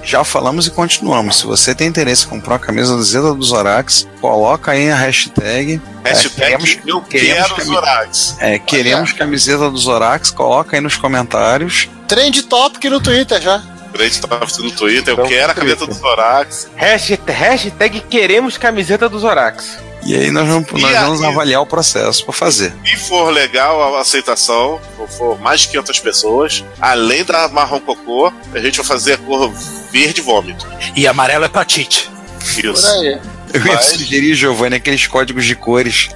já 0.03 0.23
falamos 0.23 0.67
e 0.67 0.71
continuamos. 0.71 1.37
Se 1.37 1.45
você 1.45 1.73
tem 1.75 1.87
interesse 1.87 2.25
em 2.25 2.29
comprar 2.29 2.53
uma 2.53 2.59
camisa 2.59 2.95
do 2.95 3.03
Zeta 3.03 3.33
do 3.33 3.43
Zorax, 3.43 4.07
coloca 4.21 4.71
aí 4.71 4.89
a 4.89 4.95
hashtag. 4.95 5.81
Hashtag 6.03 6.53
É, 6.53 6.57
queremos- 6.57 6.77
eu 6.87 7.01
queremos 7.01 7.41
quero 7.43 7.55
cami- 7.55 7.65
Zorax. 7.75 8.35
É, 8.39 8.59
queremos 8.59 9.11
camiseta 9.13 9.69
do 9.69 9.77
Zorax, 9.77 10.31
coloca 10.31 10.75
aí 10.77 10.81
nos 10.81 10.95
comentários. 10.97 11.87
Trend 12.07 12.43
Topic 12.43 12.83
no 12.85 12.99
Twitter 12.99 13.41
já. 13.41 13.61
Grande 13.91 14.21
tá 14.21 14.27
no 14.59 14.71
Twitter, 14.71 15.09
eu 15.09 15.13
Então, 15.13 15.27
quero 15.27 15.51
a 15.51 15.55
camiseta 15.55 15.87
do 15.87 15.93
Zorax. 15.93 16.69
Hashtag, 16.75 17.31
hashtag 17.31 17.99
queremos 18.01 18.57
camiseta 18.57 19.09
do 19.09 19.17
Zorax. 19.19 19.77
E 20.09 20.15
aí 20.15 20.31
nós 20.31 20.47
vamos, 20.47 20.71
nós 20.71 20.91
vamos 21.01 21.21
aí? 21.21 21.27
avaliar 21.27 21.61
o 21.61 21.67
processo 21.67 22.23
para 22.25 22.33
fazer. 22.33 22.73
Se 22.83 22.97
for 22.97 23.29
legal 23.31 23.95
a 23.95 24.01
aceitação, 24.01 24.79
se 25.07 25.17
for 25.19 25.39
mais 25.39 25.61
de 25.61 25.67
500 25.67 25.99
pessoas, 25.99 26.65
além 26.81 27.23
da 27.23 27.47
marrom 27.47 27.79
cocô, 27.79 28.33
a 28.51 28.57
gente 28.59 28.77
vai 28.77 28.85
fazer 28.87 29.13
a 29.13 29.17
cor 29.19 29.53
verde 29.91 30.19
vômito. 30.19 30.65
E 30.95 31.05
amarelo 31.07 31.45
é 31.45 31.47
pra 31.47 31.63
Tite. 31.63 32.09
Por 32.55 32.65
Isso. 32.65 32.87
aí. 32.87 33.19
Eu 33.53 33.65
ia 33.67 33.73
Mas- 33.75 33.85
sugerir, 33.85 34.33
Giovanni, 34.33 34.77
aqueles 34.77 35.05
códigos 35.05 35.45
de 35.45 35.55
cores. 35.55 36.09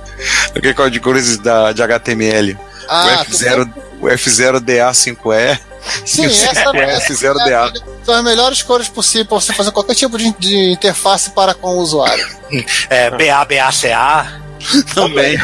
Aquele 0.55 0.73
código 0.73 0.93
de 0.93 0.99
cores 0.99 1.37
da, 1.37 1.71
de 1.71 1.83
HTML. 1.83 2.57
Ah, 2.89 3.23
o 3.29 3.31
F0, 3.31 3.73
o 4.01 4.07
F0DA5E. 4.07 5.59
Sim, 6.05 6.25
essa 6.25 6.69
é, 6.75 6.99
F0DA. 6.99 7.81
são 8.05 8.15
as 8.15 8.23
melhores 8.23 8.61
cores 8.63 8.87
possíveis 8.87 9.27
pra 9.27 9.39
você 9.39 9.53
fazer 9.53 9.71
qualquer 9.71 9.95
tipo 9.95 10.17
de, 10.17 10.33
de 10.39 10.71
interface 10.71 11.29
para 11.31 11.53
com 11.53 11.75
o 11.75 11.77
usuário. 11.79 12.25
É, 12.89 13.09
BA, 13.11 13.45
BACA. 13.45 14.43
Também. 14.95 15.37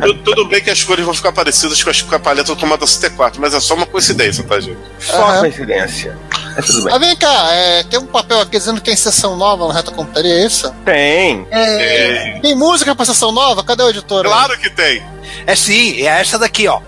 Tu- 0.00 0.14
Tudo 0.24 0.48
bem 0.48 0.62
que 0.62 0.70
as 0.70 0.82
cores 0.82 1.04
vão 1.04 1.12
ficar 1.12 1.32
parecidas 1.32 1.82
com, 1.82 1.90
as, 1.90 2.00
com 2.00 2.14
a 2.14 2.18
paleta 2.18 2.54
do 2.54 2.58
Commodore 2.58 2.88
64, 2.90 3.38
mas 3.38 3.52
é 3.52 3.60
só 3.60 3.74
uma 3.74 3.84
coincidência, 3.84 4.42
tá, 4.42 4.58
gente? 4.58 4.78
Só 4.98 5.22
Aham. 5.22 5.40
coincidência. 5.40 6.16
Mas 6.56 6.66
tudo 6.66 6.84
bem. 6.84 6.94
Ah, 6.94 6.98
vem 6.98 7.14
cá, 7.16 7.48
é, 7.52 7.82
tem 7.82 7.98
um 7.98 8.06
papel 8.06 8.40
aqui 8.40 8.56
dizendo 8.58 8.76
que 8.80 8.86
tem 8.86 8.96
sessão 8.96 9.36
nova 9.36 9.66
no 9.66 9.70
Reta 9.70 9.90
Computaria, 9.90 10.32
é 10.32 10.46
isso? 10.46 10.72
Tem. 10.82 11.46
É, 11.50 12.38
Tem 12.40 12.54
música 12.54 12.94
pra 12.94 13.04
sessão 13.04 13.30
nova? 13.32 13.62
Cadê 13.62 13.82
o 13.82 13.90
editor? 13.90 14.24
aí? 14.24 14.32
Claro 14.32 14.58
que 14.58 14.70
tem! 14.70 15.02
É 15.46 15.54
sim, 15.54 16.00
é 16.00 16.20
essa 16.22 16.38
daqui, 16.38 16.66
ó. 16.66 16.80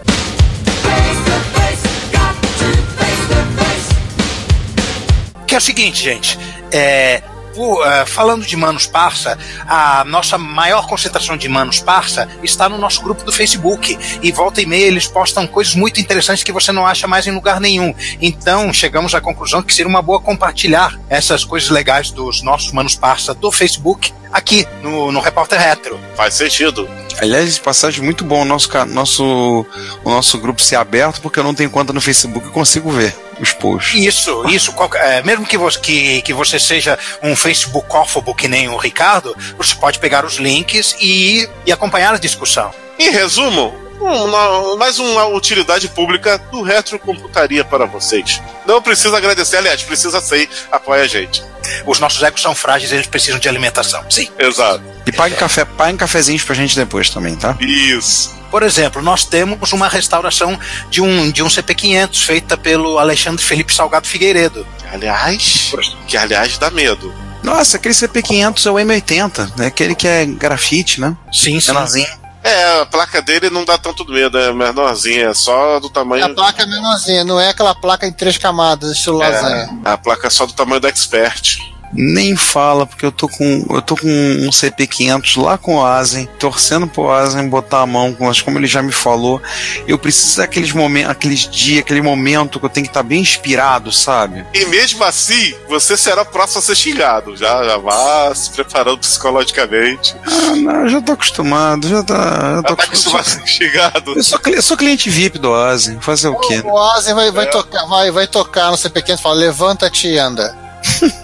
É 5.56 5.58
o 5.58 5.60
seguinte, 5.60 6.02
gente. 6.02 6.38
É, 6.70 7.22
o, 7.56 7.82
é, 7.82 8.04
falando 8.04 8.44
de 8.44 8.54
Manos 8.56 8.86
Parça, 8.86 9.38
a 9.66 10.04
nossa 10.04 10.36
maior 10.36 10.86
concentração 10.86 11.36
de 11.36 11.48
Manos 11.48 11.80
Parça 11.80 12.28
está 12.42 12.68
no 12.68 12.76
nosso 12.76 13.02
grupo 13.02 13.24
do 13.24 13.32
Facebook. 13.32 13.98
E 14.22 14.30
volta 14.30 14.60
e 14.60 14.66
meia 14.66 14.86
eles 14.86 15.06
postam 15.06 15.46
coisas 15.46 15.74
muito 15.74 15.98
interessantes 15.98 16.44
que 16.44 16.52
você 16.52 16.72
não 16.72 16.86
acha 16.86 17.06
mais 17.06 17.26
em 17.26 17.30
lugar 17.30 17.58
nenhum. 17.58 17.94
Então 18.20 18.70
chegamos 18.72 19.14
à 19.14 19.20
conclusão 19.20 19.62
que 19.62 19.74
seria 19.74 19.88
uma 19.88 20.02
boa 20.02 20.20
compartilhar 20.20 20.98
essas 21.08 21.44
coisas 21.44 21.70
legais 21.70 22.10
dos 22.10 22.42
nossos 22.42 22.70
Manos 22.72 22.94
Parça 22.94 23.32
do 23.32 23.50
Facebook 23.50 24.12
aqui 24.30 24.68
no, 24.82 25.10
no 25.10 25.20
Repórter 25.20 25.58
Retro. 25.58 25.98
Faz 26.14 26.34
sentido. 26.34 26.86
Aliás, 27.18 27.54
de 27.54 27.60
passagem, 27.62 28.04
muito 28.04 28.24
bom 28.24 28.42
o 28.42 28.44
nosso, 28.44 28.68
nosso, 28.88 29.66
o 30.04 30.10
nosso 30.10 30.38
grupo 30.38 30.60
ser 30.60 30.76
aberto, 30.76 31.22
porque 31.22 31.40
eu 31.40 31.44
não 31.44 31.54
tenho 31.54 31.70
conta 31.70 31.94
no 31.94 32.00
Facebook 32.00 32.46
e 32.46 32.50
consigo 32.50 32.90
ver 32.90 33.16
os 33.40 33.52
posts. 33.52 33.94
Isso, 34.04 34.44
isso. 34.48 34.74
é, 34.94 35.22
mesmo 35.22 35.44
que 35.46 35.58
você, 35.58 35.78
que, 35.78 36.22
que 36.22 36.32
você 36.32 36.58
seja 36.58 36.98
um 37.22 37.34
Facebookófobo 37.36 38.34
que 38.34 38.48
nem 38.48 38.68
o 38.68 38.76
Ricardo, 38.76 39.36
você 39.56 39.74
pode 39.74 39.98
pegar 39.98 40.24
os 40.24 40.36
links 40.36 40.96
e, 41.00 41.48
e 41.64 41.72
acompanhar 41.72 42.14
a 42.14 42.18
discussão. 42.18 42.70
Em 42.98 43.10
resumo, 43.10 43.74
uma- 44.00 44.76
mais 44.76 44.98
uma 44.98 45.26
utilidade 45.26 45.88
pública 45.88 46.38
do 46.50 46.62
Retrocomputaria 46.62 47.64
para 47.64 47.86
vocês. 47.86 48.40
Não 48.66 48.80
precisa 48.80 49.16
agradecer, 49.16 49.56
aliás, 49.58 49.82
precisa 49.82 50.20
sim, 50.20 50.46
apoia 50.70 51.02
a 51.02 51.06
gente. 51.08 51.42
Os 51.84 51.98
nossos 51.98 52.22
egos 52.22 52.40
são 52.40 52.54
frágeis, 52.54 52.92
eles 52.92 53.06
precisam 53.06 53.38
de 53.40 53.48
alimentação. 53.48 54.04
Sim. 54.08 54.28
Exato. 54.38 54.82
E 55.06 55.12
pague 55.12 55.34
café, 55.34 55.64
paguem 55.64 55.96
cafezinhos 55.96 56.42
pra 56.44 56.54
gente 56.54 56.76
depois 56.76 57.10
também, 57.10 57.34
tá? 57.36 57.56
Isso. 57.60 58.35
Por 58.50 58.62
exemplo, 58.62 59.02
nós 59.02 59.24
temos 59.24 59.72
uma 59.72 59.88
restauração 59.88 60.58
de 60.90 61.00
um, 61.00 61.30
de 61.30 61.42
um 61.42 61.46
CP500 61.46 62.24
feita 62.24 62.56
pelo 62.56 62.98
Alexandre 62.98 63.44
Felipe 63.44 63.72
Salgado 63.72 64.06
Figueiredo. 64.06 64.66
Aliás, 64.92 65.72
que 66.06 66.16
aliás 66.16 66.56
dá 66.58 66.70
medo. 66.70 67.12
Nossa, 67.42 67.76
aquele 67.76 67.94
CP500 67.94 68.66
é 68.66 68.70
o 68.70 68.74
M80, 68.74 69.52
né? 69.56 69.66
Aquele 69.66 69.94
que 69.94 70.08
é 70.08 70.24
grafite, 70.26 71.00
né? 71.00 71.16
Sim, 71.32 71.60
sim. 71.60 71.72
Menorzinho. 71.72 72.26
É, 72.42 72.80
a 72.80 72.86
placa 72.86 73.20
dele 73.20 73.50
não 73.50 73.64
dá 73.64 73.76
tanto 73.76 74.04
medo, 74.08 74.38
é 74.38 74.52
menorzinha, 74.52 75.30
é 75.30 75.34
só 75.34 75.80
do 75.80 75.90
tamanho. 75.90 76.26
A 76.26 76.28
placa 76.28 76.62
é 76.62 76.66
menorzinha, 76.66 77.24
não 77.24 77.40
é 77.40 77.48
aquela 77.48 77.74
placa 77.74 78.06
em 78.06 78.12
três 78.12 78.38
camadas, 78.38 78.92
estilo 78.92 79.18
lasanha. 79.18 79.68
A 79.84 79.98
placa 79.98 80.28
é 80.28 80.30
só 80.30 80.46
do 80.46 80.52
tamanho 80.52 80.80
do 80.80 80.86
Expert. 80.86 81.58
Nem 81.92 82.36
fala, 82.36 82.86
porque 82.86 83.06
eu 83.06 83.12
tô 83.12 83.28
com 83.28 83.66
eu 83.70 83.82
tô 83.82 83.96
com 83.96 84.06
um 84.06 84.50
CP500 84.50 85.42
lá 85.42 85.56
com 85.58 85.76
o 85.76 85.84
Asen, 85.84 86.28
torcendo 86.38 86.86
pro 86.86 87.10
Asen 87.10 87.48
botar 87.48 87.80
a 87.80 87.86
mão, 87.86 88.16
mas 88.18 88.40
como 88.40 88.58
ele 88.58 88.66
já 88.66 88.82
me 88.82 88.92
falou, 88.92 89.40
eu 89.86 89.98
preciso 89.98 90.38
daqueles 90.38 90.72
momentos, 90.72 91.10
aqueles 91.10 91.48
dias, 91.48 91.80
aquele 91.80 92.02
momento 92.02 92.58
que 92.58 92.66
eu 92.66 92.70
tenho 92.70 92.84
que 92.86 92.90
estar 92.90 93.02
bem 93.02 93.20
inspirado, 93.20 93.92
sabe? 93.92 94.44
E 94.52 94.64
mesmo 94.66 95.02
assim, 95.04 95.54
você 95.68 95.96
será 95.96 96.22
o 96.22 96.26
próximo 96.26 96.60
a 96.60 96.62
ser 96.62 96.76
xingado. 96.76 97.36
Já, 97.36 97.64
já 97.64 97.76
vá 97.76 98.34
se 98.34 98.50
preparando 98.50 98.98
psicologicamente. 98.98 100.14
Ah, 100.26 100.56
não, 100.56 100.80
eu 100.82 100.88
já 100.88 101.00
tô 101.00 101.12
acostumado, 101.12 101.88
já 101.88 102.02
tá. 102.02 102.54
Eu, 102.56 102.62
tô 102.62 102.70
Já 102.70 102.76
tá 102.76 102.84
acostumado 102.84 103.20
a 103.20 103.24
ser 103.24 103.46
xingado. 103.46 104.12
eu 104.16 104.22
sou, 104.22 104.40
eu 104.46 104.62
sou 104.62 104.76
cliente 104.76 105.10
VIP 105.10 105.38
do 105.38 105.54
Asen, 105.54 106.00
fazer 106.00 106.28
o 106.28 106.36
quê? 106.36 106.62
O 106.64 106.78
Asen 106.78 107.14
vai, 107.14 107.30
vai, 107.30 107.48
tocar, 107.48 107.86
vai, 107.86 108.10
vai 108.10 108.26
tocar 108.26 108.70
no 108.70 108.76
CP500 108.76 109.18
e 109.18 109.22
fala: 109.22 109.34
levanta-te 109.34 110.08
e 110.08 110.18
anda. 110.18 110.65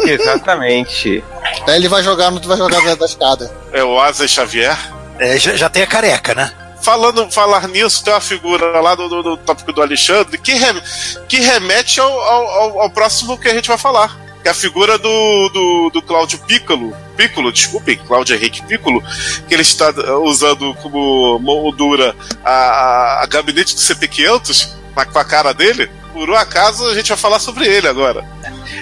Exatamente. 0.01 1.23
Daí 1.66 1.77
ele 1.77 1.89
vai 1.89 2.03
jogar 2.03 2.31
no 2.31 2.41
vai 2.41 2.57
jogar 2.57 2.81
da, 2.85 2.95
da 2.95 3.07
escada. 3.07 3.51
É 3.73 3.83
o 3.83 3.99
Asa 4.01 4.27
Xavier. 4.27 4.77
É, 5.18 5.39
já, 5.39 5.55
já 5.55 5.68
tem 5.68 5.83
a 5.83 5.87
careca, 5.87 6.35
né? 6.35 6.53
Falando, 6.83 7.31
falar 7.31 7.68
nisso, 7.68 8.03
tem 8.03 8.12
uma 8.12 8.20
figura 8.20 8.81
lá 8.81 8.95
do, 8.97 9.09
do, 9.09 9.23
do 9.23 9.37
tópico 9.37 9.73
do 9.73 9.81
Alexandre 9.83 10.37
que, 10.37 10.53
rem- 10.55 10.83
que 11.29 11.39
remete 11.41 12.01
ao, 12.01 12.11
ao, 12.11 12.47
ao- 12.49 12.81
ao 12.81 12.91
próximo 12.91 13.39
que 13.39 13.49
a 13.49 13.55
gente 13.55 13.68
vai 13.68 13.79
falar. 13.79 14.18
Que 14.43 14.49
é 14.49 14.51
a 14.51 14.55
figura 14.55 14.99
do, 14.99 15.49
do, 15.51 15.91
do 15.93 16.03
Cláudio 16.03 16.39
Piccolo. 16.41 16.97
Piccolo, 17.16 17.53
desculpem, 17.53 17.97
Cláudio 17.99 18.35
Henrique 18.35 18.62
Piccolo, 18.62 19.01
que 19.47 19.55
ele 19.55 19.62
está 19.62 19.91
usando 20.25 20.75
como 20.83 21.39
moldura 21.39 22.16
a, 22.45 22.51
a, 22.53 23.23
a 23.23 23.27
gabinete 23.27 23.77
do 23.77 23.81
CP500. 23.81 24.70
na- 24.97 25.05
com 25.07 25.18
a 25.20 25.25
cara 25.25 25.55
dele? 25.55 25.89
Por 26.13 26.29
um 26.29 26.35
acaso 26.35 26.87
a 26.89 26.95
gente 26.95 27.09
vai 27.09 27.17
falar 27.17 27.39
sobre 27.39 27.67
ele 27.67 27.89
agora. 27.89 28.25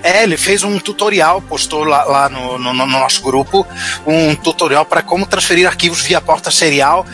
É, 0.02 0.22
ele 0.22 0.36
fez 0.36 0.62
um 0.64 0.78
tutorial, 0.78 1.40
postou 1.42 1.84
lá, 1.84 2.04
lá 2.04 2.28
no, 2.28 2.58
no- 2.58 2.72
no 2.74 2.86
nosso 2.86 3.22
grupo, 3.22 3.66
um 4.06 4.34
tutorial 4.34 4.84
para 4.84 5.02
como 5.02 5.26
transferir 5.26 5.66
arquivos 5.66 6.00
via 6.00 6.20
porta 6.20 6.50
serial, 6.50 7.06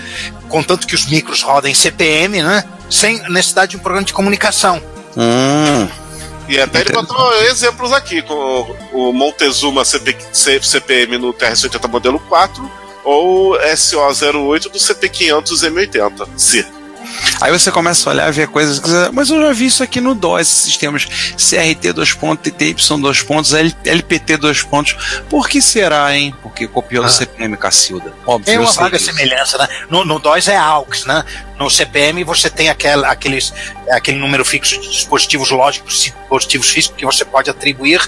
contanto 0.49 0.87
que 0.87 0.95
os 0.95 1.07
micros 1.07 1.43
rodem 1.43 1.75
CPM, 1.75 2.43
né? 2.43 2.65
Sem 2.91 3.19
necessidade 3.31 3.73
de 3.73 3.77
um 3.77 3.81
programa 3.81 4.07
de 4.07 4.13
comunicação. 4.13 4.81
Hum. 5.17 5.89
E 6.49 6.61
até 6.61 6.81
ele 6.83 6.93
botou 6.93 7.35
exemplos 7.43 7.93
aqui, 7.93 8.23
com 8.23 8.77
o 8.93 9.13
Montezuma 9.13 9.85
CPM 9.85 11.19
no 11.19 11.35
TR-80 11.35 11.89
modelo 11.89 12.21
4 12.21 12.71
ou 13.05 13.59
SO08 13.59 14.71
do 14.71 14.79
CP500 14.79 15.69
M80. 15.69 16.29
C. 16.37 16.65
Aí 17.41 17.53
você 17.53 17.71
começa 17.71 18.09
a 18.09 18.13
olhar 18.13 18.29
e 18.29 18.33
ver 18.33 18.49
coisas 18.49 18.79
que 18.79 18.89
você- 18.89 19.11
mas 19.13 19.29
eu 19.31 19.41
já 19.41 19.53
vi 19.53 19.67
isso 19.67 19.83
aqui 19.83 20.01
no 20.01 20.15
DOS, 20.15 20.41
esses 20.43 20.59
sistemas 20.65 21.07
CRT 21.37 21.93
dois 21.93 22.13
pontos, 22.13 22.51
TTY 22.51 22.75
dois 23.01 23.23
pontos, 23.23 23.53
L- 23.53 23.75
LPT 23.85 24.37
dois 24.37 24.63
pontos. 24.63 24.97
Por 25.29 25.49
que 25.49 25.61
será, 25.61 26.15
hein? 26.17 26.35
Porque 26.43 26.67
copiou 26.67 27.05
do 27.05 27.11
CPM 27.11 27.57
Cacilda. 27.57 28.13
Óbvio, 28.27 28.47
Tem 28.47 28.59
uma 28.59 28.73
vaga 28.73 28.99
semelhança, 28.99 29.59
né? 29.59 29.69
No, 29.91 30.05
no 30.05 30.19
DOS 30.19 30.49
é 30.49 30.57
AUX, 30.57 31.05
né? 31.05 31.25
No 31.59 31.71
CPM 31.71 32.23
você 32.25 32.49
tem 32.51 32.69
aquela, 32.69 33.09
aqueles, 33.11 33.53
aquele 33.91 34.19
número 34.19 34.45
fixo 34.45 34.81
de 34.81 34.89
dispositivos 34.91 35.51
lógicos, 35.51 36.03
dispositivos 36.03 36.69
físicos 36.71 36.97
que 36.99 37.05
você 37.07 37.25
pode 37.25 37.49
atribuir 37.51 38.01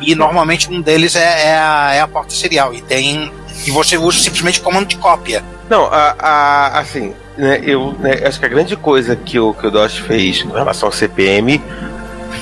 e 0.00 0.14
normalmente 0.14 0.70
um 0.70 0.80
deles 0.80 1.16
é, 1.16 1.48
é 1.48 1.56
a, 1.58 1.90
é 1.94 2.00
a 2.00 2.08
porta 2.08 2.34
serial 2.34 2.72
e 2.74 2.80
tem 2.82 3.32
e 3.66 3.70
você 3.70 3.96
usa 3.96 4.18
simplesmente 4.20 4.60
o 4.60 4.62
comando 4.62 4.86
de 4.86 4.96
cópia. 4.96 5.44
Não, 5.70 5.86
a, 5.86 6.14
a- 6.18 6.78
assim, 6.80 7.14
né, 7.36 7.60
eu 7.64 7.92
né, 7.98 8.22
acho 8.26 8.38
que 8.38 8.46
a 8.46 8.48
grande 8.48 8.76
coisa 8.76 9.16
que 9.16 9.38
o, 9.38 9.52
que 9.54 9.66
o 9.66 9.70
DOS 9.70 9.96
fez 9.98 10.42
com 10.42 10.52
relação 10.52 10.88
ao 10.88 10.92
CPM 10.92 11.60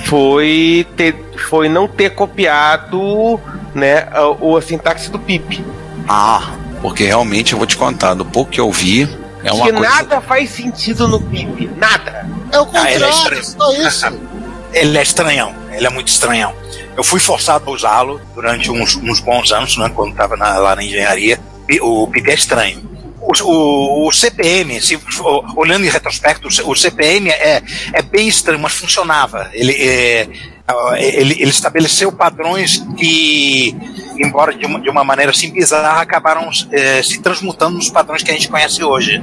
foi, 0.05 0.87
ter, 0.97 1.15
foi 1.49 1.69
não 1.69 1.87
ter 1.89 2.11
copiado 2.11 3.41
né, 3.75 4.09
a, 4.13 4.29
o- 4.29 4.57
a 4.57 4.63
sintaxe 4.63 5.11
do 5.11 5.19
PIP. 5.19 5.65
Ah, 6.09 6.53
porque 6.81 7.05
realmente 7.05 7.53
eu 7.53 7.59
vou 7.59 7.67
te 7.67 7.77
contar, 7.77 8.15
do 8.15 8.25
pouco 8.25 8.51
que 8.51 8.61
eu 8.61 8.71
vi, 8.71 9.09
é 9.45 9.53
uma 9.53 9.67
que 9.67 9.73
coisa. 9.73 9.89
nada 9.95 10.21
faz 10.21 10.51
sentido 10.51 11.07
no 11.09 11.21
PIP. 11.21 11.71
Nada. 11.77 12.27
É 12.51 12.59
o 12.59 12.63
Ah, 12.75 12.91
é 12.91 12.93
contrário, 12.95 13.09
estranho. 13.09 13.45
só 13.45 13.73
isso. 13.73 14.07
Ele 14.75 14.97
é 14.97 15.03
estranhão, 15.03 15.55
ele 15.71 15.87
é 15.87 15.91
muito 15.91 16.09
estranhão. 16.09 16.55
Eu 16.97 17.05
fui 17.05 17.21
forçado 17.21 17.69
a 17.69 17.71
usá-lo 17.75 18.19
durante 18.35 18.71
uns, 18.71 18.97
uns 18.97 19.21
bons 19.21 19.53
anos, 19.53 19.77
né, 19.77 19.91
quando 19.95 20.13
estava 20.13 20.35
lá 20.35 20.75
na 20.75 20.83
engenharia. 20.83 21.39
E 21.69 21.79
o 21.79 22.07
PIP 22.07 22.31
é 22.31 22.35
estranho. 22.35 22.83
O, 23.23 24.07
o- 24.09 24.13
CPM, 24.13 24.81
se, 24.81 24.99
olhando 25.57 25.85
em 25.87 25.89
retrospecto, 25.89 26.49
o 26.65 26.75
CPM 26.75 27.31
é, 27.31 27.63
é 27.93 28.03
bem 28.03 28.29
estranho, 28.29 28.61
mas 28.61 28.73
funcionava. 28.75 29.49
Ele, 29.53 29.73
é, 29.73 30.29
ele, 30.99 31.35
ele 31.41 31.51
estabeleceu 31.51 32.11
padrões 32.13 32.85
que, 32.97 33.75
embora 34.19 34.53
de 34.55 34.67
uma, 34.67 34.81
de 34.81 34.91
uma 34.91 35.05
maneira 35.05 35.31
assim 35.31 35.51
bizarra, 35.51 36.03
acabaram 36.03 36.51
é, 36.71 37.03
se 37.03 37.21
transmutando 37.21 37.77
nos 37.77 37.89
padrões 37.91 38.23
que 38.23 38.31
a 38.31 38.35
gente 38.35 38.49
conhece 38.49 38.83
hoje. 38.83 39.23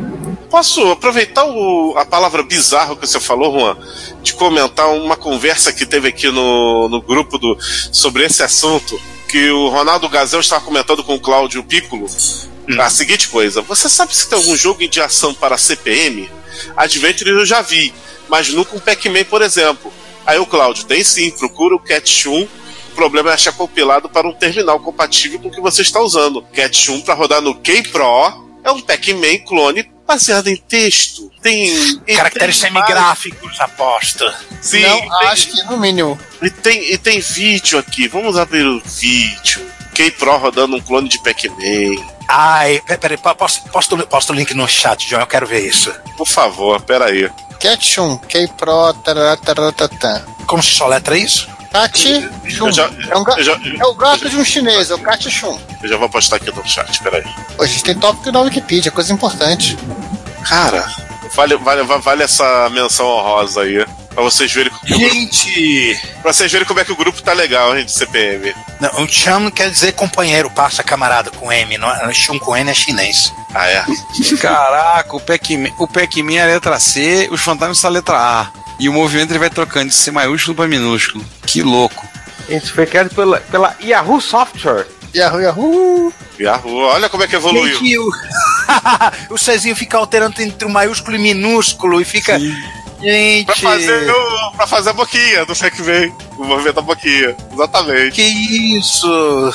Posso 0.49 0.81
aproveitar 0.91 1.45
o- 1.45 1.93
a 1.97 2.05
palavra 2.05 2.41
bizarro 2.41 2.95
que 2.95 3.05
você 3.07 3.19
falou, 3.19 3.59
Juan, 3.59 3.77
de 4.23 4.33
comentar 4.33 4.89
uma 4.89 5.15
conversa 5.15 5.71
que 5.71 5.85
teve 5.85 6.07
aqui 6.07 6.27
no, 6.31 6.89
no 6.89 7.01
grupo 7.01 7.37
do, 7.37 7.57
sobre 7.91 8.25
esse 8.25 8.41
assunto, 8.41 8.99
que 9.29 9.51
o 9.51 9.69
Ronaldo 9.69 10.09
Gazel 10.09 10.39
estava 10.39 10.65
comentando 10.65 11.03
com 11.03 11.13
o 11.13 11.19
Cláudio 11.19 11.63
Piccolo 11.63 12.07
a 12.79 12.89
seguinte 12.89 13.29
coisa: 13.29 13.61
você 13.61 13.87
sabe 13.87 14.15
se 14.15 14.27
tem 14.27 14.37
algum 14.37 14.55
jogo 14.55 14.85
de 14.87 14.99
ação 14.99 15.33
para 15.33 15.57
CPM? 15.57 16.29
Adventure 16.75 17.29
eu 17.29 17.45
já 17.45 17.61
vi, 17.61 17.93
mas 18.27 18.49
nunca 18.49 18.75
um 18.75 18.79
Pac-Man, 18.79 19.23
por 19.25 19.41
exemplo. 19.41 19.93
Aí 20.25 20.37
o 20.37 20.45
Cláudio, 20.45 20.83
tem 20.85 21.03
sim, 21.03 21.31
procura 21.31 21.75
o 21.75 21.79
Catchum. 21.79 22.47
O 22.91 22.95
problema 22.95 23.29
é 23.29 23.33
achar 23.33 23.53
compilado 23.53 24.09
para 24.09 24.27
um 24.27 24.33
terminal 24.33 24.79
compatível 24.79 25.39
com 25.39 25.47
o 25.47 25.51
que 25.51 25.61
você 25.61 25.83
está 25.83 26.01
usando. 26.01 26.41
Catchum 26.53 26.99
para 27.01 27.13
rodar 27.13 27.39
no 27.39 27.55
K-Pro 27.55 28.48
é 28.63 28.71
um 28.71 28.81
Pac-Man 28.81 29.39
clone 29.47 29.89
baseado 30.07 30.47
em 30.47 30.55
texto. 30.57 31.31
Tem. 31.41 31.99
Caracteres 32.15 32.59
tem 32.59 32.69
semigráficos, 32.71 33.59
aposta. 33.59 34.33
Sim, 34.61 34.81
não, 34.81 34.99
tem- 34.99 35.27
acho 35.27 35.47
que 35.51 35.63
no 35.63 35.77
mínimo. 35.77 36.19
e 36.41 36.49
tem, 36.49 36.91
e 36.91 36.97
tem 36.97 37.19
vídeo 37.19 37.77
aqui. 37.79 38.07
Vamos 38.07 38.37
abrir 38.37 38.65
o 38.65 38.81
vídeo. 38.83 39.65
K-Pro 39.93 40.37
rodando 40.37 40.75
um 40.77 40.81
clone 40.81 41.09
de 41.09 41.21
Pac-Man. 41.23 42.03
Ai, 42.27 42.81
pe- 42.85 42.97
peraí, 42.97 43.17
po- 43.17 43.35
posto, 43.35 43.69
posto, 43.69 43.97
posto 44.07 44.31
o 44.33 44.35
link 44.35 44.53
no 44.53 44.67
chat, 44.67 45.09
João, 45.09 45.21
eu 45.21 45.27
quero 45.27 45.45
ver 45.47 45.65
isso. 45.65 45.91
Por 46.17 46.27
favor, 46.27 46.79
peraí. 46.81 47.29
Ketchum, 47.59 48.17
K-Pro. 48.17 48.93
Como 50.45 50.63
se 50.63 50.69
soletra 50.71 51.17
isso? 51.17 51.49
Eu 52.57 52.71
já, 52.71 52.89
É, 53.09 53.17
um 53.17 53.23
ga- 53.23 53.41
já, 53.41 53.53
é 53.79 53.85
o 53.85 53.93
gato 53.95 54.29
de 54.29 54.35
um 54.37 54.43
chinês, 54.43 54.89
é 54.89 54.95
o 54.95 54.99
Kachum. 54.99 55.57
eu 55.83 55.89
já 55.89 55.97
vou 55.97 56.09
postar 56.09 56.37
aqui 56.37 56.51
no 56.51 56.67
chat, 56.67 57.01
peraí. 57.01 57.23
Pô, 57.55 57.63
a 57.63 57.67
gente 57.67 57.83
tem 57.83 57.95
tópico 57.95 58.31
na 58.31 58.41
Wikipedia, 58.41 58.91
coisa 58.91 59.13
importante. 59.13 59.77
Cara, 60.47 60.87
vale, 61.35 61.55
vale, 61.57 61.83
vale 61.83 62.23
essa 62.23 62.69
menção 62.69 63.05
honrosa 63.07 63.61
aí. 63.61 63.85
Pra 64.13 64.23
vocês 64.23 64.51
verem, 64.51 64.71
Gente! 64.83 65.97
pra 66.21 66.33
vocês 66.33 66.51
verem 66.51 66.67
como 66.67 66.79
é 66.79 66.83
que 66.85 66.91
o 66.91 66.95
grupo 66.95 67.21
tá 67.21 67.31
legal, 67.31 67.73
gente, 67.77 67.85
de 67.85 67.91
CPM. 67.93 68.53
Não, 68.81 69.03
o 69.03 69.07
cham 69.07 69.49
quer 69.51 69.69
dizer 69.69 69.93
companheiro, 69.93 70.49
passa 70.49 70.83
camarada 70.83 71.29
com 71.31 71.51
M, 71.51 71.77
não 71.77 71.89
é? 71.89 72.11
Chum 72.13 72.37
com 72.39 72.57
N 72.57 72.69
é 72.69 72.73
chinês. 72.73 73.31
Ah, 73.53 73.67
é? 73.67 73.85
Caraca, 74.41 75.15
o 75.15 75.19
Pac-Man 75.87 76.33
é 76.33 76.41
a 76.41 76.45
letra 76.47 76.79
C, 76.79 77.29
os 77.31 77.39
fantasmas 77.41 77.77
são 77.77 77.89
a 77.89 77.93
letra 77.93 78.17
A. 78.17 78.47
E 78.79 78.87
o 78.87 78.93
movimento 78.93 79.31
ele 79.31 79.39
vai 79.39 79.49
trocando 79.49 79.89
de 79.89 79.95
C 79.95 80.09
maiúsculo 80.09 80.55
para 80.55 80.67
minúsculo. 80.67 81.23
Que 81.45 81.61
louco. 81.61 82.07
Isso 82.47 82.73
foi 82.73 82.85
criado 82.85 83.13
pela, 83.13 83.39
pela 83.41 83.75
Yahoo 83.83 84.21
Software. 84.21 84.87
Yahoo, 85.13 85.41
Yahoo. 85.41 86.13
Yahoo, 86.39 86.77
olha 86.85 87.09
como 87.09 87.23
é 87.23 87.27
que 87.27 87.35
evoluiu. 87.35 87.77
Gente, 87.77 87.97
o... 87.97 88.09
o 89.33 89.37
Cezinho 89.37 89.75
fica 89.75 89.97
alterando 89.97 90.41
entre 90.41 90.65
o 90.65 90.69
maiúsculo 90.69 91.15
e 91.15 91.19
minúsculo 91.19 91.99
e 91.99 92.05
fica. 92.05 92.39
Gente. 93.01 93.45
Pra 93.45 93.55
fazer, 93.55 94.11
o, 94.11 94.51
pra 94.51 94.67
fazer 94.67 94.89
a 94.89 94.93
boquinha 94.93 95.45
do 95.45 95.55
Pac-Man. 95.55 96.11
O 96.37 96.43
movimento 96.45 96.75
da 96.75 96.81
boquinha. 96.81 97.35
Exatamente. 97.51 98.11
Que 98.11 98.21
isso? 98.77 99.53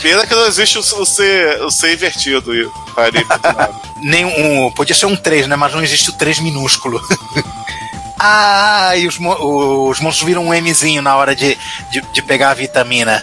Pena 0.00 0.26
que 0.26 0.34
não 0.34 0.46
existe 0.46 0.78
o, 0.78 0.80
o 0.80 1.06
C, 1.06 1.58
o 1.62 1.70
C 1.70 1.92
invertido. 1.92 2.50
aí. 2.50 3.12
Nem 4.02 4.24
um. 4.24 4.70
Podia 4.72 4.94
ser 4.94 5.06
um 5.06 5.16
3, 5.16 5.46
né? 5.46 5.56
Mas 5.56 5.72
não 5.72 5.82
existe 5.82 6.10
o 6.10 6.12
3 6.12 6.40
minúsculo. 6.40 7.00
ah, 8.18 8.96
e 8.96 9.06
os, 9.06 9.16
os 9.18 10.00
monstros 10.00 10.22
viram 10.22 10.46
um 10.46 10.60
Mzinho 10.60 11.02
na 11.02 11.16
hora 11.16 11.36
de, 11.36 11.56
de, 11.90 12.00
de 12.12 12.22
pegar 12.22 12.50
a 12.50 12.54
vitamina. 12.54 13.22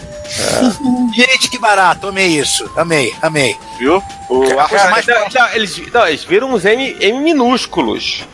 Gente, 1.14 1.48
que 1.48 1.58
barato, 1.58 2.08
amei 2.08 2.38
isso. 2.38 2.70
Amei, 2.76 3.14
amei. 3.20 3.56
Viu? 3.78 4.02
O 4.28 4.44
A 4.58 4.68
coisa 4.68 4.84
Cara, 4.84 4.90
mais 4.90 5.06
não, 5.06 5.28
não, 5.28 5.48
eles, 5.54 5.92
não, 5.92 6.06
eles 6.06 6.24
viram 6.24 6.52
uns 6.52 6.64
M, 6.64 6.96
M 7.00 7.20
minúsculos. 7.20 8.24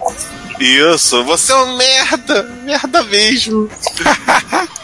Isso, 0.58 1.24
você 1.24 1.52
é 1.52 1.56
um 1.56 1.76
merda, 1.76 2.42
merda 2.62 3.02
mesmo. 3.04 3.68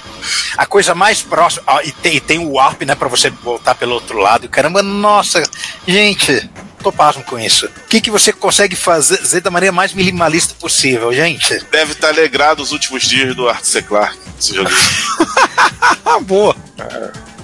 A 0.57 0.67
coisa 0.67 0.95
mais 0.95 1.23
próxima. 1.23 1.63
ó, 1.67 1.81
e, 1.83 1.93
tem, 1.93 2.17
e 2.17 2.21
tem 2.21 2.39
o 2.39 2.53
Warp, 2.55 2.83
né? 2.83 2.95
Pra 2.95 3.09
você 3.09 3.31
voltar 3.31 3.75
pelo 3.75 3.95
outro 3.95 4.19
lado. 4.19 4.47
E 4.47 4.49
caramba, 4.49 4.83
nossa, 4.83 5.43
gente, 5.87 6.51
tô 6.87 6.93
pasmo 6.93 7.25
com 7.25 7.37
isso. 7.39 7.67
O 7.67 7.71
que, 7.89 8.01
que 8.01 8.11
você 8.13 8.33
consegue 8.33 8.77
fazer 8.77 9.41
da 9.41 9.51
maneira 9.51 9.73
mais 9.73 9.93
minimalista 9.93 10.55
possível, 10.55 11.13
gente? 11.13 11.59
Deve 11.71 11.93
estar 11.93 12.09
alegrado 12.09 12.63
os 12.63 12.71
últimos 12.71 13.03
dias 13.09 13.35
do 13.35 13.49
Arthur 13.49 13.65
C. 13.67 13.83
Clarke, 13.83 14.19
boa. 16.23 16.55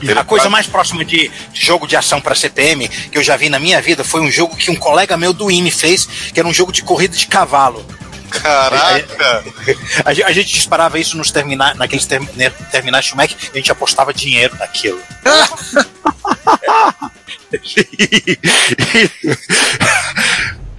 Ele 0.00 0.12
A 0.18 0.24
coisa 0.24 0.44
faz- 0.44 0.52
mais 0.52 0.66
próxima 0.66 1.04
de, 1.04 1.28
de 1.28 1.64
jogo 1.66 1.86
de 1.86 1.96
ação 1.96 2.20
para 2.20 2.34
CPM 2.34 2.88
que 2.88 3.16
eu 3.18 3.22
já 3.22 3.36
vi 3.36 3.48
na 3.48 3.58
minha 3.58 3.80
vida 3.80 4.02
foi 4.04 4.20
um 4.20 4.30
jogo 4.30 4.56
que 4.56 4.70
um 4.70 4.74
colega 4.76 5.16
meu 5.16 5.32
do 5.32 5.50
IME 5.50 5.70
fez, 5.70 6.06
que 6.32 6.38
era 6.38 6.48
um 6.48 6.52
jogo 6.54 6.70
de 6.72 6.82
corrida 6.82 7.16
de 7.16 7.26
cavalo. 7.26 7.84
Caraca! 8.30 9.44
A, 10.04 10.12
ge- 10.14 10.22
a 10.24 10.32
gente 10.32 10.52
disparava 10.54 10.98
isso 10.98 11.16
nos 11.16 11.30
terminais, 11.30 11.76
naqueles 11.76 12.06
termi- 12.06 12.28
né, 12.34 12.50
terminais 12.70 13.04
Schumacher 13.04 13.36
e 13.42 13.50
a 13.52 13.56
gente 13.56 13.70
apostava 13.72 14.12
dinheiro 14.14 14.56
naquilo. 14.58 15.00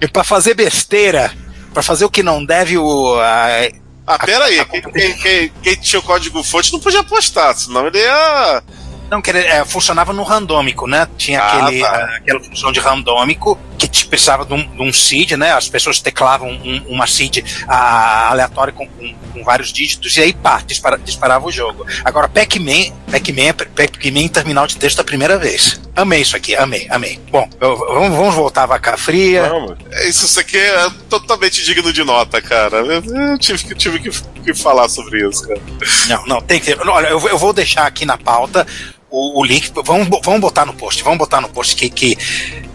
e 0.00 0.08
para 0.08 0.24
fazer 0.24 0.54
besteira, 0.54 1.32
para 1.72 1.82
fazer 1.82 2.04
o 2.04 2.10
que 2.10 2.22
não 2.22 2.44
deve, 2.44 2.76
o, 2.78 3.14
a- 3.20 3.68
Ah, 4.06 4.18
pera 4.18 4.44
aí, 4.44 4.64
quem, 4.66 4.82
quem, 4.82 5.14
quem, 5.16 5.52
quem 5.62 5.76
tinha 5.76 6.00
o 6.00 6.02
código 6.02 6.42
fonte 6.42 6.72
não 6.72 6.80
podia 6.80 7.00
apostar, 7.00 7.54
senão 7.56 7.86
ele 7.86 7.98
ia. 7.98 8.62
Não, 9.10 9.20
que 9.22 9.30
ele, 9.30 9.38
é, 9.40 9.64
funcionava 9.64 10.12
no 10.12 10.22
randômico, 10.22 10.86
né? 10.86 11.06
Tinha 11.16 11.40
Ah, 11.40 11.66
aquele, 11.66 11.80
tá. 11.82 11.88
ah, 11.88 12.16
aquela 12.16 12.40
função 12.40 12.72
de 12.72 12.80
randômico 12.80 13.58
que 13.78 13.86
te 13.86 14.06
precisava 14.06 14.44
de 14.44 14.54
um, 14.54 14.66
de 14.66 14.82
um 14.82 14.92
seed, 14.92 15.32
né? 15.32 15.52
As 15.52 15.68
pessoas 15.68 16.00
teclavam 16.00 16.48
um- 16.50 16.82
uma 16.88 17.06
seed 17.06 17.44
ah, 17.68 18.30
aleatória 18.30 18.72
com, 18.72 18.86
com- 18.88 19.14
com 19.32 19.44
vários 19.44 19.72
dígitos 19.72 20.16
e 20.16 20.22
aí 20.22 20.32
pá, 20.32 20.62
dispara- 20.66 20.98
disparava 20.98 21.46
o 21.46 21.50
jogo. 21.52 21.84
Agora, 22.04 22.28
Pac-Man, 22.28 22.92
Pac-Man, 23.10 23.42
é 23.48 23.52
Pac-Man 23.52 24.20
em 24.20 24.28
terminal 24.28 24.66
de 24.66 24.76
texto 24.76 25.00
a 25.00 25.04
primeira 25.04 25.36
vez. 25.38 25.80
Amei 25.94 26.22
isso 26.22 26.36
aqui, 26.36 26.56
amei, 26.56 26.86
amei. 26.90 27.20
Bom, 27.30 27.48
eu- 27.60 27.76
vamos, 27.76 28.16
vamos 28.16 28.34
voltar 28.34 28.62
à 28.62 28.66
vaca 28.66 28.96
fria. 28.96 29.48
Vamos. 29.48 29.76
Isso, 30.08 30.24
isso 30.24 30.40
aqui 30.40 30.56
é 30.56 30.90
totalmente 31.10 31.62
digno 31.64 31.92
de 31.92 32.02
nota, 32.04 32.40
cara. 32.40 32.78
Eu, 32.78 33.02
eu 33.32 33.38
tive, 33.38 33.62
que- 33.64 33.74
tive 33.74 33.98
que, 34.00 34.10
que 34.44 34.54
falar 34.54 34.88
sobre 34.88 35.28
isso, 35.28 35.46
cara. 35.46 35.60
Não, 36.08 36.26
não, 36.26 36.40
tem 36.40 36.58
que 36.58 36.66
ter. 36.66 36.80
Olha, 36.88 37.08
eu, 37.08 37.20
eu 37.28 37.38
vou 37.38 37.52
deixar 37.52 37.86
aqui 37.86 38.04
na 38.06 38.16
pauta 38.16 38.66
o, 39.14 39.40
o 39.40 39.44
link. 39.44 39.70
Vamos, 39.84 40.08
vamos 40.22 40.40
botar 40.40 40.64
no 40.66 40.74
post, 40.74 41.02
vamos 41.02 41.18
botar 41.18 41.40
no 41.40 41.48
post 41.48 41.76
que, 41.76 41.88
que 41.88 42.18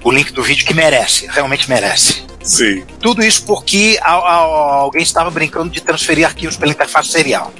o 0.03 0.11
link 0.11 0.31
do 0.31 0.41
vídeo 0.41 0.65
que 0.65 0.73
merece, 0.73 1.27
realmente 1.27 1.69
merece. 1.69 2.23
Sim. 2.41 2.83
Tudo 3.01 3.21
isso 3.21 3.43
porque 3.45 3.99
a- 4.01 4.13
a- 4.13 4.33
alguém 4.81 5.03
estava 5.03 5.29
brincando 5.29 5.69
de 5.69 5.81
transferir 5.81 6.25
arquivos 6.25 6.55
pela 6.55 6.71
interface 6.71 7.09
serial. 7.09 7.51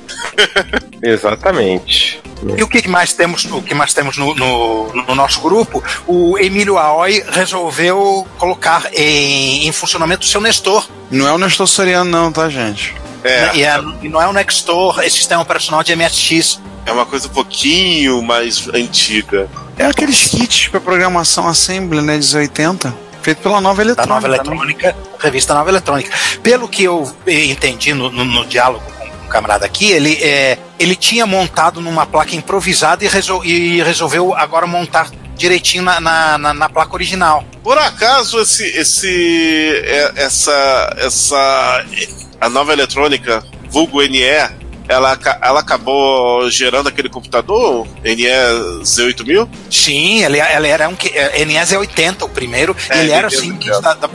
Exatamente. 1.04 2.22
E 2.58 2.64
o 2.64 2.68
que 2.68 2.88
mais 2.88 3.12
temos, 3.14 3.44
o 3.46 3.62
que 3.62 3.74
mais 3.76 3.94
temos 3.94 4.18
no, 4.18 4.34
no- 4.34 4.94
no 4.94 5.16
nosso 5.16 5.42
grupo? 5.42 5.84
O 6.08 6.38
Emílio 6.40 6.78
Aoi 6.78 7.22
resolveu 7.30 8.26
colocar 8.38 8.90
em, 8.94 9.68
em 9.68 9.72
funcionamento 9.74 10.26
o 10.26 10.30
seu 10.30 10.40
Nestor. 10.40 10.88
Não 11.12 11.28
é 11.28 11.34
o 11.34 11.38
Nestor 11.38 11.68
Soriano, 11.68 12.10
não, 12.10 12.32
tá, 12.32 12.48
gente? 12.50 12.96
É, 13.24 13.42
né? 13.42 13.52
E, 13.56 13.64
é- 13.64 13.84
e 14.04 14.10
não 14.10 14.22
é 14.22 14.28
o 14.28 14.34
Nextor, 14.34 15.00
esse 15.04 15.18
sistema 15.18 15.42
operacional 15.42 15.84
de 15.84 15.92
MSX. 15.96 16.60
é 16.86 16.92
uma 16.92 17.06
coisa 17.06 17.28
um 17.28 17.32
pouquinho 17.32 18.22
mais 18.22 18.68
antiga. 18.74 19.48
É 19.78 19.86
aqueles 19.86 20.28
kits 20.28 20.68
para 20.70 20.80
programação 20.80 21.48
Assembly, 21.48 22.02
né, 22.02 22.18
de 22.18 22.36
80, 22.38 22.94
feito 23.22 23.42
pela 23.42 23.62
Nova 23.62 23.78
da 23.78 23.92
Eletrônica. 23.92 24.14
Nova 24.14 24.28
né? 24.28 24.36
Eletrônica, 24.36 24.96
revista 25.20 25.54
Nova 25.54 25.70
Eletrônica. 25.70 26.12
Pelo 26.42 26.68
que 26.68 26.84
eu 26.84 27.10
eh, 27.28 27.46
entendi 27.46 27.94
no, 27.94 28.10
no- 28.12 28.26
no 28.26 28.46
diálogo 28.46 28.84
com 28.98 29.06
o 29.26 29.30
camarada 29.30 29.66
aqui, 29.66 29.92
ele, 29.92 30.14
é, 30.22 30.58
ele 30.80 30.96
tinha 30.96 31.26
montado 31.26 31.80
numa 31.82 32.06
placa 32.06 32.36
improvisada 32.36 33.04
e, 33.06 33.08
resol- 33.08 33.46
e 33.46 33.82
resolveu 33.84 34.34
agora 34.36 34.66
montar 34.66 35.10
direitinho 35.36 35.84
na, 35.84 36.00
na, 36.02 36.38
na- 36.38 36.54
na 36.54 36.70
placa 36.70 36.94
original. 36.94 37.46
Por 37.64 37.78
acaso 37.78 38.40
esse, 38.40 38.66
esse, 38.66 39.82
é- 39.86 40.14
essa, 40.16 40.96
essa, 40.98 41.86
a 42.40 42.50
nova 42.50 42.74
eletrônica, 42.74 43.44
vulgo 43.70 44.02
NE, 44.02 44.22
ela, 44.88 45.18
ela 45.42 45.60
acabou 45.60 46.50
gerando 46.50 46.90
aquele 46.90 47.10
computador 47.10 47.88
NE 48.04 48.26
Z8000? 48.82 49.48
Sim, 49.70 50.24
ele, 50.24 50.40
ele 50.42 50.68
era 50.68 50.90
um 50.90 50.96
é, 51.14 51.46
NES 51.46 51.74
é 51.74 51.78
80 51.78 52.26
o 52.26 52.30
primeiro, 52.30 52.76
É, 52.90 53.00
ele 53.02 53.12
era 53.12 53.28
assim, 53.28 53.54
da- 53.82 53.94
da- 53.94 54.10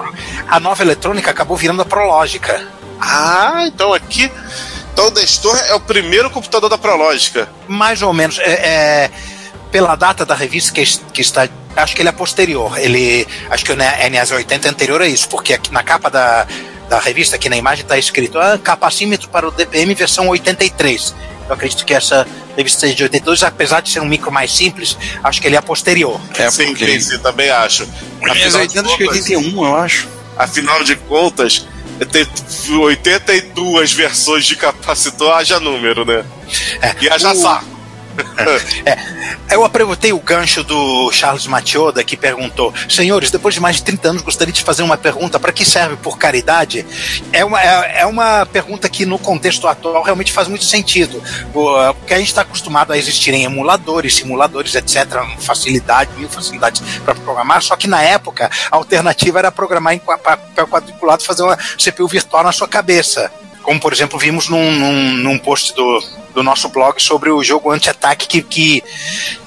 a 0.48 0.58
nova 0.58 0.82
eletrônica 0.82 1.30
acabou 1.30 1.56
virando 1.56 1.82
a 1.82 1.84
Prológica. 1.84 2.66
Ah, 3.00 3.64
então 3.66 3.92
aqui, 3.92 4.30
então 4.92 5.08
o 5.08 5.10
Nestor 5.10 5.56
é 5.68 5.74
o 5.74 5.80
primeiro 5.80 6.28
computador 6.30 6.68
da 6.68 6.78
Prológica. 6.78 7.48
Mais 7.68 8.02
ou 8.02 8.12
menos, 8.12 8.38
é, 8.40 8.50
é, 8.52 9.10
pela 9.70 9.94
data 9.94 10.24
da 10.26 10.34
revista 10.34 10.72
que, 10.72 10.84
que 11.12 11.20
está, 11.20 11.48
acho 11.76 11.94
que 11.94 12.02
ele 12.02 12.08
é 12.08 12.12
posterior, 12.12 12.76
ele, 12.78 13.26
acho 13.50 13.64
que 13.64 13.72
o 13.72 13.76
NES 13.76 14.30
80 14.32 14.66
é 14.66 14.70
anterior 14.70 15.00
a 15.02 15.06
isso, 15.06 15.28
porque 15.28 15.52
aqui 15.54 15.72
na 15.72 15.82
capa 15.84 16.10
da, 16.10 16.46
da 16.88 16.98
revista, 16.98 17.36
aqui 17.36 17.48
na 17.48 17.56
imagem 17.56 17.82
está 17.82 17.98
escrito 17.98 18.38
ah, 18.38 18.58
capacímetro 18.62 19.28
para 19.28 19.48
o 19.48 19.50
DPM 19.50 19.94
versão 19.94 20.28
83. 20.28 21.14
Eu 21.48 21.54
acredito 21.54 21.84
que 21.84 21.92
essa 21.94 22.26
revista 22.56 22.80
seja 22.80 22.94
de 22.94 23.02
82, 23.04 23.42
apesar 23.42 23.80
de 23.80 23.90
ser 23.90 24.00
um 24.00 24.06
micro 24.06 24.30
mais 24.32 24.50
simples, 24.54 24.96
acho 25.22 25.40
que 25.40 25.46
ele 25.48 25.56
é 25.56 25.60
posterior. 25.60 26.20
É, 26.38 26.50
sim, 26.50 26.66
porque- 26.66 26.86
sim, 26.86 27.00
sim, 27.00 27.18
também 27.18 27.50
acho. 27.50 27.86
Mas 28.20 28.32
Afinal 28.32 28.50
de 28.50 28.56
80 28.58 28.80
acho 28.88 28.96
que 28.98 29.04
contas- 29.04 29.22
81, 29.30 29.64
eu 29.66 29.76
acho. 29.76 30.08
Afinal 30.36 30.84
de 30.84 30.96
contas, 30.96 31.66
tem 32.10 32.26
82 32.78 33.92
versões 33.92 34.44
de 34.46 34.56
capacitor, 34.56 35.32
haja 35.34 35.60
número, 35.60 36.04
né? 36.04 36.24
É, 36.80 36.94
E 37.00 37.08
haja 37.08 37.32
o- 37.32 37.34
saco. 38.14 39.44
Eu 39.50 39.64
aproveitei 39.64 40.12
o 40.12 40.18
gancho 40.18 40.64
do 40.64 41.10
Charles 41.12 41.46
Matioda 41.46 42.02
que 42.02 42.16
perguntou: 42.16 42.72
Senhores, 42.88 43.30
depois 43.30 43.54
de 43.54 43.60
mais 43.60 43.76
de 43.76 43.84
30 43.84 44.08
anos, 44.08 44.22
gostaria 44.22 44.52
de 44.52 44.62
fazer 44.62 44.82
uma 44.82 44.96
pergunta: 44.96 45.38
para 45.38 45.52
que 45.52 45.64
serve 45.64 45.96
por 45.96 46.18
caridade? 46.18 46.84
É 47.32 47.44
uma, 47.44 47.60
é, 47.60 48.00
é 48.00 48.06
uma 48.06 48.46
pergunta 48.46 48.88
que, 48.88 49.06
no 49.06 49.18
contexto 49.18 49.66
atual, 49.66 50.02
realmente 50.02 50.32
faz 50.32 50.48
muito 50.48 50.64
sentido. 50.64 51.22
Porque 51.52 52.14
a 52.14 52.18
gente 52.18 52.28
está 52.28 52.42
acostumado 52.42 52.92
a 52.92 52.98
existirem 52.98 53.44
emuladores, 53.44 54.14
simuladores, 54.16 54.74
etc., 54.74 55.22
facilidade, 55.38 56.10
mil 56.16 56.28
facilidades 56.28 56.82
para 57.04 57.14
programar, 57.14 57.62
só 57.62 57.76
que 57.76 57.86
na 57.86 58.02
época 58.02 58.50
a 58.70 58.76
alternativa 58.76 59.38
era 59.38 59.52
programar 59.52 59.94
em 59.94 59.98
papel 59.98 60.66
quadriculado 60.66 61.22
fazer 61.22 61.42
uma 61.42 61.56
CPU 61.56 62.08
virtual 62.08 62.44
na 62.44 62.52
sua 62.52 62.68
cabeça. 62.68 63.30
Como, 63.64 63.80
por 63.80 63.92
exemplo, 63.92 64.18
vimos 64.18 64.48
num, 64.48 64.70
num, 64.72 65.12
num 65.16 65.38
post 65.38 65.74
do, 65.74 66.00
do 66.34 66.42
nosso 66.42 66.68
blog 66.68 67.02
sobre 67.02 67.30
o 67.30 67.42
jogo 67.42 67.70
anti-ataque 67.70 68.28
que, 68.28 68.42
que, 68.42 68.84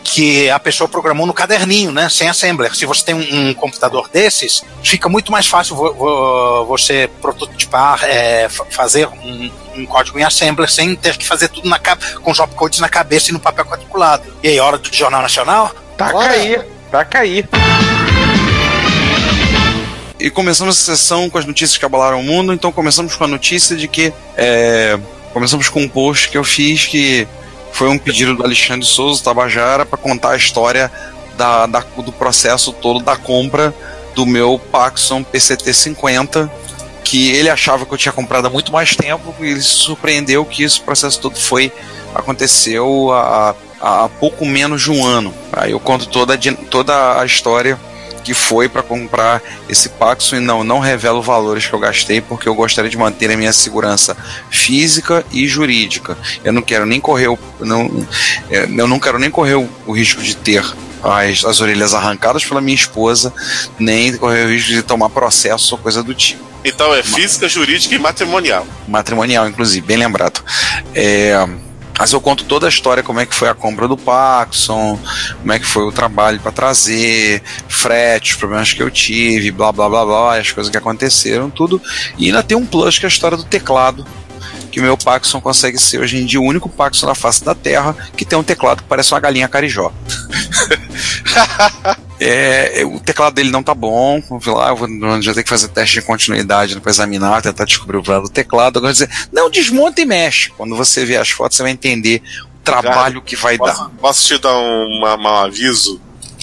que 0.03 0.49
a 0.49 0.57
pessoa 0.59 0.87
programou 0.89 1.27
no 1.27 1.33
caderninho, 1.33 1.91
né? 1.91 2.09
Sem 2.09 2.27
assembler. 2.27 2.75
Se 2.75 2.85
você 2.85 3.05
tem 3.05 3.13
um, 3.15 3.49
um 3.49 3.53
computador 3.53 4.09
desses, 4.11 4.63
fica 4.83 5.07
muito 5.07 5.31
mais 5.31 5.45
fácil 5.47 5.75
vo, 5.75 5.93
vo- 5.93 6.65
você 6.65 7.07
prototipar, 7.21 8.03
é, 8.05 8.49
fa- 8.49 8.65
fazer 8.71 9.07
um, 9.07 9.51
um 9.75 9.85
código 9.85 10.17
em 10.19 10.23
assembler 10.23 10.67
sem 10.69 10.95
ter 10.95 11.15
que 11.15 11.25
fazer 11.25 11.47
tudo 11.49 11.69
na, 11.69 11.79
com 11.79 12.31
os 12.31 12.39
opcodes 12.39 12.79
na 12.79 12.89
cabeça 12.89 13.29
e 13.29 13.33
no 13.33 13.39
papel 13.39 13.65
quadriculado. 13.65 14.23
E 14.41 14.47
aí, 14.47 14.59
hora 14.59 14.79
do 14.79 14.91
Jornal 14.93 15.21
Nacional? 15.21 15.71
Tá 15.95 16.11
Bora. 16.11 16.27
cair, 16.29 16.65
tá 16.91 17.05
cair. 17.05 17.47
E 20.19 20.29
começamos 20.31 20.77
a 20.77 20.81
sessão 20.81 21.29
com 21.29 21.37
as 21.37 21.45
notícias 21.45 21.77
que 21.77 21.85
abalaram 21.85 22.19
o 22.19 22.23
mundo, 22.23 22.51
então 22.51 22.71
começamos 22.71 23.15
com 23.15 23.23
a 23.23 23.27
notícia 23.27 23.75
de 23.75 23.87
que. 23.87 24.11
é, 24.35 24.97
começamos 25.33 25.69
com 25.69 25.83
um 25.83 25.89
post 25.89 26.29
que 26.29 26.37
eu 26.37 26.43
fiz 26.43 26.85
que 26.85 27.27
foi 27.71 27.87
um 27.89 27.97
pedido 27.99 28.33
do 28.35 28.43
Alexandre 28.43 28.87
Souza 28.87 29.23
Tabajara 29.23 29.85
para 29.85 29.97
contar 29.99 30.31
a 30.31 30.35
história 30.35 30.91
da, 31.37 31.67
da- 31.67 31.83
do 31.97 32.11
processo 32.11 32.71
todo 32.73 33.03
da 33.03 33.15
compra 33.15 33.71
do 34.15 34.25
meu 34.25 34.57
Paxson 34.71 35.21
PCT 35.21 35.71
50, 35.71 36.51
que 37.03 37.29
ele 37.29 37.51
achava 37.51 37.85
que 37.85 37.93
eu 37.93 37.97
tinha 37.99 38.11
comprado 38.11 38.47
há 38.47 38.49
muito 38.49 38.71
mais 38.71 38.95
tempo, 38.95 39.35
e 39.39 39.45
ele 39.51 39.61
se 39.61 39.69
surpreendeu 39.75 40.43
que 40.43 40.63
esse 40.63 40.79
processo 40.81 41.19
todo 41.19 41.37
foi. 41.37 41.71
aconteceu 42.15 43.11
há, 43.13 43.53
há 43.79 44.09
pouco 44.19 44.43
menos 44.43 44.81
de 44.81 44.89
um 44.89 45.05
ano. 45.05 45.31
Aí 45.53 45.71
eu 45.71 45.79
conto 45.79 46.07
toda, 46.07 46.35
toda 46.71 47.21
a 47.21 47.25
história 47.25 47.77
que 48.27 48.33
foi 48.33 48.67
para 48.67 48.83
comprar 48.83 49.41
esse 49.69 49.87
Paxson 49.87 50.35
e 50.35 50.39
não, 50.41 50.61
não 50.61 50.79
revelo 50.79 51.21
valores 51.21 51.65
que 51.65 51.71
eu 51.71 51.79
gastei 51.79 52.19
porque 52.19 52.49
eu 52.49 52.53
gostaria 52.53 52.91
de 52.91 52.97
manter 52.97 53.31
a 53.31 53.37
minha 53.37 53.53
segurança 53.53 54.17
física 54.51 55.25
e 55.31 55.47
jurídica. 55.47 56.17
Eu 56.43 56.51
não 56.51 56.61
quero 56.61 56.85
nem 56.85 56.99
correr 56.99 57.29
o, 57.29 57.39
não, 57.61 58.05
é, 58.51 58.65
eu 58.65 58.85
não 58.85 58.99
quero 58.99 59.17
nem 59.17 59.31
correr 59.31 59.55
o, 59.55 59.69
o 59.85 59.93
risco 59.93 60.21
de 60.21 60.35
ter 60.35 60.61
as, 61.01 61.45
as 61.45 61.61
orelhas 61.61 61.93
arrancadas 61.93 62.43
pela 62.43 62.59
minha 62.59 62.75
esposa, 62.75 63.33
nem 63.79 64.17
correr 64.17 64.45
o 64.45 64.49
risco 64.49 64.71
de 64.71 64.83
tomar 64.83 65.09
processo 65.09 65.75
ou 65.75 65.79
coisa 65.79 66.03
do 66.03 66.13
tipo 66.13 66.43
Então 66.65 66.93
é 66.93 67.01
física, 67.01 67.47
jurídica 67.47 67.95
e 67.95 67.97
matrimonial. 67.97 68.67
matrimonial, 68.89 69.47
inclusive, 69.47 69.87
bem 69.87 69.95
lembrado. 69.95 70.43
É, 70.93 71.47
mas 71.97 72.13
eu 72.13 72.21
conto 72.21 72.45
toda 72.45 72.65
a 72.65 72.69
história, 72.69 73.03
como 73.03 73.19
é 73.19 73.25
que 73.25 73.35
foi 73.35 73.49
a 73.49 73.53
compra 73.53 73.87
do 73.87 73.97
Paxson, 73.97 74.99
como 75.39 75.51
é 75.51 75.59
que 75.59 75.65
foi 75.65 75.83
o 75.83 75.91
trabalho 75.91 76.39
para 76.39 76.51
trazer, 76.51 77.41
frete, 77.67 78.31
os 78.31 78.37
problemas 78.37 78.73
que 78.73 78.81
eu 78.81 78.91
tive, 78.91 79.51
blá 79.51 79.71
blá 79.71 79.89
blá 79.89 80.05
blá, 80.05 80.37
as 80.37 80.51
coisas 80.51 80.69
que 80.71 80.77
aconteceram, 80.77 81.49
tudo. 81.49 81.81
E 82.17 82.27
ainda 82.27 82.43
tem 82.43 82.57
um 82.57 82.65
plus 82.65 82.99
que 82.99 83.05
é 83.05 83.07
a 83.07 83.09
história 83.09 83.37
do 83.37 83.43
teclado, 83.43 84.05
que 84.71 84.79
o 84.79 84.83
meu 84.83 84.97
Paxson 84.97 85.41
consegue 85.41 85.77
ser 85.77 85.99
hoje 85.99 86.17
em 86.17 86.25
dia 86.25 86.39
o 86.39 86.43
único 86.43 86.69
Paxson 86.69 87.05
na 87.05 87.15
face 87.15 87.43
da 87.43 87.55
Terra 87.55 87.95
que 88.15 88.25
tem 88.25 88.37
um 88.37 88.43
teclado 88.43 88.83
que 88.83 88.89
parece 88.89 89.13
uma 89.13 89.19
galinha 89.19 89.47
carijó. 89.47 89.91
É, 92.19 92.83
o 92.83 92.99
teclado 92.99 93.35
dele 93.35 93.51
não 93.51 93.61
tá 93.61 93.75
bom. 93.75 94.21
Vou 94.27 94.55
lá, 94.55 94.73
vou 94.73 95.21
já 95.21 95.33
ter 95.33 95.43
que 95.43 95.49
fazer 95.49 95.67
teste 95.67 95.99
de 95.99 96.05
continuidade 96.05 96.79
para 96.79 96.89
examinar, 96.89 97.41
tentar 97.41 97.65
descobrir 97.65 97.97
o 97.97 98.03
problema 98.03 98.27
do 98.27 98.33
teclado. 98.33 98.79
Agora 98.79 98.91
dizer, 98.91 99.09
não 99.31 99.49
desmonta 99.49 100.01
e 100.01 100.05
mexe. 100.05 100.49
Quando 100.57 100.75
você 100.75 101.05
ver 101.05 101.17
as 101.17 101.29
fotos, 101.29 101.57
você 101.57 101.63
vai 101.63 101.71
entender 101.71 102.21
o 102.43 102.63
trabalho 102.63 103.21
que 103.21 103.35
vai 103.35 103.57
dar. 103.57 103.65
Posso, 103.65 103.89
posso 104.01 104.25
te 104.25 104.37
dar 104.39 104.57
um, 104.57 104.99
um 104.99 105.27
aviso? 105.27 106.01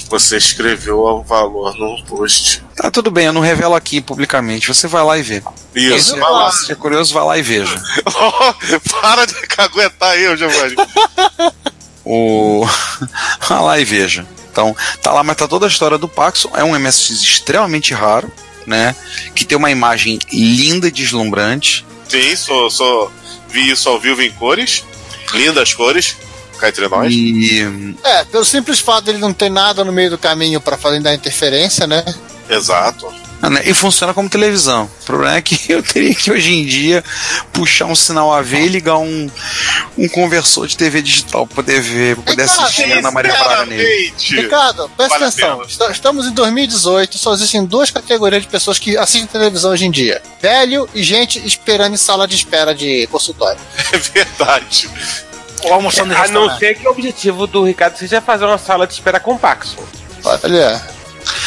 Você 0.08 0.36
escreveu 0.36 0.98
o 0.98 1.22
valor 1.22 1.74
no 1.76 2.02
post. 2.04 2.62
Tá 2.76 2.90
tudo 2.90 3.10
bem, 3.10 3.26
eu 3.26 3.32
não 3.32 3.40
revelo 3.40 3.74
aqui 3.74 4.00
publicamente. 4.00 4.68
Você 4.68 4.86
vai 4.86 5.02
lá 5.02 5.18
e 5.18 5.22
vê. 5.22 5.42
Isso, 5.74 6.14
Se 6.14 6.20
vai 6.20 6.30
lá. 6.30 6.50
você 6.50 6.72
é 6.72 6.74
curioso, 6.74 7.14
vai 7.14 7.24
lá 7.24 7.38
e 7.38 7.42
veja. 7.42 7.80
Para 9.00 9.26
de 9.26 9.34
caguetar 9.46 10.16
eu, 10.18 10.36
Giovanni. 10.36 10.76
O... 12.06 12.66
vai 13.48 13.62
lá 13.62 13.80
e 13.80 13.84
veja. 13.84 14.26
Então, 14.52 14.76
tá 15.02 15.10
lá, 15.10 15.24
mas 15.24 15.36
tá 15.36 15.48
toda 15.48 15.64
a 15.64 15.68
história 15.68 15.96
do 15.96 16.06
Paxson. 16.06 16.50
É 16.54 16.62
um 16.62 16.78
MSX 16.78 17.22
extremamente 17.22 17.94
raro, 17.94 18.30
né? 18.66 18.94
Que 19.34 19.44
tem 19.44 19.56
uma 19.56 19.70
imagem 19.70 20.18
linda 20.30 20.88
e 20.88 20.90
deslumbrante. 20.90 21.84
Sim, 22.06 22.36
sou, 22.36 22.70
sou, 22.70 23.10
vi 23.48 23.70
isso 23.70 23.88
ao 23.88 23.98
vivo 23.98 24.20
em 24.20 24.30
cores. 24.30 24.84
Lindas 25.32 25.72
cores. 25.72 26.14
Cá 26.58 26.68
entre 26.68 26.88
nós. 26.88 27.12
E 27.12 27.96
É, 28.02 28.24
pelo 28.24 28.44
simples 28.44 28.78
fato 28.78 29.04
dele 29.04 29.18
não 29.18 29.32
ter 29.32 29.50
nada 29.50 29.84
no 29.84 29.92
meio 29.92 30.10
do 30.10 30.18
caminho 30.18 30.60
pra 30.60 30.76
fazer 30.76 31.00
dar 31.00 31.14
interferência, 31.14 31.86
né? 31.86 32.04
Exato. 32.48 33.12
Ah, 33.44 33.50
né? 33.50 33.60
E 33.66 33.74
funciona 33.74 34.14
como 34.14 34.26
televisão. 34.26 34.90
O 35.02 35.04
problema 35.04 35.36
é 35.36 35.42
que 35.42 35.60
eu 35.70 35.82
teria 35.82 36.14
que 36.14 36.32
hoje 36.32 36.50
em 36.50 36.64
dia 36.64 37.04
puxar 37.52 37.84
um 37.84 37.94
sinal 37.94 38.32
AV 38.32 38.54
e 38.54 38.68
ligar 38.68 38.96
um, 38.96 39.30
um 39.98 40.08
conversor 40.08 40.66
de 40.66 40.74
TV 40.74 41.02
digital 41.02 41.46
pra 41.46 41.56
poder 41.56 41.78
ver, 41.82 42.16
pra 42.16 42.24
poder 42.24 42.42
Ricardo, 42.42 42.62
assistir 42.62 42.90
a 42.90 42.98
Ana 43.00 43.10
Maria 43.10 43.32
Braga 43.34 43.66
nele. 43.66 44.14
Ricardo, 44.18 44.90
presta 44.96 45.18
Vale 45.18 45.24
atenção. 45.24 45.90
Estamos 45.90 46.26
em 46.26 46.32
2018, 46.32 47.18
só 47.18 47.34
existem 47.34 47.66
duas 47.66 47.90
categorias 47.90 48.42
de 48.42 48.48
pessoas 48.48 48.78
que 48.78 48.96
assistem 48.96 49.26
televisão 49.26 49.72
hoje 49.72 49.84
em 49.84 49.90
dia: 49.90 50.22
velho 50.40 50.88
e 50.94 51.02
gente 51.02 51.46
esperando 51.46 51.92
em 51.92 51.98
sala 51.98 52.26
de 52.26 52.36
espera 52.36 52.74
de 52.74 53.06
consultório. 53.08 53.60
é 53.92 53.98
verdade. 53.98 54.88
Ou 55.64 55.72
almoçando 55.72 56.12
em 56.12 56.16
A 56.16 56.28
não 56.28 56.56
ser 56.58 56.74
que 56.74 56.86
o 56.86 56.90
objetivo 56.90 57.46
do 57.46 57.64
Ricardo 57.64 57.96
seja 57.96 58.20
fazer 58.20 58.44
uma 58.44 58.58
sala 58.58 58.86
de 58.86 58.92
espera 58.92 59.18
com 59.18 59.36
Paxson. 59.36 59.82
Olha, 60.24 60.82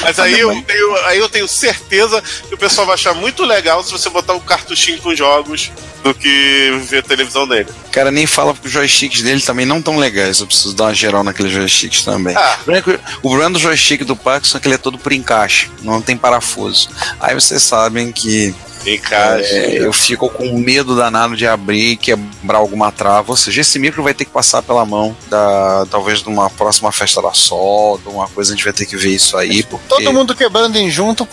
Mas 0.01 0.19
aí 0.19 0.39
eu, 0.39 0.49
tenho, 0.63 0.95
aí 1.05 1.19
eu 1.19 1.29
tenho 1.29 1.47
certeza 1.47 2.21
que 2.21 2.53
o 2.53 2.57
pessoal 2.57 2.85
vai 2.87 2.95
achar 2.95 3.13
muito 3.13 3.43
legal 3.43 3.83
se 3.83 3.91
você 3.91 4.09
botar 4.09 4.33
um 4.33 4.39
cartuchinho 4.39 4.99
com 4.99 5.15
jogos 5.15 5.71
do 6.03 6.13
que 6.13 6.79
ver 6.87 7.03
televisão 7.03 7.47
dele. 7.47 7.69
Cara, 7.91 8.11
nem 8.11 8.25
fala 8.25 8.53
porque 8.53 8.67
os 8.67 8.73
joysticks 8.73 9.21
dele 9.21 9.41
também 9.41 9.65
não 9.65 9.81
tão 9.81 9.97
legais. 9.97 10.39
Eu 10.39 10.47
preciso 10.47 10.75
dar 10.75 10.85
uma 10.85 10.93
geral 10.93 11.23
naqueles 11.23 11.51
joysticks 11.51 12.03
também. 12.03 12.35
Ah. 12.35 12.57
O 12.61 12.63
problema 12.63 12.77
é 12.77 12.81
que 12.81 13.17
O 13.17 13.29
problema 13.29 13.51
do 13.51 13.59
joystick 13.59 14.03
do 14.03 14.15
Paxson 14.15 14.57
é 14.57 14.61
que 14.61 14.67
ele 14.67 14.75
é 14.75 14.79
todo 14.79 14.97
por 14.97 15.11
encaixe, 15.11 15.69
não 15.81 16.01
tem 16.01 16.17
parafuso. 16.17 16.89
Aí 17.19 17.33
vocês 17.33 17.61
sabem 17.61 18.11
que 18.11 18.55
É, 18.95 19.77
eu 19.79 19.91
fico 19.91 20.29
com 20.29 20.57
medo 20.57 20.95
danado 20.95 21.35
de 21.35 21.45
abrir 21.45 21.91
e 21.91 21.97
quebrar 21.97 22.57
alguma 22.57 22.91
trava. 22.91 23.31
Ou 23.31 23.37
seja, 23.37 23.61
esse 23.61 23.77
micro 23.79 24.01
vai 24.03 24.13
ter 24.13 24.25
que 24.25 24.31
passar 24.31 24.61
pela 24.61 24.85
mão 24.85 25.15
da 25.29 25.85
talvez 25.91 26.21
de 26.21 26.29
uma 26.29 26.49
próxima 26.49 26.91
festa 26.91 27.21
da 27.21 27.33
Sol, 27.33 27.97
de 27.97 28.07
uma 28.09 28.27
coisa 28.27 28.53
a 28.53 28.55
gente 28.55 28.63
vai 28.63 28.73
ter 28.73 28.85
que 28.85 28.95
ver 28.95 29.09
isso 29.09 29.35
aí, 29.37 29.63
porque 29.63 29.85
todo 29.89 30.13
mundo 30.13 30.33
quebrando 30.35 30.77
em 30.77 30.89
junto, 30.89 31.27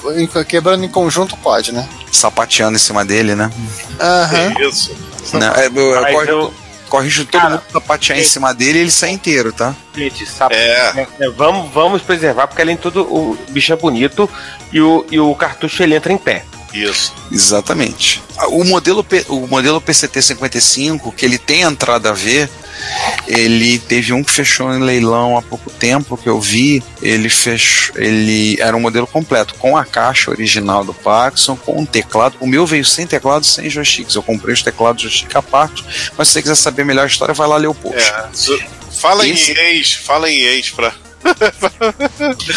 quebrando 0.48 0.84
em 0.84 0.88
conjunto 0.88 1.36
pode, 1.36 1.72
né? 1.72 1.88
sapateando 2.10 2.76
em 2.76 2.78
cima 2.80 3.04
dele, 3.04 3.34
né? 3.34 3.50
Aham. 4.00 4.54
É 4.58 4.68
isso. 4.68 4.94
Né, 5.32 5.52
é, 5.56 5.66
eu, 5.66 5.72
corre- 6.12 6.30
eu- 6.30 6.54
corrijo 6.88 7.24
todo 7.24 7.40
Cara, 7.40 7.50
mundo 7.54 7.62
sapatear 7.72 8.18
em 8.18 8.24
cima 8.24 8.52
dele 8.54 8.78
e 8.78 8.80
ele 8.82 8.90
sai 8.90 9.10
inteiro, 9.10 9.52
tá? 9.52 9.74
Gente, 9.96 10.24
sabe? 10.26 10.54
É. 10.54 11.06
É, 11.18 11.30
vamos, 11.30 11.72
vamos 11.72 12.02
preservar, 12.02 12.46
porque 12.46 12.62
além 12.62 12.76
de 12.76 12.82
tudo, 12.82 13.02
o 13.02 13.36
bicho 13.48 13.72
é 13.72 13.76
bonito 13.76 14.28
e 14.72 14.80
o, 14.80 15.04
e 15.10 15.18
o 15.18 15.34
cartucho 15.34 15.82
ele 15.82 15.94
entra 15.96 16.12
em 16.12 16.16
pé. 16.18 16.44
Isso. 16.74 17.14
Exatamente. 17.30 18.20
O 18.48 18.64
modelo, 18.64 19.06
o 19.28 19.46
modelo 19.46 19.80
PCT 19.80 20.20
55, 20.20 21.12
que 21.12 21.24
ele 21.24 21.38
tem 21.38 21.62
entrada 21.62 22.10
a 22.10 22.12
ver, 22.12 22.50
ele 23.28 23.78
teve 23.78 24.12
um 24.12 24.24
que 24.24 24.30
fechou 24.32 24.74
em 24.74 24.80
leilão 24.80 25.38
há 25.38 25.42
pouco 25.42 25.70
tempo 25.70 26.16
que 26.16 26.28
eu 26.28 26.40
vi. 26.40 26.82
Ele 27.00 27.28
fechou, 27.28 27.94
ele 27.96 28.56
era 28.60 28.76
um 28.76 28.80
modelo 28.80 29.06
completo, 29.06 29.54
com 29.54 29.76
a 29.76 29.84
caixa 29.84 30.30
original 30.32 30.84
do 30.84 30.92
Paxson, 30.92 31.54
com 31.56 31.80
um 31.80 31.86
teclado. 31.86 32.36
O 32.40 32.46
meu 32.46 32.66
veio 32.66 32.84
sem 32.84 33.06
teclado, 33.06 33.46
sem 33.46 33.70
joysticks. 33.70 34.16
Eu 34.16 34.22
comprei 34.22 34.52
os 34.52 34.62
teclados 34.62 35.00
joystick 35.02 35.34
à 35.36 35.42
parte, 35.42 35.84
mas 36.18 36.26
se 36.28 36.34
você 36.34 36.42
quiser 36.42 36.56
saber 36.56 36.84
melhor 36.84 37.04
a 37.04 37.06
história, 37.06 37.32
vai 37.32 37.46
lá 37.46 37.56
ler 37.56 37.68
o 37.68 37.74
post. 37.74 37.98
É. 38.00 38.28
Fala 39.00 39.26
Esse- 39.26 39.52
em 39.52 39.56
ex, 39.58 39.94
fala 39.94 40.28
em 40.30 40.38
ex 40.40 40.70
pra. 40.70 40.92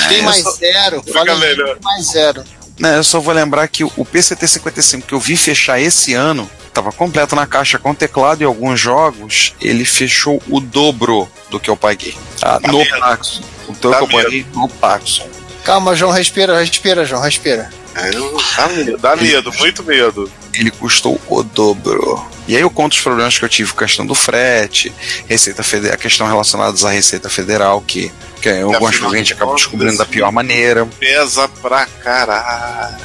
Tem 0.09 0.21
mais 0.23 0.43
zero. 0.57 1.01
Fica 1.03 1.13
Fala 1.19 1.33
em 1.35 1.39
melhor. 1.39 1.77
mais 1.81 2.05
zero. 2.07 2.43
Né, 2.79 2.97
eu 2.97 3.03
só 3.03 3.19
vou 3.19 3.33
lembrar 3.33 3.67
que 3.67 3.83
o 3.83 3.91
o 3.97 4.05
PCT 4.05 4.47
55 4.47 5.07
que 5.07 5.13
eu 5.13 5.19
vi 5.19 5.35
fechar 5.35 5.79
esse 5.79 6.13
ano, 6.13 6.49
estava 6.67 6.91
completo 6.91 7.35
na 7.35 7.47
caixa 7.47 7.79
com 7.79 7.93
teclado 7.93 8.41
e 8.41 8.45
alguns 8.45 8.79
jogos, 8.79 9.55
ele 9.59 9.83
fechou 9.83 10.41
o 10.47 10.59
dobro 10.59 11.27
do 11.49 11.59
que 11.59 11.69
eu 11.69 11.75
paguei. 11.75 12.15
Tá? 12.39 12.59
Tá 12.59 12.71
no? 12.71 12.85
Paxson. 12.85 13.41
O 13.67 13.73
que 13.73 13.87
eu 13.87 13.91
Tá 13.91 14.05
paguei 14.05 14.45
no 14.53 14.69
Paxson. 14.69 15.27
Calma, 15.63 15.95
João, 15.95 16.11
respira, 16.11 16.59
respira, 16.59 17.03
João, 17.03 17.21
respira. 17.21 17.69
É, 17.97 18.11
Dá 18.55 18.67
medo, 18.67 18.97
dá 18.97 19.15
medo, 19.15 19.51
muito 19.57 19.83
medo. 19.83 20.31
Ele 20.53 20.69
custou 20.69 21.19
o 21.27 21.43
dobro. 21.43 22.23
E 22.47 22.55
aí 22.55 22.61
eu 22.61 22.69
conto 22.69 22.93
os 22.93 23.01
problemas 23.01 23.37
que 23.37 23.43
eu 23.43 23.49
tive 23.49 23.71
com 23.73 23.83
a 23.83 23.87
questão 23.87 24.05
do 24.05 24.15
frete, 24.15 24.93
Receita 25.27 25.63
Federal, 25.63 25.95
a 25.95 25.97
questão 25.97 26.27
relacionadas 26.27 26.85
à 26.85 26.91
Receita 26.91 27.29
Federal, 27.29 27.81
que, 27.81 28.11
que 28.41 28.49
algumas 28.49 28.93
afinal 28.93 29.09
coisas 29.09 29.13
a 29.13 29.17
gente 29.17 29.33
acaba 29.33 29.55
descobrindo 29.55 29.97
da 29.97 30.05
pior 30.05 30.31
maneira. 30.31 30.87
Pesa 30.99 31.47
pra 31.61 31.85
caralho. 31.85 32.97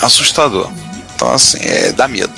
Assustador. 0.00 0.70
Então, 1.14 1.32
assim, 1.32 1.58
é, 1.60 1.92
dá 1.92 2.08
medo. 2.08 2.32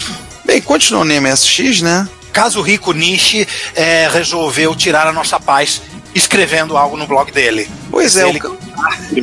Bem, 0.44 0.60
continuando 0.60 1.14
no 1.14 1.20
MSX, 1.22 1.80
né? 1.80 2.08
Caso 2.32 2.60
o 2.60 2.62
Rico 2.62 2.92
Nishi 2.92 3.46
é, 3.74 4.08
resolveu 4.08 4.74
tirar 4.74 5.06
a 5.06 5.12
nossa 5.12 5.38
paz 5.38 5.82
escrevendo 6.14 6.76
algo 6.76 6.96
no 6.96 7.06
blog 7.06 7.30
dele. 7.32 7.70
Pois 7.90 8.16
é, 8.16 8.28
Ele- 8.28 8.38
o, 8.46 8.56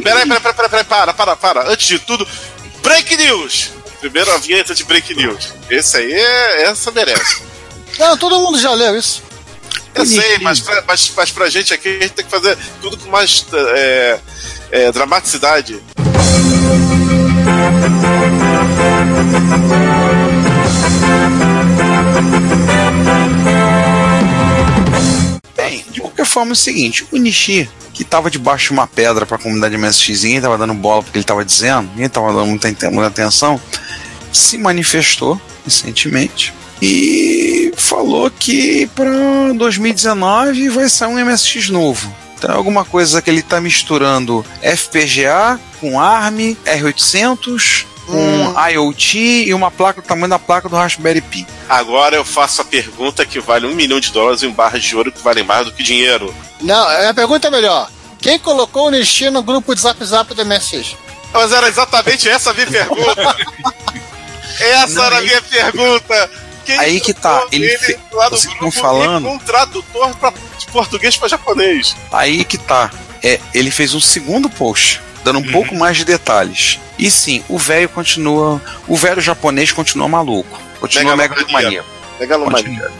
Peraí, 0.01 0.27
peraí, 0.27 0.39
peraí, 0.41 0.69
peraí, 0.69 0.83
para, 0.85 1.13
para, 1.13 1.35
para. 1.35 1.69
Antes 1.71 1.87
de 1.87 1.99
tudo, 1.99 2.27
Break 2.81 3.15
News! 3.17 3.71
Primeiro 3.99 4.31
a 4.31 4.37
vinheta 4.37 4.73
de 4.73 4.83
Break 4.85 5.13
News. 5.13 5.53
Esse 5.69 5.97
aí, 5.97 6.13
é, 6.13 6.63
essa 6.63 6.89
merece. 6.91 7.41
Não, 7.99 8.17
todo 8.17 8.39
mundo 8.39 8.57
já 8.59 8.71
leu 8.73 8.97
isso. 8.97 9.21
Eu 9.93 10.05
sei, 10.05 10.37
mas 10.39 10.59
pra, 10.59 10.83
mas, 10.87 11.11
mas 11.15 11.31
pra 11.31 11.49
gente 11.49 11.73
aqui, 11.73 11.89
a 11.89 12.01
gente 12.03 12.11
tem 12.11 12.23
que 12.23 12.31
fazer 12.31 12.57
tudo 12.81 12.95
com 12.97 13.09
mais 13.09 13.45
é, 13.75 14.19
é, 14.71 14.91
dramaticidade. 14.91 15.81
Bem, 25.69 25.85
de 25.91 26.01
qualquer 26.01 26.25
forma 26.25 26.51
é 26.51 26.53
o 26.53 26.55
seguinte, 26.55 27.05
o 27.11 27.17
Nishi, 27.17 27.69
que 27.93 28.03
tava 28.03 28.31
debaixo 28.31 28.69
de 28.69 28.71
uma 28.71 28.87
pedra 28.87 29.23
pra 29.23 29.37
comunidade 29.37 29.77
MSX, 29.77 30.23
ninguém 30.23 30.41
tava 30.41 30.57
dando 30.57 30.73
bola 30.73 31.03
porque 31.03 31.19
ele 31.19 31.23
tava 31.23 31.45
dizendo, 31.45 31.87
ninguém 31.91 32.09
tava 32.09 32.33
dando 32.33 32.47
muita, 32.47 32.89
muita 32.89 33.07
atenção, 33.07 33.61
se 34.33 34.57
manifestou 34.57 35.39
recentemente 35.63 36.51
e 36.81 37.71
falou 37.77 38.31
que 38.31 38.87
pra 38.95 39.53
2019 39.55 40.69
vai 40.69 40.89
sair 40.89 41.09
um 41.09 41.23
MSX 41.23 41.69
novo. 41.69 42.11
Então 42.35 42.49
é 42.49 42.57
alguma 42.57 42.83
coisa 42.83 43.21
que 43.21 43.29
ele 43.29 43.43
tá 43.43 43.61
misturando 43.61 44.43
FPGA 44.63 45.59
com 45.79 45.99
ARM, 45.99 46.55
R800, 46.65 47.85
com 48.09 48.69
IoT 48.71 49.17
e 49.47 49.53
uma 49.53 49.69
placa 49.71 50.01
do 50.01 50.07
tamanho 50.07 50.29
da 50.29 50.39
placa 50.39 50.67
do 50.67 50.75
Raspberry 50.75 51.21
Pi. 51.21 51.45
Agora 51.67 52.15
eu 52.15 52.25
faço 52.25 52.61
a 52.61 52.65
pergunta 52.65 53.25
que 53.25 53.39
vale 53.39 53.65
um 53.67 53.75
milhão 53.75 53.99
de 53.99 54.11
dólares 54.11 54.43
em 54.43 54.51
barras 54.51 54.83
de 54.83 54.95
ouro 54.95 55.11
que 55.11 55.21
valem 55.21 55.43
mais 55.43 55.65
do 55.65 55.71
que 55.71 55.83
dinheiro. 55.83 56.33
Não, 56.61 56.87
a 57.09 57.13
pergunta 57.13 57.47
é 57.47 57.51
melhor. 57.51 57.89
Quem 58.19 58.37
colocou 58.39 58.87
o 58.87 58.91
Nishi 58.91 59.29
no 59.29 59.41
grupo 59.43 59.73
de 59.73 59.81
Zap 59.81 60.03
Zap 60.03 60.33
do 60.33 60.45
MSX? 60.45 60.95
Mas 61.31 61.51
era 61.51 61.67
exatamente 61.69 62.27
essa 62.27 62.49
a 62.51 62.53
minha 62.53 62.67
pergunta. 62.67 63.35
essa 64.59 64.93
Não, 64.95 65.03
era 65.05 65.15
a 65.15 65.19
aí- 65.19 65.25
minha 65.25 65.41
pergunta. 65.41 66.31
Quem 66.65 66.77
Aí 66.77 66.99
que 66.99 67.13
tá, 67.13 67.29
colocou 67.37 67.49
ele 67.57 67.77
fe- 67.79 67.97
vocês 68.11 68.45
grupo 68.45 68.67
estão 68.67 68.71
falando- 68.71 69.27
um 69.27 69.39
tradutor 69.39 70.15
pra, 70.17 70.31
de 70.57 70.67
português 70.67 71.17
para 71.17 71.27
japonês. 71.27 71.95
Aí 72.11 72.43
que 72.45 72.57
tá. 72.57 72.91
É, 73.23 73.39
ele 73.53 73.71
fez 73.71 73.93
um 73.95 73.99
segundo 73.99 74.49
post, 74.49 75.01
dando 75.23 75.39
um 75.39 75.43
Uhum. 75.43 75.51
pouco 75.51 75.75
mais 75.75 75.97
de 75.97 76.05
detalhes. 76.05 76.79
E 76.97 77.09
sim, 77.11 77.43
o 77.47 77.57
velho 77.57 77.89
continua. 77.89 78.61
O 78.87 78.95
velho 78.97 79.21
japonês 79.21 79.71
continua 79.71 80.07
maluco. 80.07 80.61
Continua 80.79 81.15
Megalomania. 81.15 81.83
megalomania. 82.19 82.69
Megalomania. 82.79 82.91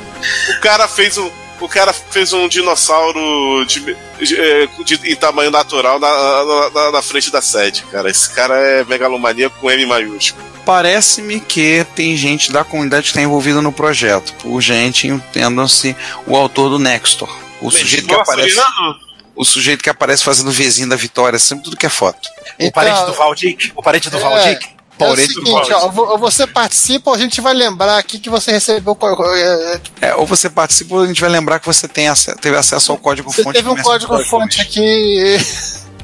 O 0.57 0.59
cara 0.61 0.87
fez 0.87 1.17
um. 1.17 1.29
O 1.61 1.67
cara 1.67 1.91
fez 1.91 2.31
um 2.31 2.47
dinossauro 2.47 3.65
de, 3.65 3.81
de- 4.21 4.39
é, 4.39 4.67
de- 4.85 5.11
em 5.11 5.15
tamanho 5.15 5.51
natural 5.51 5.99
na, 5.99 6.07
na- 6.09 6.69
na- 6.69 6.91
na 6.93 7.01
frente 7.01 7.29
da 7.29 7.41
sede, 7.41 7.83
cara. 7.91 8.09
Esse 8.09 8.29
cara 8.33 8.53
é 8.55 8.85
megalomania 8.85 9.49
com 9.49 9.69
M 9.69 9.85
maiúsculo. 9.85 10.41
Parece-me 10.65 11.39
que 11.41 11.85
tem 11.95 12.15
gente 12.15 12.51
da 12.51 12.63
comunidade 12.63 13.03
que 13.03 13.09
está 13.09 13.21
envolvida 13.21 13.61
no 13.61 13.73
projeto. 13.73 14.33
Por 14.35 14.61
gente, 14.61 15.07
entendam-se 15.07 15.95
o 16.25 16.35
autor 16.35 16.69
do 16.69 16.79
Nextor. 16.79 17.29
O 17.61 17.69
sujeito 17.69 18.07
que 18.07 18.13
aparece. 18.13 18.55
Leandro, 18.55 18.99
O 19.39 19.45
sujeito 19.45 19.81
que 19.81 19.89
aparece 19.89 20.23
fazendo 20.23 20.49
o 20.49 20.51
vizinho 20.51 20.89
da 20.89 20.97
vitória, 20.97 21.39
sempre 21.39 21.63
tudo 21.63 21.77
que 21.77 21.85
é 21.85 21.89
foto. 21.89 22.27
O 22.59 22.71
parente 22.71 23.05
do 23.05 23.13
Valdic? 23.13 23.71
O 23.75 23.81
parente 23.81 24.09
do 24.09 24.17
Então, 24.17 24.29
É. 24.37 24.43
Valdic? 24.43 24.65
É 24.65 25.05
o 25.05 25.07
Parente 25.11 25.33
do 25.33 25.45
seguinte, 25.45 25.71
ó, 25.71 25.87
vo- 25.87 26.17
você 26.17 26.45
participa, 26.45 27.11
a 27.11 27.17
gente 27.17 27.39
vai 27.39 27.53
lembrar 27.53 27.97
aqui 27.97 28.19
que 28.19 28.29
você 28.29 28.51
recebeu. 28.51 28.93
co- 28.93 29.33
é, 29.33 29.79
É, 30.01 30.15
ou 30.15 30.25
você 30.27 30.49
participa 30.49 30.93
ou 30.95 31.03
a 31.03 31.07
gente 31.07 31.21
vai 31.21 31.29
lembrar 31.29 31.57
que 31.61 31.65
você 31.65 31.87
tem 31.87 32.09
ace- 32.09 32.35
teve 32.35 32.57
acesso 32.57 32.91
ao 32.91 32.97
código 32.97 33.31
Você 33.31 33.41
fonte. 33.41 33.55
teve 33.55 33.69
um 33.69 33.77
código 33.81 34.21
fonte 34.25 34.59
aqui. 34.59 35.37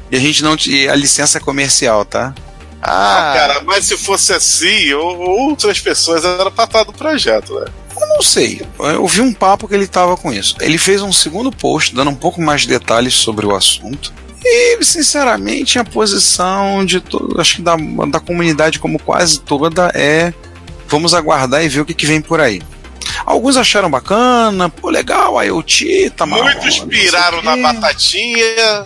E 0.10 0.16
a 0.16 0.20
gente 0.20 0.42
não. 0.42 0.56
te- 0.56 0.88
A 0.88 0.96
licença 0.96 1.40
é 1.40 1.42
comercial, 1.42 2.06
tá? 2.06 2.34
Ah, 2.86 3.32
Ah, 3.32 3.36
cara, 3.36 3.62
mas 3.66 3.86
se 3.86 3.98
fosse 3.98 4.34
assim, 4.34 4.94
ou, 4.94 5.18
ou 5.18 5.50
outras 5.50 5.80
pessoas 5.80 6.24
era 6.24 6.50
pra 6.52 6.64
estar 6.66 6.84
do 6.84 6.94
projeto, 6.94 7.54
né? 7.60 7.66
Eu 8.00 8.08
não 8.10 8.22
sei. 8.22 8.62
Eu 8.80 9.08
vi 9.08 9.22
um 9.22 9.34
papo 9.34 9.68
que 9.68 9.74
ele 9.74 9.88
tava 9.88 10.18
com 10.18 10.32
isso. 10.32 10.56
Ele 10.60 10.78
fez 10.78 11.02
um 11.02 11.14
segundo 11.14 11.52
post 11.52 11.96
dando 11.96 12.12
um 12.12 12.16
pouco 12.16 12.42
mais 12.42 12.62
de 12.62 12.68
detalhes 12.68 13.14
sobre 13.14 13.46
o 13.46 13.56
assunto. 13.56 14.14
E, 14.44 14.84
sinceramente, 14.84 15.80
a 15.80 15.84
posição 15.84 16.86
de 16.86 17.00
todo, 17.00 17.40
acho 17.42 17.56
que 17.56 17.62
da, 17.62 17.76
da 18.10 18.20
comunidade 18.20 18.80
como 18.80 19.00
quase 19.00 19.40
toda 19.40 19.92
é 19.96 20.34
vamos 20.88 21.14
aguardar 21.14 21.64
e 21.64 21.70
ver 21.70 21.82
o 21.82 21.86
que, 21.86 21.94
que 21.94 22.06
vem 22.06 22.22
por 22.22 22.40
aí. 22.40 22.62
Alguns 23.26 23.58
acharam 23.58 23.90
bacana, 23.90 24.70
pô, 24.70 24.90
legal, 24.90 25.42
IoT, 25.44 26.12
tá 26.12 26.26
mal. 26.26 26.44
Muitos 26.44 26.80
piraram 26.80 27.42
na 27.42 27.56
batatinha. 27.58 28.84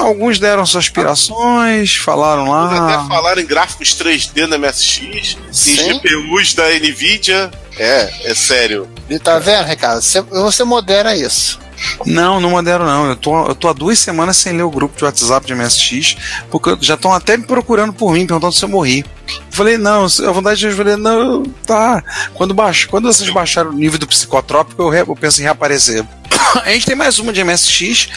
Alguns 0.00 0.38
deram 0.38 0.64
suas 0.66 0.84
aspirações, 0.84 1.96
falaram 1.96 2.42
Eles 2.42 2.52
lá. 2.52 2.94
até 2.96 3.08
falaram 3.08 3.40
em 3.42 3.46
gráficos 3.46 3.94
3D 3.96 4.46
na 4.46 4.56
MSX, 4.58 5.36
em 5.48 5.52
Sim. 5.52 5.94
GPUs 6.00 6.54
da 6.54 6.68
Nvidia. 6.68 7.50
É, 7.78 8.30
é 8.30 8.34
sério. 8.34 8.88
E 9.08 9.18
tá 9.18 9.38
vendo, 9.38 9.64
Ricardo? 9.66 10.00
Você, 10.02 10.64
modera 10.64 11.14
isso. 11.16 11.60
Não, 12.04 12.40
não 12.40 12.50
modero 12.50 12.84
não. 12.84 13.06
Eu 13.06 13.14
tô, 13.14 13.46
eu 13.46 13.54
tô 13.54 13.68
há 13.68 13.72
duas 13.72 14.00
semanas 14.00 14.36
sem 14.36 14.52
ler 14.52 14.64
o 14.64 14.70
grupo 14.70 14.96
de 14.98 15.04
WhatsApp 15.04 15.46
de 15.46 15.54
MSX, 15.54 16.16
porque 16.50 16.76
já 16.80 16.94
estão 16.94 17.12
até 17.12 17.36
me 17.36 17.44
procurando 17.44 17.92
por 17.92 18.12
mim, 18.12 18.26
perguntando 18.26 18.52
se 18.52 18.64
eu 18.64 18.68
morri. 18.68 19.04
Eu 19.28 19.36
falei, 19.52 19.78
não, 19.78 20.08
se- 20.08 20.26
a 20.26 20.32
vontade 20.32 20.58
de 20.58 20.66
eu 20.66 20.72
falei, 20.76 20.96
não, 20.96 21.44
tá. 21.64 22.02
Quando, 22.34 22.52
baixo, 22.52 22.88
quando 22.88 23.04
vocês 23.12 23.30
baixaram 23.30 23.70
o 23.70 23.74
nível 23.74 23.96
do 23.98 24.08
psicotrópico, 24.08 24.82
eu, 24.82 24.88
re- 24.88 25.02
eu 25.02 25.14
penso 25.14 25.40
em 25.40 25.44
reaparecer. 25.44 26.04
A 26.64 26.70
gente 26.70 26.86
tem 26.86 26.94
mais 26.94 27.18
uma 27.18 27.32
de 27.32 27.42
MSX 27.42 28.08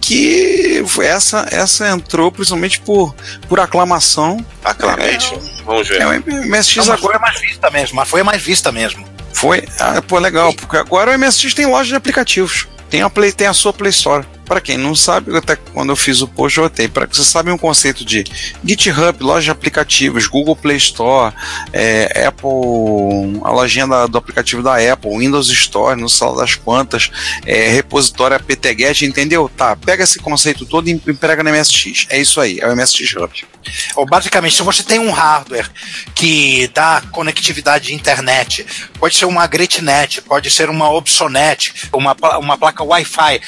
que 0.00 0.82
foi 0.86 1.06
essa, 1.06 1.46
essa 1.50 1.88
entrou 1.90 2.32
principalmente 2.32 2.80
por, 2.80 3.14
por 3.48 3.60
aclamação. 3.60 4.44
Aclamate. 4.64 5.38
Vamos 5.64 5.88
ver. 5.88 6.00
É, 6.00 6.06
o 6.06 6.46
MSX 6.48 6.86
Não, 6.86 6.94
agora 6.94 7.18
foi 7.18 7.18
mais 7.18 7.40
vista 7.40 7.70
mesmo, 7.70 7.96
mas 7.96 8.08
foi 8.08 8.20
a 8.20 8.24
mais 8.24 8.42
vista 8.42 8.72
mesmo. 8.72 9.06
Foi. 9.32 9.62
Ah, 9.78 10.02
pô, 10.02 10.18
legal, 10.18 10.52
porque 10.54 10.76
agora 10.76 11.12
o 11.12 11.18
MSX 11.18 11.54
tem 11.54 11.66
loja 11.66 11.90
de 11.90 11.94
aplicativos. 11.94 12.66
Tem 12.88 13.02
a, 13.02 13.10
Play, 13.10 13.30
tem 13.32 13.46
a 13.46 13.52
sua 13.52 13.72
Play 13.72 13.90
Store. 13.90 14.26
Para 14.50 14.60
quem 14.60 14.76
não 14.76 14.96
sabe, 14.96 15.36
até 15.36 15.54
quando 15.54 15.90
eu 15.90 15.96
fiz 15.96 16.22
o 16.22 16.26
post 16.26 16.58
eu 16.58 16.64
botei. 16.64 16.88
Para 16.88 17.06
que 17.06 17.14
vocês 17.14 17.28
sabem 17.28 17.54
o 17.54 17.58
conceito 17.58 18.04
de 18.04 18.24
GitHub, 18.64 19.22
loja 19.22 19.44
de 19.44 19.50
aplicativos, 19.52 20.26
Google 20.26 20.56
Play 20.56 20.76
Store, 20.76 21.32
é, 21.72 22.26
Apple, 22.26 23.40
a 23.44 23.52
lojinha 23.52 23.86
do 24.08 24.18
aplicativo 24.18 24.60
da 24.60 24.74
Apple, 24.92 25.16
Windows 25.16 25.48
Store, 25.50 26.00
no 26.00 26.08
Sala 26.08 26.38
das 26.38 26.56
Quantas, 26.56 27.12
é, 27.46 27.68
repositório 27.68 28.36
apt-get, 28.36 29.02
entendeu? 29.02 29.48
Tá, 29.56 29.76
pega 29.76 30.02
esse 30.02 30.18
conceito 30.18 30.66
todo 30.66 30.88
e 30.88 30.90
emprega 30.90 31.44
no 31.44 31.50
MSX. 31.50 32.06
É 32.10 32.20
isso 32.20 32.40
aí, 32.40 32.58
é 32.60 32.66
o 32.66 32.74
MSX 32.74 33.14
Hub. 33.14 33.46
Ou 33.94 34.04
basicamente, 34.04 34.56
se 34.56 34.62
você 34.64 34.82
tem 34.82 34.98
um 34.98 35.12
hardware 35.12 35.70
que 36.12 36.68
dá 36.74 37.02
conectividade 37.12 37.86
de 37.86 37.94
internet, 37.94 38.66
pode 38.98 39.16
ser 39.16 39.26
uma 39.26 39.46
GreatNet, 39.46 40.22
pode 40.22 40.50
ser 40.50 40.68
uma 40.68 40.90
Obsonet, 40.90 41.88
uma, 41.92 42.16
uma 42.38 42.58
placa 42.58 42.82
Wi-Fi 42.82 43.40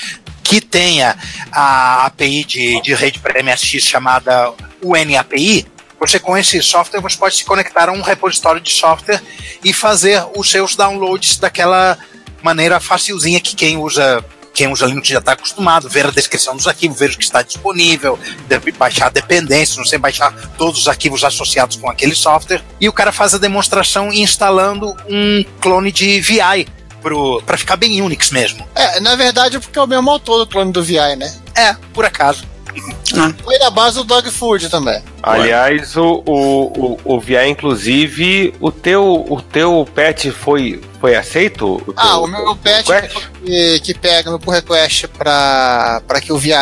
que 0.53 0.61
tenha 0.61 1.17
a 1.51 2.05
API 2.05 2.45
de, 2.45 2.83
de 2.83 2.93
rede 2.93 3.19
para 3.21 3.43
MSX 3.43 3.85
chamada 3.85 4.53
UNAPI, 4.83 5.67
você 5.99 6.19
com 6.19 6.37
esse 6.37 6.61
software 6.61 7.01
você 7.01 7.17
pode 7.17 7.37
se 7.37 7.45
conectar 7.45 7.89
a 7.89 7.93
um 7.93 8.03
repositório 8.03 8.61
de 8.61 8.71
software 8.71 9.23
e 9.65 9.73
fazer 9.73 10.23
os 10.37 10.51
seus 10.51 10.77
downloads 10.77 11.39
daquela 11.39 11.97
maneira 12.43 12.79
facilzinha 12.81 13.41
que 13.41 13.57
quem 13.57 13.79
usa 13.79 14.23
quem 14.53 14.69
usa 14.69 14.85
Linux 14.85 15.09
já 15.09 15.21
está 15.21 15.33
acostumado, 15.33 15.89
ver 15.89 16.05
a 16.05 16.11
descrição 16.11 16.55
dos 16.55 16.69
arquivos, 16.69 16.99
ver 16.99 17.09
o 17.09 17.17
que 17.17 17.25
está 17.25 17.41
disponível, 17.41 18.19
baixar 18.77 19.11
dependências, 19.11 19.79
não 19.79 19.87
sei, 19.87 19.99
baixar 19.99 20.31
todos 20.59 20.83
os 20.83 20.89
arquivos 20.89 21.25
associados 21.25 21.79
com 21.79 21.89
aquele 21.89 22.15
software. 22.15 22.63
E 22.79 22.87
o 22.87 22.93
cara 22.93 23.11
faz 23.11 23.33
a 23.33 23.39
demonstração 23.39 24.13
instalando 24.13 24.95
um 25.09 25.43
clone 25.63 25.91
de 25.91 26.21
VI 26.21 26.69
para 27.45 27.59
ficar 27.59 27.77
bem 27.77 28.01
Unix 28.01 28.31
mesmo. 28.31 28.67
É, 28.75 29.01
na 29.01 29.15
verdade, 29.15 29.57
é 29.57 29.61
porque 29.61 29.79
é 29.79 29.83
o 29.83 29.87
mesmo 29.87 30.11
autor 30.11 30.39
do 30.39 30.47
clone 30.47 30.73
do 30.73 30.83
VI, 30.83 31.17
né? 31.17 31.33
É, 31.57 31.75
por 31.93 32.05
acaso. 32.05 32.45
Foi 33.45 33.59
na 33.59 33.71
base 33.71 33.97
do 33.99 34.05
Dog 34.05 34.31
Food 34.31 34.71
também. 34.71 35.03
Aliás, 35.23 35.95
o, 35.97 36.23
o, 36.25 36.97
o, 37.05 37.17
o 37.17 37.21
VI, 37.21 37.49
inclusive, 37.49 38.55
o 38.61 38.73
teu, 38.73 39.27
o 39.29 39.43
teu 39.43 39.87
patch 39.95 40.29
foi, 40.31 40.81
foi 40.99 41.15
aceito? 41.15 41.75
O 41.87 41.95
Ah, 41.95 42.19
o 42.19 42.27
meu 42.27 42.57
patch 42.57 42.89
request? 42.89 43.29
que, 43.45 43.81
que 43.81 43.95
pega 43.95 44.31
no 44.31 44.39
pull 44.39 44.55
request 44.55 45.07
para 45.09 46.01
que 46.23 46.33
o 46.33 46.39
VI, 46.39 46.53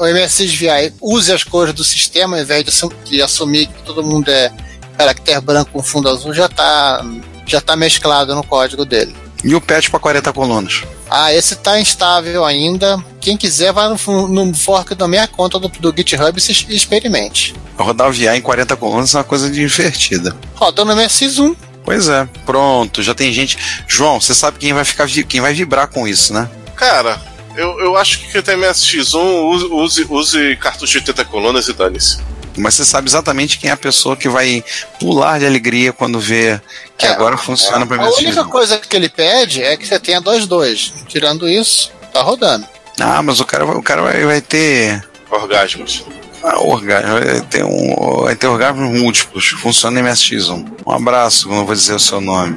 o 0.00 0.06
MSX 0.06 0.54
VI, 0.54 0.94
use 1.02 1.30
as 1.30 1.44
cores 1.44 1.74
do 1.74 1.84
sistema 1.84 2.36
ao 2.36 2.42
invés 2.42 2.64
de, 2.64 2.72
de 3.04 3.20
assumir 3.22 3.66
que 3.66 3.82
todo 3.82 4.02
mundo 4.02 4.30
é 4.30 4.50
caractere 4.96 5.40
branco 5.40 5.70
com 5.70 5.82
fundo 5.82 6.08
azul, 6.08 6.32
já 6.32 6.48
tá, 6.48 7.04
já 7.46 7.60
tá 7.60 7.76
mesclado 7.76 8.34
no 8.34 8.42
código 8.42 8.84
dele. 8.86 9.14
E 9.44 9.54
o 9.54 9.60
patch 9.60 9.88
para 9.88 10.00
40 10.00 10.32
colunas. 10.32 10.82
Ah, 11.10 11.32
esse 11.32 11.54
tá 11.56 11.78
instável 11.80 12.44
ainda. 12.44 13.02
Quem 13.20 13.36
quiser, 13.36 13.72
vai 13.72 13.88
no, 13.88 14.28
no 14.28 14.54
fork 14.54 14.94
da 14.94 15.06
minha 15.06 15.26
conta 15.28 15.58
do, 15.58 15.68
do 15.68 15.94
GitHub 15.96 16.36
e 16.36 16.40
se- 16.40 16.66
experimente. 16.68 17.54
Rodar 17.76 18.08
o 18.08 18.12
VI 18.12 18.28
em 18.36 18.40
40 18.40 18.76
colunas 18.76 19.14
é 19.14 19.18
uma 19.18 19.24
coisa 19.24 19.48
divertida. 19.50 20.36
Roda 20.54 20.84
no 20.84 20.92
MSX1. 20.94 21.56
Pois 21.84 22.08
é, 22.08 22.28
pronto, 22.44 23.02
já 23.02 23.14
tem 23.14 23.32
gente. 23.32 23.56
João, 23.86 24.20
você 24.20 24.34
sabe 24.34 24.58
quem 24.58 24.72
vai 24.74 24.84
ficar 24.84 25.06
quem 25.08 25.40
vai 25.40 25.54
vibrar 25.54 25.88
com 25.88 26.06
isso, 26.06 26.34
né? 26.34 26.50
Cara, 26.76 27.18
eu, 27.56 27.80
eu 27.80 27.96
acho 27.96 28.18
que 28.18 28.32
quem 28.32 28.42
tem 28.42 28.56
MSX1 28.56 29.14
use, 29.54 29.64
use, 29.66 30.06
use 30.10 30.56
cartucho 30.56 30.92
de 30.92 30.98
80 30.98 31.24
colunas 31.24 31.68
e 31.68 31.72
dane-se. 31.72 32.18
Mas 32.58 32.74
você 32.74 32.84
sabe 32.84 33.08
exatamente 33.08 33.58
quem 33.58 33.70
é 33.70 33.72
a 33.72 33.76
pessoa 33.76 34.16
que 34.16 34.28
vai 34.28 34.64
pular 35.00 35.38
de 35.38 35.46
alegria 35.46 35.92
quando 35.92 36.18
vê 36.20 36.60
que 36.96 37.06
É, 37.06 37.10
agora 37.10 37.36
funciona 37.36 37.86
para 37.86 37.96
A 37.96 38.06
MSX. 38.06 38.18
única 38.26 38.44
coisa 38.44 38.78
que 38.78 38.96
ele 38.96 39.08
pede 39.08 39.62
é 39.62 39.76
que 39.76 39.86
você 39.86 39.98
tenha 39.98 40.20
dois 40.20 40.46
dois. 40.46 40.92
Tirando 41.08 41.48
isso, 41.48 41.92
tá 42.12 42.20
rodando. 42.22 42.66
Ah, 43.00 43.22
mas 43.22 43.38
o 43.40 43.44
cara, 43.44 43.64
vai- 43.64 43.76
o 43.76 43.82
cara 43.82 44.02
vai, 44.02 44.24
vai 44.24 44.40
ter 44.40 45.06
Orgasmos. 45.30 46.04
ah, 46.42 46.58
orgasmo, 46.60 47.10
vai 47.20 47.40
ter 47.42 47.64
um, 47.64 48.22
vai 48.24 48.34
ter 48.34 48.46
orgasmos 48.48 48.98
múltiplos. 49.00 49.48
Funciona 49.60 50.00
em 50.00 50.02
MSX1. 50.02 50.66
Um 50.86 50.92
abraço, 50.92 51.48
não 51.48 51.64
vou 51.64 51.74
dizer 51.74 51.94
o 51.94 52.00
seu 52.00 52.20
nome. 52.20 52.56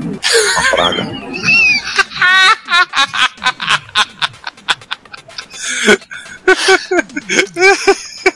Uma 0.58 0.70
praga. 0.72 1.08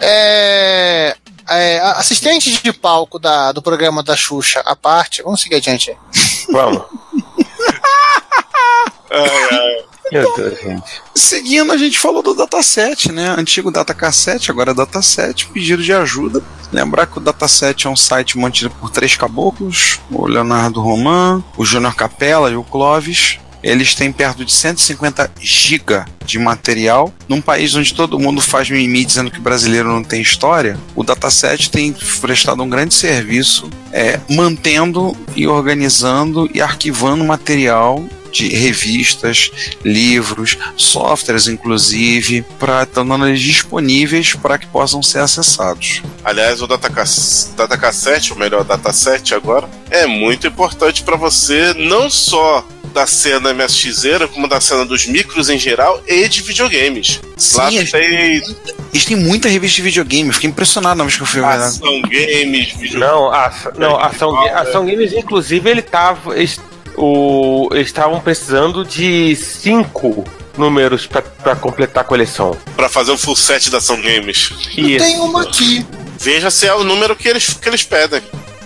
É, 0.00 1.16
é, 1.48 1.80
assistente 1.80 2.62
de 2.62 2.72
palco 2.72 3.18
da, 3.18 3.52
do 3.52 3.62
programa 3.62 4.02
da 4.02 4.16
Xuxa, 4.16 4.60
a 4.64 4.76
parte. 4.76 5.22
Vamos 5.22 5.40
seguir 5.40 5.56
adiante 5.56 5.90
aí. 5.90 5.96
Vamos. 6.50 6.82
Ai, 9.10 9.48
ai. 9.50 9.88
Deus, 10.10 10.60
gente. 10.60 11.02
Seguindo, 11.14 11.70
a 11.72 11.76
gente 11.76 11.98
falou 11.98 12.22
do 12.22 12.34
dataset, 12.34 13.12
né? 13.12 13.34
Antigo 13.36 13.70
datacassete, 13.70 14.50
agora 14.50 14.70
é 14.70 14.74
dataset, 14.74 15.46
pedido 15.48 15.82
de 15.82 15.92
ajuda. 15.92 16.42
Lembrar 16.72 17.06
que 17.06 17.18
o 17.18 17.20
dataset 17.20 17.86
é 17.86 17.90
um 17.90 17.96
site 17.96 18.38
mantido 18.38 18.70
por 18.70 18.90
três 18.90 19.16
caboclos: 19.16 20.00
o 20.10 20.26
Leonardo 20.26 20.80
Roman, 20.80 21.42
o 21.56 21.64
Júnior 21.64 21.94
Capella 21.94 22.50
e 22.50 22.56
o 22.56 22.64
Clóvis. 22.64 23.38
Eles 23.62 23.94
têm 23.94 24.12
perto 24.12 24.44
de 24.44 24.52
150 24.52 25.30
GB 25.40 26.04
de 26.24 26.38
material. 26.38 27.12
Num 27.28 27.40
país 27.40 27.74
onde 27.74 27.94
todo 27.94 28.18
mundo 28.18 28.40
faz 28.40 28.70
mimimi 28.70 29.04
dizendo 29.04 29.30
que 29.30 29.40
brasileiro 29.40 29.88
não 29.88 30.04
tem 30.04 30.20
história, 30.20 30.78
o 30.94 31.02
dataset 31.02 31.70
tem 31.70 31.94
prestado 32.20 32.62
um 32.62 32.68
grande 32.68 32.94
serviço 32.94 33.68
é, 33.92 34.20
mantendo 34.30 35.16
e 35.34 35.46
organizando 35.46 36.48
e 36.52 36.60
arquivando 36.60 37.24
material 37.24 38.04
de 38.30 38.48
revistas, 38.48 39.50
livros, 39.84 40.58
softwares, 40.76 41.48
inclusive, 41.48 42.42
para 42.58 42.84
tornando 42.84 43.26
eles 43.26 43.40
disponíveis 43.40 44.34
para 44.34 44.58
que 44.58 44.66
possam 44.66 45.02
ser 45.02 45.20
acessados. 45.20 46.02
Aliás, 46.22 46.60
o 46.60 46.66
datacass- 46.66 47.52
datacassete, 47.56 48.32
ou 48.32 48.38
melhor, 48.38 48.64
dataset 48.64 49.34
agora, 49.34 49.68
é 49.90 50.06
muito 50.06 50.46
importante 50.46 51.02
para 51.02 51.16
você, 51.16 51.72
não 51.74 52.10
só 52.10 52.64
da 52.88 53.06
cena 53.06 53.52
MSXera, 53.54 54.26
como 54.28 54.48
da 54.48 54.60
cena 54.60 54.84
dos 54.84 55.06
micros 55.06 55.48
em 55.48 55.58
geral 55.58 56.02
e 56.06 56.28
de 56.28 56.42
videogames. 56.42 57.20
Lá 57.54 57.70
Sim, 57.70 57.84
tem 57.86 58.42
eles 58.92 59.04
têm 59.04 59.16
muita 59.16 59.48
revista 59.48 59.76
de 59.76 59.82
videogame, 59.82 60.28
eu 60.28 60.34
fiquei 60.34 60.48
impressionado 60.50 60.96
na 60.96 61.04
vez 61.04 61.16
que 61.16 61.22
eu 61.22 61.26
fui 61.26 61.40
ver. 61.40 61.46
né? 61.46 61.54
ação 61.66 62.00
games, 62.02 62.72
videogames. 62.72 62.94
Não, 62.94 63.30
a, 63.32 63.52
não, 63.76 63.96
Ação, 64.00 64.32
Ga- 64.32 64.60
Ação 64.60 64.86
Games, 64.86 65.12
inclusive, 65.12 65.68
ele 65.70 65.82
tava. 65.82 66.36
Eles, 66.36 66.58
o, 66.96 67.68
eles 67.72 67.86
estavam 67.88 68.18
precisando 68.20 68.84
de 68.84 69.36
cinco 69.36 70.24
números 70.56 71.06
pra, 71.06 71.22
pra 71.22 71.54
completar 71.54 72.02
a 72.02 72.04
coleção. 72.06 72.56
Pra 72.74 72.88
fazer 72.88 73.12
o 73.12 73.18
full 73.18 73.36
set 73.36 73.70
da 73.70 73.78
ação 73.78 74.00
games. 74.00 74.50
Isso. 74.76 75.04
Tem 75.04 75.20
uma 75.20 75.42
aqui. 75.42 75.86
Veja 76.18 76.50
se 76.50 76.66
é 76.66 76.74
o 76.74 76.82
número 76.82 77.14
que 77.14 77.28
eles, 77.28 77.54
que 77.54 77.68
eles 77.68 77.84
pedem. 77.84 78.20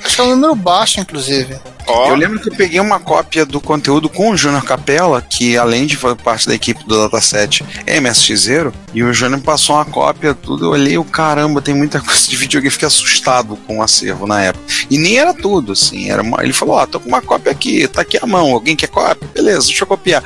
Acho 0.05 0.16
que 0.16 0.20
é 0.20 0.24
um 0.24 0.31
número 0.31 0.55
baixo, 0.55 1.01
inclusive. 1.01 1.57
Ó, 1.87 2.09
Eu 2.11 2.15
lembro 2.15 2.39
que 2.41 2.49
eu 2.49 2.55
peguei 2.55 2.79
uma 2.81 3.01
cópia 3.01 3.45
do 3.45 3.61
conteúdo 3.61 4.09
com 4.09 4.31
o 4.31 4.37
Júnior 4.37 4.62
Capella, 4.65 5.20
que 5.20 5.57
além 5.57 5.85
de 5.87 5.97
fazer 5.97 6.15
parte 6.16 6.47
da 6.47 6.55
equipe 6.55 6.85
do 6.85 6.97
Dataset 7.03 7.65
é 7.87 7.97
MSXero, 8.01 8.73
e 8.95 9.03
o 9.03 9.12
Júnior 9.12 9.39
me 9.39 9.45
passou 9.45 9.74
uma 9.77 9.85
cópia, 9.85 10.33
tudo. 10.35 10.66
Eu 10.66 10.70
olhei, 10.70 10.97
o 10.97 11.05
caramba, 11.05 11.61
tem 11.61 11.74
muita 11.74 11.99
coisa 12.03 12.29
de 12.29 12.37
videogame, 12.37 12.70
fiquei 12.70 12.87
assustado 12.87 13.57
com 13.66 13.79
o 13.79 13.83
acervo 13.83 14.27
na 14.27 14.43
época. 14.43 14.65
E 14.91 14.97
nem 14.99 15.19
era 15.19 15.35
tudo, 15.35 15.73
assim. 15.73 16.11
Era 16.11 16.23
uma- 16.23 16.43
ele 16.43 16.53
falou: 16.53 16.77
Ó, 16.77 16.87
tô 16.87 17.01
com 17.01 17.09
uma 17.09 17.20
cópia 17.23 17.51
aqui, 17.51 17.87
tá 17.89 18.03
aqui 18.03 18.19
a 18.20 18.27
mão, 18.27 18.53
alguém 18.53 18.77
quer 18.77 18.89
cópia? 18.89 19.29
Beleza, 19.35 19.66
deixa 19.66 19.83
eu 19.83 19.89
copiar. 19.89 20.23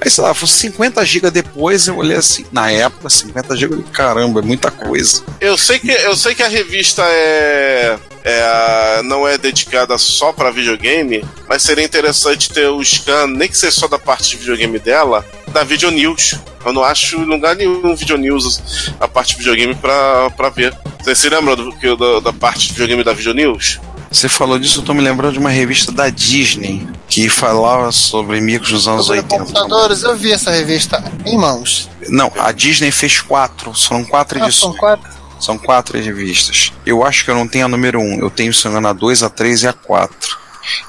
Aí, 0.00 0.10
sei 0.10 0.22
lá, 0.22 0.32
foi 0.34 0.46
50 0.48 1.04
GB 1.04 1.30
depois, 1.30 1.86
eu 1.88 1.96
olhei 1.96 2.16
assim, 2.16 2.44
na 2.52 2.70
época, 2.70 3.08
50 3.10 3.56
GB, 3.56 3.74
eu 3.74 3.78
falei, 3.78 3.92
caramba, 3.92 4.40
é 4.40 4.42
muita 4.42 4.70
coisa. 4.70 5.22
eu 5.40 5.56
sei 5.58 5.78
que 5.78 5.90
eu 5.90 6.14
sei 6.16 6.34
que 6.34 6.42
a 6.42 6.48
revista 6.48 7.02
é, 7.04 7.98
é 8.28 9.02
não 9.02 9.26
é 9.26 9.38
dedicada 9.38 9.96
só 9.98 10.32
para 10.32 10.50
videogame, 10.50 11.24
mas 11.48 11.62
seria 11.62 11.84
interessante 11.84 12.50
ter 12.50 12.68
o 12.68 12.82
scan, 12.84 13.26
nem 13.28 13.48
que 13.48 13.56
seja 13.56 13.72
só 13.72 13.88
da 13.88 13.98
parte 13.98 14.30
de 14.30 14.36
videogame 14.36 14.78
dela, 14.78 15.24
da 15.48 15.64
Video 15.64 15.90
News. 15.90 16.34
Eu 16.64 16.72
não 16.72 16.84
acho 16.84 17.16
em 17.16 17.24
lugar 17.24 17.56
nenhum 17.56 17.94
Video 17.96 18.16
News 18.18 18.92
a 19.00 19.08
parte 19.08 19.32
de 19.32 19.38
videogame 19.38 19.74
pra, 19.74 20.30
pra 20.30 20.48
ver. 20.50 20.76
Você 21.02 21.14
se 21.14 21.28
lembra 21.28 21.56
do, 21.56 21.72
que- 21.72 21.96
da, 21.96 22.20
da 22.20 22.32
parte 22.32 22.66
de 22.66 22.72
videogame 22.72 23.02
da 23.04 23.12
Video 23.12 23.32
News? 23.32 23.80
Você 24.10 24.26
falou 24.28 24.58
disso, 24.58 24.80
eu 24.80 24.84
tô 24.84 24.94
me 24.94 25.02
lembrando 25.02 25.34
de 25.34 25.38
uma 25.38 25.50
revista 25.50 25.92
da 25.92 26.08
Disney 26.08 26.88
que 27.08 27.28
falava 27.28 27.92
sobre 27.92 28.40
micros 28.40 28.70
dos 28.72 28.88
anos 28.88 29.04
Sobre 29.06 29.20
80. 29.20 29.38
computadores, 29.44 30.02
eu 30.02 30.16
vi 30.16 30.32
essa 30.32 30.50
revista 30.50 31.02
em 31.26 31.36
mãos. 31.36 31.90
Não, 32.08 32.32
a 32.38 32.50
Disney 32.52 32.90
fez 32.90 33.20
quatro, 33.20 33.72
foram 33.74 34.04
quatro 34.04 34.38
Ah, 34.38 34.46
edições. 34.46 34.72
são 34.72 34.80
quatro. 34.80 35.17
São 35.38 35.56
quatro 35.58 35.98
revistas. 35.98 36.72
Eu 36.84 37.04
acho 37.04 37.24
que 37.24 37.30
eu 37.30 37.34
não 37.34 37.46
tenho 37.46 37.66
a 37.66 37.68
número 37.68 38.00
um. 38.00 38.18
Eu 38.20 38.30
tenho, 38.30 38.52
se 38.52 38.68
não 38.68 38.88
a 38.88 38.92
2, 38.92 39.22
a 39.22 39.30
3 39.30 39.62
e 39.62 39.68
a 39.68 39.72
4. 39.72 40.38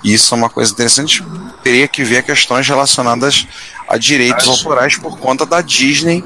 E 0.03 0.13
isso 0.13 0.33
é 0.33 0.37
uma 0.37 0.49
coisa 0.49 0.71
interessante. 0.71 1.23
Teria 1.63 1.87
que 1.87 2.03
ver 2.03 2.23
questões 2.23 2.67
relacionadas 2.67 3.47
a 3.87 3.97
direitos 3.97 4.47
autorais 4.47 4.97
por 4.97 5.17
conta 5.17 5.45
da 5.45 5.61
Disney, 5.61 6.23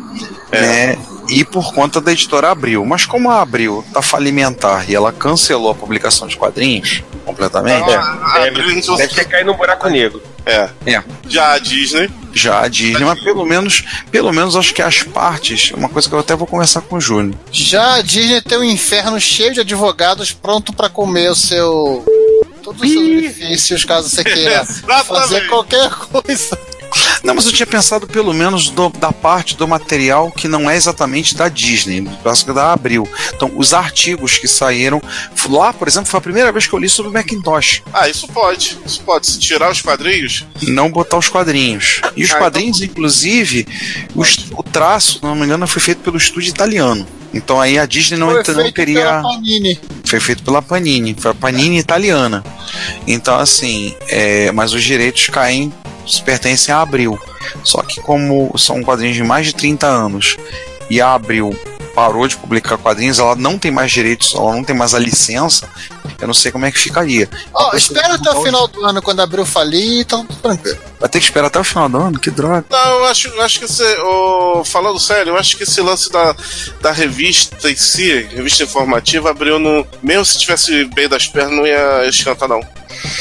né? 0.52 0.98
E 1.30 1.46
por 1.46 1.74
conta 1.74 2.02
da 2.02 2.12
editora 2.12 2.52
Abril. 2.52 2.86
Mas 2.86 3.06
como 3.06 3.30
a 3.30 3.42
Abril 3.42 3.84
tá 3.94 4.02
falimentar 4.02 4.90
e 4.90 4.96
ela 4.96 5.12
cancelou 5.14 5.72
a 5.72 5.76
publicação 5.76 6.28
de 6.28 6.36
quadrinhos 6.36 7.04
completamente, 7.26 7.90
Ah, 7.94 8.40
Deve, 8.40 8.56
deve 8.98 9.14
ter 9.16 9.26
caído 9.26 9.52
no 9.52 9.58
buraco 9.58 9.88
negro. 9.88 10.22
É. 10.46 10.70
É. 10.86 11.04
Já 11.28 11.54
a 11.54 11.60
Disney. 11.60 12.10
já 12.34 12.62
a 12.62 12.68
Disney, 12.68 13.06
mas 13.06 13.24
pelo 13.24 13.46
menos, 13.46 13.84
pelo 14.12 14.34
menos 14.34 14.56
acho 14.56 14.74
que 14.74 14.82
as 14.82 15.04
partes, 15.04 15.72
uma 15.72 15.88
coisa 15.88 16.10
que 16.10 16.16
eu 16.16 16.20
até 16.20 16.36
vou 16.36 16.48
conversar 16.48 16.82
com 16.82 16.98
o 16.98 17.02
Júnior. 17.02 17.36
Já 17.52 17.96
a 17.96 18.02
Disney 18.02 18.42
tem 18.42 18.58
um 18.58 18.64
inferno 18.64 19.20
cheio 19.20 19.54
de 19.54 19.62
advogados 19.62 20.32
pronto 20.32 20.74
pra 20.74 20.90
comer 20.90 21.30
o 21.30 21.36
seu. 21.36 22.04
Todos 22.62 22.82
os 22.82 22.90
seus 22.90 23.08
benefícios, 23.08 23.84
caso 23.86 24.10
você 24.10 24.24
queira 24.24 24.66
fazer 25.06 25.48
qualquer 25.48 25.90
coisa. 25.90 26.58
Não, 27.24 27.34
mas 27.34 27.46
eu 27.46 27.54
tinha 27.54 27.66
pensado 27.66 28.06
pelo 28.06 28.34
menos 28.34 28.70
do- 28.70 28.90
da 28.90 29.12
parte 29.12 29.56
do 29.56 29.66
material 29.68 30.30
que 30.30 30.48
não 30.48 30.70
é 30.70 30.76
exatamente 30.76 31.36
da 31.36 31.48
Disney, 31.48 32.06
acho 32.26 32.46
que 32.46 32.52
da 32.52 32.74
Abril. 32.74 33.08
Então, 33.34 33.50
os 33.56 33.74
artigos 33.74 34.38
que 34.38 34.48
saíram 34.48 35.02
lá, 35.50 35.72
por 35.72 35.88
exemplo, 35.88 36.10
foi 36.10 36.18
a 36.18 36.22
primeira 36.22 36.52
vez 36.52 36.68
que 36.68 36.74
eu 36.74 36.80
li 36.80 36.90
sobre 36.90 37.10
o 37.12 37.14
Macintosh. 37.14 37.82
Ah, 37.94 38.10
isso 38.10 38.28
pode. 38.28 38.78
Isso 38.86 39.02
pode. 39.02 39.26
Se 39.28 39.40
tirar 39.40 39.72
os 39.72 39.82
quadrinhos. 39.82 40.46
Não 40.64 40.92
botar 40.92 41.18
os 41.18 41.30
quadrinhos. 41.30 42.02
E 42.16 42.24
os 42.24 42.32
Ah, 42.32 42.38
quadrinhos, 42.40 42.82
inclusive, 42.82 43.66
o, 44.14 44.22
est- 44.22 44.52
o 44.52 44.62
traço, 44.64 45.20
se 45.20 45.24
não 45.24 45.34
me 45.36 45.46
engano, 45.46 45.66
foi 45.66 45.82
feito 45.82 46.00
pelo 46.00 46.18
estúdio 46.18 46.50
italiano. 46.50 47.08
Então 47.34 47.60
aí 47.60 47.80
a 47.80 47.86
Disney 47.86 48.18
não, 48.20 48.28
Foi 48.30 48.38
não 48.54 48.62
feito 48.64 48.76
teria. 48.76 49.00
pela 49.00 49.22
Panini. 49.24 49.80
Foi 50.06 50.20
feito 50.20 50.44
pela 50.44 50.62
Panini, 50.62 51.16
foi 51.18 51.32
a 51.32 51.34
Panini 51.34 51.80
italiana. 51.80 52.44
Então, 53.08 53.40
assim, 53.40 53.96
é, 54.08 54.52
mas 54.52 54.74
os 54.74 54.84
direitos 54.84 55.28
caem, 55.30 55.74
pertencem 56.24 56.74
à 56.74 56.82
Abril. 56.82 57.20
Só 57.64 57.82
que, 57.82 58.02
como 58.02 58.58
são 58.58 58.84
quadrinhos 58.84 59.16
de 59.16 59.24
mais 59.24 59.48
de 59.48 59.56
30 59.56 59.88
anos 59.88 60.38
e 60.90 61.02
a 61.02 61.14
Abril 61.14 61.58
parou 61.94 62.28
de 62.28 62.36
publicar 62.36 62.78
quadrinhos, 62.78 63.20
ela 63.20 63.36
não 63.36 63.58
tem 63.58 63.72
mais 63.72 63.92
direitos, 63.92 64.34
ela 64.34 64.54
não 64.54 64.64
tem 64.64 64.76
mais 64.76 64.94
a 64.94 65.00
licença, 65.00 65.70
eu 66.20 66.28
não 66.28 66.34
sei 66.34 66.52
como 66.52 66.66
é 66.66 66.72
que 66.72 66.80
ficaria. 66.80 67.30
Ó, 67.54 67.76
espera 67.76 68.16
até 68.16 68.32
o 68.32 68.42
final 68.42 68.68
do 68.68 68.84
ano, 68.84 69.02
quando 69.02 69.22
abriu 69.22 69.46
falir, 69.46 70.02
então 70.02 70.26
tranquilo. 70.26 70.78
Vai 71.00 71.10
ter 71.10 71.20
que 71.20 71.26
esperar 71.26 71.48
até 71.48 71.60
o 71.60 71.64
final 71.64 71.88
do 71.88 71.98
ano? 71.98 72.20
Que 72.20 72.32
droga. 72.32 72.66
Não, 72.70 73.00
eu 73.00 73.06
acho, 73.06 73.28
eu 73.28 73.42
acho 73.42 73.60
que 73.60 73.68
você. 73.68 73.98
ô, 74.00 74.64
falando 74.64 75.00
sério, 75.00 75.32
eu 75.32 75.38
acho 75.38 75.56
que 75.56 75.64
esse 75.64 75.82
lance 75.82 76.12
da, 76.12 76.36
da 76.82 76.92
revista 76.92 77.70
em 77.70 77.76
si, 77.76 78.28
revista 78.34 78.64
informativa, 78.64 79.30
abriu 79.30 79.60
no. 79.60 79.86
Mesmo 80.02 80.26
se 80.26 80.40
tivesse 80.40 80.86
bem 80.86 81.08
das 81.08 81.28
pernas, 81.28 81.56
não 81.56 81.68
ia 81.68 82.08
escantar, 82.08 82.50
não. 82.50 82.62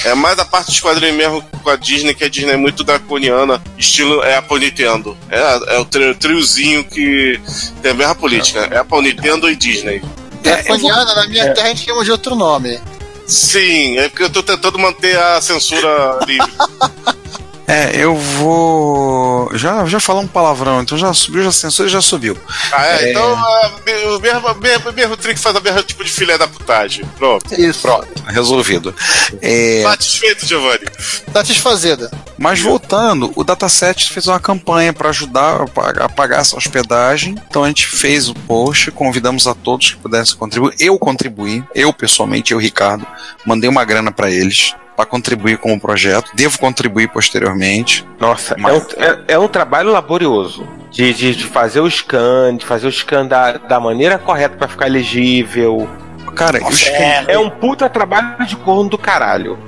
É 0.04 0.14
mais 0.14 0.36
da 0.36 0.44
parte 0.44 0.66
dos 0.66 0.80
quadrinhos 0.80 1.16
mesmo 1.16 1.42
com 1.62 1.70
a 1.70 1.76
Disney, 1.76 2.14
que 2.14 2.24
a 2.24 2.28
Disney 2.28 2.52
é 2.52 2.56
muito 2.56 2.84
draconiana, 2.84 3.62
estilo 3.78 4.22
é 4.22 4.36
a 4.36 4.58
Nintendo. 4.58 5.16
É, 5.30 5.74
é 5.76 5.78
o 5.78 5.84
tri- 5.84 6.14
triozinho 6.14 6.84
que 6.84 7.40
tem 7.82 7.90
a 7.92 7.94
mesma 7.94 8.14
política. 8.14 8.60
É 8.70 8.78
a 8.78 9.02
Nintendo 9.02 9.50
e 9.50 9.56
Disney. 9.56 10.02
Draconiana, 10.42 11.14
na 11.14 11.26
minha 11.26 11.52
terra 11.54 11.66
a 11.66 11.70
gente 11.70 11.84
chama 11.84 12.04
de 12.04 12.10
outro 12.10 12.34
nome. 12.34 12.80
Sim, 13.26 13.98
é 13.98 14.08
porque 14.08 14.24
eu 14.24 14.30
tô 14.30 14.42
tentando 14.42 14.78
manter 14.78 15.16
a 15.18 15.40
censura 15.40 16.18
livre. 16.26 16.52
É, 17.66 17.96
eu 17.96 18.16
vou. 18.16 19.50
Já, 19.56 19.84
já 19.86 20.00
falou 20.00 20.22
um 20.22 20.26
palavrão, 20.26 20.82
então 20.82 20.98
já 20.98 21.12
subiu, 21.14 21.44
já 21.44 21.52
censura 21.52 21.88
e 21.88 21.92
já 21.92 22.00
subiu. 22.00 22.36
Ah, 22.72 22.86
é, 22.86 23.04
É. 23.04 23.10
então 23.10 23.34
ah, 23.34 23.70
o 24.16 24.20
mesmo, 24.20 24.54
mesmo, 24.60 24.92
mesmo 24.92 25.16
trick 25.16 25.38
faz 25.38 25.56
o 25.56 25.60
mesmo 25.60 25.82
tipo 25.82 26.02
de 26.04 26.10
filé 26.10 26.36
da 26.36 26.48
putagem. 26.48 27.04
Pronto. 27.16 27.54
Isso. 27.54 27.82
Pronto, 27.82 28.08
resolvido. 28.26 28.94
É, 29.40 29.82
Satisfeito, 29.84 30.46
Giovanni. 30.46 30.86
Satisfazida. 31.32 32.10
Mas 32.36 32.60
voltando, 32.60 33.32
o 33.36 33.44
Dataset 33.44 34.12
fez 34.12 34.26
uma 34.26 34.40
campanha 34.40 34.92
para 34.92 35.08
ajudar 35.10 35.62
a 35.62 35.66
pagar, 35.66 36.04
a 36.04 36.08
pagar 36.08 36.40
essa 36.40 36.56
hospedagem. 36.56 37.36
Então 37.48 37.62
a 37.64 37.68
gente 37.68 37.86
fez 37.86 38.28
o 38.28 38.34
post, 38.34 38.90
convidamos 38.90 39.46
a 39.46 39.54
todos 39.54 39.92
que 39.92 39.96
pudessem 39.98 40.36
contribuir. 40.36 40.74
Eu 40.78 40.98
contribuí, 40.98 41.62
eu 41.74 41.92
pessoalmente, 41.92 42.52
eu 42.52 42.58
Ricardo, 42.58 43.06
mandei 43.46 43.68
uma 43.70 43.84
grana 43.84 44.10
para 44.10 44.30
eles 44.30 44.74
para 44.96 45.06
contribuir 45.06 45.58
com 45.58 45.72
o 45.74 45.80
projeto. 45.80 46.30
Devo 46.34 46.58
contribuir 46.58 47.08
posteriormente. 47.08 48.06
Nossa, 48.20 48.54
Mas- 48.58 48.72
é, 48.72 48.76
um, 48.76 49.04
é- 49.04 49.18
é 49.28 49.38
um 49.38 49.48
trabalho 49.48 49.90
laborioso. 49.90 50.66
De, 50.90 51.12
de, 51.14 51.34
de 51.34 51.44
fazer 51.46 51.80
o 51.80 51.88
scan, 51.90 52.54
de 52.56 52.66
fazer 52.66 52.86
o 52.86 52.92
scan 52.92 53.26
da, 53.26 53.52
da 53.52 53.80
maneira 53.80 54.18
correta 54.18 54.56
pra 54.56 54.68
ficar 54.68 54.90
legível. 54.90 55.88
Cara, 56.36 56.58
eu, 56.58 56.68
esca- 56.68 56.92
É 57.28 57.38
um 57.38 57.48
puta 57.50 57.88
trabalho 57.88 58.46
de 58.46 58.56
corno 58.56 58.90
do 58.90 58.98
caralho. 58.98 59.58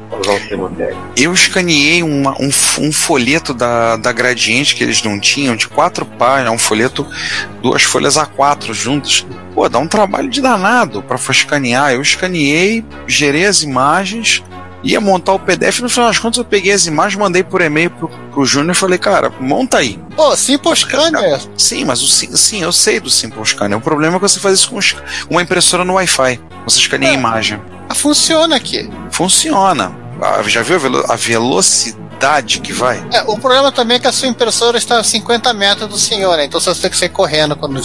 eu 1.16 1.32
escaneei 1.32 2.02
uma- 2.02 2.32
um, 2.40 2.50
um 2.78 2.92
folheto 2.92 3.52
da, 3.54 3.96
da 3.96 4.12
Gradiente 4.12 4.74
que 4.74 4.82
eles 4.84 5.02
não 5.02 5.18
tinham, 5.18 5.56
de 5.56 5.68
quatro 5.68 6.04
páginas, 6.04 6.52
um 6.52 6.58
folheto, 6.58 7.06
duas 7.62 7.82
folhas 7.82 8.16
A4 8.16 8.72
juntas. 8.72 9.26
Pô, 9.54 9.68
dá 9.68 9.78
um 9.78 9.86
trabalho 9.88 10.28
de 10.28 10.40
danado 10.40 11.02
para 11.02 11.16
escanear. 11.30 11.92
Eu 11.92 12.02
escaneei, 12.02 12.84
gerei 13.06 13.46
as 13.46 13.62
imagens, 13.62 14.42
ia 14.84 15.00
montar 15.00 15.32
o 15.32 15.38
PDF. 15.40 15.80
No 15.80 15.88
final 15.88 16.08
das 16.08 16.18
contas, 16.18 16.38
eu 16.38 16.44
peguei 16.44 16.72
as 16.72 16.86
imagens, 16.86 17.18
mandei 17.18 17.42
por 17.42 17.60
e-mail 17.60 17.90
pro, 17.90 18.08
pro 18.08 18.44
Júnior 18.44 18.72
e 18.76 18.78
falei, 18.78 18.98
cara, 18.98 19.32
monta 19.40 19.78
aí. 19.78 19.98
Pô, 20.14 20.36
Simple 20.36 20.76
Scanner. 20.76 21.40
Sim, 21.56 21.84
mas 21.84 22.02
o, 22.02 22.06
sim, 22.06 22.62
eu 22.62 22.70
sei 22.72 23.00
do 23.00 23.10
Simple 23.10 23.44
Scanner. 23.44 23.76
O 23.78 23.80
problema 23.80 24.16
é 24.16 24.20
que 24.20 24.28
você 24.28 24.38
faz 24.38 24.58
isso 24.60 24.70
com 24.70 24.78
uma 25.30 25.42
impressora 25.42 25.84
no 25.84 25.94
Wi-Fi. 25.94 26.38
Você 26.66 26.78
escaneia 26.78 27.12
a 27.12 27.14
imagem. 27.14 27.60
Ah, 27.88 27.94
Funciona 27.94 28.54
aqui. 28.56 28.88
Funciona. 29.10 29.94
Ah, 30.22 30.42
Já 30.46 30.62
viu 30.62 30.76
a, 30.76 30.78
velo- 30.78 31.04
a 31.08 31.16
velocidade 32.14 32.60
que 32.60 32.72
vai? 32.72 33.04
É, 33.12 33.22
o 33.22 33.38
problema 33.38 33.70
também 33.70 33.96
é 33.96 34.00
que 34.00 34.06
a 34.06 34.12
sua 34.12 34.28
impressora 34.28 34.78
está 34.78 34.98
a 34.98 35.04
50 35.04 35.52
metros 35.52 35.88
do 35.88 35.98
senhor, 35.98 36.36
né? 36.36 36.44
então 36.44 36.60
você 36.60 36.74
tem 36.74 36.90
que 36.90 36.96
sair 36.96 37.08
correndo 37.08 37.56
quando. 37.56 37.80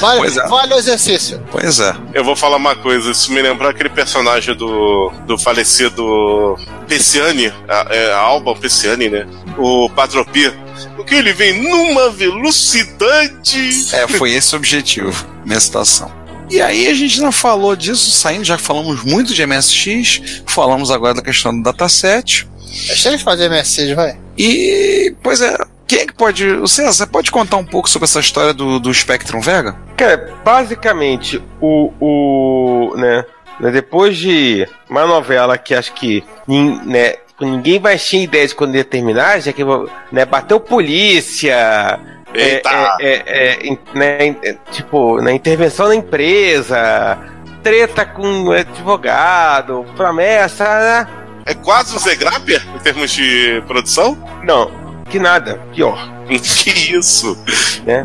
Vale, 0.00 0.26
é. 0.26 0.48
vale 0.48 0.74
o 0.74 0.78
exercício. 0.78 1.42
Pois 1.50 1.80
é. 1.80 1.94
Eu 2.14 2.24
vou 2.24 2.36
falar 2.36 2.56
uma 2.56 2.76
coisa, 2.76 3.10
isso 3.10 3.32
me 3.32 3.42
lembrou 3.42 3.68
aquele 3.68 3.88
personagem 3.88 4.54
do, 4.54 5.12
do 5.26 5.36
falecido 5.36 6.56
Pessiani, 6.88 7.52
a, 7.68 7.86
é, 7.90 8.12
Alba 8.12 8.54
Pessiani, 8.54 9.08
né? 9.08 9.26
O 9.58 9.90
Patropi. 9.90 10.52
Porque 10.96 11.14
ele 11.14 11.32
vem 11.32 11.62
numa 11.62 12.10
velocidade. 12.10 13.86
É, 13.92 14.06
foi 14.08 14.32
esse 14.32 14.54
o 14.54 14.58
objetivo, 14.58 15.26
minha 15.44 15.60
citação. 15.60 16.20
E 16.50 16.60
aí 16.60 16.88
a 16.88 16.94
gente 16.94 17.20
não 17.20 17.30
falou 17.30 17.76
disso, 17.76 18.10
saindo, 18.10 18.44
já 18.44 18.58
falamos 18.58 19.04
muito 19.04 19.32
de 19.32 19.46
MSX, 19.46 20.42
falamos 20.46 20.90
agora 20.90 21.14
da 21.14 21.22
questão 21.22 21.56
do 21.56 21.62
dataset. 21.62 22.49
Chega 22.70 23.16
de 23.16 23.24
fazer 23.24 23.48
MSX, 23.50 23.90
vai. 23.94 24.16
E, 24.38 25.14
pois 25.22 25.40
é, 25.40 25.56
quem 25.86 26.00
é 26.00 26.06
que 26.06 26.14
pode. 26.14 26.46
O 26.46 26.68
César, 26.68 26.92
você 26.92 27.06
pode 27.06 27.30
contar 27.30 27.56
um 27.56 27.64
pouco 27.64 27.88
sobre 27.90 28.04
essa 28.04 28.20
história 28.20 28.54
do, 28.54 28.78
do 28.78 28.92
Spectrum 28.94 29.40
Vega? 29.40 29.76
Cara, 29.96 30.32
basicamente, 30.44 31.42
o. 31.60 31.92
o 32.00 32.94
né, 32.96 33.24
né, 33.58 33.70
depois 33.70 34.16
de 34.16 34.66
uma 34.88 35.06
novela 35.06 35.58
que 35.58 35.74
acho 35.74 35.92
que 35.92 36.24
né, 36.86 37.14
ninguém 37.40 37.78
vai 37.78 37.98
ter 37.98 38.22
ideia 38.22 38.46
de 38.46 38.54
quando 38.54 38.76
ia 38.76 38.84
terminar, 38.84 39.40
já 39.40 39.52
que 39.52 39.62
né, 40.12 40.24
bateu 40.24 40.58
polícia. 40.60 41.98
é, 42.32 42.54
Eita! 42.54 42.96
é, 43.00 43.06
é, 43.10 43.22
é, 43.26 43.66
in- 43.66 43.78
né, 43.94 44.36
é, 44.42 44.56
tipo, 44.70 45.20
na 45.20 45.32
intervenção 45.32 45.88
na 45.88 45.94
empresa, 45.96 47.18
treta 47.62 48.04
com 48.06 48.50
advogado, 48.52 49.84
promessa. 49.96 50.64
né? 50.64 51.08
É 51.46 51.54
quase 51.54 51.96
o 51.96 51.98
Zé 51.98 52.14
Grapper 52.14 52.62
em 52.74 52.78
termos 52.78 53.10
de 53.10 53.62
produção? 53.66 54.16
Não, 54.44 54.70
que 55.08 55.18
nada, 55.18 55.60
pior. 55.74 55.98
que 56.28 56.70
isso? 56.96 57.36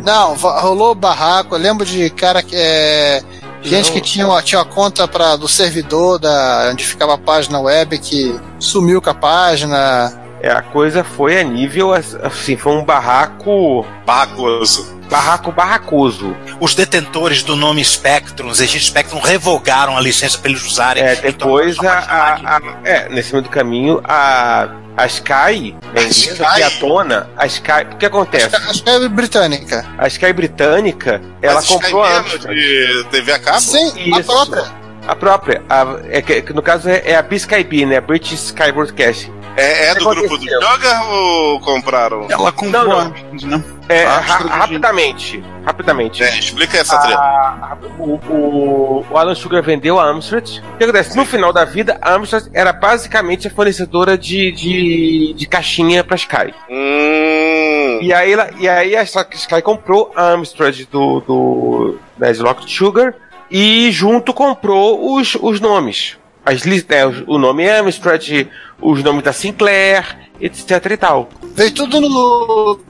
Não, 0.02 0.34
va- 0.34 0.60
rolou 0.60 0.94
barraco. 0.94 1.54
Eu 1.54 1.58
lembro 1.60 1.84
de 1.86 2.10
cara 2.10 2.42
que 2.42 2.56
é. 2.56 3.22
Gente 3.62 3.90
que 3.90 4.00
tinha 4.00 4.26
uma, 4.26 4.40
tinha 4.42 4.60
uma 4.60 4.64
conta 4.64 5.08
pra, 5.08 5.34
do 5.34 5.48
servidor 5.48 6.18
da, 6.20 6.68
onde 6.70 6.84
ficava 6.86 7.14
a 7.14 7.18
página 7.18 7.58
web 7.58 7.98
que 7.98 8.38
sumiu 8.60 9.00
com 9.02 9.10
a 9.10 9.14
página. 9.14 10.22
É, 10.46 10.50
a 10.52 10.62
coisa 10.62 11.02
foi 11.02 11.40
a 11.40 11.42
nível 11.42 11.92
assim, 11.92 12.56
foi 12.56 12.72
um 12.72 12.84
barraco 12.84 13.84
Barracoso. 14.06 14.94
Barraco 15.10 15.50
barracoso. 15.52 16.36
Os 16.60 16.74
detentores 16.74 17.42
do 17.42 17.54
nome 17.56 17.84
Spectrum, 17.84 18.48
os 18.48 18.60
Egito 18.60 18.84
Spectrum, 18.84 19.20
revogaram 19.20 19.96
a 19.96 20.00
licença 20.00 20.36
para 20.38 20.50
eles 20.50 20.64
usarem. 20.64 21.02
É, 21.02 21.14
depois 21.16 21.78
a, 21.80 21.92
a- 21.92 22.56
a- 22.56 22.60
é, 22.84 23.08
nesse 23.08 23.32
meio 23.32 23.42
do 23.42 23.48
caminho, 23.48 24.00
a, 24.04 24.68
a 24.96 25.06
Sky, 25.06 25.32
a 25.32 25.58
empresa 26.00 26.08
Sky? 26.10 26.54
que 26.56 26.62
é 26.62 26.64
a 26.66 26.70
tona, 26.70 27.30
a 27.36 27.46
Sky, 27.46 27.86
o 27.92 27.96
que 27.96 28.06
acontece? 28.06 28.54
Acho 28.56 28.82
que 28.82 28.90
é 28.90 29.08
britânica. 29.08 29.84
A 29.98 30.06
Sky 30.08 30.32
britânica, 30.32 31.20
ela 31.42 31.54
Mas 31.54 31.64
Sky 31.64 31.74
comprou 31.74 32.02
a 32.04 32.20
de 32.20 33.04
TV 33.10 33.32
a 33.32 33.38
cabo? 33.38 33.60
Sim, 33.60 33.92
a 34.14 34.20
Isso. 34.20 34.24
própria. 34.32 34.86
A 35.08 35.14
própria, 35.14 35.62
a- 35.68 35.98
é 36.10 36.20
que, 36.20 36.42
que 36.42 36.52
no 36.52 36.60
caso 36.62 36.88
é, 36.88 37.00
é 37.04 37.14
a 37.16 37.22
BSkyB, 37.22 37.86
né? 37.86 38.00
British 38.00 38.32
Sky 38.46 38.72
Broadcast. 38.72 39.30
É, 39.56 39.86
é 39.86 39.94
do 39.94 40.04
grupo 40.04 40.36
do? 40.36 40.44
Joga 40.48 41.02
ou 41.04 41.60
compraram? 41.60 42.26
Ela 42.30 42.52
comprou, 42.52 42.84
Não, 42.86 43.08
né? 43.08 43.64
É, 43.88 44.04
Ah, 44.04 44.18
ra- 44.18 44.34
Amstrad- 44.34 44.58
rapidamente, 44.58 45.44
rapidamente. 45.64 46.22
É, 46.22 46.38
explica 46.38 46.76
essa 46.78 46.98
treta. 46.98 47.18
A- 47.18 47.76
o, 47.98 48.14
o, 48.28 49.06
o 49.10 49.16
Alan 49.18 49.34
Sugar 49.34 49.62
vendeu 49.62 49.98
a 49.98 50.04
Amstrad. 50.04 50.58
O 50.74 50.76
que 50.76 50.84
acontece? 50.84 51.16
No 51.16 51.24
final 51.24 51.52
da 51.52 51.64
vida, 51.64 51.96
a 52.02 52.14
Amstrad 52.14 52.48
era 52.52 52.72
basicamente 52.72 53.46
a 53.48 53.50
fornecedora 53.50 54.18
de, 54.18 54.52
de, 54.52 55.34
de 55.34 55.46
caixinha 55.46 56.04
para 56.04 56.16
Sky. 56.16 56.52
Hum. 56.68 57.98
E 58.02 58.12
aí, 58.12 58.32
ela- 58.32 58.50
e 58.58 58.68
aí 58.68 58.94
a 58.96 59.02
Sky 59.02 59.62
comprou 59.62 60.12
a 60.14 60.32
Amstrad 60.32 60.78
do, 60.90 61.20
do 61.20 61.98
da 62.18 62.26
Sugar 62.66 63.14
e 63.50 63.90
junto 63.90 64.34
comprou 64.34 65.14
os, 65.16 65.34
os 65.40 65.60
nomes. 65.60 66.18
As, 66.46 66.64
né, 66.64 66.78
o 67.26 67.38
nome 67.38 67.68
Amstrad, 67.68 68.46
os 68.80 69.02
nomes 69.02 69.24
da 69.24 69.32
Sinclair, 69.32 70.16
etc 70.40 70.86
e 70.92 70.96
tal. 70.96 71.28
Veio 71.54 71.72
tudo 71.72 72.00
no. 72.00 72.80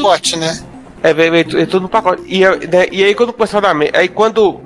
Pote, 0.00 0.36
né? 0.36 0.64
É, 1.02 1.12
veio, 1.12 1.30
veio, 1.30 1.48
veio 1.50 1.66
tudo 1.66 1.82
no 1.82 1.88
pacote. 1.90 2.22
E, 2.26 2.40
né, 2.40 2.86
e 2.90 3.04
aí 3.04 3.14
quando 3.14 3.32
começou 3.32 3.58
a 3.58 3.60
dar, 3.60 3.76
aí 3.92 4.08
quando 4.08 4.60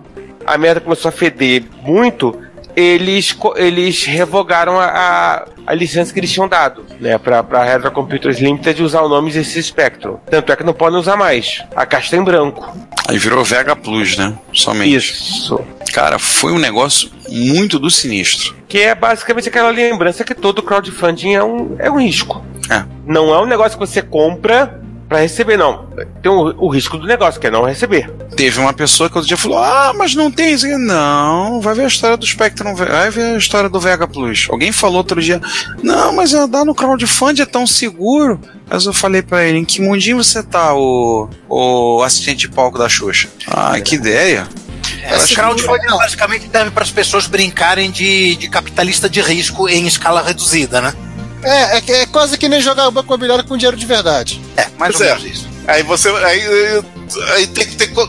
a 0.46 0.56
merda 0.56 0.80
começou 0.80 1.08
a 1.08 1.12
feder 1.12 1.64
muito, 1.82 2.40
eles, 2.76 3.34
eles 3.56 4.04
revogaram 4.04 4.78
a, 4.78 4.84
a, 4.84 5.44
a 5.66 5.74
licença 5.74 6.12
que 6.12 6.20
eles 6.20 6.30
tinham 6.30 6.46
dado, 6.46 6.84
né, 7.00 7.16
pra, 7.16 7.42
pra 7.42 7.64
Retro 7.64 7.90
Computers 7.90 8.38
Limited 8.38 8.82
usar 8.82 9.00
o 9.00 9.08
nome 9.08 9.32
desse 9.32 9.62
Spectrum. 9.62 10.18
Tanto 10.30 10.52
é 10.52 10.56
que 10.56 10.62
não 10.62 10.74
podem 10.74 10.98
usar 10.98 11.16
mais. 11.16 11.64
A 11.74 11.86
caixa 11.86 12.10
tá 12.10 12.16
em 12.18 12.22
branco. 12.22 12.76
Aí 13.08 13.16
virou 13.18 13.42
Vega 13.42 13.74
Plus, 13.74 14.18
né? 14.18 14.34
Somente. 14.52 14.94
Isso. 14.94 15.58
Cara, 15.94 16.18
foi 16.18 16.52
um 16.52 16.58
negócio 16.58 17.10
muito 17.28 17.78
do 17.78 17.90
sinistro. 17.90 18.54
Que 18.68 18.80
é 18.80 18.94
basicamente 18.94 19.48
aquela 19.48 19.70
lembrança 19.70 20.24
que 20.24 20.34
todo 20.34 20.62
crowdfunding 20.62 21.34
é 21.34 21.42
um, 21.42 21.76
é 21.78 21.90
um 21.90 21.98
risco. 21.98 22.44
É. 22.68 22.84
Não 23.06 23.32
é 23.32 23.40
um 23.40 23.46
negócio 23.46 23.78
que 23.78 23.86
você 23.86 24.02
compra 24.02 24.82
pra 25.08 25.20
receber, 25.20 25.56
não. 25.56 25.86
Tem 26.22 26.30
o, 26.30 26.54
o 26.58 26.68
risco 26.68 26.96
do 26.98 27.06
negócio, 27.06 27.40
que 27.40 27.46
é 27.46 27.50
não 27.50 27.64
receber. 27.64 28.10
Teve 28.36 28.60
uma 28.60 28.72
pessoa 28.72 29.08
que 29.08 29.16
outro 29.16 29.28
dia 29.28 29.36
falou: 29.36 29.58
Ah, 29.58 29.92
mas 29.96 30.14
não 30.14 30.30
tem 30.30 30.52
isso 30.52 30.66
aqui." 30.66 30.76
Não, 30.76 31.60
vai 31.60 31.74
ver 31.74 31.84
a 31.84 31.88
história 31.88 32.16
do 32.16 32.26
Spectrum, 32.26 32.74
vai 32.74 33.10
ver 33.10 33.34
a 33.34 33.38
história 33.38 33.68
do 33.68 33.80
Vega 33.80 34.06
Plus. 34.06 34.46
Alguém 34.50 34.72
falou 34.72 34.98
outro 34.98 35.20
dia: 35.20 35.40
Não, 35.82 36.14
mas 36.14 36.34
andar 36.34 36.64
no 36.64 36.74
crowdfunding 36.74 37.42
é 37.42 37.46
tão 37.46 37.66
seguro. 37.66 38.40
Mas 38.68 38.86
eu 38.86 38.92
falei 38.92 39.22
pra 39.22 39.44
ele: 39.44 39.58
Em 39.58 39.64
que 39.64 39.80
mundinho 39.80 40.22
você 40.22 40.42
tá, 40.42 40.74
o, 40.74 41.28
o 41.48 42.02
assistente 42.02 42.40
de 42.40 42.48
palco 42.48 42.78
da 42.78 42.88
Xuxa? 42.88 43.28
Ah, 43.46 43.80
que 43.80 43.94
ideia. 43.94 44.46
Esse 45.14 45.34
crowdfunding 45.34 45.86
basicamente 45.86 46.48
serve 46.50 46.70
para 46.70 46.82
as 46.82 46.90
pessoas 46.90 47.26
brincarem 47.26 47.90
de, 47.90 48.36
de 48.36 48.48
capitalista 48.48 49.08
de 49.08 49.20
risco 49.20 49.68
em 49.68 49.86
escala 49.86 50.22
reduzida, 50.22 50.80
né? 50.80 50.92
É, 51.46 51.78
é, 51.78 51.82
é 52.02 52.06
quase 52.06 52.36
que 52.36 52.48
nem 52.48 52.60
jogar 52.60 52.90
banco 52.90 53.06
imobiliário 53.08 53.44
com 53.44 53.56
dinheiro 53.56 53.76
de 53.76 53.86
verdade. 53.86 54.40
É, 54.56 54.66
mais 54.78 54.96
Pois 54.96 55.00
ou 55.00 55.06
é. 55.06 55.18
menos 55.18 55.36
isso. 55.38 55.48
Aí 55.68 55.82
você. 55.82 56.08
Aí, 56.10 56.42
aí 57.34 57.46
tem 57.46 57.66
que 57.66 57.76
ter. 57.76 57.88
co- 57.88 58.06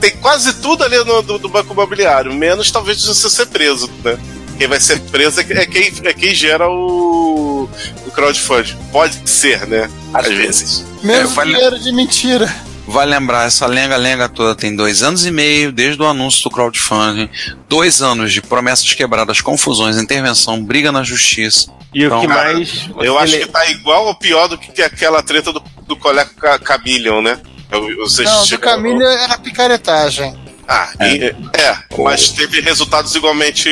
Tem 0.00 0.10
quase 0.18 0.52
tudo 0.54 0.84
ali 0.84 0.96
no, 1.04 1.22
do, 1.22 1.38
do 1.38 1.48
banco 1.48 1.72
imobiliário, 1.72 2.32
menos 2.32 2.70
talvez 2.70 3.00
de 3.00 3.06
você 3.08 3.28
ser 3.28 3.46
preso, 3.46 3.90
né? 4.04 4.16
Quem 4.56 4.66
vai 4.66 4.80
ser 4.80 4.98
preso 5.00 5.40
é, 5.40 5.44
é 5.52 5.66
quem, 5.66 5.92
é 6.04 6.12
quem 6.12 6.34
gera 6.34 6.68
o, 6.68 7.68
o 8.06 8.10
crowdfunding. 8.12 8.76
Pode 8.92 9.28
ser, 9.28 9.66
né? 9.66 9.88
Às 10.14 10.26
vezes. 10.28 10.84
Menos 11.02 11.30
É, 11.32 11.34
vale- 11.34 11.52
dinheiro 11.54 11.78
de 11.78 11.92
mentira. 11.92 12.52
Vai 12.90 13.04
lembrar, 13.06 13.46
essa 13.46 13.66
lenga-lenga 13.66 14.28
toda 14.28 14.54
tem 14.54 14.74
dois 14.74 15.02
anos 15.02 15.26
e 15.26 15.30
meio 15.30 15.70
desde 15.70 16.00
o 16.02 16.06
anúncio 16.06 16.42
do 16.44 16.50
crowdfunding, 16.50 17.28
dois 17.68 18.00
anos 18.00 18.32
de 18.32 18.40
promessas 18.40 18.92
quebradas, 18.94 19.40
confusões, 19.42 19.98
intervenção, 19.98 20.62
briga 20.64 20.90
na 20.90 21.02
justiça. 21.02 21.70
E 21.92 22.04
o 22.04 22.06
Então, 22.06 22.20
que 22.22 22.26
cara, 22.28 22.52
mais. 22.54 22.88
Eu 23.00 23.18
acho 23.18 23.38
que 23.38 23.46
tá 23.46 23.66
igual 23.70 24.06
ou 24.06 24.14
pior 24.14 24.48
do 24.48 24.56
que 24.56 24.80
aquela 24.82 25.22
treta 25.22 25.52
do, 25.52 25.62
do 25.86 25.96
colega 25.96 26.30
Ca- 26.40 26.58
Camillion, 26.58 27.20
né? 27.20 27.38
Eu- 27.70 27.96
Vocês 27.98 28.28
Não, 28.28 28.40
do 28.40 28.46
chegaram- 28.46 28.82
Camilo 28.82 29.02
era 29.02 29.36
picaretagem. 29.38 30.34
Ah, 30.66 30.88
e- 31.00 31.34
é, 31.58 31.76
mas 32.02 32.30
teve 32.30 32.60
resultados 32.60 33.14
igualmente 33.14 33.68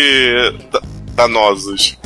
da- 0.71 0.83
danosos. 1.15 1.97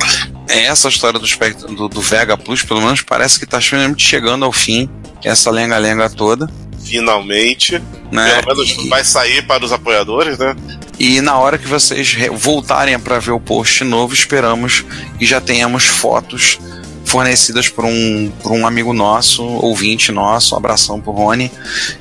Essa 0.47 0.87
história 0.89 1.19
do, 1.19 1.27
Spectrum- 1.27 1.73
do, 1.75 1.87
do 1.89 2.01
Vega 2.01 2.37
Plus, 2.37 2.63
pelo 2.63 2.81
menos, 2.81 3.01
parece 3.01 3.37
que 3.39 3.45
tá 3.45 3.59
finalmente 3.61 4.05
chegando 4.05 4.43
ao 4.45 4.51
fim, 4.51 4.89
essa 5.23 5.49
lenga-lenga 5.51 6.09
toda, 6.09 6.49
Finalmente. 6.83 7.81
né? 8.11 8.41
Pelo 8.41 8.55
menos 8.57 8.89
vai 8.89 9.03
sair 9.03 9.41
para 9.45 9.63
os 9.65 9.71
apoiadores, 9.71 10.37
né? 10.37 10.55
E 10.99 11.19
na 11.21 11.37
hora 11.37 11.57
que 11.57 11.67
vocês 11.67 12.13
re- 12.13 12.29
voltarem 12.29 12.97
para 12.99 13.17
ver 13.19 13.31
o 13.31 13.39
post 13.39 13.83
novo, 13.83 14.13
esperamos 14.13 14.85
que 15.17 15.25
já 15.25 15.39
tenhamos 15.41 15.85
fotos 15.85 16.59
fornecidas 17.03 17.67
por 17.67 17.83
um, 17.83 18.31
por 18.43 18.51
um 18.51 18.65
amigo 18.67 18.93
nosso, 18.93 19.43
ouvinte 19.43 20.11
nosso, 20.11 20.53
um 20.53 20.57
abração 20.57 21.01
pro 21.01 21.11
Rony, 21.11 21.51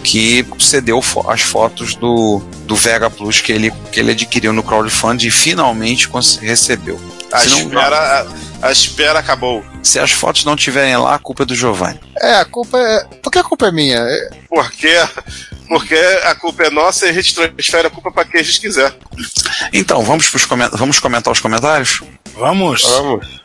que 0.04 0.44
cedeu 0.58 1.00
fo- 1.00 1.24
as 1.28 1.40
fotos 1.40 1.94
do, 1.94 2.40
do 2.66 2.76
Vega 2.76 3.08
Plus 3.10 3.40
que 3.40 3.50
ele, 3.50 3.72
que 3.90 3.98
ele 3.98 4.12
adquiriu 4.12 4.52
no 4.52 4.62
crowdfunding 4.62 5.28
e 5.28 5.30
finalmente 5.30 6.08
recebeu. 6.40 7.00
A 7.32 7.38
espera, 7.44 8.26
a, 8.62 8.68
a 8.68 8.72
espera 8.72 9.18
acabou. 9.18 9.64
Se 9.82 9.98
as 9.98 10.10
fotos 10.12 10.44
não 10.44 10.54
estiverem 10.54 10.96
lá, 10.96 11.14
a 11.14 11.18
culpa 11.18 11.42
é 11.42 11.46
do 11.46 11.54
Giovanni. 11.54 11.98
É, 12.20 12.34
a 12.36 12.44
culpa 12.44 12.78
é. 12.78 13.04
Por 13.22 13.30
que 13.30 13.38
a 13.38 13.44
culpa 13.44 13.66
é 13.68 13.72
minha? 13.72 13.96
É- 13.98 14.30
Porque, 14.48 14.94
porque 15.68 15.94
a 16.24 16.34
culpa 16.34 16.64
é 16.64 16.70
nossa 16.70 17.06
e 17.06 17.10
a 17.10 17.12
gente 17.12 17.34
transfere 17.34 17.86
a 17.86 17.90
culpa 17.90 18.10
para 18.12 18.24
quem 18.26 18.40
a 18.40 18.44
gente 18.44 18.60
quiser. 18.60 18.94
Então, 19.72 20.02
vamos, 20.02 20.28
pros 20.28 20.44
comen- 20.44 20.68
vamos 20.72 20.98
comentar 21.00 21.32
os 21.32 21.40
comentários? 21.40 22.02
Vamos. 22.36 22.82
Vamos. 22.82 23.40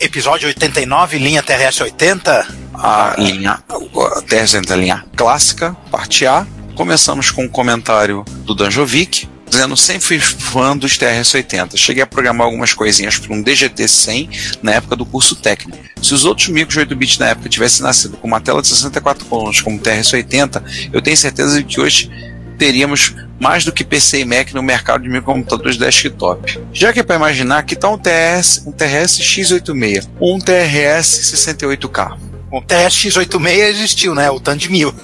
Episódio 0.00 0.46
89, 0.48 1.18
linha 1.18 1.42
TRS 1.42 1.80
80. 1.82 2.46
a 2.74 3.14
linha 3.18 3.58
a 3.68 4.22
TR-100, 4.22 4.70
a 4.70 4.76
linha 4.76 5.04
clássica, 5.16 5.76
parte 5.90 6.24
A. 6.26 6.46
Começamos 6.76 7.32
com 7.32 7.42
um 7.44 7.48
comentário 7.48 8.24
do 8.44 8.54
Danjovic, 8.54 9.28
dizendo 9.48 9.76
sempre 9.76 10.02
fui 10.02 10.18
fã 10.18 10.76
dos 10.76 10.98
TRS-80. 10.98 11.76
Cheguei 11.76 12.02
a 12.02 12.06
programar 12.06 12.46
algumas 12.46 12.72
coisinhas 12.72 13.18
para 13.18 13.34
um 13.34 13.42
DGT-100 13.42 14.58
na 14.62 14.72
época 14.72 14.96
do 14.96 15.06
curso 15.06 15.34
técnico. 15.36 15.78
Se 16.02 16.14
os 16.14 16.24
outros 16.24 16.48
micros 16.48 16.76
8-bits 16.76 17.18
na 17.18 17.28
época 17.28 17.48
tivessem 17.48 17.82
nascido 17.82 18.16
com 18.16 18.26
uma 18.26 18.40
tela 18.40 18.62
de 18.62 18.68
64 18.68 19.26
colunas 19.26 19.60
como 19.60 19.76
o 19.76 19.80
TRS-80, 19.80 20.90
eu 20.92 21.02
tenho 21.02 21.16
certeza 21.16 21.58
de 21.58 21.64
que 21.64 21.80
hoje 21.80 22.10
teríamos 22.58 23.14
mais 23.38 23.64
do 23.64 23.72
que 23.72 23.84
PC 23.84 24.20
e 24.20 24.24
Mac 24.24 24.52
no 24.52 24.62
mercado 24.62 25.02
de 25.02 25.08
microcomputadores 25.08 25.76
desktop. 25.76 26.60
Já 26.72 26.92
que 26.92 27.00
é 27.00 27.02
para 27.02 27.16
imaginar 27.16 27.62
que 27.62 27.76
tal 27.76 27.94
um 27.94 27.98
TRS, 27.98 28.64
um 28.66 28.72
TRS 28.72 29.18
X86 29.20 30.08
ou 30.18 30.36
um 30.36 30.40
TRS 30.40 31.32
68K. 31.34 32.18
O 32.50 32.62
TRS-X86 32.62 33.58
existiu, 33.68 34.14
né? 34.14 34.30
O 34.30 34.40
TAN 34.40 34.56
de 34.56 34.70
1000. 34.70 34.94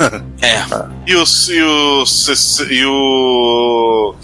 É, 0.41 0.65
E 1.07 1.15
o, 1.15 1.25
e 1.51 1.63
o, 1.63 2.05
e 2.71 2.85
o, 2.87 4.15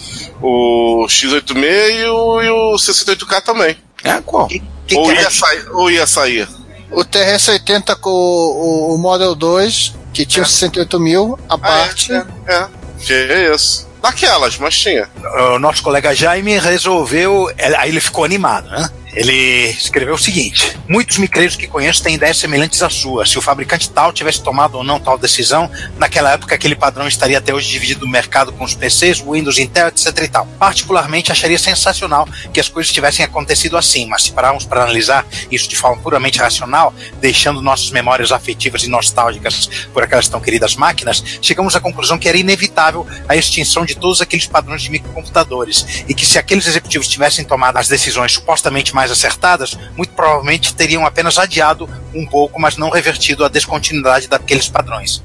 o 0.41 1.07
X86 1.07 2.01
e 2.01 2.05
o, 2.07 2.43
e 2.43 2.49
o 2.51 2.77
68K 2.77 3.43
também. 3.43 3.77
é 4.05 4.21
qual? 4.23 4.47
Que, 4.47 4.63
que 4.87 4.97
ou, 4.97 5.13
ia 5.13 5.31
sair, 5.31 5.69
ou 5.71 5.91
ia 5.91 6.07
sair. 6.07 6.49
O 6.91 7.05
TRS-80 7.05 7.97
com 7.97 8.11
o, 8.11 8.95
o 8.95 8.99
Model 8.99 9.35
2, 9.35 9.95
que 10.13 10.25
tinha 10.25 10.45
68 10.45 10.99
mil, 10.99 11.39
a 11.49 11.59
parte. 11.59 12.13
É, 12.13 12.25
é. 12.47 12.69
Que 12.99 13.13
é 13.13 13.55
isso. 13.55 13.89
Daquelas, 14.03 14.57
mas 14.57 14.77
tinha. 14.79 15.09
o 15.55 15.59
nosso 15.59 15.83
colega 15.83 16.15
Jaime 16.15 16.59
resolveu. 16.59 17.53
é, 17.59 17.77
Aí 17.77 17.91
ele 17.91 18.01
ficou 18.01 18.25
animado, 18.25 18.69
né? 18.71 18.89
Ele 19.13 19.71
escreveu 19.71 20.15
o 20.15 20.19
seguinte: 20.19 20.77
Muitos 20.89 21.19
micreiros 21.19 21.57
que 21.57 21.67
conheço 21.67 22.03
têm 22.03 22.15
ideias 22.15 22.39
semelhantes 22.39 22.83
à 22.83 22.91
sua. 22.91 23.27
Se 23.27 23.39
o 23.39 23.43
fabricante 23.43 23.91
tal 23.91 24.13
tivesse 24.13 24.43
tomado 24.43 24.77
ou 24.77 24.85
não 24.85 25.01
tal 25.01 25.17
decisão, 25.17 25.71
naquela 25.97 26.33
época 26.33 26.55
aquele 26.55 26.75
padrão 26.75 27.07
estaria 27.09 27.39
até 27.39 27.55
hoje 27.55 27.71
dividido 27.71 28.05
no 28.05 28.11
mercado 28.11 28.53
com 28.53 28.65
os 28.65 28.75
PCs, 28.75 29.21
Windows, 29.21 29.59
Intel, 29.59 29.89
etc 29.89 30.07
e 30.23 30.29
tal. 30.29 30.47
Particularmente 30.59 31.33
acharia 31.33 31.59
sensacional 31.59 32.29
que 32.53 32.61
as 32.61 32.69
coisas 32.69 32.93
tivessem 32.93 33.25
acontecido 33.25 33.77
assim, 33.77 34.07
mas 34.07 34.25
se 34.25 34.33
pararmos 34.33 34.65
para 34.65 34.83
analisar 34.83 35.27
isso 35.51 35.69
de 35.69 35.77
forma 35.77 36.03
puramente 36.03 36.39
racional, 36.39 36.93
deixando 37.21 37.63
nossas 37.63 37.91
memórias 37.91 38.33
afetivas 38.33 38.83
e 38.85 38.89
nostálgicas 38.89 39.71
por 39.93 40.03
aquelas 40.03 40.29
tão 40.29 40.41
queridas 40.41 40.77
máquinas, 40.77 41.23
chegamos 41.41 41.75
à 41.75 41.81
conclusão 41.81 42.19
que 42.19 42.29
era 42.29 42.37
inevitável 42.37 43.07
a 43.29 43.37
extinção 43.37 43.85
de 43.85 43.95
todos 43.95 44.21
aqueles 44.21 44.47
padrões 44.47 44.83
de 44.83 44.91
microcomputadores 44.91 46.05
e 46.09 46.15
que 46.15 46.27
se 46.27 46.39
aqueles 46.39 46.67
executivos 46.67 47.09
tivessem 47.09 47.45
tomado 47.45 47.77
as 47.77 47.89
decisões 47.89 48.33
supostamente 48.33 48.95
mais 48.95 49.00
mais 49.01 49.11
acertadas, 49.11 49.79
muito 49.97 50.13
provavelmente 50.13 50.75
teriam 50.75 51.07
apenas 51.07 51.39
adiado 51.39 51.89
um 52.15 52.27
pouco, 52.27 52.61
mas 52.61 52.77
não 52.77 52.91
revertido 52.91 53.47
a 53.47 53.49
descontinuidade 53.49 54.29
daqueles 54.29 54.69
padrões. 54.69 55.23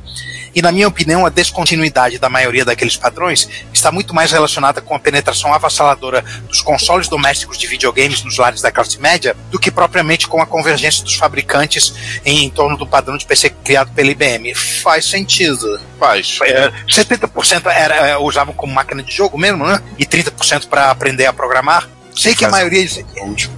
E, 0.56 0.62
na 0.62 0.72
minha 0.72 0.88
opinião, 0.88 1.26
a 1.26 1.30
descontinuidade 1.30 2.18
da 2.18 2.30
maioria 2.30 2.64
daqueles 2.64 2.96
padrões 2.96 3.50
está 3.74 3.92
muito 3.92 4.16
mais 4.16 4.32
relacionada 4.32 4.80
com 4.80 4.96
a 4.96 5.00
penetração 5.00 5.54
avassaladora 5.54 6.24
dos 6.48 6.62
consoles 6.62 7.10
domésticos 7.10 7.58
de 7.58 7.68
videogames 7.68 8.24
nos 8.24 8.38
lares 8.38 8.62
da 8.62 8.72
classe 8.72 8.98
média 8.98 9.36
do 9.52 9.60
que 9.60 9.70
propriamente 9.70 10.30
com 10.30 10.42
a 10.42 10.46
convergência 10.46 11.04
dos 11.04 11.16
fabricantes 11.16 11.94
em, 12.24 12.50
torno 12.50 12.78
do 12.78 12.88
padrão 12.88 13.18
de 13.18 13.26
PC 13.26 13.50
criado 13.50 13.92
pela 13.92 14.10
IBM. 14.10 14.56
Faz 14.56 15.04
sentido. 15.04 15.78
Faz. 16.00 16.40
É, 16.44 16.72
70% 16.88 17.66
era, 17.66 17.96
é, 17.96 18.18
usavam 18.18 18.54
como 18.54 18.74
máquina 18.74 19.04
de 19.04 19.12
jogo 19.14 19.38
mesmo, 19.38 19.68
né? 19.68 19.82
E 20.00 20.06
30% 20.06 20.70
para 20.70 20.90
aprender 20.90 21.26
a 21.26 21.34
programar. 21.34 21.90
Sei 22.16 22.34
que 22.34 22.46
a 22.46 22.50
maioria. 22.50 22.88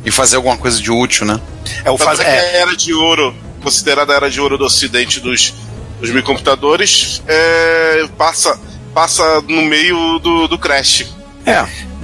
E 0.03 0.11
fazer 0.11 0.35
alguma 0.35 0.57
coisa 0.57 0.81
de 0.81 0.91
útil, 0.91 1.25
né? 1.25 1.39
É 1.85 1.91
o 1.91 1.97
Tanto 1.97 2.03
faz, 2.03 2.19
é 2.19 2.23
que 2.23 2.29
é, 2.29 2.33
a 2.33 2.61
era 2.61 2.75
de 2.75 2.93
ouro, 2.93 3.35
considerada 3.61 4.13
a 4.13 4.15
era 4.15 4.29
de 4.29 4.41
ouro 4.41 4.57
do 4.57 4.65
ocidente 4.65 5.19
dos, 5.19 5.53
dos 5.99 6.09
microcomputadores, 6.09 7.21
é, 7.27 8.07
passa, 8.17 8.59
passa 8.93 9.41
no 9.41 9.61
meio 9.63 10.19
do, 10.19 10.47
do 10.47 10.57
Crash. 10.57 11.05
É. 11.45 11.61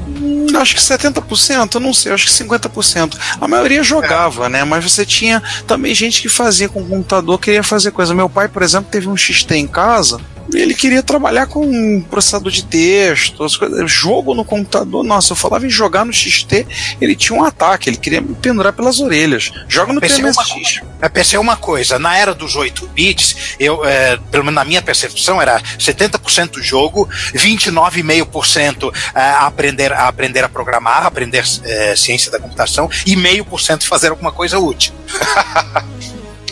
Hum, 0.07 0.45
Acho 0.55 0.75
que 0.75 0.81
70%, 0.81 1.75
eu 1.75 1.81
não 1.81 1.93
sei, 1.93 2.11
acho 2.11 2.25
que 2.25 2.31
50%. 2.31 3.17
A 3.41 3.47
maioria 3.47 3.83
jogava, 3.83 4.47
né? 4.47 4.63
Mas 4.63 4.83
você 4.83 5.05
tinha 5.05 5.41
também 5.65 5.95
gente 5.95 6.21
que 6.21 6.29
fazia 6.29 6.69
com 6.69 6.81
o 6.81 6.85
computador, 6.85 7.39
queria 7.39 7.63
fazer 7.63 7.91
coisa. 7.91 8.13
Meu 8.13 8.29
pai, 8.29 8.47
por 8.47 8.61
exemplo, 8.61 8.89
teve 8.91 9.07
um 9.07 9.17
XT 9.17 9.55
em 9.55 9.67
casa. 9.67 10.19
Ele 10.51 10.73
queria 10.73 11.01
trabalhar 11.01 11.47
com 11.47 11.65
um 11.65 12.01
processador 12.01 12.51
de 12.51 12.65
texto, 12.65 13.43
as 13.43 13.55
coisas. 13.55 13.91
Jogo 13.91 14.33
no 14.33 14.43
computador, 14.43 15.03
nossa, 15.03 15.33
eu 15.33 15.37
falava 15.37 15.65
em 15.65 15.69
jogar 15.69 16.05
no 16.05 16.13
XT, 16.13 16.65
ele 16.99 17.15
tinha 17.15 17.37
um 17.37 17.43
ataque, 17.43 17.89
ele 17.89 17.97
queria 17.97 18.21
me 18.21 18.35
pendurar 18.35 18.73
pelas 18.73 18.99
orelhas. 18.99 19.51
Joga 19.67 19.93
no 19.93 19.99
uma 19.99 20.01
PMSX. 20.01 20.81
Eu 21.01 21.09
pensei 21.09 21.39
uma 21.39 21.55
coisa, 21.55 21.97
na 21.99 22.17
era 22.17 22.33
dos 22.33 22.55
8 22.55 22.87
bits, 22.87 23.55
eu, 23.59 23.85
é, 23.85 24.17
pelo 24.31 24.43
menos 24.43 24.55
na 24.55 24.65
minha 24.65 24.81
percepção, 24.81 25.41
era 25.41 25.61
70% 25.77 26.61
jogo, 26.61 27.09
29,5% 27.33 28.93
é, 29.13 29.21
aprender, 29.31 29.91
a 29.91 30.07
aprender 30.07 30.43
a 30.43 30.49
programar, 30.49 31.05
aprender 31.05 31.43
é, 31.63 31.95
ciência 31.95 32.31
da 32.31 32.39
computação, 32.39 32.89
e 33.05 33.15
meio 33.15 33.45
por 33.45 33.61
cento 33.61 33.87
fazer 33.87 34.09
alguma 34.09 34.31
coisa 34.31 34.59
útil. 34.59 34.93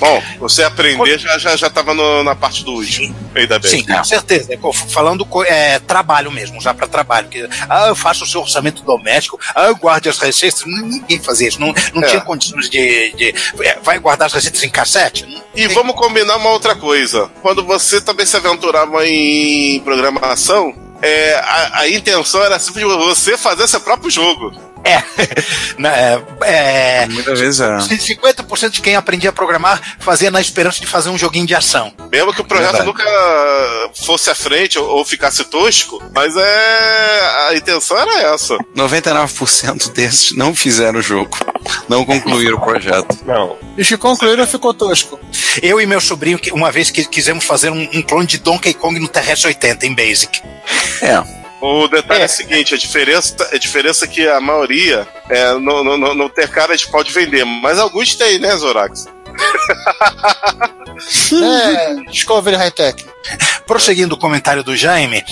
Bom, 0.01 0.21
você 0.39 0.63
aprender 0.63 1.19
já, 1.19 1.37
já, 1.37 1.55
já 1.55 1.69
tava 1.69 1.93
no- 1.93 2.23
na 2.23 2.33
parte 2.35 2.63
do 2.65 2.71
último. 2.73 3.15
Ainda 3.35 3.59
bem. 3.59 3.69
Sim, 3.69 3.85
com 3.85 4.03
certeza. 4.03 4.49
Falando 4.89 5.27
é, 5.45 5.77
trabalho 5.77 6.31
mesmo, 6.31 6.57
usar 6.57 6.73
para 6.73 6.87
trabalho. 6.87 7.27
Que, 7.29 7.47
ah, 7.69 7.85
eu 7.89 7.95
faço 7.95 8.23
o 8.23 8.27
seu 8.27 8.41
orçamento 8.41 8.81
doméstico, 8.83 9.39
ah, 9.55 9.67
eu 9.67 9.75
guardo 9.75 10.07
as 10.07 10.17
receitas. 10.17 10.63
Ninguém 10.65 11.19
fazia 11.21 11.47
isso, 11.49 11.61
não, 11.61 11.71
não 11.93 12.01
É. 12.03 12.07
tinha 12.07 12.21
condições 12.21 12.67
de, 12.67 13.13
de- 13.15 13.35
é, 13.61 13.77
Vai 13.83 13.99
guardar 13.99 14.25
as 14.25 14.33
receitas 14.33 14.63
em 14.63 14.69
cassete? 14.69 15.23
E 15.53 15.67
vamos 15.67 15.95
combinar 15.95 16.37
uma 16.37 16.49
outra 16.49 16.73
coisa. 16.75 17.29
Quando 17.43 17.63
você 17.63 18.01
também 18.01 18.25
se 18.25 18.35
aventurava 18.35 19.05
em 19.07 19.79
programação, 19.81 20.73
é, 21.01 21.35
a, 21.35 21.79
a 21.81 21.89
intenção 21.89 22.43
era 22.43 22.57
sempre 22.57 22.83
você 22.85 23.37
fazer 23.37 23.67
seu 23.67 23.81
próprio 23.81 24.09
jogo. 24.09 24.51
É. 24.83 25.01
Na- 25.77 25.95
é, 25.95 26.21
é 26.43 27.07
Muitas 27.07 27.39
vezes 27.39 27.59
é. 27.61 27.77
50% 27.77 28.69
de 28.71 28.81
quem 28.81 28.95
aprendia 28.95 29.29
a 29.29 29.33
programar 29.33 29.79
fazia 29.99 30.31
na 30.31 30.41
esperança 30.41 30.79
de 30.79 30.87
fazer 30.87 31.09
um 31.09 31.17
joguinho 31.17 31.45
de 31.45 31.53
ação. 31.55 31.93
Mesmo 32.11 32.33
que 32.33 32.41
o 32.41 32.43
projeto 32.43 32.83
Verdade. 32.83 32.87
nunca 32.87 33.03
fosse 34.03 34.29
à 34.29 34.35
frente 34.35 34.77
ou, 34.79 34.87
ou 34.87 35.05
ficasse 35.05 35.43
tosco, 35.45 36.01
mas 36.13 36.35
é 36.35 37.47
a 37.49 37.55
intenção 37.55 37.97
era 37.97 38.33
essa. 38.33 38.57
99% 38.75 39.91
desses 39.93 40.31
não 40.35 40.55
fizeram 40.55 40.99
o 40.99 41.01
jogo. 41.01 41.37
Não 41.87 42.03
concluíram 42.05 42.57
o 42.57 42.61
projeto. 42.61 43.17
Não. 43.25 43.55
E 43.77 43.83
se 43.85 43.95
concluíram, 43.97 44.45
ficou 44.47 44.73
tosco. 44.73 45.19
Eu 45.61 45.79
e 45.79 45.85
meu 45.85 46.01
sobrinho, 46.01 46.39
uma 46.53 46.71
vez 46.71 46.89
que 46.89 47.05
quisemos 47.05 47.45
fazer 47.45 47.69
um, 47.69 47.87
um 47.93 48.01
clone 48.01 48.25
de 48.25 48.37
Donkey 48.39 48.73
Kong 48.73 48.99
no 48.99 49.07
TRS-80 49.07 49.83
em 49.83 49.93
Basic. 49.93 50.41
É. 51.01 51.40
O 51.61 51.87
detalhe 51.87 52.23
é, 52.23 52.25
o 52.25 52.29
seguinte, 52.29 52.73
a 52.73 52.77
diferença, 52.77 53.35
a 53.51 53.57
diferença 53.57 54.05
é 54.05 54.07
que 54.07 54.27
a 54.27 54.41
maioria 54.41 55.07
é, 55.29 55.53
não, 55.59 55.83
não, 55.83 55.95
não, 55.95 56.15
não 56.15 56.29
tem 56.29 56.47
cara 56.47 56.75
de 56.75 56.87
pau 56.87 57.03
de 57.03 57.11
vender, 57.11 57.45
mas 57.45 57.77
alguns 57.77 58.15
têm, 58.15 58.39
né, 58.39 58.55
Zorax? 58.57 59.05
É, 61.33 61.95
Discovery 62.11 62.55
High 62.55 62.71
Tech. 62.71 63.05
Prosseguindo 63.65 64.13
o 64.13 64.17
comentário 64.17 64.63
do 64.63 64.75
Jaime, 64.75 65.23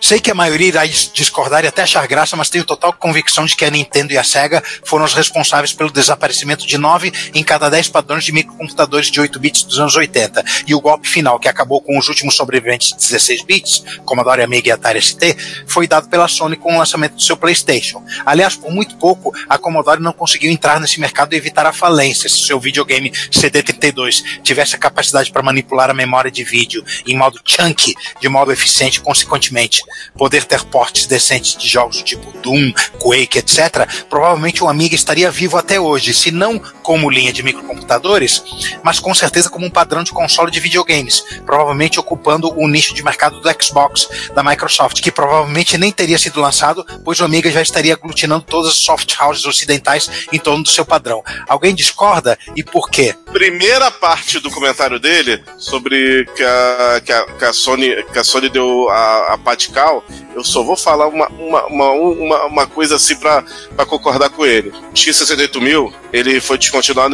sei 0.00 0.20
que 0.20 0.30
a 0.30 0.34
maioria 0.34 0.68
irá 0.68 0.86
dis- 0.86 1.10
discordar 1.12 1.64
e 1.64 1.68
até 1.68 1.82
achar 1.82 2.06
graça, 2.06 2.36
mas 2.36 2.48
tenho 2.50 2.64
total 2.64 2.92
convicção 2.92 3.44
de 3.44 3.56
que 3.56 3.64
a 3.64 3.70
Nintendo 3.70 4.12
e 4.12 4.18
a 4.18 4.24
Sega 4.24 4.62
foram 4.84 5.04
os 5.04 5.14
responsáveis 5.14 5.72
pelo 5.72 5.90
desaparecimento 5.90 6.66
de 6.66 6.78
9 6.78 7.12
em 7.34 7.42
cada 7.42 7.68
10 7.68 7.88
padrões 7.88 8.24
de 8.24 8.32
microcomputadores 8.32 9.10
de 9.10 9.20
8 9.20 9.38
bits 9.38 9.62
dos 9.64 9.78
anos 9.78 9.96
80. 9.96 10.44
E 10.66 10.74
o 10.74 10.80
golpe 10.80 11.08
final, 11.08 11.38
que 11.38 11.48
acabou 11.48 11.80
com 11.80 11.98
os 11.98 12.08
últimos 12.08 12.34
sobreviventes 12.34 12.90
de 12.90 12.96
16 12.96 13.42
bits, 13.42 13.84
Commodore 14.04 14.42
Amiga 14.42 14.68
e 14.68 14.72
Atari 14.72 15.00
ST, 15.00 15.36
foi 15.66 15.86
dado 15.86 16.08
pela 16.08 16.28
Sony 16.28 16.56
com 16.56 16.74
o 16.74 16.78
lançamento 16.78 17.14
do 17.14 17.22
seu 17.22 17.36
PlayStation. 17.36 18.02
Aliás, 18.24 18.54
por 18.56 18.70
muito 18.70 18.96
pouco, 18.96 19.32
a 19.48 19.58
Commodore 19.58 20.00
não 20.02 20.12
conseguiu 20.12 20.50
entrar 20.50 20.78
nesse 20.80 21.00
mercado 21.00 21.32
e 21.32 21.36
evitar 21.36 21.66
a 21.66 21.72
falência. 21.72 22.28
Se 22.28 22.38
seu 22.38 22.58
videogame 22.60 23.10
CD32 23.10 24.40
tivesse 24.42 24.74
a 24.76 24.78
capacidade 24.78 25.30
para 25.30 25.42
manipular 25.42 25.90
a 25.90 25.94
memória 25.94 26.30
de 26.30 26.44
vídeo 26.44 26.84
em 27.06 27.16
modo 27.16 27.40
chunky, 27.44 27.94
de 28.20 28.28
modo 28.28 28.52
eficiente 28.52 29.00
consequentemente, 29.00 29.82
poder 30.16 30.44
ter 30.44 30.64
portes 30.64 31.06
decentes 31.06 31.56
de 31.56 31.68
jogos 31.68 32.02
tipo 32.02 32.32
Doom, 32.38 32.72
Quake, 32.98 33.38
etc., 33.38 33.86
provavelmente 34.08 34.62
o 34.62 34.68
Amiga 34.68 34.94
estaria 34.94 35.30
vivo 35.30 35.56
até 35.56 35.78
hoje, 35.80 36.14
se 36.14 36.30
não 36.30 36.60
como 36.86 37.10
linha 37.10 37.32
de 37.32 37.42
microcomputadores, 37.42 38.44
mas 38.80 39.00
com 39.00 39.12
certeza 39.12 39.50
como 39.50 39.66
um 39.66 39.70
padrão 39.70 40.04
de 40.04 40.12
console 40.12 40.52
de 40.52 40.60
videogames, 40.60 41.20
provavelmente 41.44 41.98
ocupando 41.98 42.56
o 42.56 42.68
nicho 42.68 42.94
de 42.94 43.02
mercado 43.02 43.40
do 43.40 43.48
Xbox 43.60 44.08
da 44.32 44.40
Microsoft, 44.40 45.00
que 45.00 45.10
provavelmente 45.10 45.76
nem 45.76 45.90
teria 45.90 46.16
sido 46.16 46.40
lançado, 46.40 46.86
pois 47.04 47.18
o 47.18 47.24
Amiga 47.24 47.50
já 47.50 47.60
estaria 47.60 47.94
aglutinando 47.94 48.44
todas 48.44 48.70
as 48.70 48.78
soft 48.78 49.16
houses 49.18 49.44
ocidentais 49.46 50.28
em 50.32 50.38
torno 50.38 50.62
do 50.62 50.68
seu 50.68 50.84
padrão. 50.84 51.24
Alguém 51.48 51.74
discorda 51.74 52.38
e 52.54 52.62
por 52.62 52.88
quê? 52.88 53.16
Primeira 53.32 53.90
parte 53.90 54.38
do 54.38 54.48
comentário 54.48 55.00
dele 55.00 55.42
sobre 55.58 56.24
que 56.36 56.44
a, 56.44 57.02
que 57.04 57.12
a, 57.12 57.26
que 57.32 57.44
a 57.46 57.52
Sony, 57.52 58.00
que 58.12 58.18
a 58.20 58.22
Sony 58.22 58.48
deu 58.48 58.88
a, 58.90 59.34
a 59.34 59.38
Patical, 59.38 60.04
eu 60.36 60.44
só 60.44 60.62
vou 60.62 60.76
falar 60.76 61.08
uma, 61.08 61.26
uma, 61.30 61.66
uma, 61.66 61.90
uma, 61.90 62.44
uma 62.44 62.66
coisa 62.68 62.94
assim 62.94 63.16
pra 63.16 63.42
concordar 63.88 64.30
com 64.30 64.46
ele. 64.46 64.68
O 64.68 64.92
X68000, 64.92 65.92
ele 66.12 66.40
foi 66.40 66.58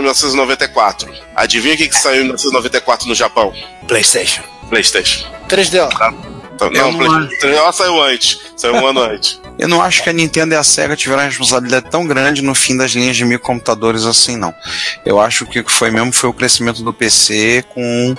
em 0.01 0.03
1994. 0.03 1.13
Adivinha 1.35 1.75
o 1.75 1.77
que, 1.77 1.89
que 1.89 1.97
saiu 1.97 2.23
em 2.23 2.25
1994 2.25 3.09
no 3.09 3.15
Japão? 3.15 3.53
PlayStation. 3.87 4.43
PlayStation. 4.69 5.27
3DO. 5.49 5.91
Então, 5.93 6.33
Eu 6.37 6.42
não, 6.71 6.93
não 6.93 6.99
PlayStation 6.99 7.73
saiu 7.73 8.03
antes. 8.03 8.39
Saiu 8.57 8.75
um 8.75 8.87
ano 8.87 9.03
antes. 9.03 9.41
Eu 9.59 9.69
não 9.69 9.83
acho 9.83 10.03
que 10.03 10.09
a 10.09 10.13
Nintendo 10.13 10.55
e 10.55 10.57
a 10.57 10.65
Sega 10.65 10.97
tiveram 10.97 11.23
uma 11.23 11.29
responsabilidade 11.29 11.91
tão 11.91 12.07
grande 12.07 12.43
no 12.43 12.55
fim 12.55 12.77
das 12.77 12.93
linhas 12.93 13.17
de 13.17 13.25
microcomputadores 13.25 14.05
assim, 14.05 14.37
não. 14.37 14.53
Eu 15.05 15.21
acho 15.21 15.45
que 15.47 15.61
o 15.61 15.65
que 15.65 15.71
foi 15.71 15.91
mesmo 15.91 16.13
foi 16.13 16.31
o 16.31 16.33
crescimento 16.33 16.83
do 16.83 16.93
PC 16.93 17.65
com 17.69 18.15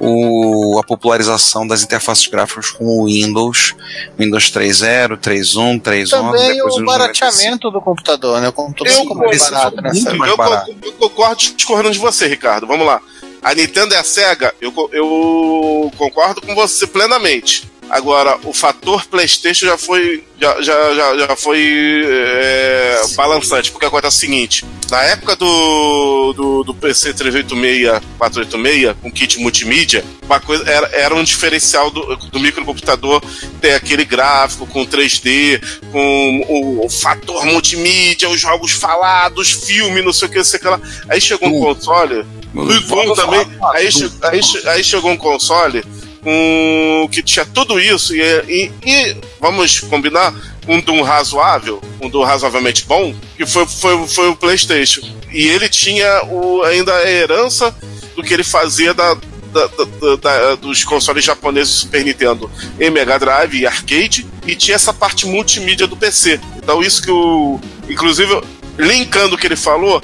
o, 0.00 0.78
a 0.78 0.82
popularização 0.82 1.66
das 1.66 1.82
interfaces 1.82 2.26
gráficas 2.26 2.70
com 2.70 2.84
o 2.84 3.04
Windows, 3.06 3.74
Windows 4.18 4.50
3.0, 4.50 5.18
3.1, 5.18 5.80
3.11, 5.80 6.10
Também 6.10 6.54
depois 6.54 6.76
o 6.76 6.84
barateamento 6.84 7.70
do 7.70 7.80
computador, 7.80 8.40
né? 8.40 8.48
O 8.48 8.52
computador 8.52 8.92
Eu 8.92 9.02
ficou 9.02 9.16
barato 9.16 9.82
mais 9.82 10.04
eu, 10.04 10.36
barato. 10.36 10.74
eu 10.82 10.92
concordo 10.92 11.36
discordando 11.36 11.92
de 11.92 11.98
você, 11.98 12.26
Ricardo. 12.26 12.66
Vamos 12.66 12.86
lá. 12.86 13.00
A 13.42 13.54
Nintendo 13.54 13.94
e 13.94 13.96
a 13.96 14.02
Sega, 14.02 14.52
eu, 14.60 14.72
eu 14.92 15.92
concordo 15.96 16.40
com 16.40 16.54
você 16.54 16.86
plenamente. 16.86 17.70
Agora, 17.90 18.38
o 18.44 18.52
fator 18.52 19.06
PlayStation 19.06 19.66
já 19.66 19.78
foi 19.78 20.22
já, 20.40 20.62
já, 20.62 20.94
já, 20.94 21.18
já 21.18 21.36
foi 21.36 22.02
é, 22.06 23.02
balançante, 23.16 23.72
porque 23.72 23.86
acontece 23.86 24.16
o 24.16 24.20
seguinte: 24.20 24.64
na 24.90 25.02
época 25.02 25.34
do, 25.36 26.32
do, 26.32 26.64
do 26.64 26.74
PC 26.74 27.14
386, 27.14 28.00
486, 28.18 28.96
com 29.02 29.10
kit 29.10 29.40
multimídia, 29.40 30.04
uma 30.24 30.38
coisa 30.38 30.68
era, 30.70 30.86
era 30.88 31.14
um 31.14 31.24
diferencial 31.24 31.90
do, 31.90 32.16
do 32.16 32.38
microcomputador 32.38 33.22
ter 33.60 33.74
aquele 33.74 34.04
gráfico 34.04 34.66
com 34.66 34.86
3D, 34.86 35.60
com 35.90 36.44
o, 36.48 36.86
o 36.86 36.90
fator 36.90 37.44
multimídia, 37.46 38.28
os 38.28 38.40
jogos 38.40 38.72
falados, 38.72 39.50
filme, 39.50 40.02
não 40.02 40.12
sei 40.12 40.28
o 40.28 40.30
que, 40.30 40.38
não 40.38 40.44
sei 40.44 40.58
o 40.58 40.62
que 40.62 40.68
lá. 40.68 40.80
Aí 41.08 41.20
chegou 41.20 41.48
um 41.48 41.60
console, 41.60 42.24
o 42.54 42.64
Doom 42.64 43.14
também. 43.14 43.46
Aí, 43.74 43.88
aí, 44.22 44.40
aí 44.66 44.84
chegou 44.84 45.10
um 45.10 45.16
console 45.16 45.82
com 46.22 47.08
que 47.10 47.22
tinha 47.22 47.44
tudo 47.46 47.78
isso 47.80 48.14
e, 48.14 48.20
e- 48.48 48.70
e 48.84 49.16
vamos 49.40 49.80
combinar 49.80 50.34
um 50.66 50.80
Doom 50.80 51.02
razoável, 51.02 51.80
um 52.00 52.08
Doom 52.10 52.24
razoavelmente 52.24 52.84
bom, 52.86 53.14
que 53.36 53.46
foi, 53.46 53.66
foi, 53.66 54.06
foi 54.06 54.28
o 54.28 54.36
PlayStation. 54.36 55.00
E 55.32 55.46
ele 55.46 55.68
tinha 55.68 56.24
o, 56.26 56.62
ainda 56.62 56.94
a 56.94 57.10
herança 57.10 57.74
do 58.14 58.22
que 58.22 58.34
ele 58.34 58.44
fazia 58.44 58.92
da, 58.92 59.14
da- 59.14 59.66
da- 59.66 60.16
da- 60.20 60.54
dos 60.56 60.84
consoles 60.84 61.24
japoneses 61.24 61.72
Super 61.74 62.04
Nintendo 62.04 62.50
em 62.78 62.90
Mega 62.90 63.18
Drive 63.18 63.54
e 63.58 63.66
arcade, 63.66 64.26
e 64.46 64.54
tinha 64.54 64.74
essa 64.74 64.92
parte 64.92 65.26
multimídia 65.26 65.86
do 65.86 65.96
PC. 65.96 66.38
Então 66.56 66.82
isso 66.82 67.02
que 67.02 67.10
o. 67.10 67.58
Inclusive, 67.88 68.40
linkando 68.78 69.34
o 69.34 69.38
que 69.38 69.46
ele 69.46 69.56
falou, 69.56 70.02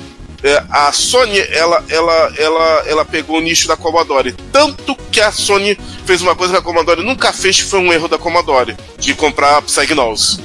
a 0.70 0.92
Sony 0.92 1.38
ela, 1.50 1.82
ela, 1.88 2.32
ela, 2.38 2.82
ela 2.86 3.04
pegou 3.04 3.38
o 3.38 3.40
nicho 3.40 3.66
da 3.68 3.76
Commodore. 3.76 4.32
Tanto 4.52 4.94
que 5.10 5.20
a 5.20 5.32
Sony 5.32 5.78
fez 6.04 6.20
uma 6.20 6.34
coisa 6.34 6.52
que 6.54 6.58
a 6.58 6.62
Commodore 6.62 7.02
nunca 7.02 7.32
fez, 7.32 7.56
que 7.56 7.64
foi 7.64 7.78
um 7.78 7.92
erro 7.92 8.08
da 8.08 8.18
Commodore, 8.18 8.76
de 8.98 9.14
comprar 9.14 9.56
a 9.58 9.62
Psygnosis. 9.62 10.38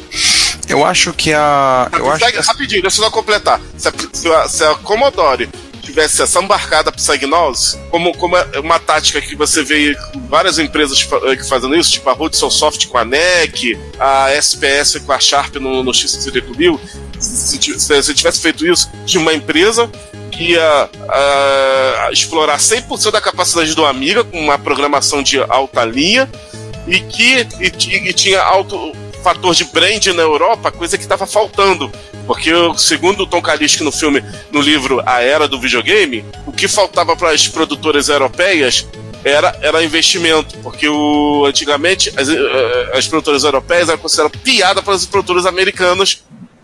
Eu 0.67 0.85
acho 0.85 1.11
que 1.13 1.34
a. 1.34 1.89
Eu 1.93 2.09
acho 2.11 2.26
Psy- 2.26 2.38
Rapidinho, 2.47 2.81
deixa 2.81 2.99
eu 3.01 3.03
só 3.05 3.09
completar. 3.11 3.59
Se 3.77 3.88
a, 4.31 4.47
se 4.47 4.63
a- 4.63 4.76
Commodore 4.76 5.49
tivesse 5.81 6.21
essa 6.21 6.39
embarcada 6.39 6.91
Psygnosis, 6.91 7.76
como, 7.89 8.15
como 8.15 8.38
é 8.38 8.59
uma 8.59 8.77
tática 8.80 9.19
que 9.19 9.35
você 9.35 9.63
vê 9.63 9.97
várias 10.30 10.59
empresas 10.59 11.07
eh, 11.26 11.35
que 11.35 11.43
fazendo 11.49 11.76
isso, 11.76 11.91
tipo 11.93 12.07
a 12.09 12.13
Hudson 12.13 12.49
Soft 12.51 12.85
com 12.88 12.97
a 12.99 13.03
NEC, 13.03 13.76
a 13.99 14.30
SPS 14.39 14.99
com 15.03 15.11
a 15.11 15.19
Sharp 15.19 15.55
no, 15.55 15.84
no 15.84 15.91
X51000, 15.91 16.80
se, 17.20 17.60
se, 17.62 18.04
se 18.04 18.14
tivesse 18.14 18.41
feito 18.41 18.66
isso 18.66 18.90
de 19.06 19.18
uma 19.18 19.34
empresa 19.34 19.90
que 20.32 20.52
ia 20.52 20.90
ah, 21.10 22.10
explorar 22.12 22.58
100% 22.58 23.12
da 23.12 23.20
capacidade 23.22 23.74
do 23.76 23.86
Amiga 23.86 24.24
com 24.24 24.40
uma 24.40 24.58
programação 24.58 25.22
de 25.22 25.40
alta 25.41 25.84
linha 25.84 26.30
e 26.88 27.00
que 27.02 27.48
e, 27.60 28.10
e 28.10 28.14
tinha 28.14 28.41
alto 28.41 28.94
fator 29.20 29.54
de 29.54 29.66
brand 29.66 30.06
na 30.08 30.24
Europa, 30.24 30.72
coisa 30.72 30.98
que 30.98 31.04
estava 31.04 31.28
faltando. 31.28 31.91
Porque, 32.26 32.52
segundo 32.78 33.24
o 33.24 33.28
Tom 33.28 33.41
Kalinske 33.41 33.84
no 33.84 33.91
filme, 33.91 34.24
no 34.52 34.62
livro 34.62 35.02
A 35.06 35.22
Era 35.22 35.48
do 35.48 35.60
Videogame, 35.60 36.24
o 36.46 36.52
que 36.52 36.68
faltava 36.68 37.16
para 37.16 37.32
as 37.32 37.48
produtoras 37.48 38.08
europeias 38.08 38.88
era, 39.24 39.58
era 39.62 39.84
investimento. 39.84 40.58
Porque 40.60 40.88
o, 40.88 41.46
antigamente 41.46 42.12
as, 42.16 42.30
eh, 42.30 42.91
as 42.94 43.08
produtoras 43.08 43.44
europeias 43.44 43.90
eram 43.90 44.00
consideradas 44.00 44.40
piada 44.41 44.82
para 44.82 44.94
as 44.94 45.06
produtoras 45.06 45.46
americanas 45.46 46.24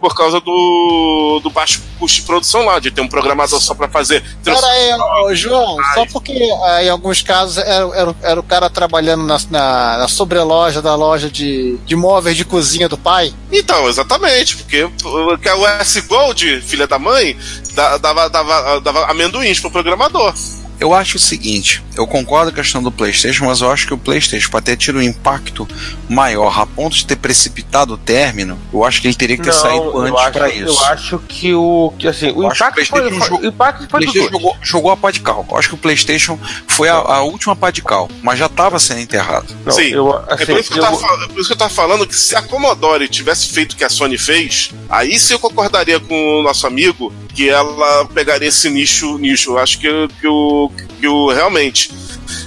por 0.10 0.16
causa 0.16 0.40
do, 0.40 1.40
do 1.44 1.50
baixo 1.50 1.82
custo 2.00 2.20
de 2.22 2.26
produção 2.26 2.66
lá, 2.66 2.80
de 2.80 2.92
ter 2.92 3.02
um 3.02 3.08
programador 3.08 3.60
só 3.60 3.74
para 3.74 3.88
fazer. 3.88 4.24
Pera 4.44 4.66
aí, 4.68 4.94
ô, 5.24 5.34
João, 5.36 5.78
só 5.94 6.06
porque 6.08 6.34
ah, 6.64 6.84
em 6.84 6.90
alguns 6.90 7.22
casos 7.22 7.58
era, 7.58 7.86
era, 7.96 8.16
era 8.22 8.40
o 8.40 8.44
cara 8.44 8.70
trabalhando 8.70 9.24
na, 9.26 9.38
na, 9.50 9.98
na 10.00 10.08
sobreloja 10.08 10.82
da 10.82 10.96
loja 10.96 11.30
de, 11.30 11.78
de 11.86 11.96
móveis 11.96 12.38
de 12.38 12.46
cozinha 12.46 12.88
do 12.88 12.98
pai. 12.98 13.34
Então, 13.52 13.88
exatamente, 13.88 14.58
porque 14.58 14.84
o 14.84 15.38
que 15.38 15.50
é 15.50 15.56
o 15.56 15.66
S 15.66 16.02
Gold, 16.02 16.62
filha 16.62 16.86
da 16.88 17.00
mãe, 17.00 17.38
da- 17.74 17.98
dava, 17.98 18.30
dava, 18.30 18.80
dava 18.82 19.06
amendoins 19.06 19.60
pro 19.60 19.72
programador. 19.72 20.34
Eu 20.80 20.94
acho 20.94 21.18
o 21.18 21.20
seguinte, 21.20 21.82
eu 21.96 22.06
concordo 22.06 22.52
com 22.52 22.60
a 22.60 22.64
questão 22.64 22.84
do 22.84 22.92
PlayStation, 22.92 23.46
mas 23.46 23.62
eu 23.62 23.72
acho 23.72 23.88
que 23.88 23.94
o 23.94 23.98
PlayStation, 23.98 24.50
para 24.50 24.62
ter 24.62 24.76
tido 24.78 25.00
um 25.00 25.02
impacto 25.02 25.68
maior 26.10 26.60
a 26.60 26.66
ponto 26.66 26.96
de 26.96 27.06
ter 27.06 27.16
precipitado 27.16 27.94
o 27.94 27.98
término, 27.98 28.60
eu 28.74 28.84
acho 28.84 29.02
que 29.02 29.08
ele 29.08 29.16
teria 29.16 29.38
que 29.38 29.44
ter 29.44 29.54
saído 29.54 29.86
eu 29.86 29.98
antes 30.00 30.24
para 30.32 30.50
eu 30.50 30.68
isso. 30.70 30.84
acho 30.86 31.20
que 31.20 31.54
o 31.54 31.94
que 31.98 32.08
assim, 32.08 32.32
o 32.32 32.44
Eu 32.44 32.52
acho 32.52 32.64
que 32.74 32.82
impacto 32.82 32.82
o 32.82 32.86
foi, 32.86 33.20
jogou- 33.20 33.40
o 33.40 33.46
impacto 33.48 33.84
O 33.86 33.90
foi 33.90 34.00
do 34.06 34.12
PlayStation 34.12 34.32
jogou, 34.32 34.58
jogou 34.62 34.92
a 34.92 34.98
pá 34.98 35.12
de 35.12 35.20
cal. 35.22 35.46
Eu 35.50 35.58
acho 35.58 35.70
que 35.70 35.76
o 35.76 35.78
PlayStation 35.78 36.38
foi 36.68 36.90
a, 36.90 36.96
a 36.96 37.22
última 37.24 37.56
pá 37.56 37.72
de 37.72 37.82
cal, 37.82 38.10
mas 38.22 38.38
já 38.38 38.48
estava 38.48 38.78
sendo 38.80 39.00
enterrado. 39.00 39.48
Não, 39.66 39.72
Sim. 39.72 39.90
eu, 39.92 40.14
É 40.28 40.34
assim, 40.34 40.46
por 40.46 40.60
isso, 40.60 40.72
que 40.72 40.80
eu 40.80 40.84
eu- 40.84 40.90
tava, 40.90 40.98
fal- 40.98 41.24
é 41.24 41.28
por 41.28 41.40
isso 41.40 41.48
que 41.48 41.54
eu 41.54 41.58
tava 41.58 41.74
falando 41.74 42.06
que 42.06 42.16
se 42.16 42.36
a 42.36 42.42
Commodore 42.42 43.08
tivesse 43.08 43.48
feito 43.48 43.74
o 43.74 43.76
que 43.76 43.84
a 43.84 43.90
Sony 43.90 44.18
fez, 44.18 44.72
aí 44.90 45.18
sim 45.20 45.34
eu 45.34 45.40
concordaria 45.40 46.00
com 46.00 46.40
o 46.40 46.44
nosso 46.44 46.68
amigo 46.68 47.14
que 47.34 47.50
ela 47.50 48.06
pegaria 48.14 48.48
esse 48.50 48.70
nicho. 48.70 49.18
nicho. 49.18 49.52
Eu 49.52 49.60
acho 49.60 49.78
que, 49.80 49.88
que, 50.22 50.28
o, 50.28 50.65
que 50.70 51.08
o 51.08 51.32
realmente 51.32 51.92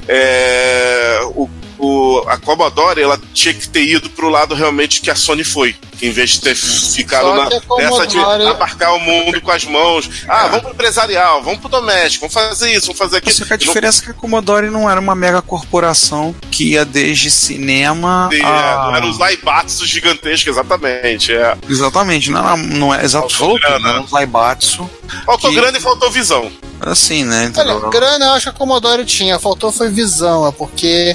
é, 0.07 1.21
o, 1.35 1.49
o- 1.79 2.23
a 2.29 2.37
Commodore 2.37 3.01
ela 3.01 3.19
tinha 3.33 3.55
que 3.55 3.69
ter 3.69 3.83
ido 3.85 4.11
pro 4.11 4.29
lado 4.29 4.55
realmente 4.55 5.01
que 5.01 5.11
a 5.11 5.15
Sony 5.15 5.45
foi. 5.45 5.75
Que 5.99 6.07
em 6.07 6.11
vez 6.13 6.31
de 6.31 6.41
ter 6.43 6.55
ficado 6.55 7.35
na, 7.35 7.43
a 7.45 7.49
nessa 7.79 8.07
de 8.07 8.17
Commodore- 8.19 8.47
abarcar 8.47 8.95
o 8.95 9.01
mundo 9.01 9.41
com 9.41 9.51
as 9.51 9.65
mãos. 9.65 10.09
Ah, 10.29 10.47
vamos 10.47 10.61
pro 10.63 10.71
empresarial, 10.73 11.43
vamos 11.43 11.59
pro 11.59 11.69
doméstico, 11.69 12.29
vamos 12.29 12.35
fazer 12.35 12.73
isso, 12.73 12.87
vamos 12.87 12.99
fazer 12.99 13.17
aquilo. 13.19 13.35
Só 13.35 13.45
que 13.45 13.53
a 13.53 13.57
diferença 13.57 14.03
é 14.03 14.05
que 14.05 14.11
a 14.13 14.15
Commodore 14.15 14.71
não 14.71 14.89
era 14.89 15.01
uma 15.01 15.15
mega 15.17 15.43
corporação 15.43 16.35
que 16.53 16.71
ia 16.73 16.85
desde 16.85 17.31
cinema 17.31 18.29
Não, 18.33 18.47
a... 18.49 18.93
Eram 18.97 19.11
os 19.11 19.19
Laibatsu 19.19 19.85
gigantescos, 19.87 20.53
exatamente. 20.57 21.33
É. 21.33 21.57
Exatamente, 21.69 22.31
não, 22.31 22.41
era- 22.47 22.57
não 22.57 22.95
é 22.95 23.05
exato, 23.05 23.29
Faltou 23.35 23.59
grana. 23.59 23.89
era 23.89 24.01
um 24.01 24.07
Zaibatsu, 24.07 24.89
Faltou 25.25 25.51
Que- 25.51 25.57
grana 25.57 25.79
e 25.79 25.81
faltou 25.81 26.11
visão. 26.11 26.51
assim, 26.83 27.25
né? 27.25 27.51
Olha, 27.57 27.73
entendeu? 27.73 27.91
grana 27.91 28.27
eu 28.27 28.33
acho 28.33 28.45
que 28.45 28.51
a 28.51 28.53
Commodore 28.53 29.05
tinha, 29.07 29.39
faltou 29.39 29.73
foi 29.73 29.89
visão, 29.89 30.47
é 30.47 30.53
porque 30.53 31.13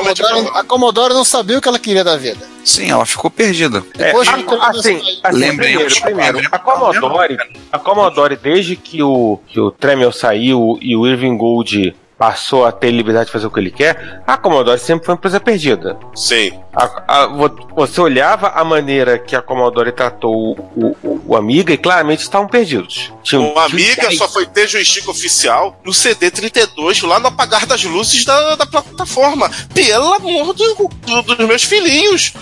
a 0.00 0.14
Commodore, 0.14 0.50
a 0.58 0.64
Commodore 0.64 1.14
não 1.14 1.24
sabia 1.24 1.58
o 1.58 1.60
que 1.60 1.68
ela 1.68 1.78
queria 1.78 2.04
da 2.04 2.16
vida. 2.16 2.38
Sim, 2.64 2.90
ela 2.90 3.06
ficou 3.06 3.30
perdida. 3.30 3.82
É, 3.98 4.06
Depois 4.06 4.28
a- 4.28 4.34
que 4.34 4.44
o 4.54 4.62
assim, 4.62 5.00
assim, 5.22 5.36
Lembremos- 5.38 5.98
primeiro, 5.98 6.36
primeiro, 6.38 6.48
a 6.52 6.58
Commodore, 6.58 7.38
a 7.72 7.78
Commodore, 7.78 8.36
desde 8.36 8.76
que 8.76 9.02
o, 9.02 9.38
que 9.48 9.58
o 9.58 9.70
Tremel 9.70 10.12
saiu 10.12 10.78
e 10.80 10.94
o 10.96 11.06
Irving 11.06 11.36
Gold 11.36 11.94
passou 12.20 12.66
a 12.66 12.70
ter 12.70 12.90
liberdade 12.90 13.26
de 13.28 13.32
fazer 13.32 13.46
o 13.46 13.50
que 13.50 13.58
ele 13.58 13.70
quer, 13.70 14.22
a 14.26 14.36
Commodore 14.36 14.78
sempre 14.78 15.06
foi 15.06 15.14
uma 15.14 15.18
empresa 15.18 15.40
perdida. 15.40 15.98
Sim. 16.14 16.52
A- 16.70 17.02
a- 17.08 17.26
vo- 17.28 17.68
você 17.74 17.98
olhava 17.98 18.48
a 18.48 18.62
maneira 18.62 19.18
que 19.18 19.34
a 19.34 19.40
Commodore 19.40 19.90
tratou 19.90 20.34
o, 20.76 20.96
o- 21.02 21.22
o 21.28 21.34
Amiga 21.36 21.72
e 21.72 21.78
claramente 21.78 22.20
estavam 22.20 22.46
perdidos. 22.46 23.10
Tinha 23.22 23.40
O 23.40 23.58
Amiga 23.58 24.10
só 24.18 24.28
foi 24.28 24.44
ter 24.44 24.68
joystick 24.68 25.08
oficial 25.08 25.80
no 25.82 25.92
CD32, 25.92 27.06
lá 27.06 27.18
no 27.18 27.28
apagar 27.28 27.64
das 27.64 27.82
luzes 27.84 28.22
da, 28.26 28.54
da 28.54 28.66
plataforma. 28.66 29.50
Pelo 29.72 30.12
amor 30.12 30.52
do- 30.52 30.90
do- 31.06 31.22
dos 31.22 31.38
meus 31.48 31.62
filhinhos. 31.64 32.34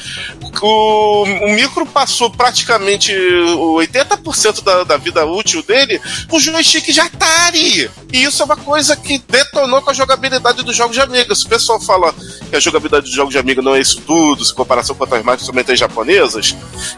O, 0.60 1.22
o 1.22 1.48
micro 1.54 1.86
passou 1.86 2.28
praticamente 2.30 3.14
o 3.14 3.76
80% 3.76 4.62
da, 4.64 4.82
da 4.82 4.96
vida 4.96 5.24
útil 5.24 5.62
dele 5.62 6.00
com 6.28 6.40
joystick 6.40 6.90
de 6.92 7.00
Atari. 7.00 7.88
E 8.12 8.24
isso 8.24 8.42
é 8.42 8.44
uma 8.44 8.56
coisa 8.56 8.96
que 8.96 9.18
detonou 9.18 9.82
com 9.82 9.90
a 9.90 9.94
jogabilidade 9.94 10.62
dos 10.62 10.74
jogos 10.74 10.96
de 10.96 11.02
Amiga. 11.02 11.34
Se 11.34 11.44
o 11.44 11.48
pessoal 11.48 11.80
fala 11.80 12.14
que 12.48 12.56
a 12.56 12.60
jogabilidade 12.60 13.06
dos 13.06 13.14
jogos 13.14 13.32
de 13.32 13.38
Amiga 13.38 13.60
não 13.60 13.74
é 13.74 13.80
isso 13.80 14.00
tudo, 14.00 14.44
se 14.44 14.54
comparação 14.54 14.94
com 14.94 15.04
outras 15.04 15.22
marcas, 15.22 15.46
somente 15.46 15.72
as 15.72 15.78
japonesas, 15.78 16.56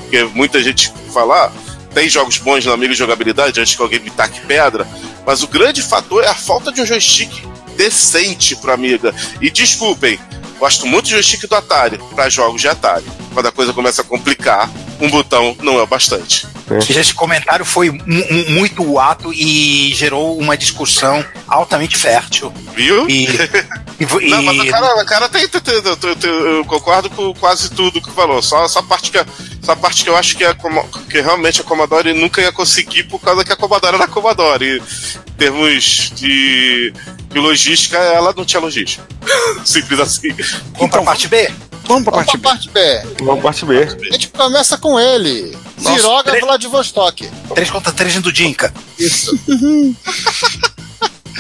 que 0.09 0.23
muita 0.25 0.63
gente 0.63 0.93
fala, 1.13 1.53
tem 1.93 2.09
jogos 2.09 2.39
bons 2.39 2.65
na 2.65 2.73
amiga 2.73 2.93
de 2.93 2.99
jogabilidade 2.99 3.61
antes 3.61 3.75
que 3.75 3.83
alguém 3.83 3.99
me 3.99 4.11
taque 4.11 4.41
pedra, 4.47 4.87
mas 5.27 5.43
o 5.43 5.49
grande 5.49 5.83
fator 5.83 6.23
é 6.23 6.29
a 6.29 6.35
falta 6.35 6.71
de 6.71 6.81
um 6.81 6.87
joystick 6.87 7.31
decente 7.77 8.55
pro 8.57 8.73
Amiga. 8.73 9.15
E 9.41 9.51
desculpem, 9.51 10.19
gosto 10.61 10.87
muito 10.87 11.07
de 11.07 11.13
joystick 11.13 11.49
do 11.49 11.55
Atari 11.57 11.99
para 12.15 12.29
jogos 12.29 12.61
de 12.61 12.69
Atari. 12.69 13.05
Quando 13.35 13.47
a 13.47 13.53
coisa 13.53 13.73
começa 13.73 14.03
a 14.03 14.05
complicar, 14.05 14.71
um 15.01 15.09
botão 15.09 15.57
não 15.63 15.79
é 15.79 15.83
o 15.83 15.87
bastante. 15.87 16.47
Esse 17.01 17.13
comentário 17.15 17.65
foi 17.65 17.91
mu- 17.91 17.99
mu- 18.07 18.51
muito 18.51 18.99
ato 19.01 19.33
e 19.33 19.93
gerou 19.95 20.39
uma 20.39 20.57
discussão 20.57 21.25
altamente 21.49 21.97
fértil. 21.97 22.53
Viu? 22.77 23.09
E, 23.09 23.25
e, 23.25 24.07
Não, 24.31 24.43
mas 24.43 24.59
o 24.59 24.67
cara, 24.71 25.03
o 25.03 25.07
cara 25.07 25.29
tem, 25.29 25.49
tem- 25.49 25.61
tem- 25.61 25.75
eu, 25.75 25.99
eu- 26.23 26.57
eu 26.59 26.65
concordo 26.65 27.11
com 27.11 27.35
quase 27.35 27.71
tudo 27.71 28.01
que 28.01 28.11
falou. 28.13 28.41
Só 28.43 28.65
essa 28.65 28.83
parte 28.83 29.11
que, 29.11 29.19
a- 29.19 29.27
só 29.63 29.73
a 29.73 29.77
parte 29.77 30.05
que 30.05 30.11
eu 30.11 30.17
acho 30.17 30.37
que, 30.37 30.55
Commo- 30.55 30.89
que 31.09 31.21
realmente 31.21 31.61
a 31.61 31.65
Commodore 31.65 32.13
nunca 32.13 32.41
ia 32.41 32.53
conseguir 32.53 33.05
por 33.05 33.19
causa 33.21 33.45
que 33.45 33.53
a 33.53 33.57
Commodore 33.57 33.95
era 33.97 34.05
a 34.05 34.09
Commodore. 34.09 34.79
Em 34.81 35.33
termos 35.37 36.13
de, 36.15 36.93
de 37.31 37.39
logística, 37.39 37.97
ela 37.97 38.33
não 38.37 38.45
tinha 38.45 38.61
logística. 38.61 39.07
Simples 39.65 40.01
assim. 40.01 40.29
vamos 40.75 40.91
pra 40.91 41.03
parte 41.03 41.29
B? 41.29 41.51
Vamos 41.85 42.05
pra 42.05 42.13
Vamos 42.13 42.27
parte 42.27 42.39
pra 42.39 42.55
B. 42.55 42.59
parte 42.59 42.71
B. 42.71 43.25
Vamos 43.25 43.43
parte 43.43 43.65
B. 43.65 43.83
A 43.83 44.13
gente 44.13 44.29
começa 44.29 44.77
com 44.79 44.99
ele. 45.01 45.57
Nossa, 45.81 45.97
Ziroga 45.97 46.31
três- 46.31 46.45
Vladivostok. 46.45 47.29
3 47.55 47.71
contra 47.71 47.93
3 47.93 48.21
do 48.21 48.33
Dinka. 48.33 48.73
Isso. 48.99 49.37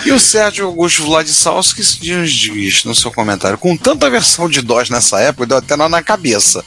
E 0.05 0.13
o 0.13 0.19
Sérgio 0.19 0.67
Augusto 0.67 1.05
Vladislavski 1.05 1.83
diz, 2.01 2.31
diz 2.33 2.85
no 2.85 2.95
seu 2.95 3.11
comentário, 3.11 3.59
com 3.59 3.77
tanta 3.77 4.09
versão 4.09 4.49
de 4.49 4.63
DOS 4.63 4.89
nessa 4.91 5.21
época, 5.21 5.47
deu 5.47 5.57
até 5.59 5.77
nó 5.77 5.89
na 5.89 6.03
cabeça. 6.03 6.65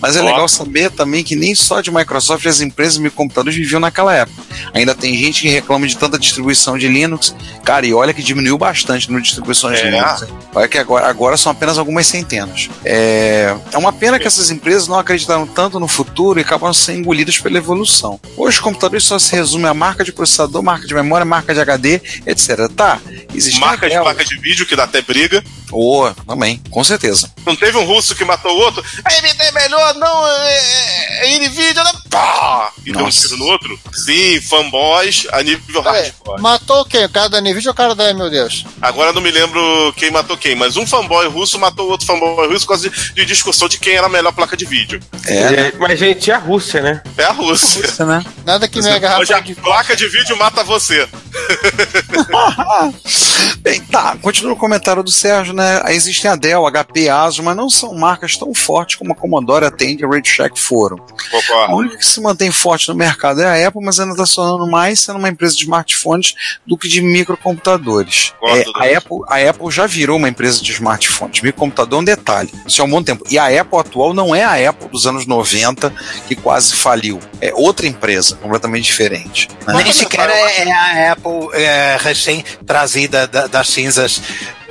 Mas 0.00 0.16
é 0.16 0.22
Ó. 0.22 0.24
legal 0.24 0.48
saber 0.48 0.90
também 0.90 1.24
que 1.24 1.34
nem 1.34 1.54
só 1.54 1.80
de 1.80 1.90
Microsoft 1.90 2.46
as 2.46 2.60
empresas 2.60 2.98
de 3.02 3.10
computadores 3.10 3.56
viviam 3.58 3.80
naquela 3.80 4.14
época. 4.14 4.42
Ainda 4.72 4.94
tem 4.94 5.16
gente 5.16 5.42
que 5.42 5.48
reclama 5.48 5.86
de 5.86 5.96
tanta 5.96 6.18
distribuição 6.18 6.78
de 6.78 6.88
Linux. 6.88 7.34
Cara, 7.64 7.86
e 7.86 7.92
olha 7.92 8.14
que 8.14 8.22
diminuiu 8.22 8.56
bastante 8.56 9.10
no 9.10 9.20
distribuições 9.20 9.78
de 9.80 9.86
É. 9.86 9.90
Linux. 9.90 10.24
Olha 10.54 10.68
que 10.68 10.78
agora, 10.78 11.06
agora 11.08 11.36
são 11.36 11.50
apenas 11.52 11.78
algumas 11.78 12.06
centenas. 12.06 12.68
É, 12.84 13.54
é 13.72 13.78
uma 13.78 13.92
pena 13.92 14.18
que 14.18 14.26
essas 14.26 14.50
empresas 14.50 14.86
não 14.88 14.98
acreditaram 14.98 15.46
tanto 15.46 15.80
no 15.80 15.88
futuro 15.88 16.38
e 16.38 16.42
acabam 16.42 16.72
sendo 16.72 17.00
engolidas 17.00 17.38
pela 17.38 17.58
evolução. 17.58 18.20
Hoje 18.36 18.56
os 18.58 18.62
computadores 18.62 19.04
só 19.04 19.18
se 19.18 19.34
resumem 19.34 19.66
a 19.66 19.74
marca 19.74 20.04
de 20.04 20.12
processador, 20.12 20.62
marca 20.62 20.86
de 20.86 20.94
memória, 20.94 21.24
marca 21.24 21.52
de 21.52 21.60
HD, 21.60 22.00
etc. 22.26 22.68
Tá, 22.76 23.00
existem 23.34 23.60
Marca 23.60 23.88
de 23.88 23.98
placa 23.98 24.22
de 24.22 24.36
vídeo 24.38 24.66
que 24.66 24.76
dá 24.76 24.84
até 24.84 25.00
briga. 25.00 25.42
Oh, 25.72 26.12
também, 26.26 26.60
com 26.70 26.84
certeza. 26.84 27.32
Não 27.46 27.54
teve 27.54 27.78
um 27.78 27.84
russo 27.84 28.14
que 28.14 28.24
matou 28.24 28.52
o 28.52 28.58
outro? 28.58 28.84
A 29.04 29.12
AMD 29.12 29.36
é 29.38 29.52
melhor, 29.52 29.94
não, 29.94 30.26
é, 30.26 31.34
é 31.34 31.38
Nvidia, 31.38 31.84
não. 31.84 31.92
Pá! 32.10 32.72
E 32.84 32.92
deu 32.92 33.04
um 33.04 33.10
tiro 33.10 33.36
no 33.36 33.46
outro? 33.46 33.78
Sim, 33.92 34.40
fanboys 34.40 35.26
a 35.32 35.42
nível 35.42 35.80
É, 35.82 36.02
hardcore. 36.02 36.42
matou 36.42 36.84
quem? 36.84 37.04
O 37.04 37.08
cara 37.08 37.28
da 37.28 37.40
Nvidia 37.40 37.70
ou 37.70 37.72
o 37.72 37.76
cara 37.76 37.94
da 37.94 38.12
meu 38.12 38.28
Deus? 38.30 38.64
Agora 38.82 39.10
eu 39.10 39.14
não 39.14 39.22
me 39.22 39.30
lembro 39.30 39.92
quem 39.96 40.10
matou 40.10 40.36
quem, 40.36 40.56
mas 40.56 40.76
um 40.76 40.86
fanboy 40.86 41.28
russo 41.28 41.58
matou 41.58 41.88
outro 41.88 42.06
fanboy 42.06 42.48
russo 42.48 42.66
por 42.66 42.72
causa 42.72 42.90
de, 42.90 43.12
de 43.14 43.24
discussão 43.24 43.68
de 43.68 43.78
quem 43.78 43.94
era 43.94 44.06
a 44.06 44.10
melhor 44.10 44.32
placa 44.32 44.56
de 44.56 44.64
vídeo. 44.64 45.00
É, 45.26 45.50
né? 45.50 45.72
Mas, 45.78 45.98
gente, 45.98 46.26
e 46.28 46.32
a 46.32 46.38
Rússia, 46.38 46.80
né? 46.80 47.02
É 47.16 47.24
a 47.24 47.32
Rússia. 47.32 47.84
Isso, 47.86 48.04
né? 48.04 48.24
Nada 48.44 48.66
que 48.66 48.80
minha 48.80 48.98
garrafa 48.98 49.20
Hoje 49.22 49.34
a 49.34 49.40
de 49.40 49.54
placa 49.54 49.94
de 49.94 50.08
vídeo 50.08 50.36
mata 50.36 50.64
você. 50.64 51.06
Bem, 53.60 53.80
tá, 53.80 54.16
continua 54.22 54.52
o 54.52 54.56
comentário 54.56 55.02
do 55.02 55.10
Sérgio, 55.10 55.52
né? 55.52 55.80
Aí 55.84 55.96
Existem 55.96 56.30
a 56.30 56.36
Dell, 56.36 56.64
HP, 56.70 57.08
ASUS, 57.08 57.35
mas 57.44 57.56
não 57.56 57.68
são 57.70 57.94
marcas 57.94 58.36
tão 58.36 58.52
fortes 58.54 58.96
como 58.96 59.12
a 59.12 59.16
Commodore, 59.16 59.64
a 59.64 59.70
Tandy 59.70 59.98
e 60.02 60.04
a 60.04 60.08
Radio 60.08 60.30
Shack 60.30 60.58
foram. 60.60 60.96
A 60.96 61.30
Concordo. 61.30 61.76
única 61.76 61.96
que 61.98 62.04
se 62.06 62.20
mantém 62.20 62.50
forte 62.50 62.88
no 62.88 62.94
mercado 62.94 63.40
é 63.42 63.64
a 63.64 63.68
Apple, 63.68 63.84
mas 63.84 63.98
ainda 64.00 64.12
está 64.12 64.26
sonando 64.26 64.66
mais 64.66 65.00
sendo 65.00 65.18
uma 65.18 65.28
empresa 65.28 65.54
de 65.56 65.62
smartphones 65.64 66.34
do 66.66 66.76
que 66.76 66.88
de 66.88 67.00
microcomputadores. 67.02 68.32
É, 68.42 68.64
a, 68.94 68.98
Apple, 68.98 69.18
a 69.28 69.50
Apple 69.50 69.70
já 69.70 69.86
virou 69.86 70.16
uma 70.16 70.28
empresa 70.28 70.62
de 70.62 70.72
smartphones. 70.72 71.40
Microcomputador 71.40 71.98
é 71.98 72.02
um 72.02 72.04
detalhe. 72.04 72.52
Isso 72.66 72.82
há 72.82 72.84
um 72.84 72.90
bom 72.90 73.02
tempo. 73.02 73.24
E 73.30 73.38
a 73.38 73.46
Apple 73.60 73.78
atual 73.78 74.12
não 74.14 74.34
é 74.34 74.44
a 74.44 74.70
Apple 74.70 74.88
dos 74.88 75.06
anos 75.06 75.26
90 75.26 75.90
que 76.28 76.34
quase 76.34 76.74
faliu. 76.74 77.18
É 77.40 77.52
outra 77.54 77.86
empresa, 77.86 78.36
completamente 78.36 78.84
diferente. 78.84 79.48
né? 79.66 79.74
Nem 79.82 79.92
sequer 79.92 80.28
é, 80.30 80.62
é 80.68 80.72
a 80.72 81.12
Apple 81.12 81.48
é, 81.54 81.96
recém-trazida 82.00 83.26
da- 83.26 83.46
das 83.46 83.68
cinzas 83.68 84.20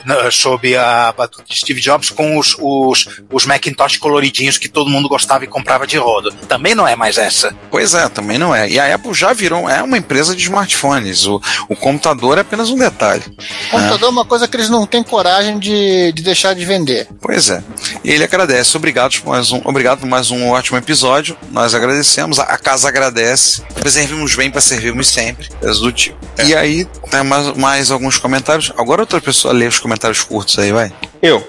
sob 0.32 0.76
a 0.76 1.12
batuta 1.12 1.44
de 1.48 1.58
Steve 1.58 1.82
Jobs 1.82 2.10
com 2.10 2.38
os, 2.38 2.56
os, 2.60 3.22
os 3.32 3.46
Macintosh 3.46 3.98
coloridinhos 3.98 4.58
que 4.58 4.70
todo 4.70 4.90
mundo 4.90 5.10
gostava 5.10 5.44
e 5.44 5.48
comprava 5.48 5.88
de 5.88 5.98
roda. 5.98 6.32
Também 6.48 6.76
não 6.76 6.88
é 6.88 6.96
mais 6.96 7.18
essa. 7.18 7.56
Pois 7.72 7.94
é, 7.94 8.08
também 8.10 8.38
não 8.38 8.54
é. 8.54 8.70
E 8.70 8.80
a 8.80 8.94
Apple 8.94 9.14
já 9.14 9.34
virou 9.34 9.70
é 9.70 9.82
uma 9.82 9.98
empresa 9.98 10.36
de 10.36 10.44
smartphones. 10.44 11.26
O, 11.26 11.42
o 11.70 11.76
computador 11.76 12.38
é 12.38 12.42
apenas 12.42 12.70
um 12.70 12.78
detalhe. 12.78 13.24
computador 13.72 14.10
é 14.10 14.12
uma 14.12 14.26
coisa 14.26 14.48
que 14.48 14.56
eles 14.56 14.70
não 14.70 14.86
têm 14.86 15.04
coragem 15.04 15.60
de, 15.60 16.12
de 16.14 16.22
deixar 16.24 16.54
de 16.54 16.66
vender. 16.66 17.08
Pois 17.22 17.50
é. 17.50 17.64
E 18.04 18.12
ele 18.12 18.24
agradece. 18.24 18.78
Obrigado 18.78 19.20
por 19.22 19.30
mais 19.30 19.52
um, 19.52 19.62
obrigado 19.64 20.00
por 20.00 20.08
mais 20.08 20.32
um 20.32 20.50
ótimo 20.50 20.78
episódio. 20.78 21.38
Nós 21.52 21.74
agradecemos. 21.74 22.40
A, 22.40 22.44
a 22.44 22.58
casa 22.58 22.88
agradece. 22.88 23.64
Servimos 23.86 24.36
bem 24.36 24.52
para 24.52 24.62
servirmos 24.62 25.08
sempre. 25.08 25.50
Coisa 25.60 25.80
do 25.80 25.92
tipo. 25.92 26.18
E 26.44 26.54
aí, 26.54 26.86
tem 27.10 27.24
mais, 27.24 27.56
mais 27.56 27.92
alguns 27.92 28.18
comentários. 28.18 28.72
Agora 28.78 29.02
outra 29.02 29.22
pessoa 29.22 29.54
lê 29.54 29.68
os 29.68 29.80
comentários 29.80 29.95
curtos 30.24 30.58
aí, 30.60 30.72
vai. 30.72 30.94
Eu. 31.22 31.46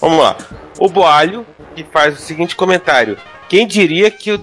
Vamos 0.00 0.18
lá. 0.18 0.36
O 0.78 0.88
Boalho, 0.88 1.46
que 1.74 1.84
faz 1.84 2.18
o 2.18 2.20
seguinte 2.20 2.56
comentário. 2.56 3.18
Quem 3.50 3.66
diria 3.66 4.12
que, 4.12 4.30
o 4.32 4.38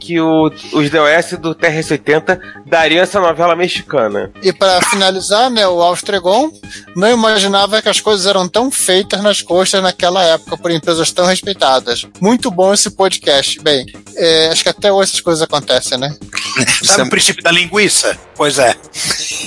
que 0.00 0.20
o- 0.20 0.50
os 0.72 0.90
DOS 0.90 1.38
do 1.38 1.54
TRS-80 1.54 2.40
dariam 2.66 3.00
essa 3.04 3.20
novela 3.20 3.54
mexicana? 3.54 4.32
E 4.42 4.52
para 4.52 4.82
finalizar, 4.90 5.48
né, 5.48 5.64
o 5.68 5.80
Austregon 5.80 6.50
não 6.96 7.08
imaginava 7.08 7.80
que 7.80 7.88
as 7.88 8.00
coisas 8.00 8.26
eram 8.26 8.48
tão 8.48 8.68
feitas 8.68 9.22
nas 9.22 9.40
costas 9.42 9.80
naquela 9.80 10.24
época 10.24 10.56
por 10.58 10.72
empresas 10.72 11.12
tão 11.12 11.24
respeitadas. 11.24 12.04
Muito 12.20 12.50
bom 12.50 12.74
esse 12.74 12.90
podcast. 12.90 13.60
Bem, 13.62 13.86
é, 14.16 14.48
acho 14.48 14.64
que 14.64 14.68
até 14.68 14.90
hoje 14.92 15.10
essas 15.10 15.20
coisas 15.20 15.40
acontecem, 15.40 15.96
né? 15.96 16.16
Sabe 16.82 17.02
é- 17.02 17.04
o 17.04 17.10
princípio 17.10 17.44
da 17.44 17.52
linguiça? 17.52 18.18
Pois 18.34 18.58
é. 18.58 18.74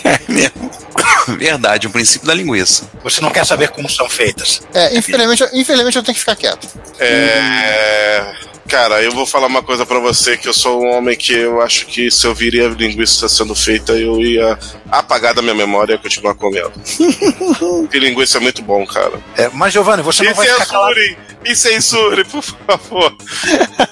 É 0.04 0.20
mesmo. 0.32 0.72
Verdade, 1.38 1.86
o 1.86 1.90
princípio 1.92 2.28
da 2.28 2.34
linguiça. 2.34 2.90
Você 3.04 3.20
não 3.22 3.30
quer 3.30 3.46
saber 3.46 3.68
como 3.70 3.90
são 3.90 4.10
feitas. 4.10 4.62
É, 4.74 4.98
infelizmente, 4.98 5.44
eu- 5.44 5.50
infelizmente 5.54 5.98
eu 5.98 6.02
tenho 6.04 6.14
que 6.16 6.20
ficar 6.22 6.36
quieto. 6.36 6.66
É. 7.00 8.34
Cara, 8.68 9.01
eu 9.06 9.12
vou 9.12 9.26
falar 9.26 9.48
uma 9.48 9.64
coisa 9.64 9.86
pra 9.86 10.00
você 10.00 10.38
que 10.38 10.48
eu 10.48 10.54
sou 10.54 10.84
um 10.84 10.92
homem 10.98 11.18
que 11.18 11.34
eu 11.34 11.62
acho 11.62 11.86
que 11.88 12.10
se 12.12 12.26
eu 12.26 12.34
viria 12.34 12.68
a 12.68 12.70
linguiça 12.70 13.28
sendo 13.30 13.56
feita, 13.56 13.94
eu 13.94 14.22
ia 14.22 14.58
apagar 14.90 15.34
da 15.34 15.42
minha 15.42 15.56
memória 15.56 15.94
e 15.94 15.98
continuar 15.98 16.36
comendo. 16.36 16.72
que 17.90 18.00
linguiça 18.00 18.38
é 18.38 18.42
muito 18.42 18.62
bom, 18.62 18.86
cara. 18.86 19.14
É, 19.38 19.50
mas, 19.54 19.74
Giovanni, 19.74 20.04
você 20.04 20.24
não 20.24 20.32
Me 20.32 20.36
vai 20.38 20.48
ficar 20.48 20.66
calado. 20.66 20.96
censurem! 20.96 21.18
Me 21.44 21.56
censurem, 21.56 22.26
por 22.26 22.44
favor. 22.44 23.16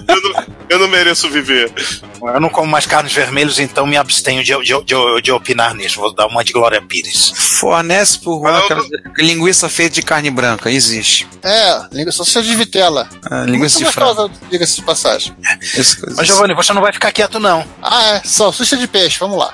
eu, 0.08 0.22
não, 0.22 0.44
eu 0.68 0.78
não 0.78 0.88
mereço 0.88 1.28
viver. 1.28 1.72
Eu 2.22 2.40
não 2.40 2.48
como 2.48 2.70
mais 2.70 2.86
carnes 2.86 3.12
vermelhas, 3.12 3.58
então 3.58 3.86
me 3.86 3.96
abstenho 3.96 4.44
de, 4.44 4.52
de, 4.62 4.84
de, 4.84 5.22
de 5.22 5.32
opinar 5.32 5.74
nisso. 5.74 5.98
Vou 5.98 6.14
dar 6.14 6.26
uma 6.26 6.44
de 6.44 6.52
Glória 6.52 6.80
Pires. 6.80 7.32
Fornece 7.34 8.20
por 8.20 8.46
eu 8.46 8.54
aquela 8.54 8.82
linguiça 9.18 9.68
feita 9.68 9.96
de 9.96 10.02
carne 10.02 10.30
branca. 10.30 10.70
Existe. 10.70 11.26
É, 11.42 11.82
linguiça 11.92 12.22
só 12.22 12.40
de 12.40 12.54
vitela. 12.54 13.08
Ah, 13.28 13.44
linguiça 13.44 13.78
de 13.78 13.90
frango. 13.90 14.30
diga-se 14.48 14.76
de 14.76 14.82
passagem. 15.02 15.34
Coisas. 15.72 15.96
Mas, 16.16 16.26
Giovanni, 16.26 16.54
você 16.54 16.72
não 16.72 16.82
vai 16.82 16.92
ficar 16.92 17.12
quieto, 17.12 17.38
não. 17.40 17.64
Ah, 17.82 18.02
é, 18.16 18.22
salsicha 18.24 18.76
de 18.76 18.86
peixe, 18.86 19.18
vamos 19.18 19.38
lá. 19.38 19.52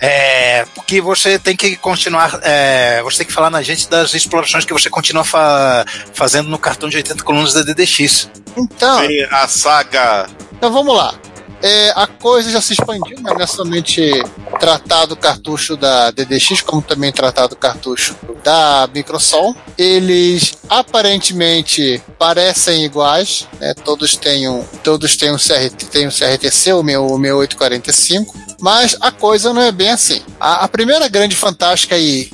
É, 0.00 0.64
porque 0.74 1.00
você 1.00 1.38
tem 1.38 1.56
que 1.56 1.76
continuar. 1.76 2.38
é, 2.42 3.02
você 3.02 3.18
tem 3.18 3.26
que 3.26 3.32
falar 3.32 3.50
na 3.50 3.62
gente 3.62 3.88
das 3.88 4.14
explorações 4.14 4.64
que 4.64 4.72
você 4.72 4.90
continua 4.90 5.24
fa- 5.24 5.84
fazendo 6.12 6.48
no 6.48 6.58
cartão 6.58 6.88
de 6.88 6.96
80 6.96 7.22
colunas 7.22 7.54
da 7.54 7.62
DDX. 7.62 8.28
Então, 8.56 9.00
Tem 9.06 9.24
a 9.30 9.48
saga. 9.48 10.26
Então 10.52 10.72
vamos 10.72 10.94
lá. 10.96 11.14
É, 11.62 11.92
a 11.94 12.06
coisa 12.06 12.50
já 12.50 12.60
se 12.60 12.72
expandiu, 12.72 13.16
né? 13.20 13.32
não 13.32 13.40
é 13.40 13.46
somente 13.46 14.10
tratar 14.58 15.06
do 15.06 15.16
cartucho 15.16 15.76
da 15.76 16.10
DDX, 16.10 16.60
como 16.60 16.82
também 16.82 17.12
tratar 17.12 17.46
do 17.46 17.54
cartucho 17.54 18.16
da 18.42 18.88
Microsol. 18.92 19.54
Eles 19.78 20.54
aparentemente 20.68 22.02
parecem 22.18 22.84
iguais, 22.84 23.46
né? 23.60 23.74
todos 23.74 24.16
têm 24.16 24.48
um, 24.48 24.64
todos 24.82 25.16
têm 25.16 25.32
um, 25.32 25.36
CRT, 25.36 25.86
têm 25.86 26.08
um 26.08 26.10
CRTC, 26.10 26.72
o 26.72 26.82
meu, 26.82 27.06
o 27.06 27.18
meu 27.18 27.38
845, 27.38 28.34
mas 28.60 28.96
a 29.00 29.12
coisa 29.12 29.52
não 29.52 29.62
é 29.62 29.70
bem 29.70 29.90
assim. 29.90 30.20
A, 30.40 30.64
a 30.64 30.68
primeira 30.68 31.08
grande 31.08 31.36
fantástica 31.36 31.96
e 31.96 32.30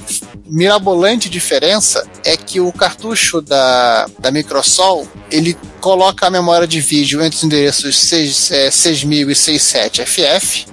mirabolante 0.49 1.29
diferença 1.29 2.07
é 2.25 2.37
que 2.37 2.61
o 2.61 2.73
cartucho 2.73 3.41
da, 3.41 4.07
da 4.19 4.31
Microsol 4.31 5.07
ele 5.31 5.57
coloca 5.81 6.27
a 6.27 6.31
memória 6.31 6.67
de 6.67 6.81
vídeo 6.81 7.23
entre 7.23 7.37
os 7.37 7.45
endereços 7.45 7.99
6, 7.99 8.51
é, 8.51 8.71
6000 8.71 9.31
e 9.31 9.35
67FF. 9.35 10.67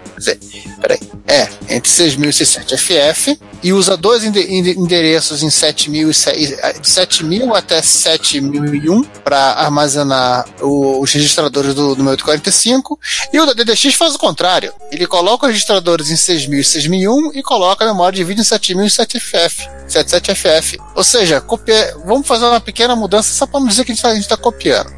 Peraí. 0.82 1.00
É, 1.28 1.48
entre 1.76 1.90
6000 1.90 2.30
e 2.30 2.34
67FF. 2.34 3.38
E 3.64 3.74
usa 3.74 3.98
dois 3.98 4.24
ende- 4.24 4.40
ende- 4.54 4.78
endereços 4.80 5.42
em 5.42 5.50
7000, 5.50 6.10
e 6.12 6.14
se- 6.14 6.30
eh, 6.62 6.74
de 6.80 6.88
7000 6.88 7.56
até 7.56 7.82
7001 7.82 9.04
para 9.24 9.54
armazenar 9.54 10.46
os 10.62 11.12
registradores 11.12 11.74
do, 11.74 11.96
do 11.96 12.04
meu 12.04 12.12
845. 12.12 13.00
E 13.34 13.40
o 13.40 13.46
da 13.46 13.54
DDX 13.54 13.96
faz 13.96 14.14
o 14.14 14.20
contrário. 14.20 14.72
Ele 14.92 15.08
coloca 15.08 15.48
os 15.48 15.52
registradores 15.52 16.10
em 16.12 16.16
6000 16.16 16.60
e 16.60 16.64
6001 16.64 17.32
e 17.34 17.42
coloca 17.42 17.84
a 17.84 17.88
memória 17.88 18.16
de 18.16 18.24
vídeo 18.24 18.42
em 18.42 18.46
7000 18.46 18.86
e 18.86 18.90
7FF. 18.90 19.68
77FF. 19.88 20.78
Ou 20.96 21.04
seja, 21.04 21.42
copia... 21.42 21.96
vamos 22.06 22.28
fazer 22.28 22.46
uma 22.46 22.60
pequena 22.62 22.96
mudança 22.96 23.34
só 23.34 23.48
para 23.48 23.60
não 23.60 23.68
dizer 23.68 23.84
que 23.84 23.92
a 23.92 23.96
gente 23.96 24.20
está 24.20 24.38
copiando. 24.38 24.92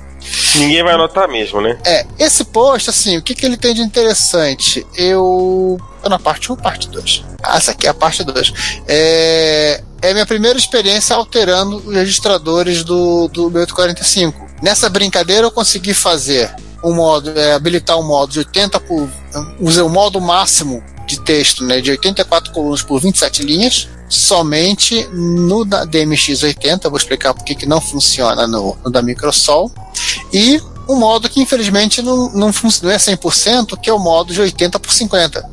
Ninguém 0.56 0.84
vai 0.84 0.98
notar 0.98 1.28
mesmo, 1.28 1.62
né? 1.62 1.78
É, 1.86 2.06
esse 2.18 2.44
post, 2.44 2.90
assim, 2.90 3.18
o 3.18 3.22
que, 3.22 3.36
que 3.36 3.46
ele 3.46 3.58
tem 3.58 3.74
de 3.74 3.82
interessante? 3.82 4.86
Eu. 4.96 5.78
Na 6.08 6.18
parte 6.18 6.52
1 6.52 6.56
ou 6.56 6.62
parte 6.62 6.88
2? 6.88 7.26
Ah, 7.44 7.58
essa 7.58 7.72
aqui 7.72 7.86
é 7.86 7.90
a 7.90 7.94
parte 7.94 8.24
2. 8.24 8.54
É, 8.88 9.84
é 10.02 10.14
minha 10.14 10.26
primeira 10.26 10.58
experiência 10.58 11.16
alterando 11.16 11.78
os 11.78 11.94
registradores 11.94 12.84
do, 12.84 13.28
do 13.28 13.52
meu 13.52 13.62
845. 13.62 14.48
Nessa 14.62 14.90
brincadeira 14.90 15.48
eu 15.48 15.52
consegui 15.52 15.94
fazer 15.94 16.54
um 16.84 16.94
modo, 16.94 17.38
é, 17.38 17.54
habilitar 17.54 17.98
um 18.00 18.08
modo 18.08 18.32
de 18.32 18.40
80 18.40 18.80
por. 18.82 19.10
Usei 19.60 19.84
o 19.84 19.90
modo 19.90 20.22
máximo 20.22 20.84
de 21.06 21.20
texto, 21.22 21.64
né, 21.64 21.80
de 21.80 21.92
84 21.92 22.52
colunas 22.52 22.82
por 22.82 23.00
27 23.00 23.44
linhas, 23.44 23.88
somente 24.10 25.08
no 25.12 25.66
da 25.66 25.86
DMX80. 25.86 26.90
Vou 26.90 26.98
explicar 26.98 27.34
por 27.34 27.44
que 27.44 27.66
não 27.66 27.82
funciona 27.82 28.48
no, 28.48 28.78
no 28.84 28.92
da 28.92 29.02
Microsol. 29.02 29.72
E 30.32 30.62
um 30.88 30.96
modo 30.96 31.30
que 31.30 31.42
infelizmente 31.42 32.02
não, 32.02 32.30
não, 32.32 32.48
não 32.48 32.92
é 32.92 32.98
100%, 32.98 33.80
que 33.80 33.90
é 33.90 33.94
o 33.94 34.00
modo 34.00 34.34
de 34.34 34.40
80 34.40 34.80
por 34.80 34.92
50, 34.92 35.50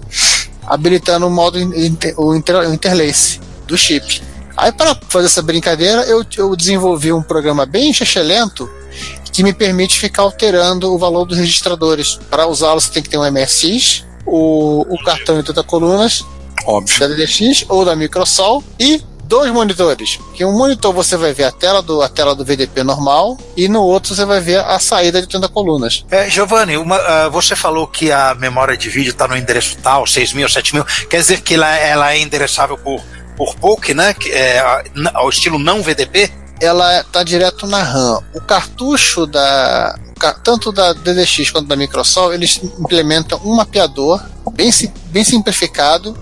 habilitando 0.67 1.27
o 1.27 1.31
modo 1.31 1.59
inter, 1.59 2.15
o, 2.19 2.35
inter, 2.35 2.57
o 2.57 2.73
interlace 2.73 3.41
do 3.67 3.77
chip. 3.77 4.23
Aí 4.57 4.71
para 4.71 4.97
fazer 5.09 5.27
essa 5.27 5.43
brincadeira, 5.43 6.03
eu, 6.03 6.25
eu 6.37 6.55
desenvolvi 6.55 7.13
um 7.13 7.23
programa 7.23 7.67
bem 7.67 7.93
lento 8.23 8.71
que 9.33 9.43
me 9.43 9.53
permite 9.53 9.99
ficar 9.99 10.23
alterando 10.23 10.95
o 10.95 10.97
valor 10.99 11.25
dos 11.25 11.37
registradores. 11.37 12.21
Para 12.31 12.47
usá-lo, 12.47 12.81
você 12.81 12.93
tem 12.93 13.03
que 13.03 13.09
ter 13.09 13.19
um 13.19 13.29
MSX, 13.29 14.05
o, 14.25 14.87
o 14.89 15.03
cartão 15.03 15.35
de 15.35 15.41
80 15.41 15.65
colunas 15.65 16.25
Óbvio. 16.67 16.99
da 16.99 17.09
DDX 17.09 17.65
ou 17.69 17.85
da 17.85 17.95
Microsol 17.95 18.63
e 18.79 19.03
dois 19.25 19.51
monitores. 19.53 20.19
Que 20.35 20.45
um 20.45 20.53
monitor 20.53 20.93
você 20.93 21.17
vai 21.17 21.33
ver 21.33 21.45
a 21.45 21.53
tela 21.53 21.83
do, 21.83 22.03
a 22.03 22.09
tela 22.09 22.35
do 22.35 22.45
VDP 22.45 22.83
normal 22.83 23.39
e 23.57 23.69
no 23.69 23.83
outro 23.83 24.15
você 24.15 24.25
vai 24.25 24.41
ver 24.41 24.61
a 24.61 24.79
saída 24.79 25.21
de 25.21 25.27
30 25.27 25.49
colunas. 25.49 26.05
É, 26.11 26.29
Giovanni, 26.29 26.77
uma, 26.77 26.97
ah, 26.97 27.29
você 27.29 27.57
falou 27.57 27.87
que 27.87 28.13
a 28.13 28.35
memória 28.35 28.77
de 28.77 28.89
vídeo 28.89 29.11
está 29.11 29.27
no 29.27 29.37
endereço 29.37 29.77
tal, 29.83 30.05
6.000, 30.05 30.47
7.000. 30.47 31.07
Quer 31.09 31.19
dizer 31.19 31.41
que 31.41 31.55
ela, 31.55 31.75
ela 31.77 32.13
é 32.13 32.19
endereçável 32.19 32.77
por, 32.79 33.03
por 33.37 33.57
POC, 33.57 33.95
né? 33.95 34.15
Que 34.15 34.31
é, 34.31 34.63
ao 35.15 35.29
estilo 35.29 35.59
não 35.59 35.83
VDP? 35.83 36.31
ela 36.61 37.05
tá 37.05 37.23
direto 37.23 37.67
na 37.67 37.83
RAM. 37.83 38.21
O 38.33 38.41
cartucho 38.41 39.27
da 39.27 39.99
tanto 40.43 40.73
da 40.73 40.95
DDX 40.95 41.51
quanto 41.51 41.67
da 41.67 41.77
Microsoft, 41.77 42.33
eles 42.35 42.59
implementam 42.79 43.39
um 43.45 43.57
mapeador 43.57 44.23
bem, 44.55 44.71
bem 45.07 45.25
simplificado, 45.25 46.17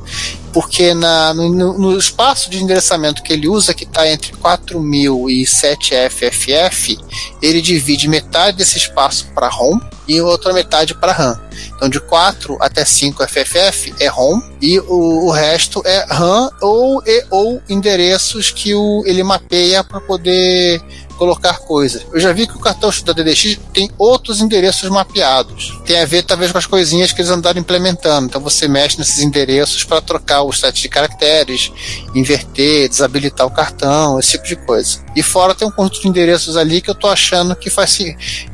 porque 0.52 0.92
na, 0.94 1.32
no, 1.32 1.48
no- 1.48 1.78
no 1.78 1.98
espaço 1.98 2.50
de 2.50 2.62
endereçamento 2.62 3.22
que 3.22 3.32
ele 3.32 3.48
usa, 3.48 3.72
que 3.72 3.84
está 3.84 4.08
entre 4.08 4.32
4000 4.32 5.30
e 5.30 5.44
7FFF, 5.44 6.98
ele 7.40 7.60
divide 7.60 8.08
metade 8.08 8.56
desse 8.58 8.76
espaço 8.78 9.26
para 9.34 9.48
ROM 9.48 9.78
e 10.08 10.20
outra 10.20 10.52
metade 10.52 10.94
para 10.94 11.12
RAM. 11.12 11.40
Então, 11.76 11.88
de 11.88 12.00
4 12.00 12.56
até 12.60 12.84
5 12.84 13.24
FFF 13.26 13.94
é 14.00 14.08
ROM 14.08 14.40
e 14.60 14.78
o, 14.80 15.26
o 15.26 15.30
resto 15.30 15.82
é 15.84 16.04
RAM 16.08 16.50
ou, 16.60 17.02
e, 17.06 17.24
ou 17.30 17.62
endereços 17.68 18.50
que 18.50 18.74
o, 18.74 19.02
ele 19.06 19.22
mapeia 19.22 19.82
para 19.84 20.00
poder 20.00 20.82
colocar 21.12 21.58
coisas. 21.60 22.04
Eu 22.12 22.20
já 22.20 22.32
vi 22.32 22.46
que 22.46 22.56
o 22.56 22.60
cartão 22.60 22.90
da 23.04 23.12
DDX 23.12 23.58
tem 23.72 23.90
outros 23.98 24.40
endereços 24.40 24.88
mapeados. 24.90 25.78
Tem 25.86 26.00
a 26.00 26.04
ver 26.04 26.22
talvez 26.24 26.50
com 26.52 26.58
as 26.58 26.66
coisinhas 26.66 27.12
que 27.12 27.20
eles 27.20 27.30
andaram 27.30 27.60
implementando. 27.60 28.26
Então 28.26 28.40
você 28.40 28.66
mexe 28.68 28.98
nesses 28.98 29.20
endereços 29.20 29.84
para 29.84 30.00
trocar 30.00 30.42
o 30.42 30.52
set 30.52 30.80
de 30.82 30.88
caracteres, 30.88 31.70
inverter, 32.14 32.88
desabilitar 32.88 33.46
o 33.46 33.50
cartão, 33.50 34.18
esse 34.18 34.32
tipo 34.32 34.46
de 34.46 34.56
coisa. 34.56 34.98
E 35.14 35.22
fora 35.22 35.54
tem 35.54 35.66
um 35.66 35.70
conjunto 35.70 36.00
de 36.02 36.08
endereços 36.08 36.56
ali 36.56 36.80
que 36.80 36.90
eu 36.90 36.94
tô 36.94 37.08
achando 37.08 37.54
que 37.54 37.70
faz, 37.70 37.98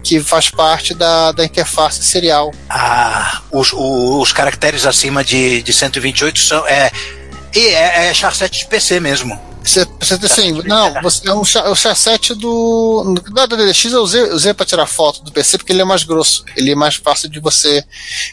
que 0.03 0.21
faz 0.21 0.51
parte 0.51 0.95
da, 0.95 1.33
da 1.33 1.45
interface 1.45 2.03
serial. 2.03 2.53
Ah, 2.69 3.41
os, 3.53 3.73
o- 3.73 4.21
os 4.21 4.33
caracteres 4.33 4.85
acima 4.87 5.25
de, 5.25 5.63
de 5.63 5.73
128 5.73 6.39
são. 6.39 6.67
É, 6.67 6.91
e 7.55 7.67
é, 7.69 8.09
é 8.09 8.13
char7 8.13 8.51
de 8.51 8.67
PC 8.67 9.01
mesmo. 9.01 9.49
Você, 9.69 9.87
você 10.01 10.15
assim, 10.15 10.63
não, 10.65 10.95
você 11.03 11.29
é 11.29 11.35
um 11.35 11.41
o 11.41 11.75
chasset 11.75 12.35
do. 12.35 13.15
Da 13.33 13.45
DDX 13.45 13.93
eu 13.93 14.03
usei, 14.03 14.23
usei 14.23 14.55
para 14.55 14.65
tirar 14.65 14.87
foto 14.87 15.23
do 15.23 15.31
PC 15.31 15.59
porque 15.59 15.73
ele 15.73 15.83
é 15.83 15.85
mais 15.85 16.05
grosso, 16.05 16.43
ele 16.57 16.73
é 16.73 16.75
mais 16.75 16.95
fácil 16.95 17.29
de 17.29 17.39
você 17.39 17.85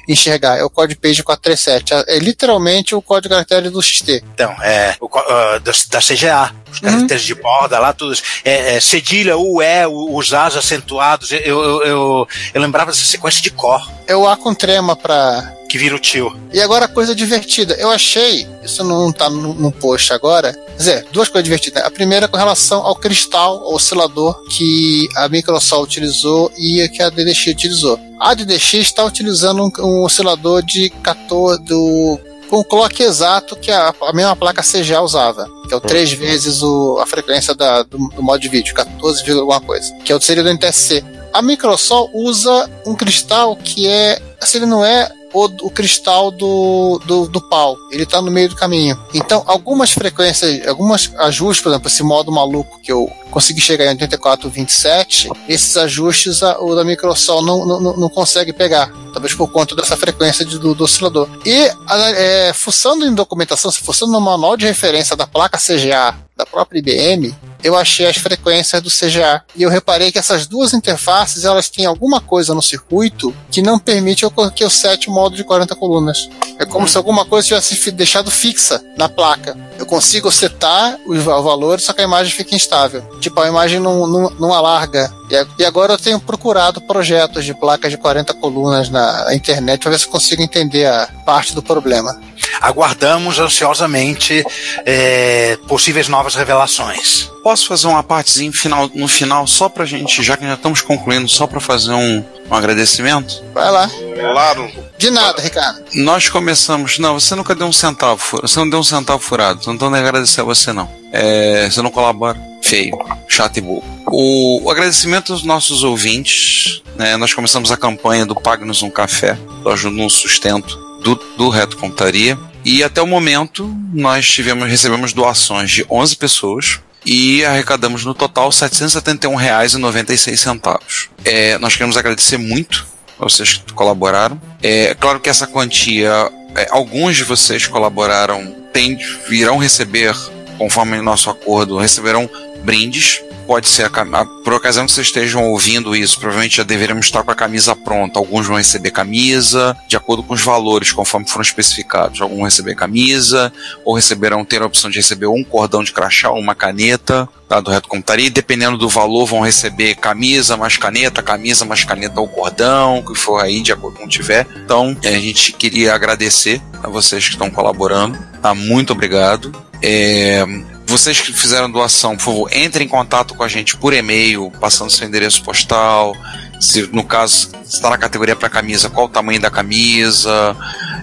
enxergar. 0.08 0.58
É 0.58 0.64
o 0.64 0.70
code 0.70 0.96
page 0.96 1.22
437. 1.24 1.94
É, 1.94 2.16
é 2.16 2.20
literalmente 2.20 2.96
o 2.96 3.02
código 3.02 3.34
caractere 3.34 3.70
do 3.70 3.82
XT. 3.82 4.24
Então, 4.34 4.52
é 4.64 4.96
o 5.02 5.10
ah, 5.14 5.60
da, 5.62 5.72
da 5.90 6.00
CGA. 6.00 6.54
Os 6.72 6.80
caracteres 6.80 7.24
de 7.24 7.36
borda 7.36 7.80
lá, 7.80 7.92
todos. 7.92 8.24
É, 8.44 8.76
é, 8.76 8.80
cedilha, 8.80 9.38
o 9.38 9.62
E, 9.62 9.86
os 9.88 10.34
As 10.34 10.56
acentuados. 10.56 11.32
Eu, 11.32 11.40
eu, 11.42 11.84
eu, 11.84 12.28
eu 12.54 12.62
lembrava 12.62 12.92
dessa 12.92 13.04
sequência 13.04 13.42
de 13.42 13.50
core, 13.50 13.84
É 14.08 14.16
o 14.16 14.28
A 14.28 14.38
com 14.38 14.54
trema 14.54 14.96
para 14.96 15.54
que 15.76 15.78
vira 15.78 15.94
o 15.94 16.00
tio. 16.00 16.34
E 16.54 16.62
agora 16.62 16.88
coisa 16.88 17.14
divertida. 17.14 17.74
Eu 17.74 17.92
achei, 17.92 18.48
isso 18.64 18.82
não 18.82 19.12
tá 19.12 19.30
no, 19.30 19.54
no 19.54 19.72
post 19.74 20.14
agora. 20.14 20.54
Quer 20.54 20.78
dizer, 20.78 21.06
duas 21.12 21.28
coisas 21.28 21.44
divertidas. 21.44 21.84
A 21.84 21.92
primeira 21.92 22.30
com 22.30 22.38
relação 22.38 22.82
ao 22.82 22.96
cristal 22.96 23.62
ao 23.62 23.74
oscilador 23.74 24.42
que 24.48 25.06
a 25.18 25.28
Microsoft 25.28 25.92
utilizou 25.92 26.50
e 26.58 26.88
que 26.88 27.04
a 27.04 27.10
DDX 27.10 27.48
utilizou. 27.48 28.00
A 28.22 28.34
DDX 28.34 28.74
está 28.76 29.04
utilizando 29.04 29.66
um, 29.66 29.86
um 29.86 30.04
oscilador 30.04 30.64
de 30.64 30.90
14 30.90 31.62
do 31.64 32.18
com 32.50 32.60
o 32.60 32.64
clock 32.64 33.02
exato 33.02 33.56
que 33.56 33.72
a, 33.72 33.94
a 34.04 34.14
mesma 34.14 34.36
placa 34.36 34.62
CGA 34.62 35.02
usava, 35.02 35.50
que 35.68 35.74
é 35.74 35.78
o 35.78 35.82
três 35.82 36.14
vezes 36.14 36.62
o, 36.62 37.00
a 37.00 37.06
frequência 37.08 37.56
da, 37.56 37.82
do, 37.82 37.98
do 37.98 38.22
modo 38.22 38.40
de 38.40 38.48
vídeo, 38.48 38.74
14, 38.76 39.30
alguma 39.32 39.60
coisa, 39.60 39.94
que 40.06 40.12
é 40.12 40.16
o 40.16 40.22
seria 40.22 40.44
do 40.44 40.54
NTSC. 40.54 41.04
A 41.34 41.42
Microsoft 41.42 42.12
usa 42.14 42.70
um 42.86 42.96
cristal 42.96 43.58
que 43.58 43.88
é, 43.88 44.22
assim, 44.40 44.60
ele 44.60 44.68
não 44.68 44.86
é 44.86 45.12
o, 45.36 45.46
o 45.68 45.70
cristal 45.70 46.32
do, 46.32 47.00
do, 47.06 47.28
do 47.28 47.42
pau. 47.42 47.78
Ele 47.92 48.04
está 48.04 48.22
no 48.22 48.32
meio 48.32 48.50
do 48.50 48.56
caminho. 48.56 48.98
Então, 49.14 49.44
algumas 49.46 49.92
frequências, 49.92 50.66
algumas 50.68 51.12
ajustes, 51.18 51.62
por 51.62 51.70
exemplo, 51.70 51.88
esse 51.88 52.02
modo 52.04 52.32
maluco 52.32 52.80
que 52.82 52.92
eu 52.92 53.12
consegui 53.32 53.60
chegar 53.60 53.86
em 53.86 53.90
8427, 53.90 55.30
esses 55.50 55.76
ajustes 55.78 56.42
a, 56.42 56.58
o 56.60 56.74
da 56.76 56.84
Microsoft 56.84 57.46
não, 57.46 57.66
não, 57.66 57.80
não- 57.98 58.10
consegue 58.10 58.54
pegar. 58.54 58.90
Talvez 59.12 59.34
por 59.34 59.48
conta 59.52 59.76
dessa 59.76 59.98
frequência 59.98 60.46
de- 60.46 60.58
do, 60.58 60.74
do 60.74 60.84
oscilador. 60.86 61.28
E, 61.46 61.70
é, 62.16 62.54
fuçando 62.54 63.06
em 63.06 63.14
documentação, 63.14 63.70
se 63.72 63.82
fuçando 63.82 64.12
no 64.14 64.22
manual 64.22 64.56
de 64.56 64.66
referência 64.66 65.16
da 65.16 65.28
placa 65.28 65.58
CGA 65.58 66.16
da 66.38 66.46
própria 66.46 66.80
IBM, 66.80 67.36
eu 67.66 67.76
achei 67.76 68.06
as 68.06 68.18
frequências 68.18 68.82
do 68.82 68.90
CGA. 68.90 69.42
E 69.56 69.64
eu 69.64 69.70
reparei 69.70 70.12
que 70.12 70.20
essas 70.20 70.46
duas 70.46 70.74
interfaces, 70.74 71.46
elas 71.46 71.68
têm 71.70 71.86
alguma 71.86 72.22
coisa 72.22 72.54
no 72.54 72.62
circuito 72.62 73.34
que 73.50 73.62
não 73.62 73.80
permite 73.80 74.26
que 74.56 74.64
eu 74.64 74.70
sete 74.70 75.10
o 75.10 75.12
modo 75.12 75.36
de 75.36 75.44
40 75.44 75.76
colunas. 75.76 76.30
É 76.60 76.66
como 76.66 76.88
se 76.88 76.96
alguma 76.96 77.26
coisa 77.26 77.48
tivesse 77.48 77.92
deixado 77.92 78.30
fixa 78.30 78.82
na 78.98 79.10
placa. 79.10 79.58
Eu 79.80 79.86
consigo 79.86 80.32
setar 80.32 80.98
os 81.08 81.22
va- 81.24 81.42
valores, 81.42 81.84
só 81.86 81.92
que 81.94 82.02
a 82.02 82.06
imagem 82.06 82.32
fica 82.34 82.56
instável. 82.56 83.02
Tipo, 83.20 83.42
a 83.42 83.48
imagem 83.48 83.80
não, 83.80 84.08
não, 84.08 84.30
não 84.40 84.54
alarga. 84.54 85.12
E, 85.60 85.66
agora 85.66 85.94
eu 85.94 85.98
tenho 85.98 86.20
procurado 86.20 86.80
projetos 86.82 87.44
de 87.44 87.54
placas 87.54 87.92
de 87.92 87.98
40 87.98 88.34
colunas 88.36 88.90
na 88.90 89.34
internet 89.34 89.82
para 89.82 89.92
ver 89.92 90.00
se 90.00 90.06
eu 90.06 90.12
consigo 90.12 90.42
entender 90.42 90.86
a 90.86 91.08
parte 91.26 91.54
do 91.56 91.64
problema. 91.64 92.18
Aguardamos 92.62 93.40
ansiosamente 93.40 94.46
é, 94.86 95.58
possíveis 95.68 96.08
novas 96.08 96.36
revelações. 96.36 97.30
Posso 97.56 97.70
fazer 97.70 97.88
uma 97.88 98.04
partezinha 98.04 98.52
final, 98.52 98.92
no 98.94 99.08
final, 99.08 99.48
só 99.48 99.70
pra 99.70 99.86
gente, 99.86 100.22
já 100.22 100.36
que 100.36 100.46
já 100.46 100.56
estamos 100.56 100.82
concluindo, 100.82 101.30
só 101.30 101.48
pra 101.48 101.62
fazer 101.62 101.94
um, 101.94 102.22
um 102.52 102.54
agradecimento? 102.54 103.42
Vai 103.54 103.72
lá. 103.72 103.90
Claro. 103.90 104.70
De 104.98 105.10
nada, 105.10 105.42
Ricardo. 105.42 105.82
Nós 105.96 106.28
começamos. 106.28 107.00
Não, 107.00 107.18
você 107.18 107.34
nunca 107.34 107.56
deu 107.56 107.66
um 107.66 107.72
centavo. 107.72 108.42
Você 108.42 108.60
não 108.60 108.70
deu 108.70 108.80
um 108.80 108.84
centavo 108.84 109.20
furado. 109.24 109.62
Não 109.68 109.78
tô 109.78 109.90
nem 109.90 110.02
agradecer 110.02 110.42
a 110.42 110.44
você, 110.44 110.74
não. 110.74 110.92
É, 111.14 111.70
você 111.70 111.82
não 111.82 111.90
colabora. 111.90 112.38
Feio. 112.62 113.00
Chato 113.30 113.56
e 113.56 113.62
bobo. 113.62 113.86
O, 114.08 114.66
o 114.66 114.70
agradecimento 114.70 115.32
aos 115.32 115.44
nossos 115.44 115.82
ouvintes. 115.82 116.82
né, 116.98 117.16
nós 117.16 117.34
começamos 117.34 117.72
a 117.72 117.78
campanha 117.78 118.26
do 118.26 118.36
Pague-nos 118.36 118.84
um 118.84 118.90
Café. 118.90 119.38
que 119.64 119.70
ajuda 119.70 119.96
no 119.96 120.10
sustento 120.10 120.78
do, 121.02 121.16
do 121.38 121.48
Reto 121.48 121.78
Computaria. 121.78 122.38
E 122.66 122.84
até 122.84 123.02
o 123.02 123.08
momento, 123.08 123.74
nós 123.94 124.28
tivemos, 124.28 124.68
recebemos 124.68 125.14
doações 125.14 125.72
de 125.72 125.86
11 125.90 126.18
pessoas. 126.18 126.80
E 127.06 127.46
arrecadamos 127.46 128.04
no 128.04 128.16
total 128.16 128.50
R$ 128.50 128.56
771,96. 128.56 130.80
É, 131.24 131.58
nós 131.60 131.74
queremos 131.74 131.98
agradecer 131.98 132.38
muito 132.38 132.86
a 133.20 133.24
vocês 133.24 133.54
que 133.54 133.74
colaboraram. 133.74 134.42
É 134.62 134.96
claro 134.96 135.20
que 135.20 135.30
essa 135.30 135.46
quantia, 135.46 136.32
é, 136.56 136.68
alguns 136.72 137.16
de 137.16 137.24
vocês 137.24 137.68
colaboraram, 137.68 138.56
tem, 138.74 138.98
virão 139.30 139.58
receber, 139.58 140.16
conforme 140.58 141.00
nosso 141.02 141.30
acordo, 141.30 141.78
receberão 141.78 142.28
brindes. 142.66 143.22
Pode 143.48 143.68
ser, 143.70 143.84
a, 143.84 143.88
a- 143.88 144.26
por 144.26 144.54
ocasião 144.54 144.88
que 144.88 144.92
vocês 144.92 145.06
estejam 145.06 145.44
ouvindo 145.52 145.96
isso, 145.96 146.20
provavelmente 146.20 146.58
já 146.58 146.64
deveremos 146.64 147.06
estar 147.06 147.22
com 147.24 147.30
a 147.30 147.36
camisa 147.36 147.76
pronta. 147.76 148.18
Alguns 148.18 148.48
vão 148.48 148.58
receber 148.58 148.90
camisa, 148.90 149.78
de 149.88 149.96
acordo 149.96 150.24
com 150.24 150.34
os 150.34 150.42
valores, 150.42 150.92
conforme 150.92 151.30
foram 151.30 151.44
especificados. 151.44 152.20
Alguns 152.20 152.38
vão 152.38 152.46
receber 152.46 152.74
camisa, 152.74 153.54
ou 153.86 153.94
receberão 153.94 154.44
ter 154.44 154.64
a 154.64 154.66
opção 154.66 154.90
de 154.90 154.98
receber 154.98 155.28
um 155.28 155.44
cordão 155.44 155.84
de 155.84 155.92
crachá 155.92 156.32
ou 156.32 156.40
uma 156.40 156.56
caneta 156.56 157.30
tá, 157.48 157.60
do 157.62 157.70
Reto 157.70 157.88
Computaria. 157.88 158.26
E 158.26 158.30
dependendo 158.32 158.80
do 158.80 158.90
valor, 158.90 159.28
vão 159.28 159.42
receber 159.42 159.94
camisa 159.94 160.58
mais 160.58 160.76
caneta, 160.76 161.22
camisa 161.22 161.66
mais 161.66 161.84
caneta 161.84 162.20
ou 162.20 162.28
cordão, 162.28 163.04
que 163.04 163.14
for 163.14 163.44
aí, 163.44 163.62
de 163.62 163.72
acordo 163.72 164.00
com 164.00 164.06
o 164.06 164.10
tiver. 164.10 164.48
Então, 164.66 164.98
a 165.06 165.12
gente 165.12 165.52
queria 165.54 165.94
agradecer 165.94 166.60
a 166.82 166.90
vocês 166.90 167.24
que 167.26 167.34
estão 167.34 167.52
colaborando. 167.52 168.18
Tá? 168.42 168.56
Muito 168.56 168.92
obrigado. 168.92 169.52
É, 169.84 170.44
vocês 170.88 171.20
que 171.20 171.34
fizeram 171.34 171.70
doação, 171.70 172.16
por 172.16 172.24
favor, 172.24 172.56
entrem 172.56 172.86
em 172.86 172.90
contato 172.90 173.34
com 173.34 173.44
a 173.44 173.48
gente 173.48 173.76
por 173.78 173.94
e-mail, 173.94 174.52
passando 174.60 174.92
seu 174.92 175.08
endereço 175.08 175.44
postal. 175.44 176.16
Se 176.60 176.88
no 176.94 177.04
caso 177.04 177.52
está 177.66 177.90
na 177.90 177.98
categoria 177.98 178.36
para 178.36 178.50
camisa, 178.50 178.90
qual 178.90 179.08
o 179.08 179.10
tamanho 179.10 179.42
da 179.42 179.50
camisa, 179.50 180.56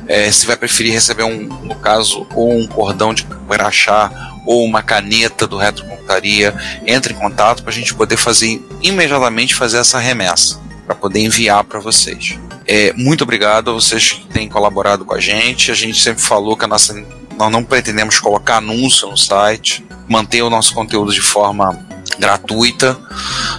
é, 0.07 0.31
se 0.31 0.47
vai 0.47 0.57
preferir 0.57 0.93
receber 0.93 1.25
um, 1.25 1.43
no 1.45 1.75
caso, 1.75 2.27
ou 2.35 2.57
um 2.57 2.67
cordão 2.67 3.13
de 3.13 3.25
crachá 3.25 4.11
ou 4.47 4.65
uma 4.65 4.83
caneta 4.83 5.47
do 5.47 5.57
Retrocomputaria, 5.57 6.55
entre 6.87 7.13
em 7.13 7.17
contato 7.17 7.63
para 7.63 7.71
a 7.71 7.75
gente 7.75 7.95
poder 7.95 8.17
fazer 8.17 8.61
imediatamente 8.83 9.55
fazer 9.55 9.79
essa 9.79 9.99
remessa 9.99 10.61
para 10.87 10.95
poder 10.95 11.21
enviar 11.21 11.63
para 11.65 11.79
vocês. 11.79 12.39
É, 12.67 12.93
muito 12.95 13.23
obrigado 13.23 13.71
a 13.71 13.75
vocês 13.75 14.13
que 14.13 14.27
têm 14.29 14.49
colaborado 14.49 15.05
com 15.05 15.15
a 15.15 15.21
gente. 15.21 15.71
A 15.71 15.75
gente 15.75 16.01
sempre 16.01 16.23
falou 16.23 16.57
que 16.57 16.65
a 16.65 16.69
nossa, 16.69 16.95
nós 17.43 17.51
não 17.51 17.65
pretendemos 17.65 18.21
colocar 18.21 18.59
anúncio 18.59 19.11
no 19.11 19.17
site, 19.17 19.85
manter 20.09 20.43
o 20.43 20.51
nosso 20.51 20.73
conteúdo 20.73 21.13
de 21.13 21.21
forma 21.21 21.77
gratuita, 22.17 22.97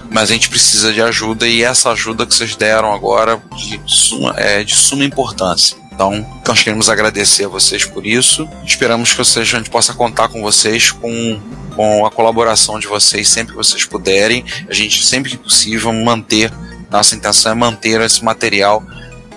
mas 0.09 0.29
a 0.29 0.33
gente 0.33 0.47
precisa 0.47 0.93
de 0.93 1.01
ajuda 1.01 1.45
e 1.45 1.63
essa 1.63 1.89
ajuda 1.89 2.25
que 2.25 2.33
vocês 2.33 2.55
deram 2.55 2.93
agora 2.93 3.43
de 3.57 3.81
suma, 3.85 4.35
é 4.37 4.63
de 4.63 4.73
suma 4.73 5.03
importância. 5.03 5.75
Então, 5.91 6.25
nós 6.47 6.63
queremos 6.63 6.89
agradecer 6.89 7.43
a 7.43 7.49
vocês 7.49 7.83
por 7.83 8.07
isso. 8.07 8.47
Esperamos 8.65 9.11
que 9.11 9.17
vocês, 9.17 9.53
a 9.53 9.57
gente 9.57 9.69
possa 9.69 9.93
contar 9.93 10.29
com 10.29 10.41
vocês 10.41 10.89
com, 10.89 11.41
com 11.75 12.05
a 12.05 12.09
colaboração 12.09 12.79
de 12.79 12.87
vocês 12.87 13.27
sempre 13.27 13.51
que 13.51 13.57
vocês 13.57 13.83
puderem. 13.83 14.45
A 14.69 14.73
gente, 14.73 15.05
sempre 15.05 15.31
que 15.31 15.37
possível, 15.37 15.91
manter. 15.91 16.51
Nossa 16.89 17.15
intenção 17.15 17.51
é 17.51 17.55
manter 17.55 17.99
esse 17.99 18.23
material, 18.23 18.81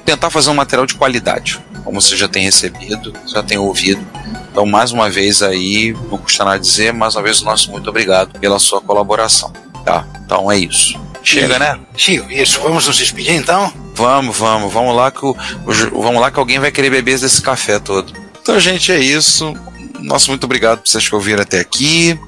tentar 0.06 0.30
fazer 0.30 0.48
um 0.50 0.54
material 0.54 0.86
de 0.86 0.94
qualidade, 0.94 1.60
como 1.84 2.00
você 2.00 2.16
já 2.16 2.28
tem 2.28 2.44
recebido, 2.44 3.12
já 3.26 3.42
tem 3.42 3.58
ouvido. 3.58 4.02
Então, 4.50 4.64
mais 4.64 4.90
uma 4.92 5.10
vez 5.10 5.42
aí, 5.42 5.94
não 6.10 6.16
custa 6.16 6.44
nada 6.44 6.58
dizer, 6.58 6.92
mais 6.94 7.14
uma 7.14 7.22
vez 7.22 7.42
o 7.42 7.44
nosso 7.44 7.70
muito 7.70 7.90
obrigado 7.90 8.38
pela 8.38 8.58
sua 8.58 8.80
colaboração. 8.80 9.52
Tá, 9.84 10.06
então 10.24 10.50
é 10.50 10.58
isso. 10.58 10.98
Chega, 11.22 11.58
né? 11.58 11.78
Chico, 11.96 12.30
isso. 12.32 12.60
Vamos 12.60 12.86
nos 12.86 12.96
despedir 12.96 13.34
então? 13.34 13.72
Vamos, 13.94 14.36
vamos, 14.36 14.72
vamos 14.72 14.94
lá 14.96 15.10
que 15.10 15.24
o, 15.26 15.30
o- 15.66 16.02
vamos 16.02 16.20
lá 16.20 16.30
que 16.30 16.38
alguém 16.38 16.58
vai 16.58 16.70
querer 16.70 16.88
beber 16.90 17.18
desse 17.18 17.42
café 17.42 17.78
todo. 17.78 18.12
Então, 18.40 18.58
gente, 18.60 18.90
é 18.92 18.98
isso. 18.98 19.52
Nosso 20.00 20.30
muito 20.30 20.44
obrigado 20.44 20.78
por 20.80 20.88
vocês 20.88 21.08
que 21.08 21.14
ouviram 21.14 21.42
até 21.42 21.58
aqui. 21.60 22.18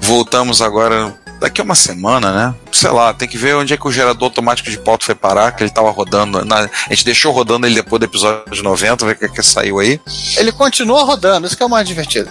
Voltamos 0.00 0.62
agora 0.62 1.12
daqui 1.40 1.60
a 1.60 1.64
uma 1.64 1.74
semana, 1.74 2.32
né? 2.32 2.54
Sei 2.72 2.90
lá, 2.90 3.12
tem 3.14 3.28
que 3.28 3.38
ver 3.38 3.56
onde 3.56 3.72
é 3.72 3.76
que 3.76 3.86
o 3.86 3.92
gerador 3.92 4.24
automático 4.28 4.70
de 4.70 4.78
pauta 4.78 5.04
foi 5.04 5.14
parar, 5.14 5.52
que 5.52 5.62
ele 5.62 5.70
tava 5.70 5.90
rodando. 5.90 6.44
na- 6.44 6.68
a 6.86 6.90
gente 6.90 7.04
deixou 7.04 7.32
rodando 7.32 7.66
ele 7.66 7.76
depois 7.76 8.00
do 8.00 8.04
episódio 8.06 8.62
90, 8.62 9.06
ver 9.06 9.12
o 9.12 9.18
que, 9.18 9.24
é 9.24 9.28
que 9.28 9.42
saiu 9.42 9.78
aí. 9.78 10.00
Ele 10.36 10.52
continua 10.52 11.04
rodando, 11.04 11.46
isso 11.46 11.56
que 11.56 11.62
é 11.62 11.66
o 11.66 11.70
mais 11.70 11.86
divertido. 11.86 12.30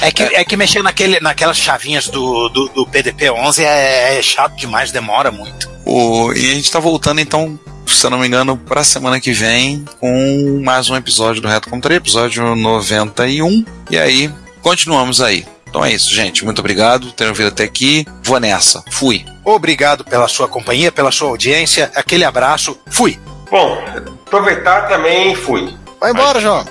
É 0.00 0.10
que, 0.10 0.22
é 0.22 0.44
que 0.44 0.56
mexer 0.56 0.82
naquele, 0.82 1.18
naquelas 1.20 1.56
chavinhas 1.56 2.08
do, 2.08 2.48
do, 2.48 2.68
do 2.68 2.86
PDP-11 2.86 3.60
é, 3.62 4.18
é 4.18 4.22
chato 4.22 4.54
demais, 4.56 4.90
demora 4.92 5.30
muito. 5.30 5.68
O, 5.84 6.32
e 6.32 6.50
a 6.50 6.54
gente 6.54 6.70
tá 6.70 6.78
voltando 6.78 7.20
então, 7.20 7.58
se 7.86 8.04
eu 8.04 8.10
não 8.10 8.18
me 8.18 8.26
engano, 8.26 8.56
pra 8.56 8.84
semana 8.84 9.18
que 9.20 9.32
vem 9.32 9.84
com 9.98 10.60
mais 10.64 10.90
um 10.90 10.96
episódio 10.96 11.40
do 11.40 11.48
Reto 11.48 11.68
Computaria, 11.70 11.96
episódio 11.96 12.54
91. 12.54 13.64
E 13.90 13.98
aí, 13.98 14.30
continuamos 14.62 15.20
aí. 15.20 15.46
Então 15.68 15.84
é 15.84 15.92
isso, 15.92 16.14
gente. 16.14 16.44
Muito 16.44 16.58
obrigado 16.60 17.06
por 17.08 17.12
terem 17.12 17.30
ouvido 17.30 17.48
até 17.48 17.64
aqui. 17.64 18.06
Vou 18.22 18.40
nessa. 18.40 18.82
Fui. 18.90 19.24
Obrigado 19.44 20.04
pela 20.04 20.26
sua 20.28 20.48
companhia, 20.48 20.90
pela 20.90 21.10
sua 21.12 21.28
audiência. 21.28 21.90
Aquele 21.94 22.24
abraço. 22.24 22.78
Fui. 22.90 23.18
Bom, 23.50 23.78
aproveitar 24.26 24.88
também 24.88 25.34
fui. 25.34 25.74
Vai 26.00 26.12
embora, 26.12 26.40
João. 26.40 26.64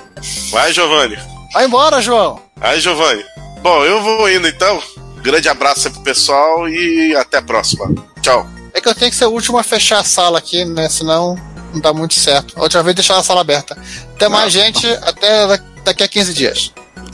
Vai, 0.50 0.72
Giovanni. 0.72 1.18
Vai 1.52 1.64
embora, 1.66 2.00
João. 2.02 2.40
Vai, 2.56 2.80
Giovanni. 2.80 3.24
Bom, 3.62 3.84
eu 3.84 4.02
vou 4.02 4.30
indo 4.30 4.46
então. 4.48 4.80
Grande 5.22 5.48
abraço 5.48 5.88
aí 5.88 5.92
pro 5.94 6.02
pessoal 6.02 6.68
e 6.68 7.14
até 7.16 7.38
a 7.38 7.42
próxima. 7.42 7.92
Tchau. 8.22 8.46
É 8.72 8.80
que 8.80 8.88
eu 8.88 8.94
tenho 8.94 9.10
que 9.10 9.16
ser 9.16 9.24
o 9.26 9.30
último 9.32 9.58
a 9.58 9.62
fechar 9.62 9.98
a 9.98 10.04
sala 10.04 10.38
aqui, 10.38 10.64
né? 10.64 10.88
Senão 10.88 11.36
não 11.72 11.80
dá 11.80 11.92
muito 11.92 12.14
certo. 12.14 12.54
A 12.56 12.62
última 12.62 12.82
vez 12.82 12.94
deixar 12.94 13.16
a 13.18 13.22
sala 13.22 13.40
aberta. 13.40 13.76
Até 14.14 14.28
mais, 14.28 14.52
gente. 14.52 14.86
Até 15.02 15.46
da- 15.46 15.60
daqui 15.84 16.02
a 16.04 16.08
15 16.08 16.32
dias. 16.32 16.72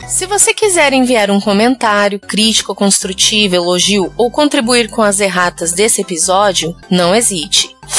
Se 0.09 0.27
você 0.27 0.53
quiser 0.53 0.93
enviar 0.93 1.31
um 1.31 1.41
comentário, 1.41 2.21
crítico, 2.21 2.75
construtivo, 2.75 3.55
elogio 3.55 4.13
ou 4.17 4.31
contribuir 4.31 4.89
com 4.89 5.03
as 5.03 5.21
erratas 5.21 5.73
desse 5.73 6.03
episódio, 6.03 6.77
não 6.91 7.15
hesite. 7.15 7.74